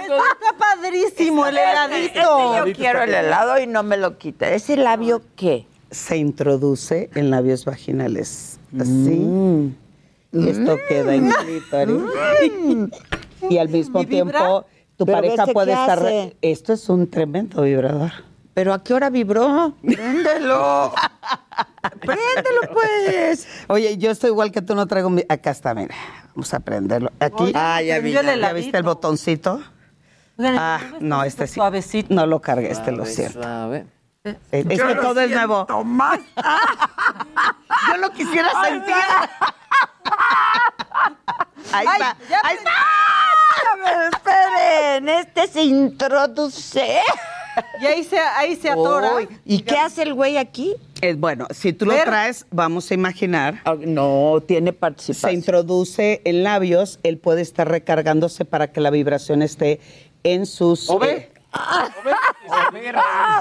Está 0.00 0.56
padrísimo 0.58 1.46
el 1.46 1.58
heladito. 1.58 2.66
Yo 2.66 2.72
quiero 2.74 3.02
el 3.02 3.14
helado 3.14 3.58
y 3.58 3.66
no 3.66 3.82
me 3.82 3.96
lo 3.96 4.18
quite. 4.18 4.54
¿Ese 4.54 4.76
labio 4.76 5.22
qué? 5.36 5.66
Se 5.90 6.16
introduce 6.16 7.10
en 7.14 7.30
labios 7.30 7.64
vaginales. 7.64 8.58
Así. 8.78 9.72
Y 10.32 10.48
esto 10.48 10.76
queda 10.88 11.14
en 11.14 11.30
clítoris. 11.30 12.02
Y 13.48 13.58
al 13.58 13.68
mismo 13.68 14.04
tiempo, 14.04 14.66
tu 14.96 15.04
¿Pero 15.04 15.18
pareja 15.18 15.42
este 15.42 15.52
puede 15.52 15.72
estar. 15.72 16.02
Esto 16.40 16.72
es 16.72 16.88
un 16.88 17.08
tremendo 17.10 17.62
vibrador. 17.62 18.12
¿Pero 18.54 18.74
a 18.74 18.82
qué 18.82 18.92
hora 18.94 19.08
vibró? 19.10 19.74
Préndelo. 19.82 20.92
Préndelo, 22.00 22.60
pues. 22.72 23.48
Oye, 23.68 23.96
yo 23.96 24.10
estoy 24.10 24.30
igual 24.30 24.52
que 24.52 24.60
tú, 24.62 24.74
no 24.74 24.86
traigo 24.86 25.08
mi... 25.10 25.24
Acá 25.28 25.50
está, 25.50 25.74
mira. 25.74 25.94
Vamos 26.34 26.52
a 26.54 26.60
prenderlo. 26.60 27.10
Aquí. 27.18 27.44
Oye, 27.44 27.52
ah, 27.56 27.80
ya 27.82 27.98
vi. 27.98 28.12
¿Ya 28.12 28.52
viste 28.52 28.76
el 28.76 28.82
botoncito? 28.82 29.62
Oigan, 30.36 30.56
Ah, 30.58 30.80
no, 31.00 31.24
este 31.24 31.46
sí. 31.46 31.54
Suavecito. 31.54 32.14
No 32.14 32.26
lo 32.26 32.40
cargué, 32.40 32.70
este 32.70 32.92
lo 32.92 33.04
siento. 33.06 33.42
Sabe. 33.42 33.86
Eh, 34.24 34.38
Es 34.52 34.80
que 34.82 34.94
todo 34.96 35.20
es 35.20 35.30
nuevo. 35.30 35.66
Tomás. 35.66 36.20
Yo 37.88 37.96
lo 37.96 38.10
quisiera 38.12 38.48
sentir. 38.64 38.94
Ahí 41.72 41.86
Ay, 41.88 42.00
está. 42.00 42.16
ya 42.28 42.40
Ahí 42.44 42.56
me- 42.56 42.60
está. 42.60 44.08
Esperen. 44.16 45.08
Este 45.08 45.46
se 45.48 45.62
introduce. 45.62 47.00
Y 47.80 47.86
ahí 47.86 48.04
se, 48.04 48.18
ahí 48.18 48.56
se 48.56 48.70
atora. 48.70 49.14
Uy, 49.16 49.28
¿Y 49.44 49.62
qué 49.62 49.76
hace 49.78 50.02
el 50.02 50.14
güey 50.14 50.36
aquí? 50.38 50.74
Eh, 51.00 51.14
bueno, 51.14 51.46
si 51.50 51.72
tú 51.72 51.84
lo 51.86 51.94
traes, 52.04 52.46
vamos 52.50 52.90
a 52.90 52.94
imaginar. 52.94 53.60
Ah, 53.64 53.74
No, 53.78 54.42
tiene 54.46 54.70
Se 54.70 54.72
participación. 54.74 55.34
introduce 55.34 56.22
en 56.24 56.44
labios, 56.44 56.98
él 57.02 57.18
puede 57.18 57.42
estar 57.42 57.68
recargándose 57.68 58.44
para 58.44 58.72
que 58.72 58.80
la 58.80 58.90
vibración 58.90 59.42
esté 59.42 59.80
en 60.22 60.46
sus. 60.46 60.88
O 60.88 60.98
ve. 60.98 61.10
eh, 61.12 61.31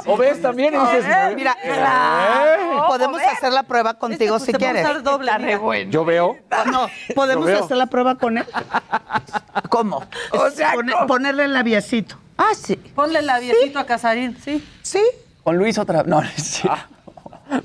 O 0.06 0.18
ves 0.18 0.42
también 0.42 0.74
y 0.76 0.78
dices, 0.78 1.06
Mira, 1.36 1.56
Eh. 1.64 2.58
podemos 2.88 3.22
hacer 3.22 3.54
la 3.54 3.64
prueba 3.64 3.94
contigo 3.96 4.40
si 4.40 4.48
se 4.48 4.52
puede 4.54 4.72
quieres. 4.74 4.88
yo 5.90 6.06
veo. 6.06 6.38
No, 6.72 6.88
podemos 7.16 7.50
hacer 7.50 7.78
la 7.78 7.86
prueba 7.88 8.16
con 8.16 8.38
él. 8.38 8.46
¿Cómo? 9.70 10.04
O 10.32 10.50
sea, 10.50 10.74
ponerle 11.08 11.46
el 11.46 11.54
labiacito. 11.54 12.18
Ah, 12.38 12.52
sí. 12.56 12.76
Ponle 12.76 13.20
el 13.20 13.28
labiecito 13.28 13.80
a 13.80 13.86
Casarín, 13.86 14.38
sí. 14.44 14.68
Sí. 14.82 15.02
Con 15.44 15.58
Luis 15.58 15.78
otra 15.78 16.04
No, 16.04 16.22
sí. 16.38 16.68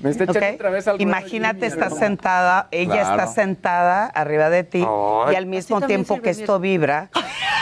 Me 0.02 0.10
está 0.10 0.24
echando 0.24 0.54
otra 0.54 0.70
vez 0.70 0.88
al 0.88 1.00
Imagínate, 1.00 1.66
está 1.66 1.90
sentada, 1.90 2.68
ella 2.70 3.02
Claro. 3.02 3.22
está 3.22 3.26
sentada 3.32 4.06
arriba 4.06 4.50
de 4.50 4.64
ti 4.64 4.86
Ay. 4.86 5.32
y 5.32 5.36
al 5.36 5.46
mismo 5.46 5.80
tiempo 5.80 6.20
que 6.20 6.30
esto 6.30 6.58
vibra 6.58 7.10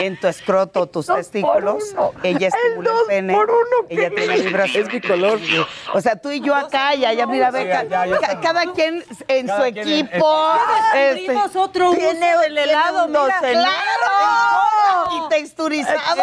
en 0.01 0.19
tu 0.19 0.27
escroto, 0.27 0.87
tus 0.89 1.07
testículos, 1.07 1.95
ella 2.23 2.49
estimula 2.49 2.91
el, 2.91 3.07
pene, 3.07 3.37
ella 3.89 4.11
tiene 4.11 4.41
vibración. 4.41 4.87
Es 4.87 4.93
mi 4.93 5.01
color. 5.01 5.39
O 5.93 6.01
sea, 6.01 6.17
tú 6.17 6.31
y 6.31 6.41
yo 6.41 6.55
acá, 6.55 6.95
ya, 6.95 7.13
ya, 7.13 7.27
mira, 7.27 7.51
ve, 7.51 7.69
cada 8.43 8.73
quien 8.73 9.05
en 9.29 9.49
su 9.49 9.63
equipo. 9.63 10.55
este, 10.95 11.15
Descubrimos 11.15 11.57
otro 11.57 11.91
uso 11.91 12.01
del 12.01 12.59
helado, 12.59 13.07
¡Claro! 13.09 13.67
Y 15.13 15.29
texturizado. 15.29 16.23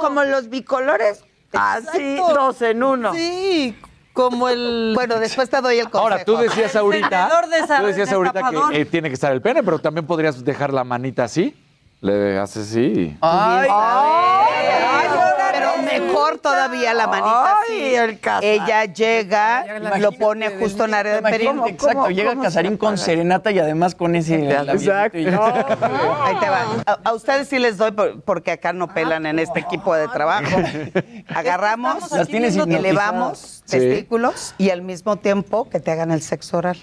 Como 0.00 0.24
los 0.24 0.48
bicolores. 0.48 1.24
Así, 1.52 2.16
dos 2.16 2.60
en 2.62 2.82
uno. 2.82 3.12
Sí, 3.14 3.78
como 4.14 4.48
el... 4.48 4.92
Bueno, 4.94 5.18
después 5.18 5.50
te 5.50 5.60
doy 5.60 5.76
el 5.78 5.90
consejo. 5.90 6.02
Ahora, 6.04 6.24
tú 6.24 6.36
decías 6.38 6.74
ahorita, 6.74 7.06
encendedor 7.06 7.48
de 7.50 7.58
esa- 7.58 7.80
tú 7.80 7.86
decías 7.86 8.10
ahorita 8.12 8.40
que 8.70 8.80
eh, 8.80 8.84
tiene 8.86 9.08
que 9.10 9.14
estar 9.14 9.30
el 9.32 9.42
pene, 9.42 9.62
pero 9.62 9.78
también 9.78 10.06
podrías 10.06 10.42
dejar 10.42 10.72
la 10.72 10.84
manita 10.84 11.24
así. 11.24 11.54
Le 12.00 12.38
haces 12.38 12.70
así. 12.70 13.16
Ay, 13.20 13.68
pero 15.10 15.23
mejor 16.00 16.38
todavía 16.38 16.94
la 16.94 17.06
manita 17.06 17.52
así. 17.62 17.94
Ella 18.42 18.84
llega, 18.84 19.64
lo 19.98 20.12
pone 20.12 20.50
justo 20.58 20.84
en 20.84 20.94
área 20.94 21.16
de 21.16 21.22
perico. 21.22 21.66
Exacto, 21.66 22.10
llega 22.10 22.34
Casarín 22.40 22.76
con 22.76 22.98
serenata 22.98 23.50
y 23.50 23.58
además 23.58 23.94
con 23.94 24.14
ese. 24.16 24.48
Exacto. 24.50 25.18
y- 25.18 25.26
Ahí 25.26 26.36
te 26.40 26.48
va. 26.48 26.64
A, 26.86 26.98
a 27.04 27.12
ustedes 27.12 27.48
sí 27.48 27.58
les 27.58 27.76
doy 27.76 27.92
por- 27.92 28.20
porque 28.22 28.52
acá 28.52 28.72
no 28.72 28.88
pelan 28.92 29.26
en 29.26 29.38
este 29.38 29.60
equipo 29.60 29.94
de 29.94 30.08
trabajo. 30.08 30.56
Agarramos, 31.34 32.10
Las 32.12 32.28
tienes 32.28 32.56
elevamos 32.56 33.62
Sí. 33.64 33.78
testículos 33.78 34.54
y 34.58 34.70
al 34.70 34.82
mismo 34.82 35.16
tiempo 35.16 35.68
que 35.70 35.80
te 35.80 35.90
hagan 35.90 36.10
el 36.10 36.22
sexo 36.22 36.58
oral. 36.58 36.76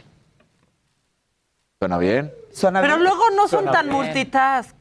Suena 1.80 1.98
bien. 1.98 2.32
Suena 2.54 2.82
Pero 2.82 2.96
bien? 2.98 3.04
luego 3.08 3.24
no 3.36 3.48
son 3.48 3.64
Suena 3.64 3.72
tan 3.72 3.86
bien. 3.90 3.96
multitask. 3.98 4.76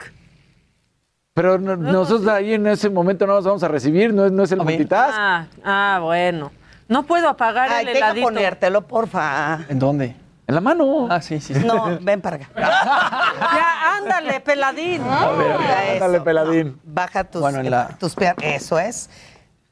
Pero 1.40 1.58
no- 1.58 1.76
nosotros 1.76 2.28
ahí 2.28 2.52
en 2.54 2.66
ese 2.66 2.90
momento 2.90 3.26
no 3.26 3.34
nos 3.34 3.44
vamos 3.44 3.62
a 3.62 3.68
recibir, 3.68 4.12
no 4.12 4.26
es, 4.26 4.32
no 4.32 4.42
es 4.42 4.52
el 4.52 4.58
multitask. 4.58 5.16
Ah, 5.18 5.46
ah, 5.64 5.98
bueno. 6.02 6.52
No 6.88 7.04
puedo 7.04 7.28
apagar 7.28 7.70
Ay, 7.70 7.86
el 7.86 7.94
deja 7.94 8.06
heladito. 8.06 8.26
ponértelo, 8.26 8.82
porfa. 8.86 9.60
¿En 9.68 9.78
dónde? 9.78 10.14
En 10.46 10.54
la 10.54 10.60
mano. 10.60 11.06
Ah, 11.08 11.22
sí, 11.22 11.40
sí. 11.40 11.54
sí. 11.54 11.64
No, 11.64 11.98
ven 12.02 12.20
para 12.20 12.36
acá. 12.36 12.48
Ya, 12.56 13.96
ándale, 13.96 14.40
peladín. 14.40 15.02
Mira 15.02 15.92
eso. 15.94 16.00
Dale, 16.04 16.20
peladín. 16.20 16.78
Baja 16.84 17.24
tus, 17.24 17.40
Bueno, 17.40 17.60
en 17.60 17.70
la- 17.70 17.88
tus 17.98 18.14
piernas. 18.14 18.44
Eso 18.44 18.78
es. 18.78 19.08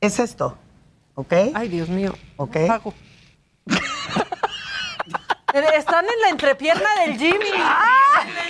Es 0.00 0.18
esto. 0.20 0.56
¿Ok? 1.16 1.32
Ay, 1.54 1.68
Dios 1.68 1.88
mío. 1.88 2.14
¿Ok? 2.36 2.56
Pago. 2.66 2.94
Están 5.76 6.04
en 6.04 6.20
la 6.22 6.28
entrepierna 6.30 6.88
del 7.04 7.18
Jimmy. 7.18 7.38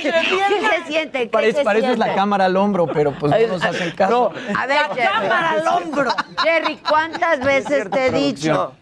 ¿Qué 0.03 0.13
se 0.13 0.87
siente? 0.91 1.19
¿Qué 1.23 1.27
Parece, 1.29 1.59
se 1.59 1.65
para 1.65 1.79
eso 1.79 1.89
es 1.93 1.99
la 1.99 2.05
siente? 2.07 2.21
cámara 2.21 2.45
al 2.47 2.57
hombro, 2.57 2.87
pero 2.87 3.13
pues 3.19 3.33
no 3.33 3.47
nos 3.55 3.65
hacen 3.65 3.91
caso. 3.93 4.33
A 4.57 4.67
ver, 4.67 4.79
Jerry. 4.95 5.09
cámara 5.13 5.51
al 5.51 5.67
hombro. 5.69 6.11
Jerry, 6.43 6.77
¿cuántas 6.89 7.41
veces 7.41 7.91
te 7.91 8.07
he 8.07 8.11
dicho? 8.13 8.73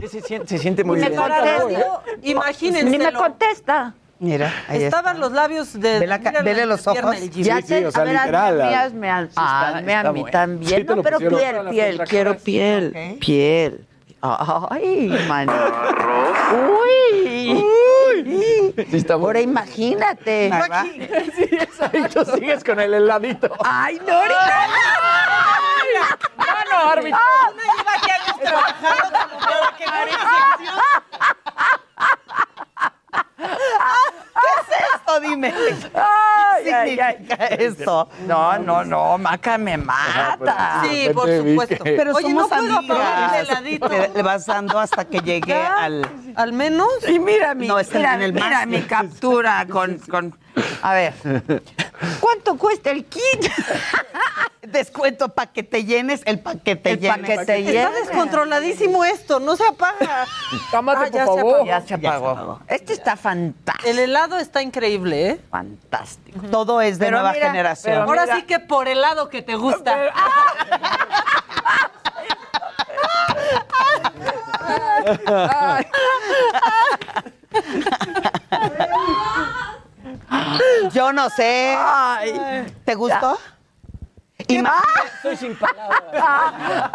Sí, 0.00 0.08
Se, 0.08 0.20
siente, 0.22 0.48
se 0.48 0.58
siente 0.58 0.84
muy 0.84 0.98
me 0.98 1.08
bien. 1.10 1.20
contesto. 1.20 2.02
Imagínense. 2.22 2.84
Ni 2.90 2.98
me 2.98 3.12
contesta. 3.12 3.94
Mira, 4.18 4.52
ahí 4.68 4.84
Estaban 4.84 5.16
está. 5.16 5.26
los 5.26 5.32
labios 5.32 5.72
de. 5.80 5.98
Vela 5.98 6.18
la 6.18 6.42
vele 6.42 6.64
los 6.64 6.86
ojos. 6.86 7.16
Ya 7.32 7.56
Sí, 7.60 7.62
sé, 7.66 7.78
sí, 7.80 7.84
o 7.84 7.90
sea, 7.90 8.02
a 8.02 8.04
ver, 8.04 8.14
literal, 8.14 8.60
a 8.60 8.64
mí, 8.66 8.70
la- 8.70 8.80
hazme 8.82 9.10
a, 9.10 10.12
mí 10.12 10.24
también. 10.30 10.80
Sí, 10.80 10.84
no, 10.84 11.02
pero 11.02 11.18
piel, 11.18 11.68
piel, 11.70 12.00
quiero 12.08 12.36
piel, 12.38 13.16
piel. 13.18 13.84
Ay, 14.22 15.08
man. 15.28 15.48
Uy. 16.54 17.64
Sí, 18.88 18.96
está 18.96 19.14
Ahora 19.14 19.40
imagínate. 19.40 20.50
Sí, 21.36 21.48
exacto, 21.50 22.24
sigues 22.36 22.62
con 22.62 22.78
el 22.78 22.94
heladito. 22.94 23.52
Ay, 23.64 24.00
no, 24.06 24.12
ahorita. 24.14 24.66
¡Ah, 26.38 26.64
no, 26.70 26.90
árbitro! 26.90 27.18
No 27.56 27.62
iba 27.62 27.92
aquí 27.96 28.10
años 28.10 28.38
trabajando 28.40 29.18
como 29.30 29.40
para 29.40 29.76
que 29.76 29.86
no 29.86 29.92
¿Qué 34.34 34.74
es 34.74 34.94
esto? 34.94 35.20
Dime. 35.20 35.54
Ay, 35.94 36.64
¿Qué 36.64 36.74
ay, 36.74 37.28
ay. 37.38 37.56
esto? 37.58 38.08
No, 38.26 38.58
no, 38.58 38.84
no, 38.84 39.18
Maca 39.18 39.58
me 39.58 39.76
mata. 39.76 40.82
Sí, 40.84 41.08
por 41.12 41.28
supuesto. 41.30 41.84
que- 41.84 41.92
Pero 41.92 42.12
Oye, 42.14 42.28
somos 42.30 42.48
no 42.50 42.56
puedo 42.56 42.78
apagar 42.78 43.16
el 43.18 43.24
amigas. 43.24 43.48
heladito. 43.50 43.88
Le, 44.14 44.22
vas 44.22 44.46
dando 44.46 44.78
hasta 44.78 45.04
que 45.04 45.20
llegue 45.20 45.48
¿Ya? 45.52 45.76
al... 45.84 46.08
Al 46.34 46.52
menos. 46.52 46.88
Y 47.08 47.18
mira 47.18 47.54
mi, 47.54 47.68
No, 47.68 47.76
mira, 47.92 48.14
en 48.14 48.22
el 48.22 48.32
mira 48.32 48.64
mi 48.66 48.80
captura 48.82 49.66
con, 49.70 49.98
con... 49.98 50.38
A 50.82 50.94
ver, 50.94 51.14
¿cuánto 52.20 52.58
cuesta 52.58 52.90
el 52.90 53.04
kit? 53.06 53.22
Descuento 54.62 55.28
para 55.28 55.50
que 55.52 55.62
te 55.62 55.84
llenes 55.84 56.22
el 56.24 56.38
paquete 56.40 56.92
El 56.92 57.00
llenes. 57.00 57.18
paquete 57.20 57.40
Está 57.40 57.56
lleno. 57.58 57.90
descontroladísimo 57.92 59.04
esto, 59.04 59.40
no 59.40 59.56
se 59.56 59.66
apaga. 59.66 60.26
Cámate, 60.70 61.06
Ah, 61.06 61.08
ya 61.08 61.24
por 61.24 61.34
se 61.34 61.40
favor. 61.40 61.54
apagó. 61.54 61.66
Ya 61.66 61.80
se 61.80 61.94
apagó. 61.94 62.60
Este 62.68 62.92
está 62.92 63.16
fantástico. 63.16 63.88
El 63.88 63.98
helado 63.98 64.38
está 64.38 64.62
increíble, 64.62 65.30
¿eh? 65.30 65.40
Fantástico. 65.50 66.40
Todo 66.50 66.80
es 66.80 66.98
de 66.98 67.06
Pero 67.06 67.18
nueva 67.18 67.32
mira, 67.32 67.46
generación. 67.48 67.92
pero 67.94 68.04
Ahora 68.04 68.22
mira. 68.22 68.36
sí 68.36 68.42
que 68.42 68.60
por 68.60 68.88
el 68.88 69.00
lado 69.00 69.28
que 69.28 69.42
te 69.42 69.56
gusta. 69.56 69.96
Yo 80.92 81.12
no 81.12 81.28
sé. 81.30 81.76
¿Te 82.84 82.94
gustó? 82.94 83.38
Ima- 84.48 84.82
Estoy 85.14 85.36
sin 85.36 85.56
palabras. 85.56 86.90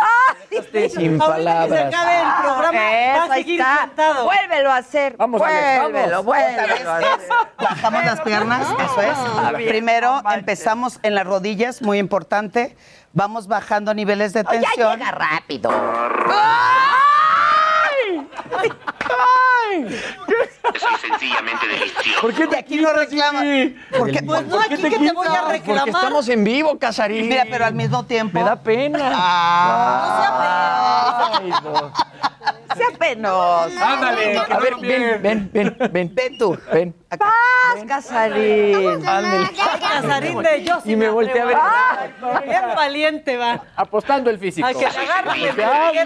Estoy 0.52 0.90
sin 0.90 1.12
que 1.12 1.12
se 1.14 1.18
palabras. 1.18 1.94
acabe 1.94 2.18
el 2.18 2.44
programa, 2.44 2.80
va 3.18 3.24
a 3.24 3.36
seguir 3.36 3.62
está. 3.62 3.78
sentado. 3.82 4.24
Vuélvelo 4.26 4.72
a 4.72 4.78
hacer. 4.78 5.16
Vamos, 5.18 5.40
vuélvelo, 5.40 6.10
vamos. 6.10 6.26
vuélvelo 6.26 6.92
a 6.92 6.98
hacer. 6.98 7.20
Bajamos 7.58 8.06
las 8.06 8.22
piernas, 8.22 8.68
eso 8.80 9.02
es. 9.02 9.18
Primero 9.70 10.22
empezamos 10.34 11.00
en 11.04 11.16
las 11.16 11.26
rodillas, 11.26 11.82
muy 11.82 12.00
importante. 12.00 12.76
Vamos 13.14 13.48
bajando 13.48 13.94
niveles 13.94 14.34
de 14.34 14.42
Oh, 14.42 14.44
ya 14.54 14.60
tensión. 14.62 15.00
llega 15.00 15.12
rápido. 15.12 15.72
Soy 20.80 21.10
sencillamente 21.10 21.68
delicioso. 21.68 22.22
¿Por 22.22 22.34
qué 22.34 22.48
Y 22.52 22.56
aquí 22.56 22.76
no 22.78 22.94
reclama. 22.94 23.42
Porque, 23.98 24.22
Pues 24.24 24.46
no, 24.48 24.60
aquí 24.60 24.76
que 24.78 24.90
te 24.90 25.12
voy 25.14 25.28
a 25.28 25.42
Porque 25.42 25.54
reclamar. 25.60 25.88
estamos 25.90 26.28
en 26.30 26.44
vivo, 26.44 26.78
Casarín. 26.78 27.28
mira, 27.30 27.46
pero 27.50 27.66
al 27.66 27.74
mismo 27.74 28.06
tiempo. 28.06 28.38
Me 28.40 28.46
da 28.46 28.56
pena. 28.62 29.12
Ah. 29.14 31.40
Ay, 31.42 31.50
no. 31.64 31.92
Sea 32.78 32.98
penoso. 32.98 33.84
Ándale, 33.84 34.38
A 34.38 34.60
ver, 34.60 34.76
ven, 34.80 35.22
ven, 35.22 35.50
ven, 35.54 35.78
ven. 35.92 36.12
Ven 36.14 36.38
tú. 36.38 36.58
Ven. 36.72 36.96
Acá. 37.10 37.26
Paz, 37.26 37.84
Casarín. 37.88 39.08
Ándale. 39.08 39.50
Casarín 39.80 40.42
de 40.42 40.64
yo 40.64 40.82
sí 40.82 40.92
Y 40.92 40.96
me 40.96 41.10
volteé 41.10 41.42
a 41.42 41.46
ver. 41.46 41.58
Bien 42.46 42.64
valiente 42.76 43.38
va. 43.38 43.64
Apostando 43.76 44.30
el 44.30 44.40
físico. 44.40 44.68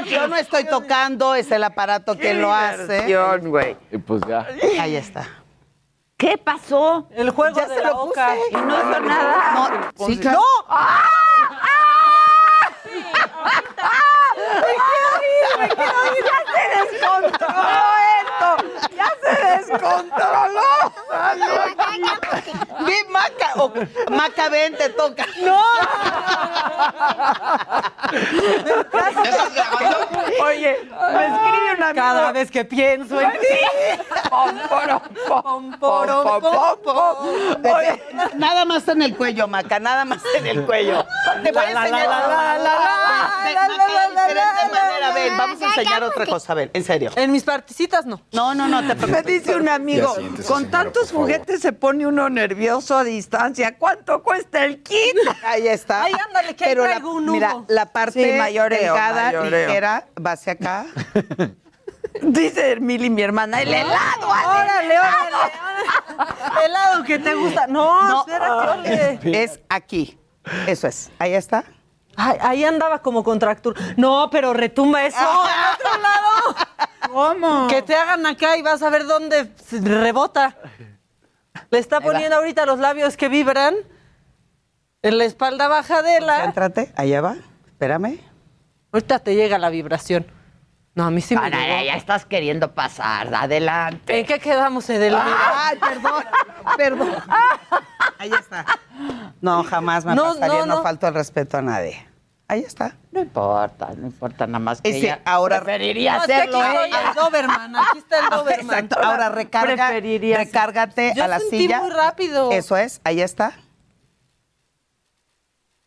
Yo 0.06 0.28
no 0.28 0.36
estoy 0.36 0.66
tocando, 0.66 1.36
es 1.36 1.52
el 1.52 1.64
aparato 1.64 2.18
que 2.18 2.34
lo 2.34 2.54
hace. 2.54 3.16
Güey. 3.42 3.78
Y 3.92 3.98
pues 3.98 4.22
ya. 4.28 4.48
Ahí 4.80 4.96
está. 4.96 5.28
¿Qué 6.18 6.38
pasó? 6.38 7.08
El 7.16 7.32
juego 7.32 7.56
Ya 7.56 7.66
de 7.66 7.76
se 7.76 7.82
la 7.82 7.90
lo 7.90 8.06
boca. 8.06 8.36
Y 8.52 8.54
no 8.54 8.78
hizo 8.78 9.00
nada. 9.00 9.92
No, 9.98 10.06
sí, 10.06 10.18
claro. 10.20 10.40
Me 14.46 14.46
quiero 14.62 14.62
ir. 14.62 14.72
Ya 14.72 15.11
se 15.11 15.11
descontroló 15.50 15.64
esto. 15.64 15.84
Ya 16.26 16.38
se 16.54 16.96
descontroló. 16.96 18.11
Ve, 22.86 23.06
Maca. 23.10 23.54
o- 23.58 23.74
Maca, 24.10 24.50
ven, 24.50 24.76
te 24.76 24.90
toca. 24.90 25.26
No. 25.42 25.62
Oye, 30.44 30.90
me 31.14 31.26
escribe 31.26 31.74
una 31.78 31.94
Cada 31.94 32.32
vez 32.32 32.50
que 32.52 32.66
pienso 32.66 33.20
en 33.22 33.32
ti. 33.32 33.38
Oye, 37.64 38.04
Nada 38.36 38.66
más 38.66 38.88
en 38.88 39.02
el 39.02 39.16
cuello, 39.16 39.48
Maca, 39.48 39.80
nada 39.80 40.06
más 40.06 40.20
en 40.36 40.48
el 40.48 40.66
cuello. 40.66 41.06
Te 41.44 41.52
voy 41.52 41.64
a 41.64 41.72
enseñar. 41.72 42.08
la, 42.08 42.20
la, 42.20 42.28
la, 42.28 42.58
la, 42.58 42.60
la, 42.60 42.80
Maca, 45.12 45.38
vamos 45.38 45.62
a 45.62 45.66
enseñar 45.66 46.04
otra 46.04 46.26
cosa. 46.26 46.54
A 46.54 46.56
ver, 46.56 46.72
en 46.74 46.84
serio. 46.84 47.12
En 47.16 47.32
mis 47.32 47.44
partecitas 47.44 48.06
no. 48.06 48.22
No, 48.32 48.56
no, 48.56 48.68
no, 48.68 48.86
te 48.86 48.96
Me 49.26 49.32
dice 49.32 49.56
un 49.56 49.70
amigo, 49.70 50.14
con 50.16 50.24
señora, 50.64 50.70
tantos 50.72 51.12
juguetes 51.12 51.62
se 51.62 51.74
pone 51.74 52.06
uno 52.08 52.30
nervioso 52.30 52.98
a 52.98 53.04
distancia. 53.04 53.78
¿Cuánto 53.78 54.22
cuesta 54.24 54.66
el 54.66 54.82
kit? 54.84 55.16
Ahí 55.44 55.68
está. 55.68 56.04
Ay, 56.04 56.14
ándale, 56.28 56.56
que 56.56 56.66
ahí 56.66 56.72
Pero 56.72 56.84
la, 56.84 56.90
traigo 56.92 57.14
un 57.14 57.32
mira, 57.32 57.64
la 57.68 57.86
parte 57.88 58.32
Sí, 58.34 58.38
mayoreo, 58.38 58.80
delgada, 58.94 59.24
mayoreo. 59.26 59.68
ligera, 59.68 60.08
va 60.26 60.32
hacia 60.34 60.54
acá. 60.54 60.86
Dice 62.22 62.76
Mili, 62.80 63.10
mi 63.10 63.22
hermana, 63.22 63.62
el 63.62 63.74
helado. 63.74 64.28
Órale, 64.28 65.00
órale, 65.00 65.36
órale. 65.36 66.66
Helado 66.66 67.04
que 67.04 67.20
te 67.20 67.34
gusta. 67.36 67.68
No, 67.68 68.08
No, 68.10 68.26
espérate, 68.28 69.20
ole. 69.28 69.44
es 69.44 69.60
aquí. 69.70 70.18
Eso 70.68 70.88
es. 70.88 71.10
Ahí 71.20 71.34
está. 71.34 71.64
Ay, 72.16 72.38
ahí 72.42 72.64
andaba 72.66 73.02
como 73.02 73.24
contractura. 73.24 73.80
No, 73.98 74.30
pero 74.32 74.54
retumba 74.54 75.04
eso. 75.06 75.18
¡Al 75.20 75.76
otro 75.76 76.02
lado! 76.02 76.68
¿Cómo? 77.12 77.68
Que 77.68 77.82
te 77.82 77.96
hagan 77.96 78.26
acá 78.26 78.58
y 78.58 78.62
vas 78.62 78.82
a 78.84 78.90
ver 78.90 79.06
dónde 79.06 79.52
rebota. 79.72 80.56
Le 81.70 81.80
está 81.80 81.98
Ahí 81.98 82.04
va. 82.06 82.12
poniendo 82.12 82.36
ahorita 82.38 82.66
los 82.66 82.80
labios 82.80 83.18
que 83.18 83.28
vibran 83.30 83.76
en 85.02 85.18
la 85.18 85.24
espalda 85.26 85.68
baja 85.68 86.02
de 86.02 86.20
la. 86.22 86.42
Céntrate. 86.42 86.92
Allá 86.96 87.22
va. 87.22 87.36
Espérame. 87.68 88.20
Ahorita 88.92 89.20
te 89.20 89.36
llega 89.36 89.58
la 89.58 89.70
vibración. 89.70 90.26
No, 90.94 91.06
a 91.06 91.10
mí 91.12 91.22
sí 91.22 91.36
me 91.36 91.42
Para, 91.42 91.58
llegó. 91.58 91.86
ya 91.86 91.96
estás 91.96 92.26
queriendo 92.26 92.74
pasar, 92.74 93.34
adelante. 93.34 94.20
¿En 94.20 94.26
qué 94.26 94.40
quedamos, 94.40 94.90
Edelmira? 94.90 95.38
Ay, 95.56 95.78
perdón, 95.80 96.24
perdón. 96.76 97.16
Ahí 98.22 98.32
está. 98.40 98.64
No, 99.42 99.64
jamás 99.64 100.06
me 100.06 100.14
No, 100.14 100.26
pasaría, 100.36 100.48
no, 100.60 100.66
no, 100.68 100.76
no. 100.76 100.84
falto 100.84 101.08
el 101.08 101.16
respeto 101.16 101.58
a 101.58 101.64
nadie. 101.64 102.08
Ahí 102.48 102.60
está. 102.60 102.96
No 103.12 103.20
importa, 103.22 103.90
no 103.98 104.06
importa 104.06 104.46
nada 104.46 104.60
más 104.60 104.80
que 104.82 104.90
Ese, 104.90 105.00
ella 105.00 105.22
ahora- 105.26 105.62
preferiría 105.64 106.18
No, 106.18 106.22
hacerlo 106.22 106.62
aquí 106.62 106.78
ella. 106.86 107.10
el 107.10 107.16
Doberman, 107.16 107.76
aquí 107.78 107.98
está 107.98 108.20
el 108.20 108.30
Doberman. 108.30 108.76
Exacto. 108.86 109.00
Ahora 109.04 109.30
recarga, 109.30 109.88
Preferiría- 109.90 110.38
recárgate 110.38 111.14
Yo 111.16 111.24
a 111.24 111.28
la 111.28 111.40
sentí 111.40 111.58
silla. 111.60 111.80
muy 111.82 111.90
rápido. 111.90 112.52
Eso 112.52 112.78
es, 112.78 113.02
ahí 113.06 113.22
está. 113.22 113.54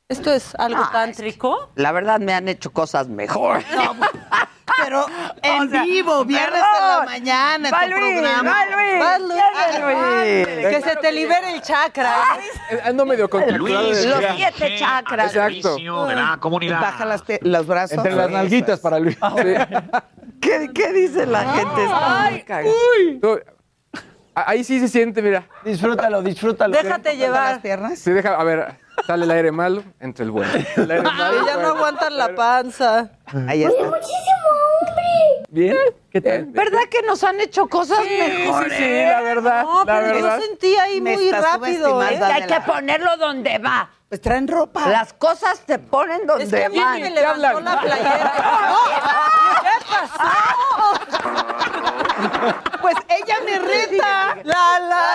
¿Esto 0.09 0.33
es 0.33 0.55
algo 0.57 0.83
Ah, 0.85 0.91
tántrico? 0.93 1.71
La 1.77 1.93
verdad 1.93 2.19
me 2.19 2.35
han 2.35 2.49
hecho 2.49 2.73
cosas 2.73 3.07
mejor. 3.09 3.63
Pero 4.85 5.07
en 5.43 5.63
O 5.67 5.71
sea, 5.71 5.83
vivo, 5.83 6.25
viernes 6.25 6.53
en 6.55 6.61
la 6.61 6.89
perdón. 6.89 7.05
mañana, 7.07 7.69
en 7.69 7.75
Va 7.75 7.81
tu 7.85 7.91
Luis, 7.91 8.13
programa. 8.21 8.51
va 8.51 8.65
Luis, 8.67 9.03
Va, 9.03 9.19
Luis. 9.19 10.47
viene 10.47 10.63
Luis. 10.63 10.67
Que 10.69 10.81
se 10.83 10.97
te 10.97 11.13
libere 11.13 11.55
el 11.55 11.63
chakra. 11.63 12.15
Eh, 12.71 12.81
Ando 12.85 13.07
medio 13.07 13.29
contracturado. 13.29 13.87
Luis, 13.89 14.05
Los 14.07 14.25
siete 14.37 14.77
chakras. 14.79 15.27
Exacto. 15.35 15.51
Servicio 15.75 16.05
de 16.07 16.15
la 16.17 16.37
comunidad. 16.41 16.81
Baja 16.81 17.05
las 17.05 17.23
los 17.41 17.67
brazos. 17.67 17.97
Entre 17.99 18.13
las 18.15 18.31
nalguitas 18.31 18.81
para 18.81 18.99
Luis. 18.99 19.17
Sí. 19.17 19.55
¿Qué, 20.41 20.71
qué 20.75 20.93
dice 20.93 21.27
la 21.27 21.41
gente? 21.55 21.85
Está 21.85 22.29
muy 22.31 22.43
cagado. 22.43 22.75
Tú- 23.23 23.41
a- 24.37 24.51
Ahí 24.51 24.65
sí 24.65 24.81
se 24.81 24.89
siente, 24.89 25.23
mira. 25.23 25.45
Disfrútalo, 25.65 26.21
disfrútalo. 26.23 26.75
Déjate 26.77 27.11
las 27.11 27.19
llevar. 27.19 27.61
piernas. 27.63 27.99
Se 28.01 28.13
deja, 28.13 28.35
a 28.35 28.43
ver, 28.45 28.75
sale 29.07 29.25
el 29.25 29.31
aire 29.31 29.53
malo, 29.53 29.85
entre 30.01 30.25
el 30.25 30.33
bueno. 30.33 30.51
El 30.77 30.91
aire 30.91 31.03
malo, 31.03 31.47
ya 31.47 31.57
no 31.57 31.69
aguantan 31.69 32.17
la 32.19 32.35
panza. 32.35 33.11
Ahí 33.47 33.63
está. 33.63 33.79
¿Bien? 35.55 35.77
¿Qué 36.11 36.21
tal? 36.21 36.47
¿Verdad 36.47 36.81
que 36.91 37.01
nos 37.03 37.23
han 37.23 37.39
hecho 37.41 37.69
cosas 37.69 38.01
Sí, 38.05 38.17
mejores? 38.19 38.73
sí, 38.73 38.79
sí, 38.85 38.91
la 39.05 39.21
verdad, 39.21 39.63
No, 39.63 39.85
la 39.85 40.01
pero 40.01 40.15
verdad. 40.15 40.39
yo 40.41 40.47
sentí 40.47 40.75
ahí 40.77 41.01
Me 41.01 41.15
muy 41.15 41.31
rápido. 41.31 42.03
¿eh? 42.03 42.19
hay 42.25 42.43
que 42.47 42.61
ponerlo 42.63 43.17
donde 43.19 43.59
va. 43.59 43.89
Pues 44.09 44.21
traen 44.21 44.49
ropa. 44.49 44.89
Las 44.89 45.13
cosas 45.13 45.61
te 45.61 45.79
ponen 45.79 46.27
donde 46.27 46.43
Es 46.45 46.51
que 46.51 46.65
a 46.65 46.69
mí 46.69 46.77
van. 46.81 47.01
me 47.01 47.09
levantó 47.11 47.61
la 47.61 47.81
playera. 47.81 48.33
¿Qué 49.63 49.69
pasó? 49.89 50.25
Pues 52.83 52.97
ella 53.09 53.37
me 53.45 53.59
reta. 53.61 54.37
La, 54.43 54.81
la, 54.81 55.07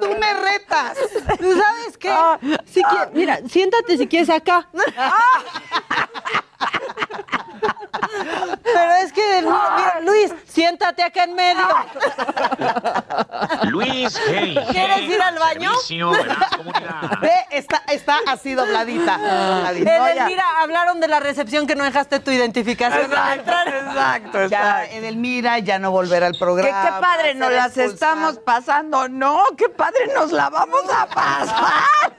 Tú 0.00 0.08
me 0.18 0.32
retas. 0.32 0.96
¿Tú 1.38 1.60
sabes 1.60 1.98
qué? 1.98 2.14
Si 2.64 2.82
quie- 2.82 3.10
mira, 3.12 3.38
siéntate 3.48 3.98
si 3.98 4.08
quieres 4.08 4.30
acá. 4.30 4.66
Pero 8.62 8.92
es 9.04 9.12
que, 9.12 9.42
mira, 9.42 9.58
mira, 9.76 10.00
Luis, 10.02 10.32
siéntate 10.46 11.02
acá 11.02 11.24
en 11.24 11.34
medio. 11.34 11.66
Luis 13.64 14.18
G. 14.18 14.66
¿Quieres 14.70 15.00
ir 15.02 15.20
al 15.22 15.38
baño? 15.38 15.70
Servicio. 15.74 16.12
Ve, 17.20 17.32
está, 17.50 17.82
está 17.88 18.16
así 18.28 18.54
dobladita. 18.54 19.18
dobladita. 19.18 19.98
No, 19.98 20.06
ya. 20.06 20.12
Edelmira, 20.14 20.44
hablaron 20.60 21.00
de 21.00 21.08
la 21.08 21.20
recepción 21.20 21.66
que 21.66 21.74
no 21.74 21.84
dejaste 21.84 22.20
tu 22.20 22.30
identificación 22.30 23.12
al 23.14 23.38
entrar. 23.38 23.68
Exacto, 23.68 24.46
Ya, 24.46 24.84
Edelmira, 24.86 25.58
ya 25.58 25.78
no 25.78 25.90
volver 25.90 26.24
al 26.24 26.32
Que 26.32 26.38
programa. 26.38 26.82
qué 26.84 26.92
padre 27.00 27.34
nos 27.34 27.52
las 27.52 27.76
estamos 27.76 28.38
pasando. 28.38 29.08
No, 29.08 29.44
qué 29.56 29.68
padre 29.68 30.10
nos 30.14 30.32
la 30.32 30.48
vamos 30.50 30.82
a 30.94 31.06
pasar. 31.06 32.12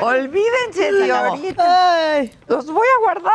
Olvídense 0.00 0.92
de 0.92 1.12
ahorita. 1.12 2.20
Los 2.66 2.74
voy 2.74 2.86
a 2.86 3.00
guardar. 3.00 3.32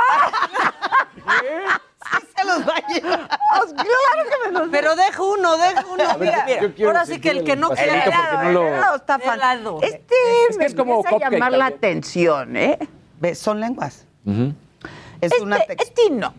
Sí 2.09 2.27
se 2.37 2.45
los 2.45 2.59
va 2.67 2.73
a 2.75 2.87
llevar. 2.87 3.29
Pues 3.59 3.73
claro 3.73 4.29
que 4.29 4.47
me 4.47 4.59
los 4.59 4.69
Pero 4.69 4.95
dejo 4.95 5.33
uno, 5.33 5.57
dejo 5.57 5.93
uno. 5.93 6.17
ver, 6.17 6.33
Mira, 6.45 6.61
yo 6.61 6.73
quiero 6.75 6.91
ahora 6.91 7.05
sí 7.05 7.19
que 7.19 7.29
el 7.31 7.43
que 7.43 7.55
no 7.55 7.69
quiera. 7.71 8.43
no 8.43 8.51
lo- 8.51 8.67
helado 8.67 8.95
está 8.95 9.15
Helado. 9.15 9.79
Este 9.81 10.15
Es 10.49 10.57
me 10.57 10.65
que 10.65 10.65
es 10.67 10.75
como 10.75 10.95
empieza 11.01 11.25
a 11.27 11.29
llamar 11.31 11.51
la 11.53 11.65
atención, 11.65 12.55
¿eh? 12.55 12.77
Ve, 13.19 13.35
son 13.35 13.59
lenguas. 13.59 14.05
Es 14.25 15.31
Este, 15.31 15.41
una 15.43 15.57
textura. 15.57 15.83
este 15.83 16.09
no. 16.11 16.33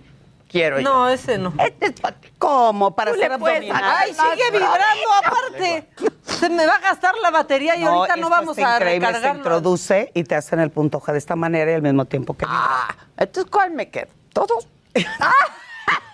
Quiero 0.49 0.81
yo. 0.81 0.85
No, 0.89 1.09
ese 1.09 1.37
no. 1.39 1.53
Este 1.59 1.87
es 1.87 2.01
para 2.01 2.17
ti. 2.17 2.29
¿Cómo? 2.39 2.95
Para 2.97 3.13
Tú 3.13 3.19
hacer 3.19 3.31
le 3.33 3.39
puedes 3.39 3.57
abdominal. 3.59 3.81
sacar 3.83 3.97
Ay, 4.03 4.15
sigue 4.15 4.51
vibrando 4.51 5.13
aparte. 5.25 5.89
Se 6.25 6.49
me 6.49 6.67
va 6.67 6.75
a 6.75 6.81
gastar 6.81 7.15
la 7.23 7.31
batería 7.31 7.77
y 7.77 7.85
ahorita 7.85 8.17
no 8.17 8.31
vamos 8.31 8.57
a 8.59 8.77
increíble, 8.77 9.21
Se 9.21 9.29
introduce 9.29 10.11
y 10.15 10.25
te 10.25 10.35
hacen 10.35 10.61
el 10.61 10.71
punto 10.71 11.01
G 11.01 11.13
de 11.13 11.19
esta 11.19 11.37
manera 11.37 11.71
y 11.71 11.75
al 11.75 11.83
mismo 11.83 12.05
tiempo 12.07 12.35
que... 12.35 12.47
Ah, 12.49 12.95
entonces, 13.19 13.51
¿cuál 13.51 13.73
me 13.73 13.91
queda? 13.91 14.09
¿Todos? 14.33 14.67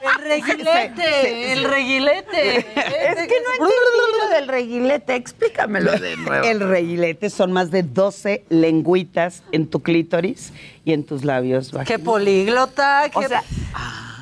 El 0.01 0.23
reguilete, 0.23 1.53
el 1.53 1.65
reguilete. 1.65 2.59
Es 2.59 2.65
que 2.67 3.41
no 3.41 3.53
entendí 3.55 4.19
lo 4.21 4.29
del 4.35 4.49
reguilete. 4.49 5.15
Explícamelo 5.15 5.93
de 5.99 6.17
nuevo. 6.19 6.45
El 6.45 6.61
reguilete 6.61 7.31
son 7.31 7.53
más 7.53 7.71
de 7.71 7.83
12 7.83 8.45
lengüitas 8.51 9.43
en 9.51 9.67
tu 9.67 9.81
clítoris 9.83 10.53
y 10.85 10.93
en 10.93 11.05
tus 11.05 11.25
labios. 11.25 11.71
Qué 11.71 11.77
vaginales. 11.79 12.05
políglota. 12.05 13.11
O 13.15 13.21
qué- 13.21 13.29
sea, 13.29 13.43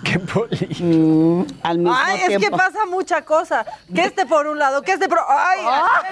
Qué 0.05 0.19
poli. 0.19 0.77
Mm, 0.81 1.45
al 1.63 1.79
mismo 1.79 1.95
Ay, 1.97 2.21
es 2.23 2.29
que 2.29 2.39
tiempo. 2.39 2.57
pasa 2.57 2.87
mucha 2.87 3.23
cosa. 3.25 3.65
Que 3.95 4.05
este 4.05 4.27
por 4.27 4.47
un 4.47 4.59
lado, 4.59 4.83
que 4.83 4.93
este 4.93 5.09
por... 5.09 5.21
Ay, 5.29 5.61
ah, 5.67 6.03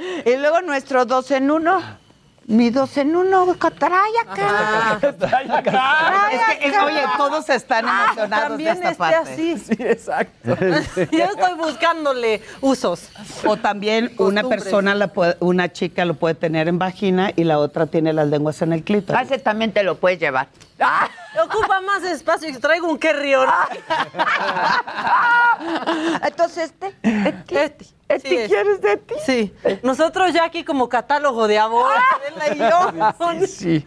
y 0.24 0.36
luego 0.36 0.60
nuestro 0.62 1.04
dos 1.04 1.30
en 1.30 1.50
uno. 1.50 1.82
Mi 2.48 2.70
dos 2.70 2.96
en 2.96 3.16
uno, 3.16 3.44
trae 3.78 4.18
acá. 4.24 4.98
Trae 5.00 5.46
Es 5.46 6.58
que, 6.58 6.66
es- 6.68 6.74
acá. 6.74 6.84
oye, 6.84 7.02
todos 7.16 7.48
están 7.48 7.86
emocionados 7.88 8.58
de 8.58 8.64
también 8.64 8.72
esta 8.76 8.90
este 8.90 8.98
parte. 8.98 9.32
así. 9.32 9.58
Sí, 9.58 9.76
exacto. 9.80 10.56
Yo 11.10 11.24
estoy 11.24 11.54
buscándole 11.58 12.42
usos. 12.60 13.10
O 13.44 13.56
también 13.56 14.12
una 14.18 14.44
persona, 14.44 14.94
la 14.94 15.08
puede- 15.08 15.36
una 15.40 15.72
chica 15.72 16.04
lo 16.04 16.14
puede 16.14 16.34
tener 16.36 16.68
en 16.68 16.78
vagina 16.78 17.32
y 17.34 17.42
la 17.44 17.58
otra 17.58 17.86
tiene 17.86 18.12
las 18.12 18.28
lenguas 18.28 18.62
en 18.62 18.72
el 18.72 18.80
Ah, 18.80 18.84
clítoris. 18.84 19.22
Ese 19.22 19.38
también 19.40 19.72
te 19.72 19.82
lo 19.82 19.96
puedes 19.98 20.20
llevar. 20.20 20.46
Ah, 20.78 21.08
Ocupa 21.44 21.80
más 21.82 22.02
espacio 22.04 22.48
y 22.48 22.52
traigo 22.54 22.88
un 22.88 22.96
carrión. 22.96 23.46
Entonces, 26.22 26.72
este, 26.80 26.94
este, 27.02 27.64
Este. 27.64 27.86
Quieres 28.06 28.80
de 28.80 28.96
ti. 28.96 29.14
Sí. 29.24 29.54
Nosotros 29.82 30.32
ya 30.32 30.44
aquí 30.44 30.64
como 30.64 30.88
catálogo 30.88 31.48
de 31.48 31.58
amor, 31.58 31.92
Adela 32.14 32.54
y 32.54 32.58
yo. 32.58 33.46
Sí. 33.46 33.86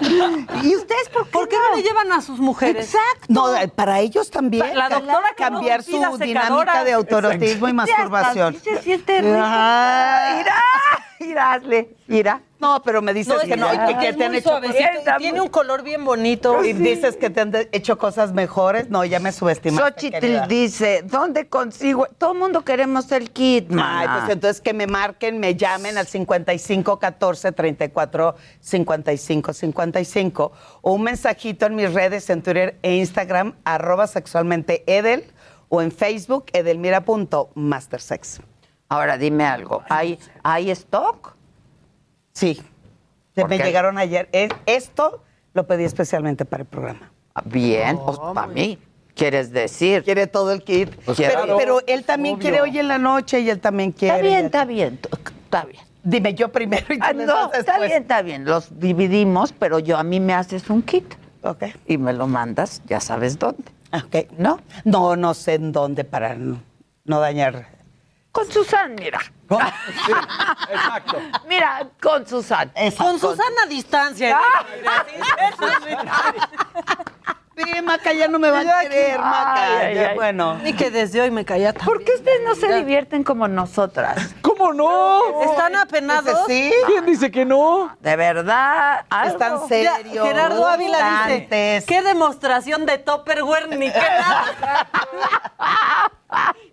¿Y 0.62 0.76
ustedes 0.76 1.08
por 1.12 1.24
qué, 1.24 1.30
¿Por 1.30 1.48
qué 1.48 1.56
no 1.56 1.76
le 1.76 1.82
llevan 1.82 2.12
a 2.12 2.20
sus 2.20 2.38
mujeres? 2.38 2.86
Exacto. 2.86 3.26
No, 3.28 3.54
eh, 3.56 3.68
para 3.68 4.00
ellos 4.00 4.30
también. 4.30 4.76
La 4.76 4.88
doctora 4.88 5.28
que 5.36 5.44
no 5.44 5.50
cambiar 5.56 5.82
su 5.82 5.92
dinámica 5.92 6.26
secadora. 6.26 6.84
de 6.84 6.92
autorotismo 6.92 7.68
y 7.68 7.72
masturbación. 7.72 8.54
sí 8.54 8.60
se 8.60 8.82
siente 8.82 9.20
rico. 9.20 9.38
Ay. 9.40 10.44
Mira, 11.20 11.52
hazle. 11.52 11.96
No, 12.60 12.82
pero 12.84 13.02
me 13.02 13.14
dices 13.14 13.34
No, 13.34 13.40
que 13.40 13.56
no, 13.56 13.68
que, 13.70 14.12
te 14.14 14.24
han 14.24 14.34
hecho 14.34 14.50
cosas- 14.50 14.74
tiene 15.18 15.40
un 15.40 15.48
color 15.48 15.82
bien 15.82 16.04
bonito. 16.04 16.64
Y 16.64 16.72
dices 16.72 17.16
que 17.16 17.30
te 17.30 17.40
han 17.40 17.52
hecho 17.72 17.98
cosas 17.98 18.32
mejores. 18.32 18.88
No, 18.90 19.04
ya 19.04 19.20
me 19.20 19.30
subestimaste. 19.32 19.90
Xochitl 19.90 20.18
querida. 20.18 20.46
dice, 20.46 21.02
¿dónde 21.04 21.48
consigo? 21.48 22.06
Todo 22.18 22.32
el 22.32 22.38
mundo 22.38 22.64
queremos 22.64 23.10
el 23.12 23.30
kit, 23.30 23.66
Ay, 23.70 23.76
mana. 23.76 24.18
pues 24.20 24.32
entonces 24.32 24.60
que 24.60 24.72
me 24.74 24.86
marquen, 24.86 25.38
me 25.38 25.54
llamen 25.54 25.98
al 25.98 26.06
55 26.06 26.98
14 26.98 27.52
34 27.52 28.34
55 28.60 29.52
55 29.52 30.52
o 30.82 30.92
un 30.92 31.02
mensajito 31.02 31.66
en 31.66 31.74
mis 31.76 31.92
redes 31.94 32.28
en 32.30 32.42
Twitter 32.42 32.76
e 32.82 32.96
Instagram, 32.96 33.54
arroba 33.64 34.06
sexualmente 34.08 34.82
Edel 34.86 35.24
o 35.68 35.80
en 35.82 35.92
Facebook, 35.92 36.46
edelmira.mastersex. 36.52 38.40
Ahora 38.88 39.18
dime 39.18 39.44
algo, 39.44 39.82
¿hay, 39.88 40.18
¿hay 40.42 40.70
stock? 40.70 41.34
Sí. 42.32 42.54
Se 43.34 43.42
¿Por 43.42 43.50
me 43.50 43.58
qué? 43.58 43.64
llegaron 43.64 43.98
ayer. 43.98 44.28
Es- 44.32 44.50
Esto 44.66 45.22
lo 45.54 45.66
pedí 45.66 45.84
especialmente 45.84 46.44
para 46.44 46.62
el 46.62 46.68
programa. 46.68 47.12
Bien, 47.44 47.98
pues 48.04 48.18
para 48.18 48.46
mí, 48.46 48.78
quieres 49.14 49.52
decir. 49.52 50.02
Quiere 50.04 50.26
todo 50.26 50.52
el 50.52 50.62
kit. 50.64 50.94
Pues 51.04 51.18
pero, 51.18 51.32
claro, 51.32 51.56
pero 51.58 51.80
él 51.86 52.04
también 52.04 52.36
obvio. 52.36 52.42
quiere 52.42 52.60
hoy 52.62 52.78
en 52.78 52.88
la 52.88 52.98
noche 52.98 53.40
y 53.40 53.50
él 53.50 53.60
también 53.60 53.92
quiere. 53.92 54.16
Está 54.16 54.26
bien, 54.28 54.44
está 54.46 54.64
bien, 54.64 55.00
está 55.44 55.64
bien. 55.64 55.82
Dime 56.02 56.34
yo 56.34 56.50
primero 56.50 56.86
y 56.94 56.98
tú 56.98 57.04
Ah, 57.06 57.12
no, 57.12 57.52
está 57.52 57.78
bien, 57.78 58.02
está 58.02 58.22
bien. 58.22 58.44
Los 58.44 58.78
dividimos, 58.80 59.52
pero 59.52 59.78
yo 59.78 59.98
a 59.98 60.02
mí 60.02 60.18
me 60.20 60.32
haces 60.34 60.70
un 60.70 60.82
kit. 60.82 61.14
Ok. 61.42 61.64
Y 61.86 61.98
me 61.98 62.12
lo 62.12 62.26
mandas, 62.26 62.82
ya 62.86 63.00
sabes 63.00 63.38
dónde. 63.38 63.64
Ok. 63.92 64.32
¿No? 64.38 64.58
No, 64.84 65.14
no 65.16 65.34
sé 65.34 65.54
en 65.54 65.70
dónde 65.72 66.04
para 66.04 66.34
no, 66.34 66.60
no 67.04 67.20
dañar. 67.20 67.68
Con 68.32 68.50
Susan, 68.50 68.94
mira. 68.94 69.20
exacto. 70.70 71.20
Mira, 71.46 71.86
con 72.00 72.26
Susan. 72.26 72.72
Con 72.96 73.18
Susana 73.18 73.62
a 73.64 73.66
distancia. 73.66 74.38
Sí, 77.58 77.82
Maca 77.82 78.12
ya 78.12 78.28
no 78.28 78.38
me 78.38 78.50
va 78.50 78.60
a 78.60 78.82
querer, 78.82 79.18
Maca. 79.18 79.78
Ay, 79.78 79.94
Ya, 79.94 80.10
ay. 80.10 80.16
Bueno. 80.16 80.58
Ni 80.62 80.72
que 80.72 80.90
desde 80.90 81.20
hoy 81.20 81.30
me 81.30 81.44
calla 81.44 81.72
tan. 81.72 81.84
¿Por 81.84 82.04
qué 82.04 82.12
ustedes 82.12 82.40
no 82.44 82.54
se 82.54 82.72
divierten 82.76 83.24
como 83.24 83.48
nosotras? 83.48 84.34
¿Cómo 84.42 84.72
no? 84.72 85.42
¿Están 85.42 85.76
apenados? 85.76 86.38
Sí. 86.46 86.72
¿Quién 86.86 87.06
dice 87.06 87.30
que 87.30 87.44
no? 87.44 87.96
De 88.00 88.16
verdad, 88.16 89.04
algo. 89.10 89.32
Están 89.32 89.68
serios. 89.68 90.26
Gerardo 90.26 90.66
Ávila 90.66 91.26
dice, 91.26 91.84
qué 91.86 92.02
demostración 92.02 92.86
de 92.86 92.98
Topperware 92.98 93.68
ni 93.76 93.90
qué 93.90 93.98
nada. 93.98 94.88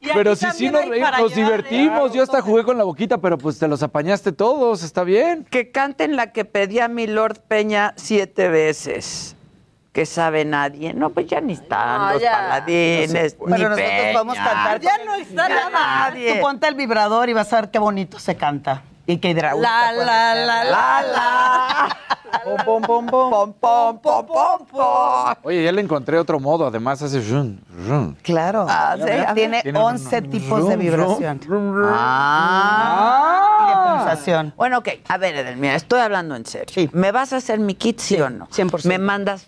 Y 0.01 0.09
aquí 0.09 0.17
Pero 0.17 0.35
si 0.35 0.51
sí 0.51 0.69
nos 0.69 0.85
reímos, 0.85 1.33
divertimos. 1.33 2.13
Yo 2.13 2.21
hasta 2.21 2.41
jugué 2.41 2.63
con 2.63 2.77
la 2.77 2.83
boquita, 2.83 3.17
pero 3.19 3.37
pues 3.37 3.57
te 3.57 3.67
los 3.67 3.81
apañaste 3.81 4.31
todos, 4.31 4.83
está 4.83 5.03
bien. 5.03 5.45
Que 5.49 5.71
canten 5.71 6.15
la 6.15 6.31
que 6.31 6.45
pedía 6.45 6.87
mi 6.87 7.07
Lord 7.07 7.39
Peña 7.47 7.93
siete 7.95 8.49
veces. 8.49 9.34
Que 9.95 10.05
sabe 10.05 10.43
nadie. 10.43 10.93
No, 10.93 11.09
pues 11.11 11.25
ya 11.27 11.39
ni 11.39 11.53
están 11.53 12.01
No, 12.01 12.11
los 12.13 12.21
ya. 12.21 12.33
paladines. 12.33 13.13
ni 13.13 13.53
Pero 13.53 13.69
nosotros 13.69 13.77
Peña. 13.79 14.13
vamos 14.13 14.37
a 14.37 14.43
cantar. 14.43 14.79
Ya 14.81 14.97
no 15.05 15.15
está 15.15 15.47
Ya 15.47 15.69
nada. 15.69 16.11
Tú 16.13 16.41
ponte 16.41 16.67
el 16.67 16.75
vibrador 16.75 17.29
y 17.29 17.33
vas 17.33 17.53
a 17.53 17.61
ver 17.61 17.71
qué 17.71 17.79
bonito 17.79 18.19
se 18.19 18.35
canta. 18.35 18.83
Y 19.07 19.17
qué 19.19 19.29
hidráulica 19.29 19.69
La, 19.71 19.91
puede 19.93 20.05
la, 20.05 20.33
ser. 20.33 20.45
la, 20.47 20.63
la, 20.65 21.01
la. 21.13 21.97
Pom, 22.43 22.57
pom, 22.65 22.81
pom, 22.81 23.05
pom. 23.05 23.53
Pom, 23.53 23.99
pom, 24.01 24.25
pom, 24.27 24.65
pom. 24.69 25.33
Oye, 25.43 25.63
ya 25.63 25.71
le 25.71 25.79
encontré 25.81 26.19
otro 26.19 26.41
modo, 26.41 26.67
además 26.67 27.01
hace 27.01 27.21
run, 27.21 27.63
run. 27.87 28.17
Claro. 28.21 28.65
Ah, 28.67 28.97
sí. 28.97 29.05
Tiene 29.33 29.61
Tiene 29.61 29.79
11 29.79 30.17
un- 30.17 30.29
tipos 30.29 30.67
de 30.67 30.75
vibración. 30.75 31.39
Ah. 31.97 33.61
Y 33.61 33.67
de 33.69 33.75
pulsación. 33.97 34.53
Bueno, 34.57 34.79
ok. 34.79 34.89
A 35.07 35.17
ver, 35.17 35.35
Edelmira, 35.35 35.75
estoy 35.75 36.01
hablando 36.01 36.35
en 36.35 36.45
serio. 36.45 36.67
Sí. 36.73 36.89
¿Me 36.91 37.11
vas 37.13 37.31
a 37.31 37.37
hacer 37.37 37.59
mi 37.59 37.75
kit, 37.75 37.99
sí, 37.99 38.19
o 38.19 38.29
no? 38.29 38.47
100%. 38.47 38.85
Me 38.87 38.97
mandas 38.97 39.47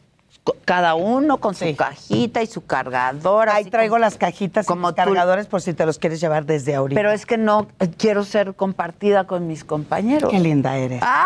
cada 0.66 0.96
uno 0.96 1.38
con 1.38 1.54
Sí. 1.56 1.72
su 1.72 1.76
cajita 1.76 2.42
y 2.42 2.48
su 2.48 2.66
cargador. 2.66 3.50
Ahí 3.50 3.62
así 3.64 3.72
traigo 3.72 3.94
como- 3.96 4.00
las 4.02 4.18
cajitas 4.18 4.66
y 4.66 4.68
como 4.68 4.90
tú- 4.92 4.96
cargadores 4.96 5.48
por 5.48 5.62
si 5.62 5.74
te 5.74 5.86
los 5.86 5.98
quieres 6.00 6.20
llevar 6.20 6.46
desde 6.46 6.76
ahorita. 6.76 6.98
Pero 7.00 7.12
es 7.12 7.26
que 7.26 7.38
no 7.38 7.68
eh, 7.80 7.90
quiero 7.98 8.24
ser 8.24 8.56
compartida 8.56 9.26
con 9.26 9.48
mis 9.48 9.64
compañeros. 9.64 10.32
Qué 10.32 10.40
linda 10.40 10.76
eres. 10.78 11.02
¡Ah! 11.04 11.26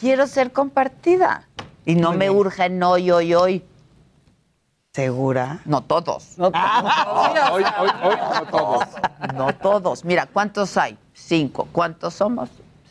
quiero 0.00 0.26
ser 0.26 0.52
compartida. 0.52 1.46
Y 1.84 1.94
no 1.94 2.08
Muy 2.10 2.18
me 2.18 2.28
bien. 2.28 2.36
urge 2.38 2.64
en 2.64 2.82
hoy, 2.82 3.10
hoy, 3.10 3.34
hoy. 3.34 3.64
¿Segura? 4.92 5.60
No 5.66 5.82
todos. 5.82 6.34
Hoy, 6.38 6.52
hoy, 7.52 7.64
hoy, 8.02 8.16
no 8.32 8.46
todos. 8.50 8.84
No 9.34 9.54
todos. 9.54 10.04
Mira, 10.06 10.24
¿cuántos 10.26 10.74
hay? 10.78 10.96
Cinco. 11.12 11.68
¿Cuántos 11.70 12.14
somos? 12.14 12.48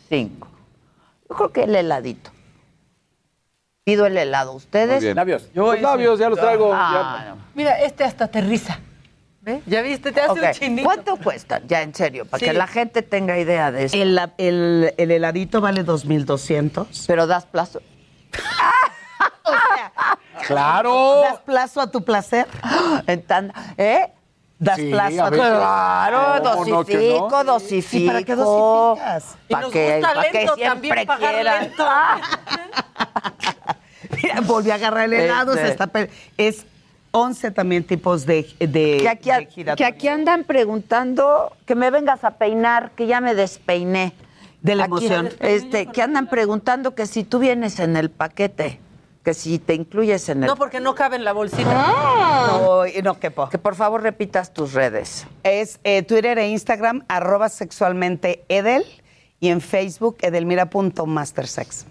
Cinco. 0.07 0.47
Yo 1.27 1.35
creo 1.35 1.51
que 1.51 1.63
el 1.63 1.75
heladito. 1.75 2.29
Pido 3.85 4.07
el 4.07 4.17
helado. 4.17 4.53
Muy 4.53 4.57
¿Ustedes? 4.57 5.03
bien. 5.03 5.15
Labios. 5.15 5.47
Los 5.53 5.79
labios, 5.79 6.17
ya 6.17 6.27
los 6.27 6.39
traigo. 6.39 6.71
Ah, 6.73 7.21
ya. 7.23 7.29
no. 7.29 7.37
Mira, 7.53 7.79
este 7.81 8.03
hasta 8.03 8.25
aterriza. 8.25 8.79
¿Ve? 9.41 9.61
¿Ya 9.67 9.83
viste? 9.83 10.11
Te 10.11 10.21
hace 10.21 10.41
un 10.41 10.51
chinito. 10.53 10.85
¿Cuánto 10.87 11.15
cuesta? 11.17 11.61
Ya, 11.67 11.83
en 11.83 11.93
serio, 11.93 12.25
para 12.25 12.39
Sí. 12.39 12.45
que 12.45 12.53
la 12.53 12.65
gente 12.65 13.03
tenga 13.03 13.37
idea 13.37 13.71
de 13.71 13.83
eso. 13.85 13.95
El, 13.95 14.19
el, 14.39 14.91
el 14.97 15.11
heladito 15.11 15.61
vale 15.61 15.83
2,200. 15.83 17.05
Pero 17.07 17.27
das 17.27 17.45
plazo. 17.45 17.79
O 19.47 19.51
sea, 19.51 19.91
¡Claro! 20.47 21.21
¿das 21.21 21.39
plazo 21.41 21.79
a 21.79 21.91
tu 21.91 22.03
placer? 22.03 22.47
En 23.07 23.21
tan- 23.21 23.53
¿Eh? 23.77 24.11
¿Das 24.57 24.77
Sí, 24.77 24.89
plazo 24.89 25.23
a 25.23 25.27
a 25.27 25.31
tu 25.31 25.35
veces. 25.37 25.49
Claro, 25.49 26.43
¿Cómo 26.43 26.65
no 26.65 26.85
que 26.85 26.93
dosifico, 26.95 27.29
no? 27.29 27.43
dosifico. 27.43 28.03
¿Y 28.03 28.07
para 28.07 28.23
qué 28.23 28.35
dosificas? 28.35 29.35
Y 29.47 29.51
Para 29.51 29.61
nos 29.63 29.71
que, 29.73 29.91
gusta 29.97 30.13
pa' 30.13 30.21
que 30.23 30.31
lento 30.37 30.55
siempre 30.55 30.89
también 30.89 31.07
pagar 31.07 31.33
quieran. 31.33 31.61
lento. 31.63 31.85
Mira, 34.21 34.41
volví 34.41 34.71
a 34.71 34.75
agarrar 34.75 35.05
el 35.05 35.13
helado. 35.13 35.53
Este. 35.53 35.65
se 35.65 35.71
está 35.71 35.87
pe- 35.87 36.09
es 36.37 36.65
11 37.11 37.51
también 37.51 37.83
tipos 37.85 38.25
de, 38.25 38.47
de, 38.59 38.97
Que 39.01 39.09
aquí, 39.09 39.63
de 39.63 39.75
que 39.75 39.85
aquí 39.85 40.07
andan 40.07 40.43
preguntando 40.43 41.53
que 41.65 41.75
me 41.75 41.89
vengas 41.91 42.23
a 42.23 42.31
peinar, 42.31 42.91
que 42.91 43.07
ya 43.07 43.21
me 43.21 43.35
despeiné. 43.35 44.13
De 44.61 44.75
la 44.75 44.85
Aquí, 44.85 44.93
emoción. 45.05 45.29
este, 45.41 45.85
que 45.87 46.01
andan 46.01 46.27
preguntando 46.27 46.95
que 46.95 47.05
si 47.05 47.23
tú 47.23 47.37
vienes 47.39 47.79
en 47.79 47.95
el 47.97 48.09
paquete, 48.09 48.79
que 49.25 49.33
si 49.33 49.57
te 49.57 49.73
incluyes 49.73 50.29
en 50.29 50.43
el 50.43 50.47
No, 50.47 50.55
porque 50.55 50.79
no 50.79 50.93
cabe 50.93 51.15
en 51.15 51.25
la 51.25 51.33
bolsita. 51.33 51.63
No, 52.47 52.85
y 52.85 53.01
no 53.01 53.19
quepo. 53.19 53.49
Que 53.49 53.57
por 53.57 53.75
favor 53.75 54.03
repitas 54.03 54.53
tus 54.53 54.73
redes. 54.73 55.25
Es 55.43 55.79
eh, 55.83 56.03
Twitter 56.03 56.37
e 56.37 56.47
Instagram, 56.49 57.03
arroba 57.07 57.49
sexualmente 57.49 58.45
Edel, 58.49 58.85
y 59.39 59.49
en 59.49 59.61
Facebook, 59.61 60.17
edelmira.mastersex. 60.21 61.87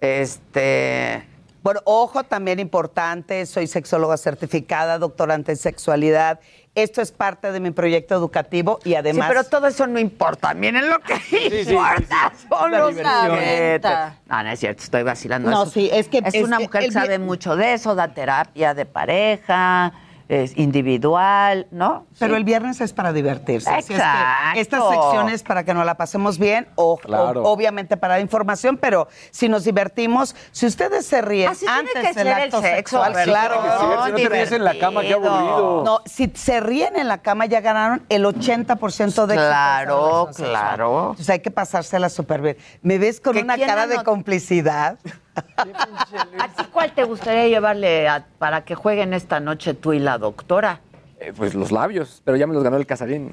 Este. 0.00 1.31
Bueno, 1.62 1.80
ojo, 1.84 2.24
también 2.24 2.58
importante, 2.58 3.46
soy 3.46 3.68
sexóloga 3.68 4.16
certificada, 4.16 4.98
doctorante 4.98 5.52
en 5.52 5.56
sexualidad. 5.58 6.40
Esto 6.74 7.00
es 7.02 7.12
parte 7.12 7.52
de 7.52 7.60
mi 7.60 7.70
proyecto 7.70 8.14
educativo 8.14 8.80
y 8.82 8.94
además... 8.94 9.26
sí, 9.28 9.34
pero 9.34 9.44
todo 9.44 9.66
eso 9.68 9.86
no 9.86 9.98
importa. 10.00 10.54
Miren 10.54 10.88
lo 10.88 10.98
que 11.00 11.16
sí, 11.20 11.70
importa. 11.70 12.32
Son 12.48 12.70
La 12.70 12.78
los. 12.78 12.94
No, 12.96 14.42
no 14.42 14.50
es 14.50 14.58
cierto, 14.58 14.82
estoy 14.82 15.02
vacilando. 15.02 15.50
No, 15.50 15.62
Eso- 15.64 15.72
sí, 15.72 15.90
es 15.92 16.08
que- 16.08 16.18
Es, 16.18 16.34
es 16.34 16.42
una 16.44 16.56
que 16.58 16.64
mujer 16.64 16.82
que 16.84 16.90
sabe 16.92 17.18
mucho 17.18 17.54
de 17.56 17.74
eso, 17.74 17.94
da 17.94 18.08
terapia 18.08 18.74
de 18.74 18.86
pareja, 18.86 19.92
es 20.28 20.56
individual, 20.56 21.66
¿no? 21.70 22.06
Pero 22.18 22.34
Sí. 22.34 22.38
el 22.38 22.44
viernes 22.44 22.80
es 22.80 22.92
para 22.92 23.12
divertirse. 23.12 23.68
Así 23.70 23.78
es 23.80 23.86
que 23.88 23.94
Exacto. 23.94 24.60
estas 24.60 24.88
secciones 24.90 25.42
para 25.42 25.64
que 25.64 25.74
nos 25.74 25.84
la 25.86 25.94
pasemos 25.96 26.38
bien, 26.38 26.68
o, 26.76 26.96
Claro. 26.98 27.42
o- 27.42 27.48
obviamente 27.52 27.96
para 27.96 28.20
información, 28.20 28.76
pero 28.76 29.08
si 29.30 29.48
nos 29.48 29.64
divertimos, 29.64 30.34
si 30.52 30.66
ustedes 30.66 31.06
se 31.06 31.20
ríen 31.22 31.50
Así 31.50 31.66
tiene 31.66 31.80
antes 31.80 31.94
que 31.94 32.02
del 32.02 32.14
ser 32.14 32.26
el 32.26 32.32
acto 32.32 32.60
sexo, 32.60 32.76
sexual, 32.76 33.12
¿verdad? 33.14 33.24
claro. 33.24 33.62
Si 34.06 34.10
no 34.10 34.16
te 34.16 34.28
ríes 34.28 34.52
en 34.52 34.64
la 34.64 34.78
cama, 34.78 35.02
qué 35.02 35.12
aburrido. 35.14 35.82
No, 35.84 36.00
si 36.06 36.30
se 36.34 36.60
ríen 36.60 36.96
en 36.96 37.08
la 37.08 37.18
cama 37.18 37.46
ya 37.46 37.60
ganaron 37.60 38.04
el 38.08 38.24
80% 38.24 39.26
de 39.26 39.34
Claro, 39.34 40.30
claro. 40.34 41.00
Entonces 41.10 41.30
hay 41.30 41.40
que 41.40 41.50
pasársela 41.50 42.08
súper 42.08 42.40
bien. 42.40 42.56
¿Me 42.82 42.98
ves 42.98 43.20
con 43.20 43.34
¿Que 43.34 43.42
una 43.42 43.58
cara 43.58 43.86
de 43.86 44.02
complicidad? 44.04 44.98
¿A 45.34 46.48
ti 46.48 46.64
cuál 46.72 46.92
te 46.92 47.04
gustaría 47.04 47.48
llevarle 47.48 48.08
a- 48.08 48.26
para 48.38 48.64
que 48.64 48.74
jueguen 48.74 49.14
esta 49.14 49.40
noche 49.40 49.74
tú 49.74 49.92
y 49.92 49.98
la 49.98 50.18
doctora? 50.18 50.80
Eh, 51.20 51.32
pues 51.36 51.54
los 51.54 51.70
labios, 51.72 52.20
pero 52.24 52.36
ya 52.36 52.46
me 52.46 52.54
los 52.54 52.62
ganó 52.62 52.76
el 52.76 52.86
Casarín. 52.86 53.32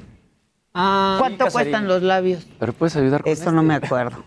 ¿Cuánto 0.72 1.46
Casarín. 1.46 1.52
cuestan 1.52 1.88
los 1.88 2.02
labios? 2.04 2.46
Pero 2.60 2.74
puedes 2.74 2.96
ayudar 2.96 3.24
con 3.24 3.32
Eso 3.32 3.52
no 3.52 3.64
me 3.64 3.76
acuerdo. 3.76 4.24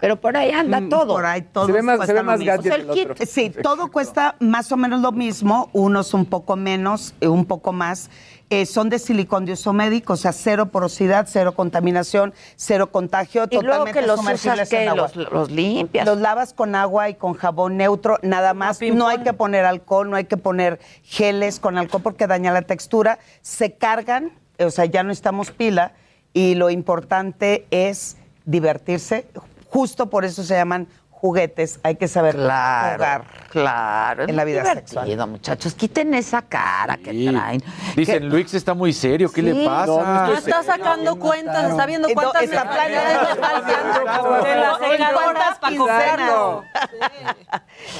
Pero 0.00 0.20
por 0.20 0.36
ahí 0.36 0.50
anda 0.50 0.80
Mm, 0.80 0.88
todo. 0.88 1.14
Por 1.14 1.24
ahí 1.26 1.42
todo 1.42 1.66
Se 1.66 1.72
ve 1.72 1.82
más- 1.82 1.96
cuesta 1.98 2.06
se 2.12 2.18
ve 2.18 2.22
más 2.24 2.40
gadget 2.40 2.58
O 2.58 2.62
sea, 2.62 2.74
el 2.74 2.80
el 2.88 2.90
kit, 2.90 3.10
otro. 3.10 3.26
Sí, 3.26 3.50
todo 3.62 3.88
cuesta 3.92 4.34
más 4.40 4.72
o 4.72 4.76
menos 4.76 5.00
lo 5.00 5.12
mismo, 5.12 5.70
unos 5.72 6.12
un 6.12 6.24
poco 6.26 6.56
menos, 6.56 7.14
eh, 7.20 7.28
un 7.28 7.44
poco 7.44 7.72
más. 7.72 8.10
Eh, 8.52 8.66
son 8.66 8.88
de 8.88 8.98
silicón 8.98 9.44
de 9.44 9.52
uso 9.52 9.72
médico, 9.72 10.14
o 10.14 10.16
sea, 10.16 10.32
cero 10.32 10.66
porosidad, 10.66 11.28
cero 11.30 11.54
contaminación, 11.54 12.34
cero 12.56 12.90
contagio, 12.90 13.44
Y 13.48 13.54
luego 13.54 13.84
totalmente 13.84 14.00
que 14.00 14.06
los 14.08 14.18
sumergibles 14.18 14.54
usas, 14.54 14.68
¿qué? 14.68 14.82
en 14.82 14.88
agua. 14.88 15.10
Los, 15.14 15.30
los 15.30 15.50
limpias. 15.52 16.04
Los 16.04 16.18
lavas 16.18 16.52
con 16.52 16.74
agua 16.74 17.08
y 17.08 17.14
con 17.14 17.34
jabón 17.34 17.76
neutro, 17.76 18.18
nada 18.22 18.52
más. 18.52 18.80
No 18.82 19.06
hay 19.06 19.18
que 19.18 19.32
poner 19.32 19.64
alcohol, 19.64 20.10
no 20.10 20.16
hay 20.16 20.24
que 20.24 20.36
poner 20.36 20.80
geles 21.04 21.60
con 21.60 21.78
alcohol 21.78 22.02
porque 22.02 22.26
daña 22.26 22.52
la 22.52 22.62
textura. 22.62 23.20
Se 23.40 23.74
cargan, 23.74 24.32
o 24.58 24.70
sea, 24.70 24.84
ya 24.84 25.04
no 25.04 25.12
estamos 25.12 25.52
pila 25.52 25.92
y 26.32 26.56
lo 26.56 26.70
importante 26.70 27.66
es 27.70 28.16
divertirse. 28.46 29.26
Justo 29.68 30.10
por 30.10 30.24
eso 30.24 30.42
se 30.42 30.54
llaman 30.54 30.88
juguetes. 31.20 31.78
Hay 31.82 31.96
que 31.96 32.08
saber 32.08 32.34
Claro, 32.34 32.94
jugar 32.94 33.24
claro. 33.50 34.24
en 34.26 34.36
la 34.36 34.44
vida 34.44 34.64
sexual. 34.64 35.28
muchachos. 35.28 35.74
Quiten 35.74 36.14
esa 36.14 36.40
cara 36.40 36.96
que 36.96 37.10
Sí. 37.12 37.28
traen. 37.28 37.62
Dicen, 37.94 38.28
Luis 38.30 38.54
está 38.54 38.72
muy 38.72 38.92
serio, 38.94 39.30
¿qué 39.30 39.42
le 39.42 39.66
pasa? 39.66 40.26
No 40.26 40.32
está 40.32 40.62
sacando 40.62 41.16
cuentas, 41.16 41.70
está 41.70 41.84
viendo 41.84 42.08
no, 42.08 42.14
cuántas 42.14 42.42
está 42.44 42.64
de 42.64 44.56
las 44.56 44.80
¿En 44.80 44.90
secadoras 44.90 45.12
cuántas 45.12 45.58
para 45.58 45.76
comprarlo. 45.76 46.64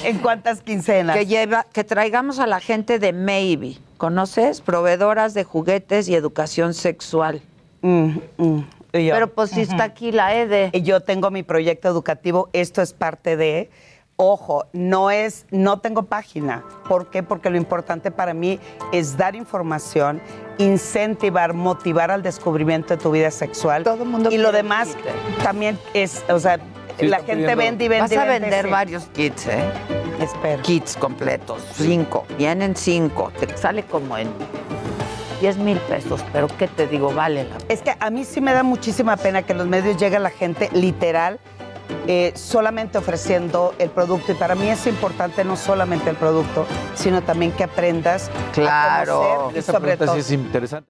¿En 0.03 0.17
cuántas 0.19 0.61
quincenas? 0.61 1.15
Que, 1.15 1.25
lleva, 1.27 1.65
que 1.71 1.83
traigamos 1.83 2.39
a 2.39 2.47
la 2.47 2.59
gente 2.59 2.97
de 2.97 3.13
Maybe. 3.13 3.77
¿Conoces? 3.97 4.61
Proveedoras 4.61 5.35
de 5.35 5.43
juguetes 5.43 6.07
y 6.09 6.15
educación 6.15 6.73
sexual. 6.73 7.41
Mm, 7.81 8.17
mm. 8.37 8.65
Y 8.93 9.05
yo, 9.05 9.13
Pero 9.13 9.33
pues 9.33 9.51
sí 9.51 9.61
está 9.61 9.83
aquí 9.85 10.11
la 10.11 10.35
EDE. 10.35 10.69
y 10.73 10.81
yo 10.81 10.99
tengo 11.01 11.31
mi 11.31 11.43
proyecto 11.43 11.87
educativo, 11.87 12.49
esto 12.53 12.81
es 12.81 12.93
parte 12.93 13.37
de, 13.37 13.69
ojo, 14.17 14.65
no 14.73 15.11
es, 15.11 15.45
no 15.49 15.79
tengo 15.79 16.03
página. 16.03 16.63
¿Por 16.89 17.09
qué? 17.09 17.23
Porque 17.23 17.49
lo 17.49 17.57
importante 17.57 18.11
para 18.11 18.33
mí 18.33 18.59
es 18.91 19.15
dar 19.17 19.35
información, 19.35 20.21
incentivar, 20.57 21.53
motivar 21.53 22.11
al 22.11 22.21
descubrimiento 22.21 22.95
de 22.95 23.01
tu 23.01 23.11
vida 23.11 23.31
sexual. 23.31 23.83
Todo 23.83 24.03
el 24.03 24.09
mundo 24.09 24.29
Y 24.31 24.37
lo 24.37 24.51
demás 24.51 24.89
kit. 24.89 25.05
también 25.43 25.77
es, 25.93 26.23
o 26.29 26.39
sea, 26.39 26.59
Sí, 26.99 27.07
la 27.07 27.17
gente 27.19 27.33
pidiendo- 27.35 27.55
vende 27.57 27.85
y 27.85 27.87
vende 27.87 28.15
Vas 28.15 28.25
a 28.25 28.29
vende, 28.29 28.49
vender 28.49 28.65
sí. 28.65 28.71
varios 28.71 29.03
kits, 29.13 29.47
¿eh? 29.47 29.63
Espero. 30.19 30.61
Kits 30.61 30.97
completos, 30.97 31.63
cinco. 31.73 32.25
Vienen 32.37 32.75
cinco. 32.75 33.31
Te 33.39 33.57
sale 33.57 33.83
como 33.83 34.17
en 34.17 34.27
10 35.41 35.57
mil 35.57 35.77
pesos. 35.79 36.23
Pero 36.31 36.47
¿qué 36.47 36.67
te 36.67 36.87
digo? 36.87 37.13
Vale 37.13 37.43
la 37.43 37.57
Es 37.67 37.81
que 37.81 37.93
a 37.99 38.09
mí 38.09 38.23
sí 38.23 38.39
me 38.39 38.53
da 38.53 38.63
muchísima 38.63 39.17
pena 39.17 39.41
que 39.43 39.51
en 39.51 39.57
los 39.57 39.67
medios 39.67 39.97
llegue 39.97 40.17
la 40.19 40.29
gente 40.29 40.69
literal 40.71 41.39
eh, 42.07 42.31
solamente 42.35 42.97
ofreciendo 42.97 43.73
el 43.79 43.89
producto. 43.89 44.31
Y 44.31 44.35
para 44.35 44.55
mí 44.55 44.69
es 44.69 44.87
importante 44.87 45.43
no 45.43 45.57
solamente 45.57 46.09
el 46.09 46.15
producto, 46.15 46.65
sino 46.95 47.21
también 47.21 47.51
que 47.51 47.63
aprendas 47.65 48.29
Claro. 48.53 49.23
a 49.23 49.35
conocer 49.35 49.57
y 49.57 49.61
sobre 49.61 49.79
pregunta 49.81 50.05
todo. 50.05 50.15
sí 50.15 50.21
es 50.21 50.31
interesante. 50.31 50.89